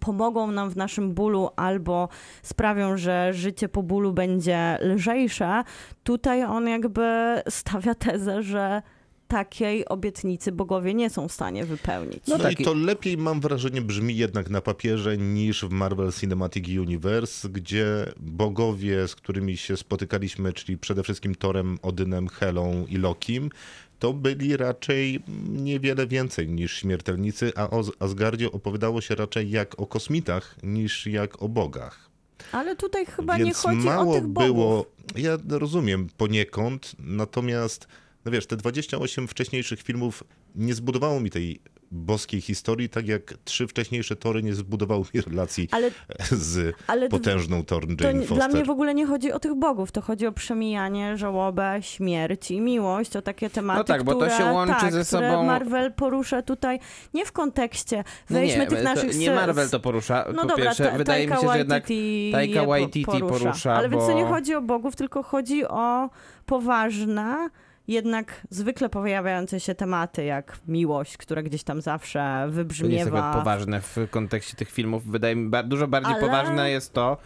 pomogą 0.00 0.50
nam 0.50 0.70
w 0.70 0.76
naszym 0.76 1.14
bólu 1.14 1.50
albo 1.56 2.08
sprawią, 2.42 2.96
że 2.96 3.34
życie 3.34 3.68
po 3.68 3.82
bólu 3.82 4.12
będzie 4.12 4.78
lżejsze. 4.80 5.62
Tutaj 6.04 6.44
on 6.44 6.68
jakby 6.68 7.42
stawia 7.48 7.94
tezę, 7.94 8.42
że 8.42 8.82
takiej 9.28 9.88
obietnicy 9.88 10.52
bogowie 10.52 10.94
nie 10.94 11.10
są 11.10 11.28
w 11.28 11.32
stanie 11.32 11.64
wypełnić. 11.64 12.22
No, 12.28 12.38
tak 12.38 12.60
i 12.60 12.64
to 12.64 12.74
lepiej, 12.74 13.18
mam 13.18 13.40
wrażenie, 13.40 13.82
brzmi 13.82 14.16
jednak 14.16 14.50
na 14.50 14.60
papierze 14.60 15.18
niż 15.18 15.64
w 15.64 15.70
Marvel 15.70 16.12
Cinematic 16.12 16.68
Universe, 16.68 17.48
gdzie 17.48 17.86
bogowie, 18.16 19.08
z 19.08 19.14
którymi 19.14 19.56
się 19.56 19.76
spotykaliśmy, 19.76 20.52
czyli 20.52 20.78
przede 20.78 21.02
wszystkim 21.02 21.34
Torem, 21.34 21.78
Odynem, 21.82 22.28
Helą 22.28 22.86
i 22.88 22.96
Lokim, 22.96 23.50
to 23.98 24.12
byli 24.12 24.56
raczej 24.56 25.22
niewiele 25.48 26.06
więcej 26.06 26.48
niż 26.48 26.76
śmiertelnicy, 26.76 27.52
a 27.56 27.70
o 27.70 27.84
Asgardzie 27.98 28.52
opowiadało 28.52 29.00
się 29.00 29.14
raczej 29.14 29.50
jak 29.50 29.80
o 29.80 29.86
kosmitach 29.86 30.56
niż 30.62 31.06
jak 31.06 31.42
o 31.42 31.48
bogach. 31.48 32.07
Ale 32.52 32.76
tutaj 32.76 33.06
chyba 33.06 33.36
Więc 33.36 33.48
nie 33.48 33.54
chodzi 33.54 33.86
mało 33.86 34.12
o 34.12 34.14
tych 34.14 34.26
bogów. 34.26 34.48
było. 34.48 34.86
Ja 35.16 35.38
rozumiem 35.48 36.06
poniekąd, 36.16 36.92
natomiast 36.98 37.88
no 38.24 38.32
wiesz, 38.32 38.46
te 38.46 38.56
28 38.56 39.28
wcześniejszych 39.28 39.82
filmów 39.82 40.24
nie 40.54 40.74
zbudowało 40.74 41.20
mi 41.20 41.30
tej 41.30 41.60
boskiej 41.90 42.40
historii, 42.40 42.88
tak 42.88 43.08
jak 43.08 43.34
trzy 43.44 43.66
wcześniejsze 43.68 44.16
tory 44.16 44.42
nie 44.42 44.54
zbudowały 44.54 45.04
mi 45.14 45.20
relacji 45.20 45.68
Ale, 45.70 45.90
z 46.30 46.76
ale 46.86 47.08
potężną 47.08 47.64
Thorn 47.64 47.96
to 47.96 48.04
Jane 48.04 48.18
nie- 48.18 48.26
Foster. 48.26 48.36
dla 48.36 48.48
mnie 48.48 48.64
w 48.64 48.70
ogóle 48.70 48.94
nie 48.94 49.06
chodzi 49.06 49.32
o 49.32 49.38
tych 49.38 49.54
bogów, 49.54 49.92
to 49.92 50.00
chodzi 50.00 50.26
o 50.26 50.32
przemijanie, 50.32 51.16
żałobę, 51.16 51.78
śmierć 51.80 52.50
i 52.50 52.60
miłość, 52.60 53.16
o 53.16 53.22
takie 53.22 53.50
tematy, 53.50 53.78
No 53.78 53.84
tak, 53.84 54.02
bo 54.04 54.12
to 54.14 54.18
które, 54.20 54.36
się 54.38 54.44
łączy 54.44 54.74
tak, 54.80 54.92
ze 54.92 55.04
które 55.04 55.30
sobą- 55.30 55.44
Marvel 55.46 55.92
porusza 55.92 56.42
tutaj 56.42 56.80
nie 57.14 57.26
w 57.26 57.32
kontekście 57.32 57.96
No 58.30 58.40
weźmy 58.40 58.58
nie, 58.58 58.66
tych 58.66 58.78
to 58.78 58.84
naszych... 58.84 59.16
nie 59.18 59.30
Marvel 59.30 59.70
to 59.70 59.80
porusza. 59.80 60.24
No 60.34 60.42
po 60.42 60.48
dobra, 60.48 60.64
pierwsze, 60.64 60.84
ta, 60.90 60.98
wydaje 60.98 61.26
mi 61.28 61.36
się, 61.36 61.48
że 61.52 61.58
jednak 61.58 61.84
Taika 62.32 62.64
Waititi 62.66 63.20
porusza, 63.20 63.74
Ale 63.74 63.88
więc 63.88 64.02
to 64.02 64.08
bo- 64.12 64.18
nie 64.18 64.24
chodzi 64.24 64.54
o 64.54 64.62
bogów, 64.62 64.96
tylko 64.96 65.22
chodzi 65.22 65.64
o 65.64 66.10
poważne 66.46 67.50
jednak 67.88 68.46
zwykle 68.50 68.88
pojawiające 68.88 69.60
się 69.60 69.74
tematy, 69.74 70.24
jak 70.24 70.58
miłość, 70.68 71.16
która 71.16 71.42
gdzieś 71.42 71.62
tam 71.62 71.80
zawsze 71.80 72.18
To 72.18 72.40
nie 72.42 72.46
jest 72.46 72.56
wybrzmiewa. 72.56 73.18
akurat 73.18 73.34
poważne 73.34 73.80
w 73.80 73.96
kontekście 74.10 74.56
tych 74.56 74.70
filmów. 74.70 75.06
Wydaje 75.06 75.36
mi 75.36 75.48
ba- 75.48 75.62
dużo 75.62 75.88
bardziej 75.88 76.12
Ale- 76.12 76.20
poważne 76.22 76.70
jest 76.70 76.92
to, 76.92 77.16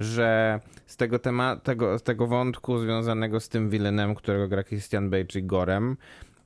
że 0.00 0.60
z 0.86 0.96
tego, 0.96 1.18
tema- 1.18 1.56
tego, 1.56 1.98
z 1.98 2.02
tego 2.02 2.26
wątku 2.26 2.78
związanego 2.78 3.40
z 3.40 3.48
tym 3.48 3.70
wilenem, 3.70 4.14
którego 4.14 4.48
gra 4.48 4.64
Christian 4.64 5.10
Bale, 5.10 5.24
czyli 5.24 5.46
Gorem, 5.46 5.96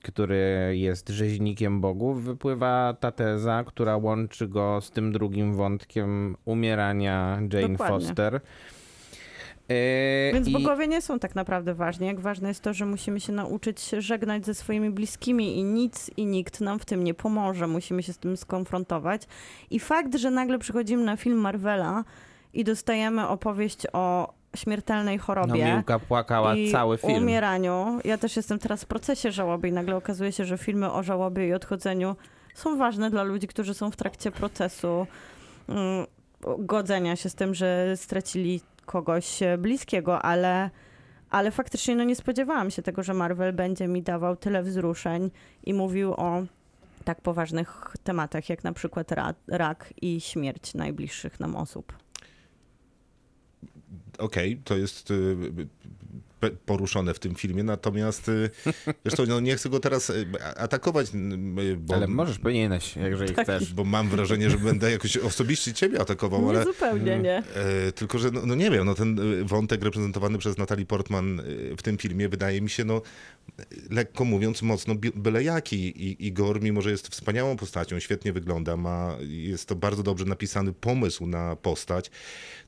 który 0.02 0.72
jest 0.72 1.08
rzeźnikiem 1.08 1.80
bogów, 1.80 2.22
wypływa 2.24 2.96
ta 3.00 3.12
teza, 3.12 3.64
która 3.66 3.96
łączy 3.96 4.48
go 4.48 4.80
z 4.80 4.90
tym 4.90 5.12
drugim 5.12 5.54
wątkiem 5.54 6.36
umierania 6.44 7.38
Jane 7.52 7.68
Dokładnie. 7.68 7.76
Foster. 8.06 8.40
Yy, 9.68 10.32
Więc 10.32 10.48
i- 10.48 10.52
bogowie 10.52 10.88
nie 10.88 11.02
są 11.02 11.18
tak 11.18 11.34
naprawdę 11.34 11.74
ważni. 11.74 12.06
Jak 12.06 12.20
ważne 12.20 12.48
jest 12.48 12.60
to, 12.60 12.74
że 12.74 12.86
musimy 12.86 13.20
się 13.20 13.32
nauczyć 13.32 13.80
się 13.80 14.00
żegnać 14.00 14.46
ze 14.46 14.54
swoimi 14.54 14.90
bliskimi 14.90 15.58
i 15.58 15.64
nic 15.64 16.10
i 16.16 16.26
nikt 16.26 16.60
nam 16.60 16.78
w 16.78 16.84
tym 16.84 17.04
nie 17.04 17.14
pomoże. 17.14 17.66
Musimy 17.66 18.02
się 18.02 18.12
z 18.12 18.18
tym 18.18 18.36
skonfrontować. 18.36 19.22
I 19.70 19.80
fakt, 19.80 20.14
że 20.16 20.30
nagle 20.30 20.58
przychodzimy 20.58 21.04
na 21.04 21.16
film 21.16 21.38
Marvela 21.38 22.04
i 22.54 22.64
dostajemy 22.64 23.28
opowieść 23.28 23.86
o 23.92 24.34
śmiertelnej 24.56 25.16
No, 25.16 25.22
chorobie. 25.22 25.74
Miłka 25.74 25.98
płakała 25.98 26.54
i 26.56 26.72
cały 26.72 26.98
film. 26.98 27.22
umieraniu. 27.22 27.98
Ja 28.04 28.18
też 28.18 28.36
jestem 28.36 28.58
teraz 28.58 28.82
w 28.84 28.86
procesie 28.86 29.32
żałoby 29.32 29.68
i 29.68 29.72
nagle 29.72 29.96
okazuje 29.96 30.32
się, 30.32 30.44
że 30.44 30.58
filmy 30.58 30.92
o 30.92 31.02
żałobie 31.02 31.48
i 31.48 31.52
odchodzeniu 31.52 32.16
są 32.54 32.78
ważne 32.78 33.10
dla 33.10 33.22
ludzi, 33.22 33.46
którzy 33.46 33.74
są 33.74 33.90
w 33.90 33.96
trakcie 33.96 34.30
procesu 34.30 35.06
mm, 35.68 36.06
godzenia 36.58 37.16
się 37.16 37.28
z 37.30 37.34
tym, 37.34 37.54
że 37.54 37.92
stracili 37.96 38.60
kogoś 38.86 39.42
e, 39.42 39.58
bliskiego, 39.58 40.22
ale, 40.22 40.70
ale 41.30 41.50
faktycznie 41.50 41.96
no 41.96 42.04
nie 42.04 42.16
spodziewałam 42.16 42.70
się 42.70 42.82
tego, 42.82 43.02
że 43.02 43.14
Marvel 43.14 43.52
będzie 43.52 43.88
mi 43.88 44.02
dawał 44.02 44.36
tyle 44.36 44.62
wzruszeń 44.62 45.30
i 45.64 45.74
mówił 45.74 46.12
o 46.12 46.42
tak 47.04 47.20
poważnych 47.20 47.96
tematach, 48.04 48.48
jak 48.48 48.64
na 48.64 48.72
przykład 48.72 49.12
ra, 49.12 49.34
rak 49.48 49.94
i 50.02 50.20
śmierć 50.20 50.74
najbliższych 50.74 51.40
nam 51.40 51.56
osób. 51.56 51.92
Okej, 54.18 54.60
to 54.64 54.76
jest 54.76 55.10
y, 55.10 55.36
pe- 55.36 55.66
poruszone 56.66 57.14
w 57.14 57.18
tym 57.18 57.34
filmie, 57.34 57.62
natomiast 57.62 58.28
y, 58.28 58.50
zresztą 59.04 59.26
no, 59.28 59.40
nie 59.40 59.56
chcę 59.56 59.68
go 59.68 59.80
teraz 59.80 60.10
y, 60.10 60.26
atakować, 60.56 61.06
y, 61.14 61.76
bo, 61.76 61.94
Ale 61.94 62.06
możesz, 62.08 62.38
powinieneś, 62.38 62.96
jeżeli 62.96 63.34
Tak. 63.34 63.44
chcesz. 63.44 63.74
bo 63.74 63.84
mam 63.84 64.08
wrażenie, 64.08 64.50
że 64.50 64.58
będę 64.58 64.90
jakoś 64.90 65.16
osobiście 65.16 65.72
ciebie 65.72 66.00
atakował, 66.00 66.42
Nie 66.42 66.48
ale 66.48 66.64
zupełnie 66.64 67.18
nie. 67.18 67.36
E, 67.54 67.92
tylko, 67.92 68.18
że 68.18 68.30
no, 68.30 68.46
no 68.46 68.54
nie 68.54 68.70
wiem, 68.70 68.86
no 68.86 68.94
ten 68.94 69.20
wątek 69.44 69.82
reprezentowany 69.84 70.38
przez 70.38 70.58
Natalie 70.58 70.86
Portman 70.86 71.42
w 71.78 71.82
tym 71.82 71.98
filmie 71.98 72.28
wydaje 72.28 72.60
mi 72.60 72.70
się, 72.70 72.84
no 72.84 73.02
lekko 73.90 74.24
mówiąc, 74.24 74.62
mocno 74.62 74.94
byle 75.14 75.42
jaki. 75.42 75.76
I 75.76 76.26
Igor, 76.26 76.62
mimo 76.62 76.82
że 76.82 76.90
jest 76.90 77.08
wspaniałą 77.08 77.56
postacią, 77.56 78.00
świetnie 78.00 78.32
wygląda, 78.32 78.76
ma, 78.76 79.16
jest 79.28 79.68
to 79.68 79.76
bardzo 79.76 80.02
dobrze 80.02 80.24
napisany 80.24 80.72
pomysł 80.72 81.26
na 81.26 81.56
postać, 81.56 82.10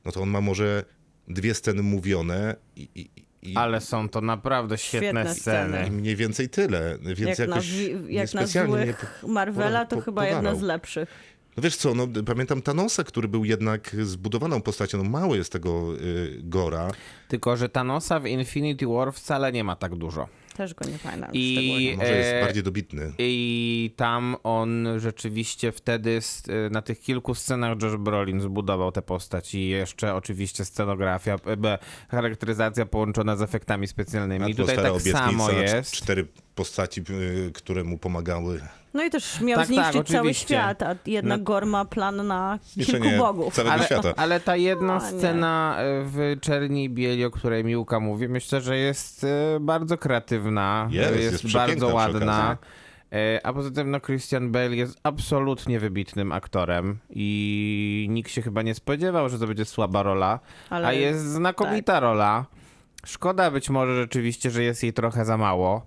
no 0.05 0.11
to 0.11 0.21
on 0.21 0.29
ma 0.29 0.41
może 0.41 0.85
dwie 1.27 1.53
sceny 1.53 1.83
mówione 1.83 2.55
i, 2.75 2.89
i, 2.95 3.09
i, 3.41 3.55
Ale 3.57 3.81
są 3.81 4.09
to 4.09 4.21
naprawdę 4.21 4.77
świetne, 4.77 5.07
Świetne 5.09 5.35
sceny. 5.35 5.69
sceny. 5.77 5.87
i 5.87 5.91
mniej 5.91 6.15
więcej 6.15 6.49
tyle. 6.49 6.97
Więc 7.01 7.39
Jak 7.39 7.49
na, 7.49 7.55
jakoś 7.55 7.71
wi- 7.71 8.13
jak 8.13 8.33
na 8.33 8.45
złych 8.47 9.23
Marvela, 9.27 9.85
to 9.85 9.95
po- 9.95 10.01
chyba 10.01 10.25
jedna 10.25 10.37
pogarał. 10.39 10.59
z 10.59 10.61
lepszych. 10.63 11.09
No 11.57 11.63
wiesz 11.63 11.75
co, 11.75 11.95
no, 11.95 12.07
pamiętam 12.25 12.61
Thanosa, 12.61 13.03
który 13.03 13.27
był 13.27 13.45
jednak 13.45 13.95
zbudowaną 14.03 14.61
postacią, 14.61 14.97
no 14.97 15.03
mało 15.09 15.35
jest 15.35 15.51
tego 15.51 15.95
y, 16.01 16.39
Gora. 16.43 16.91
Tylko, 17.27 17.57
że 17.57 17.69
Thanosa 17.69 18.19
w 18.19 18.25
Infinity 18.25 18.87
War 18.87 19.13
wcale 19.13 19.51
nie 19.51 19.63
ma 19.63 19.75
tak 19.75 19.95
dużo. 19.95 20.27
Też 20.59 20.73
go 20.73 20.85
nie 20.89 20.99
pamiętam 21.03 21.29
I-. 21.33 21.93
Może 21.97 22.17
jest 22.17 22.29
E, 22.33 22.41
bardziej 22.41 22.63
dobitny. 22.63 23.11
I 23.17 23.93
tam 23.95 24.35
on 24.43 24.87
rzeczywiście 24.97 25.71
wtedy 25.71 26.11
s- 26.11 26.43
na 26.71 26.81
tych 26.81 26.99
kilku 26.99 27.35
scenach 27.35 27.81
Josh 27.81 27.95
Brolin 27.97 28.41
zbudował 28.41 28.91
tę 28.91 29.01
postać 29.01 29.55
i 29.55 29.67
jeszcze 29.69 30.15
oczywiście 30.15 30.65
scenografia, 30.65 31.35
e, 31.45 31.57
be, 31.57 31.77
charakteryzacja 32.09 32.85
połączona 32.85 33.35
z 33.35 33.41
efektami 33.41 33.87
specjalnymi. 33.87 34.51
I 34.51 34.55
tutaj 34.55 34.75
tak 34.75 35.01
samo 35.01 35.51
jest. 35.51 35.91
Cztery 35.91 36.27
postaci, 36.55 37.01
które 37.53 37.83
mu 37.83 37.97
pomagały. 37.97 38.61
No 38.93 39.03
i 39.03 39.09
też 39.09 39.41
miał 39.41 39.59
Tak, 39.59 39.67
tak, 39.67 39.75
zniszczyć 39.75 40.07
cały 40.07 40.19
oczywiście. 40.19 40.45
świat, 40.47 40.83
a 40.83 40.95
jednak 41.05 41.39
No- 41.39 41.43
Gor 41.43 41.65
ma 41.65 41.85
plan 41.85 42.27
na 42.27 42.59
kilku 42.85 43.07
bogów. 43.17 43.59
Ale, 43.59 43.83
świata. 43.85 44.13
ale 44.17 44.39
ta 44.39 44.55
jedna 44.55 44.93
No, 44.93 45.01
scena 45.01 45.75
e, 45.77 45.83
w 46.03 46.37
Czerni 46.41 46.83
i 46.83 46.89
Bieli, 46.89 47.25
o 47.25 47.31
której 47.31 47.63
Miłka 47.63 47.99
mówi, 47.99 48.27
myślę, 48.29 48.61
że 48.61 48.77
jest 48.77 49.23
e, 49.23 49.59
bardzo 49.61 49.97
kreatywna, 49.97 50.87
Jest, 50.91 51.15
jest 51.15 51.43
jest 51.43 51.53
bardzo 51.53 51.87
ładna. 51.95 52.57
E, 53.13 53.39
A 53.45 53.53
poza 53.53 53.71
tym 53.71 53.91
no, 53.91 53.99
Christian 53.99 54.51
Bale 54.51 54.75
jest 54.75 54.99
absolutnie 55.03 55.79
wybitnym 55.79 56.31
aktorem 56.31 56.97
i 57.09 58.07
nikt 58.09 58.31
się 58.31 58.41
chyba 58.41 58.61
nie 58.61 58.75
spodziewał, 58.75 59.29
że 59.29 59.39
to 59.39 59.47
będzie 59.47 59.65
słaba 59.65 60.03
rola, 60.03 60.39
Ale 60.69 60.87
a 60.87 60.93
jest 60.93 61.25
znakomita 61.25 61.99
rola. 61.99 62.45
Szkoda 63.05 63.51
być 63.51 63.69
może 63.69 63.95
rzeczywiście, 63.95 64.51
że 64.51 64.63
jest 64.63 64.83
jej 64.83 64.93
trochę 64.93 65.25
za 65.25 65.37
mało 65.37 65.85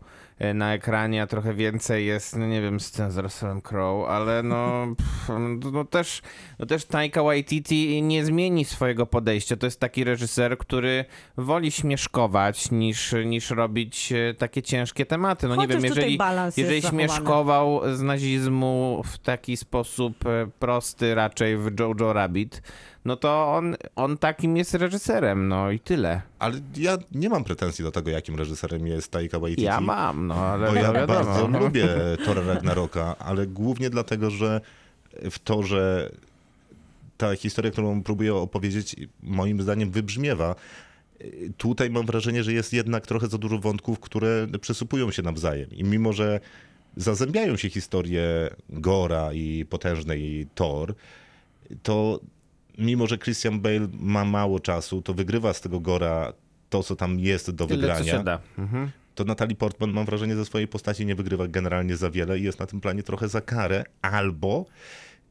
na 0.55 0.75
ekranie, 0.75 1.23
a 1.23 1.27
trochę 1.27 1.55
więcej 1.55 2.07
jest, 2.07 2.37
no 2.37 2.47
nie 2.47 2.63
wiem, 2.63 2.81
scen 2.81 3.11
z 3.11 3.19
Russellem 3.19 3.61
Crowe, 3.61 4.09
ale 4.09 4.43
no, 4.43 4.87
pff, 4.99 5.29
no, 5.29 5.71
no 5.71 5.85
też, 5.85 6.23
no 6.59 6.67
też 6.67 6.85
Taika 6.85 7.23
Waititi 7.23 8.03
nie 8.03 8.25
zmieni 8.25 8.65
swojego 8.65 9.07
podejścia. 9.07 9.57
To 9.57 9.67
jest 9.67 9.81
taki 9.81 10.05
reżyser, 10.05 10.59
który 10.59 11.05
woli 11.37 11.71
śmieszkować 11.71 12.71
niż, 12.71 13.15
niż 13.25 13.51
robić 13.51 14.13
e, 14.13 14.35
takie 14.35 14.63
ciężkie 14.63 15.07
tematy. 15.07 15.49
No 15.49 15.57
nie 15.57 15.63
Chociaż 15.63 15.83
wiem, 15.83 15.91
tutaj 15.91 16.13
jeżeli, 16.13 16.53
jeżeli 16.57 16.83
śmieszkował 16.83 17.81
z 17.95 18.03
nazizmu 18.03 19.03
w 19.05 19.19
taki 19.19 19.57
sposób 19.57 20.27
e, 20.27 20.47
prosty 20.59 21.15
raczej 21.15 21.57
w 21.57 21.81
Jojo 21.81 22.13
Rabbit, 22.13 22.63
no 23.05 23.17
to 23.17 23.55
on, 23.55 23.77
on 23.97 24.19
takim 24.19 24.57
jest 24.57 24.75
reżyserem, 24.75 25.49
no 25.49 25.71
i 25.71 25.81
tyle. 25.81 26.23
Ale 26.39 26.61
ja 26.77 26.99
nie 27.13 27.29
mam 27.29 27.45
pretensji 27.45 27.85
do 27.85 27.91
tego, 27.91 28.11
jakim 28.11 28.37
reżyserem 28.37 28.87
jest 28.87 29.11
Taika 29.11 29.39
Waititi. 29.39 29.63
Ja 29.63 29.81
mam, 29.81 30.27
no 30.27 30.35
ale 30.35 30.67
Bo 30.67 30.73
no 30.73 30.81
ja 30.81 30.93
wiadomo. 30.93 31.25
bardzo 31.25 31.49
no. 31.49 31.59
lubię 31.59 31.89
Thora 32.25 32.43
Ragnaroka, 32.43 33.17
ale 33.19 33.47
głównie 33.47 33.91
dlatego, 33.91 34.31
że 34.31 34.61
w 35.31 35.39
to, 35.39 35.63
że 35.63 36.13
ta 37.17 37.37
historia, 37.37 37.71
którą 37.71 38.03
próbuję 38.03 38.35
opowiedzieć, 38.35 38.97
moim 39.23 39.63
zdaniem 39.63 39.91
wybrzmiewa. 39.91 40.55
Tutaj 41.57 41.91
mam 41.91 42.07
wrażenie, 42.07 42.45
że 42.45 42.53
jest 42.53 42.73
jednak 42.73 43.07
trochę 43.07 43.29
za 43.29 43.39
dużo 43.39 43.59
wątków, 43.59 44.01
które 44.01 44.47
przysypują 44.61 45.11
się 45.11 45.23
nawzajem. 45.23 45.71
I 45.71 45.85
mimo, 45.85 46.13
że 46.13 46.41
zazębiają 46.97 47.57
się 47.57 47.71
historie 47.71 48.51
Gora 48.69 49.33
i 49.33 49.67
potężnej 49.71 50.47
Thor, 50.55 50.95
to 51.83 52.21
mimo, 52.79 53.07
że 53.07 53.19
Christian 53.19 53.61
Bale 53.61 53.89
ma 54.01 54.25
mało 54.25 54.61
czasu, 54.61 55.03
to 55.03 55.15
wygrywa 55.15 55.53
z 55.53 55.61
tego 55.61 55.81
Gora 55.81 56.33
to, 56.71 56.83
co 56.83 56.97
tam 56.97 57.21
jest 57.21 57.51
do 57.51 57.67
Tyle, 57.67 57.81
wygrania 57.81 58.05
co 58.13 58.19
się 58.19 58.25
da. 58.25 58.41
Mhm. 58.59 58.91
to 59.15 59.25
Natalie 59.25 59.57
Portman, 59.57 59.91
mam 59.93 60.05
wrażenie, 60.07 60.37
ze 60.37 60.45
swojej 60.45 60.69
postaci 60.69 61.07
nie 61.07 61.15
wygrywa 61.15 61.49
generalnie 61.49 61.97
za 61.97 62.11
wiele 62.11 62.39
i 62.39 62.43
jest 62.43 62.61
na 62.61 62.67
tym 62.67 62.81
planie 62.81 63.03
trochę 63.03 63.29
za 63.29 63.41
karę, 63.41 63.85
albo 64.03 64.67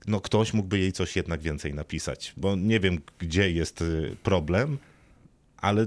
no, 0.08 0.22
ktoś 0.22 0.54
mógłby 0.54 0.80
jej 0.80 0.92
coś 0.92 1.16
jednak 1.16 1.42
więcej 1.42 1.74
napisać, 1.74 2.34
bo 2.38 2.56
nie 2.56 2.80
wiem, 2.80 2.98
gdzie 3.20 3.52
jest 3.52 3.82
y, 3.82 4.16
problem, 4.24 4.78
ale 5.58 5.86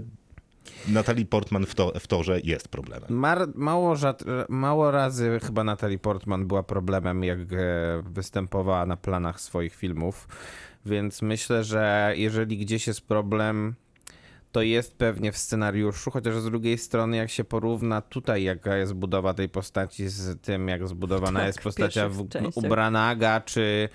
Natalie 0.88 1.26
Portman 1.26 1.66
w, 1.66 1.74
to, 1.74 1.92
w 2.00 2.07
torze 2.07 2.40
jest 2.44 2.68
problemem. 2.68 3.11
Mar- 3.11 3.48
mało, 3.55 3.94
rzad- 3.94 4.24
mało 4.48 4.90
razy 4.90 5.40
chyba 5.42 5.64
Natalie 5.64 5.98
Portman 5.98 6.46
była 6.46 6.62
problemem, 6.62 7.24
jak 7.24 7.38
e, 7.40 7.46
występowała 8.11 8.86
na 8.86 8.96
planach 8.96 9.40
swoich 9.40 9.74
filmów, 9.74 10.28
więc 10.87 11.22
myślę, 11.22 11.64
że 11.64 12.12
jeżeli 12.16 12.59
gdzieś 12.59 12.87
jest 12.87 13.01
problem, 13.01 13.74
to 14.53 14.62
jest 14.62 14.97
pewnie 14.97 15.32
w 15.32 15.39
scenariuszu, 15.39 16.11
chociaż 16.11 16.35
z 16.35 16.45
drugiej 16.45 16.78
strony, 16.78 17.16
jak 17.16 17.30
się 17.30 17.45
porówna 17.45 18.01
tutaj, 18.01 18.43
jaka 18.43 18.76
jest 18.76 18.93
budowa 18.93 19.35
tej 19.35 19.49
postaci 19.49 20.09
z 20.09 20.41
tym, 20.41 20.68
jak 20.68 20.89
zbudowana 20.89 21.39
Tak, 21.39 21.47
jest 21.47 21.61
w 21.61 21.62
postacia 21.62 22.09
w, 22.09 22.12
pierwszych 22.12 22.43
częściach. 22.43 22.64
u 22.64 22.68
Branaga, 22.68 23.41
czy, 23.41 23.89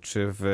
czy 0.00 0.26
w, 0.32 0.44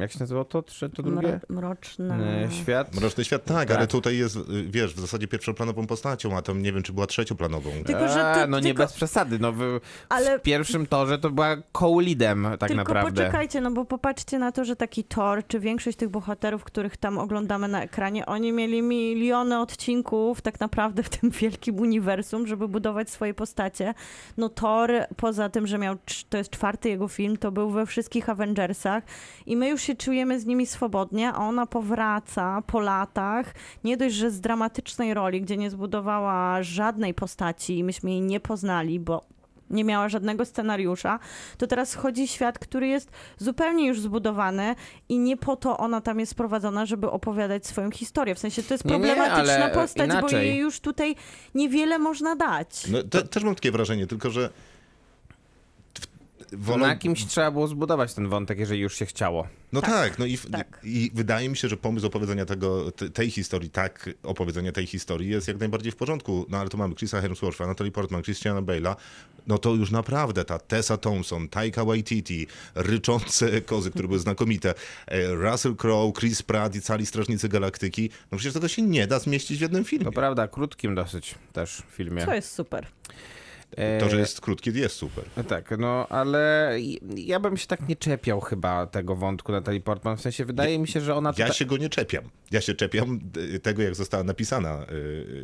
jak 0.00 0.12
się 0.12 0.18
nazywało 0.20 0.44
to, 0.44 0.62
czy 0.62 0.90
to 0.90 1.02
drugie? 1.02 1.28
Mro- 1.28 1.40
mroczne. 1.48 2.18
E, 2.44 2.50
Świat? 2.52 2.94
Mroczny 3.00 3.24
świat, 3.24 3.44
tak, 3.44 3.68
Tak. 3.68 3.76
ale 3.76 3.86
tutaj 3.86 4.16
jest, 4.16 4.36
y, 4.36 4.40
wiesz, 4.70 4.94
w 4.94 5.00
zasadzie 5.00 5.28
pierwszoplanową 5.28 5.86
postacią, 5.86 6.36
a 6.36 6.42
tam 6.42 6.62
nie 6.62 6.72
wiem, 6.72 6.82
czy 6.82 6.92
była 6.92 7.06
trzecioplanową. 7.06 7.70
Tylko, 7.86 8.08
że 8.08 8.24
A, 8.30 8.34
tu- 8.44 8.50
no 8.50 8.60
nie 8.60 8.64
tylko- 8.66 8.82
bez 8.82 8.92
przesady. 8.92 9.38
No, 9.38 9.52
w, 9.52 9.80
Ale- 10.08 10.38
w 10.38 10.42
pierwszym 10.42 10.86
torze 10.86 11.18
to 11.18 11.30
była 11.30 11.56
co-leadem 11.78 12.44
tak 12.58 12.68
Tylko 12.68 12.74
naprawdę. 12.74 13.10
poczekajcie, 13.22 13.60
no 13.60 13.70
bo 13.70 13.84
popatrzcie 13.84 14.38
na 14.38 14.52
to, 14.52 14.64
że 14.64 14.76
taki 14.76 15.04
Thor, 15.04 15.46
czy 15.46 15.60
większość 15.60 15.96
tych 15.98 16.08
bohaterów, 16.08 16.64
których 16.64 16.96
tam 16.96 17.18
oglądamy 17.18 17.68
na 17.68 17.82
ekranie, 17.82 18.26
oni 18.26 18.52
mieli 18.52 18.82
miliony 18.82 19.60
odcinków 19.60 20.40
tak 20.40 20.60
naprawdę 20.60 21.02
w 21.02 21.08
tym 21.08 21.30
wielkim 21.40 21.78
uniwersum, 21.80 22.46
żeby 22.46 22.68
budować 22.68 23.10
swoje 23.10 23.34
postacie. 23.34 23.94
No 24.36 24.48
Thor, 24.48 24.90
poza 25.16 25.48
tym, 25.48 25.66
że 25.66 25.78
miał, 25.78 25.96
to 26.28 26.38
jest 26.38 26.50
czwarty 26.50 26.88
jego 26.88 27.08
film, 27.08 27.36
to 27.36 27.52
był 27.52 27.70
we 27.70 27.86
wszystkich 27.86 28.27
wszystkich 28.28 28.30
Avengersach 28.30 29.04
i 29.46 29.56
my 29.56 29.68
już 29.68 29.82
się 29.82 29.94
czujemy 29.94 30.40
z 30.40 30.46
nimi 30.46 30.66
swobodnie, 30.66 31.32
a 31.32 31.36
ona 31.36 31.66
powraca 31.66 32.62
po 32.66 32.80
latach, 32.80 33.54
nie 33.84 33.96
dość, 33.96 34.14
że 34.14 34.30
z 34.30 34.40
dramatycznej 34.40 35.14
roli, 35.14 35.40
gdzie 35.40 35.56
nie 35.56 35.70
zbudowała 35.70 36.62
żadnej 36.62 37.14
postaci 37.14 37.78
i 37.78 37.84
myśmy 37.84 38.10
jej 38.10 38.20
nie 38.20 38.40
poznali, 38.40 39.00
bo 39.00 39.24
nie 39.70 39.84
miała 39.84 40.08
żadnego 40.08 40.44
scenariusza, 40.44 41.18
to 41.58 41.66
teraz 41.66 41.94
wchodzi 41.94 42.28
świat, 42.28 42.58
który 42.58 42.88
jest 42.88 43.10
zupełnie 43.38 43.86
już 43.86 44.00
zbudowany 44.00 44.74
i 45.08 45.18
nie 45.18 45.36
po 45.36 45.56
to 45.56 45.76
ona 45.78 46.00
tam 46.00 46.20
jest 46.20 46.32
sprowadzona, 46.32 46.86
żeby 46.86 47.10
opowiadać 47.10 47.66
swoją 47.66 47.90
historię. 47.90 48.34
W 48.34 48.38
sensie 48.38 48.62
to 48.62 48.74
jest 48.74 48.84
Nie, 48.84 48.98
nie, 48.98 49.06
problematyczna 49.06 49.54
ale 49.64 49.74
postać, 49.74 50.08
bo 50.08 50.18
inaczej. 50.18 50.46
jej 50.46 50.58
już 50.58 50.80
tutaj 50.80 51.16
niewiele 51.54 51.98
można 51.98 52.36
dać. 52.36 52.86
No, 52.90 53.02
te, 53.02 53.22
też 53.22 53.44
mam 53.44 53.54
takie 53.54 53.72
wrażenie, 53.72 54.06
tylko 54.06 54.30
że 54.30 54.50
wolą- 56.52 56.78
Na 56.80 56.96
kimś 56.96 57.26
trzeba 57.26 57.50
było 57.50 57.68
zbudować 57.68 58.14
ten 58.14 58.28
wątek, 58.28 58.58
jeżeli 58.58 58.80
już 58.80 58.94
się 58.94 59.06
chciało. 59.06 59.48
No 59.72 59.80
tak, 59.80 60.18
no 60.18 60.26
i, 60.26 60.38
tak. 60.38 60.80
i 60.84 61.10
wydaje 61.14 61.48
mi 61.48 61.56
się, 61.56 61.68
że 61.68 61.76
pomysł 61.76 62.06
opowiedzenia 62.06 62.44
tego, 62.46 62.90
te- 62.92 63.10
tej 63.10 63.30
historii, 63.30 63.70
tak, 63.70 64.10
opowiedzenia 64.22 64.72
tej 64.72 64.86
historii 64.86 65.28
jest 65.30 65.48
jak 65.48 65.58
najbardziej 65.60 65.92
w 65.92 65.96
porządku. 65.96 66.46
No 66.48 66.58
ale 66.58 66.68
tu 66.68 66.76
mamy 66.78 66.94
Chrisa 66.94 67.20
Hemswortha, 67.20 67.66
Natalie 67.66 67.92
Portman, 67.92 68.22
Christiana 68.22 68.62
Bale'a, 68.62 68.96
no 69.46 69.58
to 69.58 69.74
już 69.74 69.90
naprawdę 69.90 70.44
ta 70.44 70.58
Tessa 70.58 70.96
Thompson, 70.96 71.48
Taika 71.48 71.84
Waititi, 71.84 72.46
ryczące 72.74 73.60
kozy, 73.60 73.90
które 73.90 74.08
były 74.08 74.20
znakomite, 74.20 74.74
e, 75.06 75.34
Russell 75.34 75.76
Crowe, 75.76 76.12
Chris 76.20 76.42
Pratt 76.42 76.76
i 76.76 76.80
cali 76.80 77.06
Strażnicy 77.06 77.48
Galaktyki, 77.48 78.10
no 78.32 78.38
przecież 78.38 78.54
tego 78.54 78.68
się 78.68 78.82
nie 78.82 79.06
da 79.06 79.18
zmieścić 79.18 79.58
w 79.58 79.60
jednym 79.60 79.84
filmie. 79.84 80.04
To 80.04 80.12
prawda, 80.12 80.48
krótkim 80.48 80.94
dosyć 80.94 81.34
też 81.52 81.82
filmie. 81.90 82.24
To 82.24 82.34
jest 82.34 82.52
super. 82.52 82.86
E, 83.76 84.00
To, 84.00 84.08
że 84.08 84.18
jest 84.18 84.40
krótkie, 84.40 84.70
jest 84.70 84.96
super. 84.96 85.24
Tak, 85.48 85.78
no 85.78 86.06
ale 86.08 86.72
ja 87.16 87.40
bym 87.40 87.56
się 87.56 87.66
tak 87.66 87.88
nie 87.88 87.96
czepiał 87.96 88.40
chyba 88.40 88.86
tego 88.86 89.16
wątku 89.16 89.52
Natalie 89.52 89.80
Portman. 89.80 90.16
W 90.16 90.20
sensie 90.20 90.44
wydaje 90.44 90.78
mi 90.78 90.88
się, 90.88 91.00
że 91.00 91.14
ona 91.14 91.28
Ja 91.28 91.32
tutaj... 91.32 91.52
się 91.52 91.64
go 91.64 91.76
nie 91.76 91.88
czepiam. 91.88 92.24
Ja 92.50 92.60
się 92.60 92.74
czepiam 92.74 93.20
e, 93.54 93.58
tego, 93.58 93.82
jak 93.82 93.94
została 93.94 94.24
napisana 94.24 94.70
e, 94.70 94.84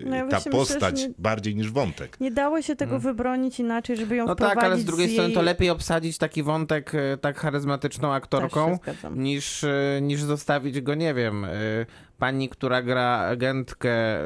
No 0.08 0.16
ja 0.16 0.28
ta 0.28 0.36
myślę, 0.36 0.52
postać, 0.52 1.02
nie- 1.02 1.10
bardziej 1.18 1.56
niż 1.56 1.70
wątek. 1.70 2.20
Nie 2.20 2.30
dało 2.30 2.62
się 2.62 2.76
tego 2.76 2.98
wybronić 2.98 3.60
inaczej, 3.60 3.96
żeby 3.96 4.16
ją. 4.16 4.26
No 4.26 4.34
tak, 4.34 4.58
ale 4.58 4.78
z 4.78 4.84
drugiej 4.84 5.08
z 5.08 5.12
strony 5.12 5.28
jej... 5.28 5.36
to 5.36 5.42
lepiej 5.42 5.70
obsadzić 5.70 6.18
taki 6.18 6.42
wątek 6.42 6.94
e, 6.94 7.16
tak 7.18 7.38
charyzmatyczną 7.38 8.12
aktorką, 8.12 8.70
się 8.70 8.76
zgadzam. 8.82 9.22
niż, 9.22 9.64
e, 9.64 9.98
niż 10.02 10.22
zostawić 10.22 10.80
go, 10.80 10.94
nie 10.94 11.14
wiem, 11.14 11.44
e, 11.44 11.50
pani, 12.18 12.48
która 12.48 12.82
gra 12.82 13.18
agentkę 13.18 13.90
e, 13.90 14.20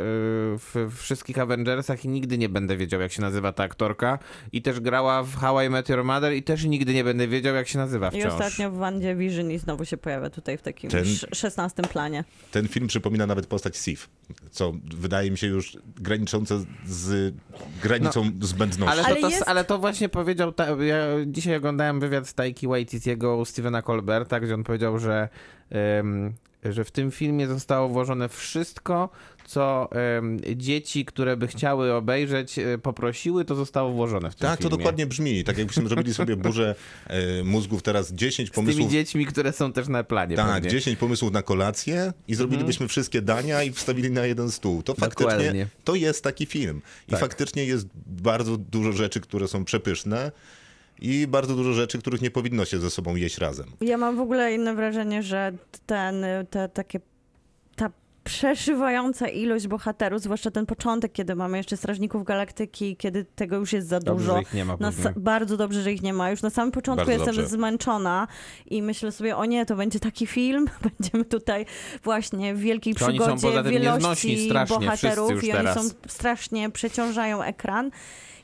w 0.58 0.90
wszystkich 0.96 1.38
Avengersach 1.38 2.04
i 2.04 2.08
nigdy 2.08 2.38
nie 2.38 2.48
będę 2.48 2.76
wiedział, 2.76 3.00
jak 3.00 3.12
się 3.12 3.20
nazywa 3.22 3.52
ta 3.52 3.62
aktorka. 3.62 4.18
I 4.52 4.62
też 4.62 4.80
grała 4.80 5.22
w 5.22 5.36
How 5.36 5.60
I 5.62 5.68
Met 5.70 5.88
Your 5.88 6.04
Mother 6.04 6.32
i 6.32 6.42
też 6.42 6.64
nigdy 6.64 6.94
nie 6.94 7.04
będę 7.04 7.28
wiedział, 7.28 7.54
jak 7.54 7.68
się 7.68 7.78
nazywa 7.78 8.08
I 8.08 8.20
wciąż. 8.20 8.32
ostatnio 8.32 8.70
w 8.70 8.76
Wandzie 8.76 9.16
Vision 9.16 9.50
i 9.50 9.58
znowu 9.58 9.84
się 9.84 9.96
pojawia 9.96 10.30
tutaj 10.30 10.58
w 10.58 10.62
takim 10.62 10.90
Ten- 10.90 11.02
sz- 11.04 11.36
szesnastym 11.38 11.84
planie. 11.84 12.24
Ten 12.50 12.68
film 12.68 12.86
przypomina 12.86 13.26
nawet 13.26 13.46
postać 13.46 13.76
Sif, 13.76 14.08
co 14.50 14.72
wydaje 14.96 15.30
mi 15.30 15.38
się 15.38 15.46
już 15.46 15.78
graniczące 15.96 16.64
z 16.86 17.34
granicą 17.82 18.30
zbędnością. 18.42 18.92
Ale 18.92 19.02
to, 19.02 19.08
Ale 19.08 19.20
to, 19.20 19.28
jest- 19.30 19.48
ale 19.48 19.64
to 19.64 19.78
właśnie 19.78 20.08
powiedział, 20.08 20.52
ta, 20.52 20.66
ja 20.68 20.96
dzisiaj 21.26 21.56
oglądałem 21.56 22.00
wywiad 22.00 22.28
z 22.28 22.34
Taiki 22.34 22.68
Waititiego 22.68 23.36
u 23.36 23.44
Stevena 23.44 23.82
Colberta, 23.82 24.40
gdzie 24.40 24.54
on 24.54 24.64
powiedział, 24.64 24.98
że, 24.98 25.28
em, 25.70 26.34
że 26.72 26.84
w 26.84 26.90
tym 26.90 27.10
filmie 27.10 27.46
zostało 27.46 27.88
włożone 27.88 28.28
wszystko, 28.28 29.08
co 29.46 29.88
dzieci, 30.56 31.04
które 31.04 31.36
by 31.36 31.46
chciały 31.46 31.92
obejrzeć, 31.94 32.58
e, 32.58 32.78
poprosiły, 32.78 33.44
to 33.44 33.54
zostało 33.54 33.92
włożone 33.92 34.30
w 34.30 34.34
tym 34.34 34.48
Tak, 34.48 34.56
to 34.58 34.62
filmie. 34.62 34.76
dokładnie 34.78 35.06
brzmi. 35.06 35.44
Tak 35.44 35.58
jakbyśmy 35.58 35.88
zrobili 35.88 36.14
sobie 36.14 36.36
burzę 36.36 36.74
e, 37.06 37.44
mózgów 37.44 37.82
teraz 37.82 38.12
10 38.12 38.48
Z 38.48 38.52
tymi 38.52 38.66
pomysłów. 38.66 38.90
dziećmi, 38.92 39.26
które 39.26 39.52
są 39.52 39.72
też 39.72 39.88
na 39.88 40.04
planie. 40.04 40.36
Tak, 40.36 40.54
pewnie. 40.54 40.70
10 40.70 40.98
pomysłów 40.98 41.32
na 41.32 41.42
kolację 41.42 42.12
i 42.28 42.34
zrobilibyśmy 42.34 42.88
wszystkie 42.88 43.22
dania 43.22 43.62
i 43.62 43.72
wstawili 43.72 44.10
na 44.10 44.26
jeden 44.26 44.50
stół. 44.50 44.82
To 44.82 44.94
faktycznie 44.94 45.36
Dokładnie. 45.36 45.66
to 45.84 45.94
jest 45.94 46.24
taki 46.24 46.46
film. 46.46 46.82
I 47.08 47.10
Tak. 47.10 47.20
faktycznie 47.20 47.64
jest 47.64 47.86
bardzo 48.06 48.56
dużo 48.56 48.92
rzeczy, 48.92 49.20
które 49.20 49.48
są 49.48 49.64
przepyszne 49.64 50.32
i 51.00 51.26
bardzo 51.26 51.54
dużo 51.54 51.72
rzeczy, 51.72 51.98
których 51.98 52.22
nie 52.22 52.30
powinno 52.30 52.64
się 52.64 52.78
ze 52.78 52.90
sobą 52.90 53.16
jeść 53.16 53.38
razem. 53.38 53.66
Ja 53.80 53.96
mam 53.98 54.16
w 54.16 54.20
ogóle 54.20 54.54
inne 54.54 54.74
wrażenie, 54.74 55.22
że 55.22 55.52
ten, 55.86 56.24
te 56.50 56.68
takie, 56.68 57.00
ta 57.76 57.90
przeszywająca 58.24 59.28
ilość 59.28 59.66
bohaterów, 59.68 60.22
zwłaszcza 60.22 60.50
ten 60.50 60.66
początek, 60.66 61.12
kiedy 61.12 61.34
mamy 61.34 61.56
jeszcze 61.56 61.76
Strażników 61.76 62.24
Galaktyki, 62.24 62.96
kiedy 62.96 63.24
tego 63.24 63.56
już 63.56 63.72
jest 63.72 63.88
za 63.88 64.00
Dobrze, 64.00 64.24
dużo. 64.24 64.36
że 64.36 64.42
ich 64.42 64.54
nie 64.54 64.64
ma 64.64 64.76
Na 64.80 64.90
bardzo 65.16 65.56
dobrze, 65.56 65.82
że 65.82 65.92
ich 65.92 66.02
nie 66.02 66.12
ma. 66.12 66.30
Już 66.30 66.42
na 66.42 66.50
samym 66.50 66.72
początku 66.72 67.06
Bardzo 67.06 67.12
jestem 67.12 67.34
dobrze. 67.36 67.48
zmęczona 67.50 68.28
i 68.66 68.82
myślę 68.82 69.12
sobie, 69.12 69.36
o 69.36 69.44
nie, 69.44 69.66
to 69.66 69.76
będzie 69.76 70.00
taki 70.00 70.26
film, 70.26 70.66
będziemy 70.98 71.24
tutaj 71.24 71.66
właśnie 72.04 72.54
w 72.54 72.58
wielkiej 72.58 72.94
To 72.94 73.06
oni 73.06 73.18
są 73.18 73.24
przygodzie, 73.24 73.42
poza 73.42 73.62
tym 73.62 73.72
wielości 73.72 74.46
strasznie, 74.46 74.78
bohaterów 74.78 75.30
już 75.30 75.44
i 75.44 75.52
oni 75.52 75.58
teraz. 75.64 75.76
są 75.88 75.94
strasznie 76.08 76.70
przeciążają 76.70 77.42
ekran. 77.42 77.90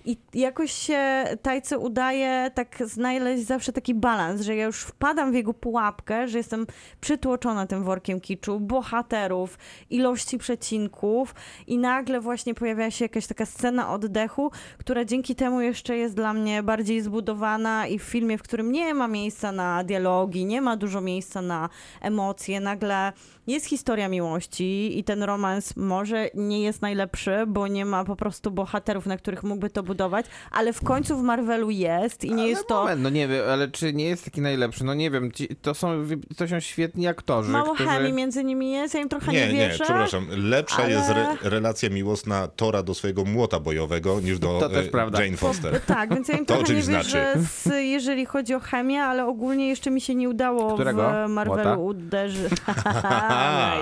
I 0.04 0.16
jakoś 0.34 0.72
się 0.72 1.24
Tajce 1.42 1.78
udaje 1.78 2.50
tak 2.54 2.82
znaleźć 2.86 3.46
zawsze 3.46 3.72
taki 3.72 3.94
balans, 3.94 4.40
że 4.40 4.56
ja 4.56 4.64
już 4.64 4.82
wpadam 4.82 5.32
w 5.32 5.34
jego 5.34 5.54
pułapkę, 5.54 6.28
że 6.28 6.38
jestem 6.38 6.66
przytłoczona 7.00 7.66
tym 7.66 7.84
workiem 7.84 8.20
kiczu, 8.20 8.60
bohaterów, 8.60 9.58
ilości 9.90 10.38
przecinków 10.38 11.34
i 11.66 11.78
nagle 11.78 12.20
właśnie 12.20 12.54
pojawia 12.54 12.90
się 12.90 13.04
jakaś 13.04 13.26
taka 13.26 13.46
scena 13.46 13.92
oddechu, 13.92 14.50
która 14.78 15.04
dzięki 15.04 15.34
temu 15.34 15.60
jeszcze 15.60 15.96
jest 15.96 16.14
dla 16.14 16.32
mnie 16.32 16.62
bardziej 16.62 17.00
zbudowana 17.00 17.86
i 17.86 17.98
w 17.98 18.02
filmie, 18.02 18.38
w 18.38 18.42
którym 18.42 18.72
nie 18.72 18.94
ma 18.94 19.08
miejsca 19.08 19.52
na 19.52 19.84
dialogi, 19.84 20.44
nie 20.44 20.60
ma 20.60 20.76
dużo 20.76 21.00
miejsca 21.00 21.42
na 21.42 21.68
emocje, 22.00 22.60
nagle 22.60 23.12
jest 23.46 23.66
historia 23.66 24.08
miłości 24.08 24.98
i 24.98 25.04
ten 25.04 25.22
romans 25.22 25.76
może 25.76 26.28
nie 26.34 26.62
jest 26.62 26.82
najlepszy, 26.82 27.36
bo 27.46 27.66
nie 27.68 27.84
ma 27.84 28.04
po 28.04 28.16
prostu 28.16 28.50
bohaterów, 28.50 29.06
na 29.06 29.16
których 29.16 29.42
mógłby 29.42 29.70
to 29.70 29.82
budować, 29.82 30.26
ale 30.50 30.72
w 30.72 30.84
końcu 30.84 31.16
w 31.18 31.22
Marvelu 31.22 31.70
jest 31.70 32.24
i 32.24 32.28
nie 32.28 32.34
Ale 32.42 32.48
jest 32.48 32.66
to... 32.66 32.74
Moment, 32.80 33.02
no 33.02 33.10
nie 33.10 33.28
wiem, 33.28 33.44
ale 33.50 33.68
czy 33.68 33.92
nie 33.92 34.04
jest 34.04 34.24
taki 34.24 34.40
najlepszy? 34.40 34.84
No 34.84 34.94
nie 34.94 35.10
wiem, 35.10 35.32
ci, 35.32 35.48
to, 35.62 35.74
są, 35.74 36.04
to 36.36 36.48
są 36.48 36.60
świetni 36.60 37.06
aktorzy, 37.06 37.50
Mało 37.50 37.74
którzy... 37.74 37.88
chemii 37.88 38.12
między 38.12 38.44
nimi 38.44 38.72
jest, 38.72 38.94
ja 38.94 39.00
im 39.00 39.08
trochę 39.08 39.32
nie, 39.32 39.46
Nie, 39.46 39.52
nie, 39.52 39.58
wierzę. 39.68 39.84
przepraszam. 39.84 40.26
Lepsza 40.30 40.82
ale- 40.82 40.90
jest 40.92 41.08
re 41.10 41.26
relacja 41.42 41.90
miłosna 41.90 42.48
Tora 42.48 42.82
do 42.82 42.94
swojego 42.94 43.24
młota 43.24 43.60
bojowego 43.60 44.20
niż 44.20 44.38
do 44.38 44.60
To 44.60 44.68
też 44.68 44.86
e, 44.86 44.90
prawda. 44.90 45.24
Jane 45.24 45.36
Foster. 45.36 45.72
Bo, 45.72 45.94
tak, 45.94 46.14
więc 46.14 46.28
ja 46.28 46.38
im 46.38 46.46
To 46.46 46.54
trochę 46.56 46.74
nie 46.74 46.82
czymś 46.82 46.86
wierzę, 46.96 47.32
znaczy. 47.34 47.48
z, 47.62 47.66
jeżeli 47.84 48.26
chodzi 48.26 48.54
o 48.54 48.60
chemię, 48.60 49.02
ale 49.02 49.26
ogólnie 49.26 49.68
jeszcze 49.68 49.90
mi 49.90 50.00
się 50.00 50.14
nie 50.14 50.28
udało 50.28 50.74
Którego? 50.74 51.10
w 51.26 51.30
Marvelu 51.30 51.62
Młota? 51.64 51.76
uderzyć. 51.76 52.52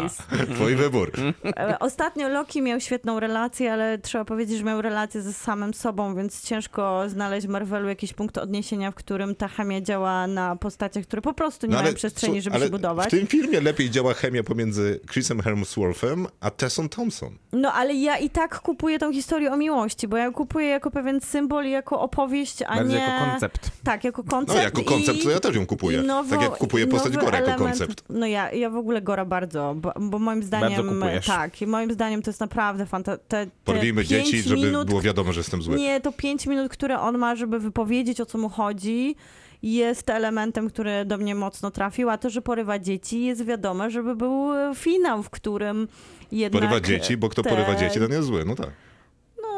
nice. 0.03 0.23
Twój 0.55 0.75
wybór. 0.77 1.11
E, 1.57 1.79
Ostatnio 1.79 2.29
Loki 2.29 2.63
miał 2.63 2.81
świetną 2.81 3.21
relację, 3.21 3.73
ale 3.73 3.99
trzeba 3.99 4.25
powiedzieć, 4.25 4.59
że 4.59 4.65
miał 4.65 4.83
relację 4.83 5.23
ze 5.23 5.33
samym 5.33 5.75
sobą, 5.75 6.15
więc 6.15 6.43
ciężko 6.43 7.09
znaleźć 7.09 7.47
w 7.47 7.51
Marvelu 7.51 7.89
jakiś 7.89 8.13
punkt 8.13 8.39
odniesienia, 8.39 8.91
w 8.91 8.95
którym 8.95 9.35
ta 9.35 9.49
chemia 9.49 9.81
działa 9.81 10.27
na 10.27 10.57
postaciach, 10.57 11.05
które 11.05 11.23
po 11.23 11.35
prostu 11.35 11.67
nie 11.67 11.75
No, 11.75 11.83
mają 11.83 11.95
przestrzeni, 11.95 12.43
żeby 12.43 12.57
ale 12.57 12.65
się 12.65 12.71
budować. 12.71 13.09
W 13.09 13.11
tym 13.11 13.27
filmie 13.27 13.61
lepiej 13.61 13.91
działa 13.91 14.15
chemia 14.15 14.43
pomiędzy 14.43 15.01
Chrisem 15.11 15.41
Hemsworthem 15.43 16.27
a 16.41 16.51
Tessą 16.51 16.89
Thompson. 16.89 17.39
No 17.53 17.73
ale 17.73 17.95
ja 17.95 18.19
i 18.19 18.31
tak 18.31 18.59
kupuję 18.61 18.99
tą 18.99 19.13
historię 19.13 19.53
o 19.53 19.57
miłości, 19.57 20.09
bo 20.09 20.17
ja 20.17 20.25
ją 20.25 20.33
kupuję 20.33 20.67
jako 20.67 20.91
pewien 20.91 21.21
symbol 21.21 21.67
i 21.67 21.71
jako 21.71 22.01
opowieść, 22.01 22.63
a 22.63 22.75
Bardziej 22.75 22.99
nie... 22.99 23.05
jako 23.05 23.31
koncept. 23.31 23.71
Tak, 23.85 24.05
jako 24.05 24.23
No 24.23 24.31
koncept. 24.31 24.63
jako 24.63 24.83
koncept 24.83 25.19
i... 25.19 25.23
to 25.25 25.31
ja 25.31 25.41
też 25.41 25.57
ją 25.57 25.67
kupuję. 25.67 26.03
nowo- 26.03 26.31
tak 26.31 26.43
jak 26.43 26.53
kupuję 26.53 26.87
postać 26.87 27.17
Gora 27.17 27.41
jako 27.41 27.65
koncept. 27.65 28.05
No 28.09 28.27
ja, 28.27 28.53
ja 28.53 28.71
w 28.71 28.77
ogóle 28.77 29.03
Gora 29.03 29.25
bardzo, 29.25 29.42
bo, 29.75 29.93
bo 30.01 30.19
moim 30.19 30.43
zdaniem... 30.43 31.03
Tak, 31.27 31.63
i 31.63 31.67
moim 31.67 31.93
zdaniem 31.93 32.23
to 32.23 32.31
jest 32.31 32.41
naprawdę 32.41 32.87
fantastyczne. 32.87 33.47
Porwijmy 33.65 34.05
dzieci, 34.05 34.43
żeby 34.43 34.85
było 34.85 35.01
wiadomo, 35.01 35.33
że 35.33 35.41
jestem 35.41 35.63
zły. 35.63 35.77
Nie, 35.77 36.01
to 36.01 36.13
pięć 36.13 36.47
minut, 36.47 36.73
które 36.73 37.01
on 37.01 37.19
ma, 37.19 37.37
żeby 37.37 37.59
wypowiedzieć, 37.59 38.21
o 38.21 38.27
co 38.27 38.39
mu 38.39 38.49
chodzi, 38.49 39.17
jest 39.63 40.11
elementem, 40.11 40.71
który 40.71 41.05
do 41.05 41.19
mnie 41.19 41.35
mocno 41.35 41.71
trafił, 41.71 42.11
a 42.11 42.19
to, 42.19 42.31
że 42.31 42.43
porywa 42.43 42.79
dzieci, 42.79 43.25
jest 43.25 43.45
wiadome, 43.45 43.91
żeby 43.91 44.17
był 44.17 44.51
finał, 44.75 45.23
w 45.23 45.31
którym 45.31 45.89
jednak... 46.33 46.63
Porywa 46.63 46.81
dzieci, 46.81 47.17
bo 47.17 47.29
kto 47.29 47.43
te- 47.43 47.51
porywa 47.51 47.75
dzieci, 47.75 47.99
ten 47.99 48.13
jest 48.13 48.27
zły. 48.27 48.45
No 48.45 48.55
tak. 48.55 48.71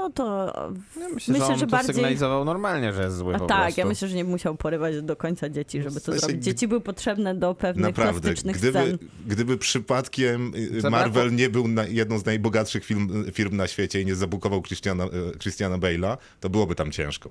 No 0.05 0.11
to... 0.11 0.53
Ja 1.01 1.09
myślę, 1.09 1.33
Myślę, 1.33 1.47
że 1.47 1.53
on 1.53 1.59
że 1.59 1.67
to 1.67 1.71
bardziej- 1.71 1.95
sygnalizował 1.95 2.45
normalnie, 2.45 2.93
że 2.93 3.03
jest 3.03 3.17
zły 3.17 3.35
A 3.35 3.39
po 3.39 3.47
tak, 3.47 3.63
prostu. 3.63 3.81
ja 3.81 3.87
myślę, 3.87 4.09
że 4.09 4.17
nie 4.17 4.25
musiał 4.25 4.55
porywać 4.57 5.03
do 5.03 5.17
końca 5.17 5.49
dzieci, 5.49 5.83
żeby 5.83 5.95
to 5.95 6.01
W 6.01 6.05
sensie, 6.05 6.19
zrobić. 6.21 6.37
g- 6.37 6.43
Dzieci 6.53 6.69
były 6.69 6.81
potrzebne 6.81 7.35
do 7.35 7.55
pewnych 7.55 7.87
Naprawdę. 7.87 8.21
plastycznych 8.21 8.57
Gdyby, 8.57 8.79
scen. 8.81 8.99
gdyby 9.27 9.59
przypadkiem 9.59 10.53
y, 10.55 10.81
Zabrakło- 10.81 10.91
Marvel 10.91 11.35
nie 11.35 11.51
był 11.51 11.69
na, 11.69 11.85
jedną 11.87 12.19
z 12.19 12.25
najbogatszych 12.25 12.85
film, 12.85 13.25
firm 13.33 13.57
na 13.57 13.67
świecie 13.67 14.01
i 14.01 14.07
nie 14.07 14.15
zabukował 14.15 14.63
Christiana, 14.63 15.05
y, 15.05 15.39
Christiana 15.39 15.79
Bale'a, 15.79 16.17
to 16.41 16.51
byłoby 16.51 16.75
tam 16.75 16.91
ciężko. 16.93 17.31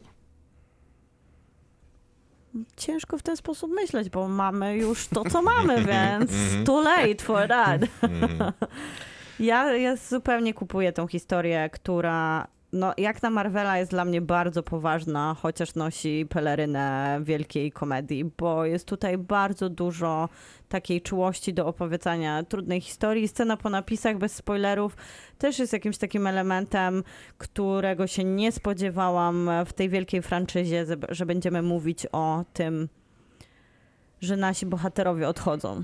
Ciężko 2.78 3.18
w 3.18 3.24
ten 3.24 3.38
sposób 3.38 3.72
myśleć, 3.72 4.10
bo 4.10 4.28
mamy 4.28 4.78
już 4.78 5.08
to, 5.08 5.24
co 5.30 5.42
mamy, 5.42 5.76
więc 5.94 6.32
Mhm. 6.32 6.66
too 6.66 6.82
late 6.82 7.24
for 7.24 7.48
that. 7.48 7.82
ja, 9.40 9.78
ja 9.78 9.96
zupełnie 9.96 10.54
kupuję 10.54 10.92
tą 10.94 11.08
historię, 11.08 11.70
która 11.74 12.48
no, 12.74 12.94
jak 12.98 13.22
na 13.22 13.30
Marvela 13.30 13.78
jest 13.78 13.92
dla 13.92 14.06
mnie 14.06 14.22
bardzo 14.22 14.64
poważna, 14.64 15.36
chociaż 15.42 15.76
nosi 15.76 16.26
pelerynę 16.30 17.20
wielkiej 17.24 17.72
komedii, 17.72 18.26
bo 18.38 18.66
jest 18.66 18.88
tutaj 18.88 19.18
bardzo 19.18 19.70
dużo 19.70 20.30
takiej 20.70 21.02
czułości 21.02 21.54
do 21.54 21.68
opowiadania 21.68 22.44
trudnej 22.44 22.82
historii. 22.82 23.28
Scena 23.28 23.58
po 23.58 23.70
napisach, 23.70 24.18
bez 24.18 24.36
spoilerów, 24.36 24.96
też 25.38 25.60
jest 25.60 25.74
jakimś 25.74 25.98
takim 25.98 26.28
elementem, 26.28 27.04
którego 27.38 28.08
się 28.08 28.24
nie 28.24 28.52
spodziewałam 28.52 29.50
w 29.66 29.74
tej 29.74 29.90
wielkiej 29.90 30.22
franczyzie, 30.22 30.86
że 31.10 31.26
będziemy 31.26 31.62
mówić 31.62 32.08
o 32.12 32.46
tym, 32.54 32.90
że 34.22 34.38
nasi 34.38 34.66
bohaterowie 34.66 35.28
odchodzą. 35.28 35.84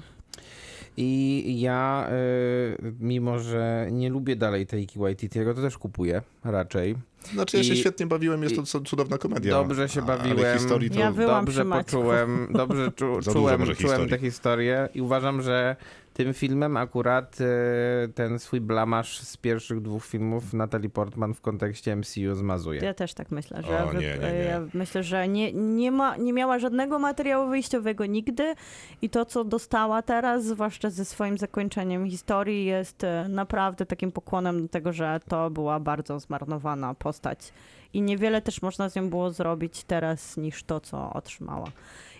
I 1.01 1.61
ja, 1.61 2.09
y, 2.11 2.93
mimo 2.99 3.39
że 3.39 3.87
nie 3.91 4.09
lubię 4.09 4.35
dalej 4.35 4.67
Taiki 4.67 4.99
Waititiego, 4.99 5.53
to 5.53 5.61
też 5.61 5.77
kupuję 5.77 6.21
raczej. 6.43 6.95
Znaczy 7.33 7.57
ja 7.57 7.63
się 7.63 7.73
I- 7.73 7.77
świetnie 7.77 8.07
bawiłem, 8.07 8.43
jest 8.43 8.55
to 8.55 8.81
cudowna 8.81 9.17
komedia. 9.17 9.53
Dobrze 9.53 9.89
się 9.89 10.01
Ale 10.01 10.17
bawiłem. 10.17 10.57
historii 10.59 10.89
to... 10.89 10.99
Ja 10.99 11.11
dobrze 11.11 11.65
poczułem, 11.65 12.47
dobrze 12.53 12.91
czu, 12.91 13.05
czułem, 13.33 13.61
czułem 13.75 14.09
tę 14.09 14.17
historię 14.17 14.89
i 14.95 15.01
uważam, 15.01 15.41
że 15.41 15.75
tym 16.19 16.33
filmem 16.33 16.77
akurat 16.77 17.37
e, 17.41 18.07
ten 18.07 18.39
swój 18.39 18.61
blamasz 18.61 19.19
z 19.19 19.37
pierwszych 19.37 19.81
dwóch 19.81 20.05
filmów 20.05 20.53
Natalie 20.53 20.89
Portman 20.89 21.33
w 21.33 21.41
kontekście 21.41 21.95
MCU 21.95 22.35
zmazuje. 22.35 22.81
Ja 22.81 22.93
też 22.93 23.13
tak 23.13 23.31
myślę, 23.31 23.63
że 23.63 23.83
O, 23.83 23.93
nie, 23.93 23.99
nie, 23.99 24.33
nie. 24.33 24.39
Ja 24.39 24.61
myślę, 24.73 25.03
że 25.03 25.27
nie, 25.27 25.53
nie, 25.53 25.91
ma, 25.91 26.17
nie 26.17 26.33
miała 26.33 26.59
żadnego 26.59 26.99
materiału 26.99 27.49
wyjściowego 27.49 28.05
nigdy 28.05 28.53
i 29.01 29.09
to, 29.09 29.25
co 29.25 29.43
dostała 29.43 30.01
teraz, 30.01 30.45
zwłaszcza 30.45 30.89
ze 30.89 31.05
swoim 31.05 31.37
zakończeniem 31.37 32.09
historii, 32.09 32.65
jest 32.65 33.03
e, 33.03 33.25
naprawdę 33.29 33.85
takim 33.85 34.11
pokłonem 34.11 34.61
do 34.61 34.67
tego, 34.67 34.93
że 34.93 35.19
to 35.27 35.49
była 35.49 35.79
bardzo 35.79 36.19
zmarnowana 36.19 36.93
postać 36.93 37.53
i 37.93 38.01
niewiele 38.01 38.41
też 38.41 38.61
można 38.61 38.89
z 38.89 38.95
nią 38.95 39.09
było 39.09 39.31
zrobić 39.31 39.83
teraz 39.83 40.37
niż 40.37 40.63
to, 40.63 40.79
co 40.79 41.13
otrzymała. 41.13 41.67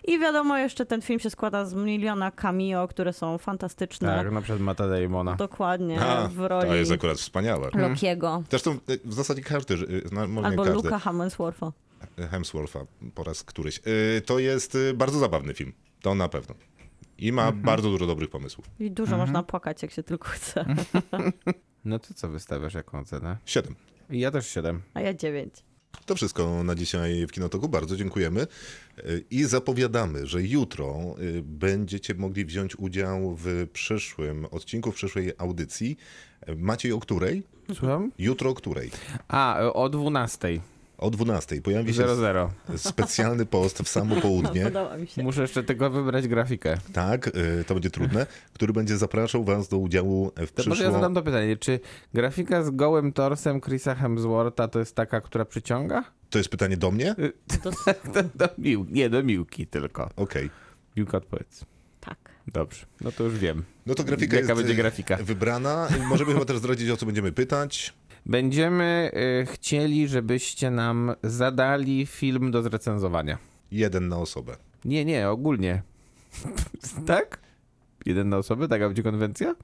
I 0.03 0.19
wiadomo, 0.19 0.57
jeszcze 0.57 0.85
ten 0.85 1.01
film 1.01 1.19
się 1.19 1.29
składa 1.29 1.65
z 1.65 1.73
miliona 1.73 2.31
cameo, 2.31 2.87
które 2.87 3.13
są 3.13 3.37
fantastyczne. 3.37 4.07
Tak, 4.23 4.31
na 4.31 4.41
przykład 4.41 4.61
Mata 4.61 4.87
Damona. 4.87 5.35
Dokładnie, 5.35 6.01
A, 6.01 6.27
w 6.27 6.39
roli 6.39 6.67
to 6.67 6.75
jest 6.75 6.91
akurat 6.91 7.17
wspaniałe. 7.17 7.69
Lokiego. 7.73 8.43
Zresztą 8.49 8.71
e, 8.71 8.77
w 9.05 9.13
zasadzie 9.13 9.41
każdy, 9.41 9.77
że- 9.77 9.85
e, 9.85 9.89
no, 10.11 10.27
może 10.27 10.47
Albo 10.47 10.63
nie 10.65 10.71
każdy, 10.71 10.83
Luka 10.89 10.99
Hemswortha. 10.99 11.71
Hemswortha 12.31 12.79
po 13.15 13.23
raz 13.23 13.43
któryś. 13.43 13.79
To 14.25 14.39
jest 14.39 14.77
bardzo 14.95 15.19
zabawny 15.19 15.53
film, 15.53 15.73
to 16.01 16.15
na 16.15 16.29
pewno. 16.29 16.55
I 17.17 17.31
ma 17.31 17.41
Mhm. 17.45 17.61
bardzo 17.63 17.89
dużo 17.89 18.05
dobrych 18.07 18.29
pomysłów. 18.29 18.65
I 18.79 18.91
dużo 18.91 19.17
można 19.17 19.43
płakać, 19.43 19.81
jak 19.81 19.91
się 19.91 20.03
tylko 20.03 20.29
chce. 20.29 20.65
No 21.85 21.99
to 21.99 22.13
co 22.13 22.27
wystawiasz 22.29 22.73
jaką 22.73 23.05
cenę? 23.05 23.37
Siedem. 23.45 23.75
Ja 24.09 24.31
też 24.31 24.47
7. 24.47 24.81
A 24.93 25.01
ja 25.01 25.13
dziewięć. 25.13 25.53
To 26.05 26.15
wszystko 26.15 26.63
na 26.63 26.75
dzisiaj 26.75 27.27
w 27.27 27.31
Kinotoku. 27.31 27.69
Bardzo 27.69 27.97
dziękujemy. 27.97 28.47
Y, 28.99 29.25
I 29.31 29.43
zapowiadamy, 29.43 30.27
że 30.27 30.43
jutro 30.43 31.15
y, 31.21 31.41
będziecie 31.41 32.13
mogli 32.13 32.45
wziąć 32.45 32.75
udział 32.79 33.35
w 33.35 33.67
przyszłym 33.73 34.45
odcinku, 34.45 34.91
w 34.91 34.95
przyszłej 34.95 35.31
audycji. 35.37 35.97
Y, 36.49 36.55
Maciej, 36.55 36.91
o 36.91 36.99
której? 36.99 37.43
Słucham? 37.73 38.11
Jutro 38.19 38.49
o 38.49 38.53
której? 38.53 38.91
A, 39.27 39.59
e, 39.59 39.73
o 39.73 39.89
12. 39.89 40.61
O 40.99 41.09
12 41.09 41.61
pojawi 41.61 41.93
się 41.93 42.15
00. 42.15 42.51
specjalny 42.77 43.45
post 43.45 43.79
w 43.79 43.89
samo 43.89 44.15
południe. 44.15 44.63
Podoba 44.71 44.97
mi 44.97 45.07
się. 45.07 45.23
Muszę 45.23 45.41
jeszcze 45.41 45.63
tylko 45.63 45.89
wybrać 45.89 46.27
grafikę. 46.27 46.77
Tak, 46.93 47.27
y, 47.27 47.63
to 47.67 47.73
będzie 47.73 47.89
trudne, 47.89 48.25
który 48.53 48.73
będzie 48.73 48.97
zapraszał 48.97 49.43
was 49.43 49.67
do 49.67 49.77
udziału 49.77 50.31
w 50.31 50.33
To 50.33 50.41
może 50.41 50.51
przyszłą... 50.71 50.85
ja 50.85 50.91
zadam 50.91 51.13
to 51.13 51.21
pytanie, 51.21 51.57
czy 51.57 51.79
grafika 52.13 52.63
z 52.63 52.69
gołym 52.69 53.13
torsem 53.13 53.61
Chrisa 53.61 53.95
Hemswortha 53.95 54.67
to 54.67 54.79
jest 54.79 54.95
taka, 54.95 55.21
która 55.21 55.45
przyciąga? 55.45 56.03
To 56.29 56.37
jest 56.37 56.49
pytanie 56.49 56.77
do 56.77 56.91
mnie? 56.91 57.15
To, 57.63 57.71
do, 58.13 58.23
do 58.35 58.49
mił, 58.57 58.85
nie, 58.89 59.09
do 59.09 59.23
Miłki 59.23 59.67
tylko. 59.67 60.09
Okej. 60.15 60.49
Miłka 60.97 61.17
odpowiedz. 61.17 61.65
tak. 62.01 62.17
Dobrze, 62.47 62.85
no 63.01 63.11
to 63.11 63.23
już 63.23 63.37
wiem. 63.37 63.63
No 63.85 63.95
to 63.95 64.03
grafika 64.03 64.35
Jaka 64.35 64.47
jest 64.47 64.57
będzie 64.61 64.73
y, 64.73 64.75
grafika? 64.75 65.17
wybrana. 65.17 65.87
Możemy 66.09 66.33
chyba 66.33 66.45
też 66.45 66.57
zdradzić, 66.57 66.89
o 66.89 66.97
co 66.97 67.05
będziemy 67.05 67.31
pytać. 67.31 67.93
Będziemy 68.29 69.11
y, 69.41 69.45
chcieli, 69.45 70.07
żebyście 70.07 70.71
nam 70.71 71.15
zadali 71.23 72.05
film 72.05 72.51
do 72.51 72.61
zrecenzowania. 72.61 73.37
Jeden 73.71 74.07
na 74.07 74.17
osobę. 74.17 74.57
Nie, 74.85 75.05
nie, 75.05 75.29
ogólnie. 75.29 75.81
tak? 77.07 77.39
Jeden 78.05 78.29
na 78.29 78.37
osobę? 78.37 78.67
Taka 78.67 78.87
będzie 78.87 79.03
konwencja? 79.03 79.55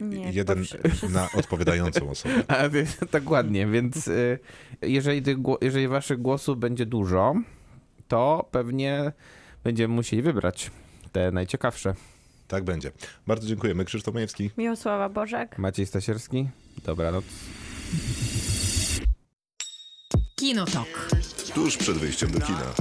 Nie, 0.00 0.30
Jeden 0.32 0.64
na 1.10 1.28
odpowiadającą 1.34 2.10
osobę. 2.10 2.34
A, 2.48 2.62
dokładnie, 3.12 3.66
więc 3.66 4.08
y, 4.08 4.38
jeżeli, 4.82 5.22
tych, 5.22 5.36
jeżeli 5.60 5.88
waszych 5.88 6.22
głosów 6.22 6.58
będzie 6.58 6.86
dużo, 6.86 7.34
to 8.08 8.48
pewnie 8.50 9.12
będziemy 9.64 9.94
musieli 9.94 10.22
wybrać 10.22 10.70
te 11.12 11.32
najciekawsze. 11.32 11.94
Tak 12.48 12.64
będzie. 12.64 12.92
Bardzo 13.26 13.48
dziękujemy. 13.48 13.84
Krzysztof 13.84 14.14
Majewski. 14.14 14.50
Miłosława 14.58 15.08
Bożek. 15.08 15.58
Maciej 15.58 15.86
Stasierski? 15.86 16.48
Dobranoc. 16.84 17.24
Kinotok. 20.36 21.08
Tuż 21.54 21.76
przed 21.76 21.98
wyjściem 21.98 22.30
do 22.30 22.40
kina. 22.40 22.74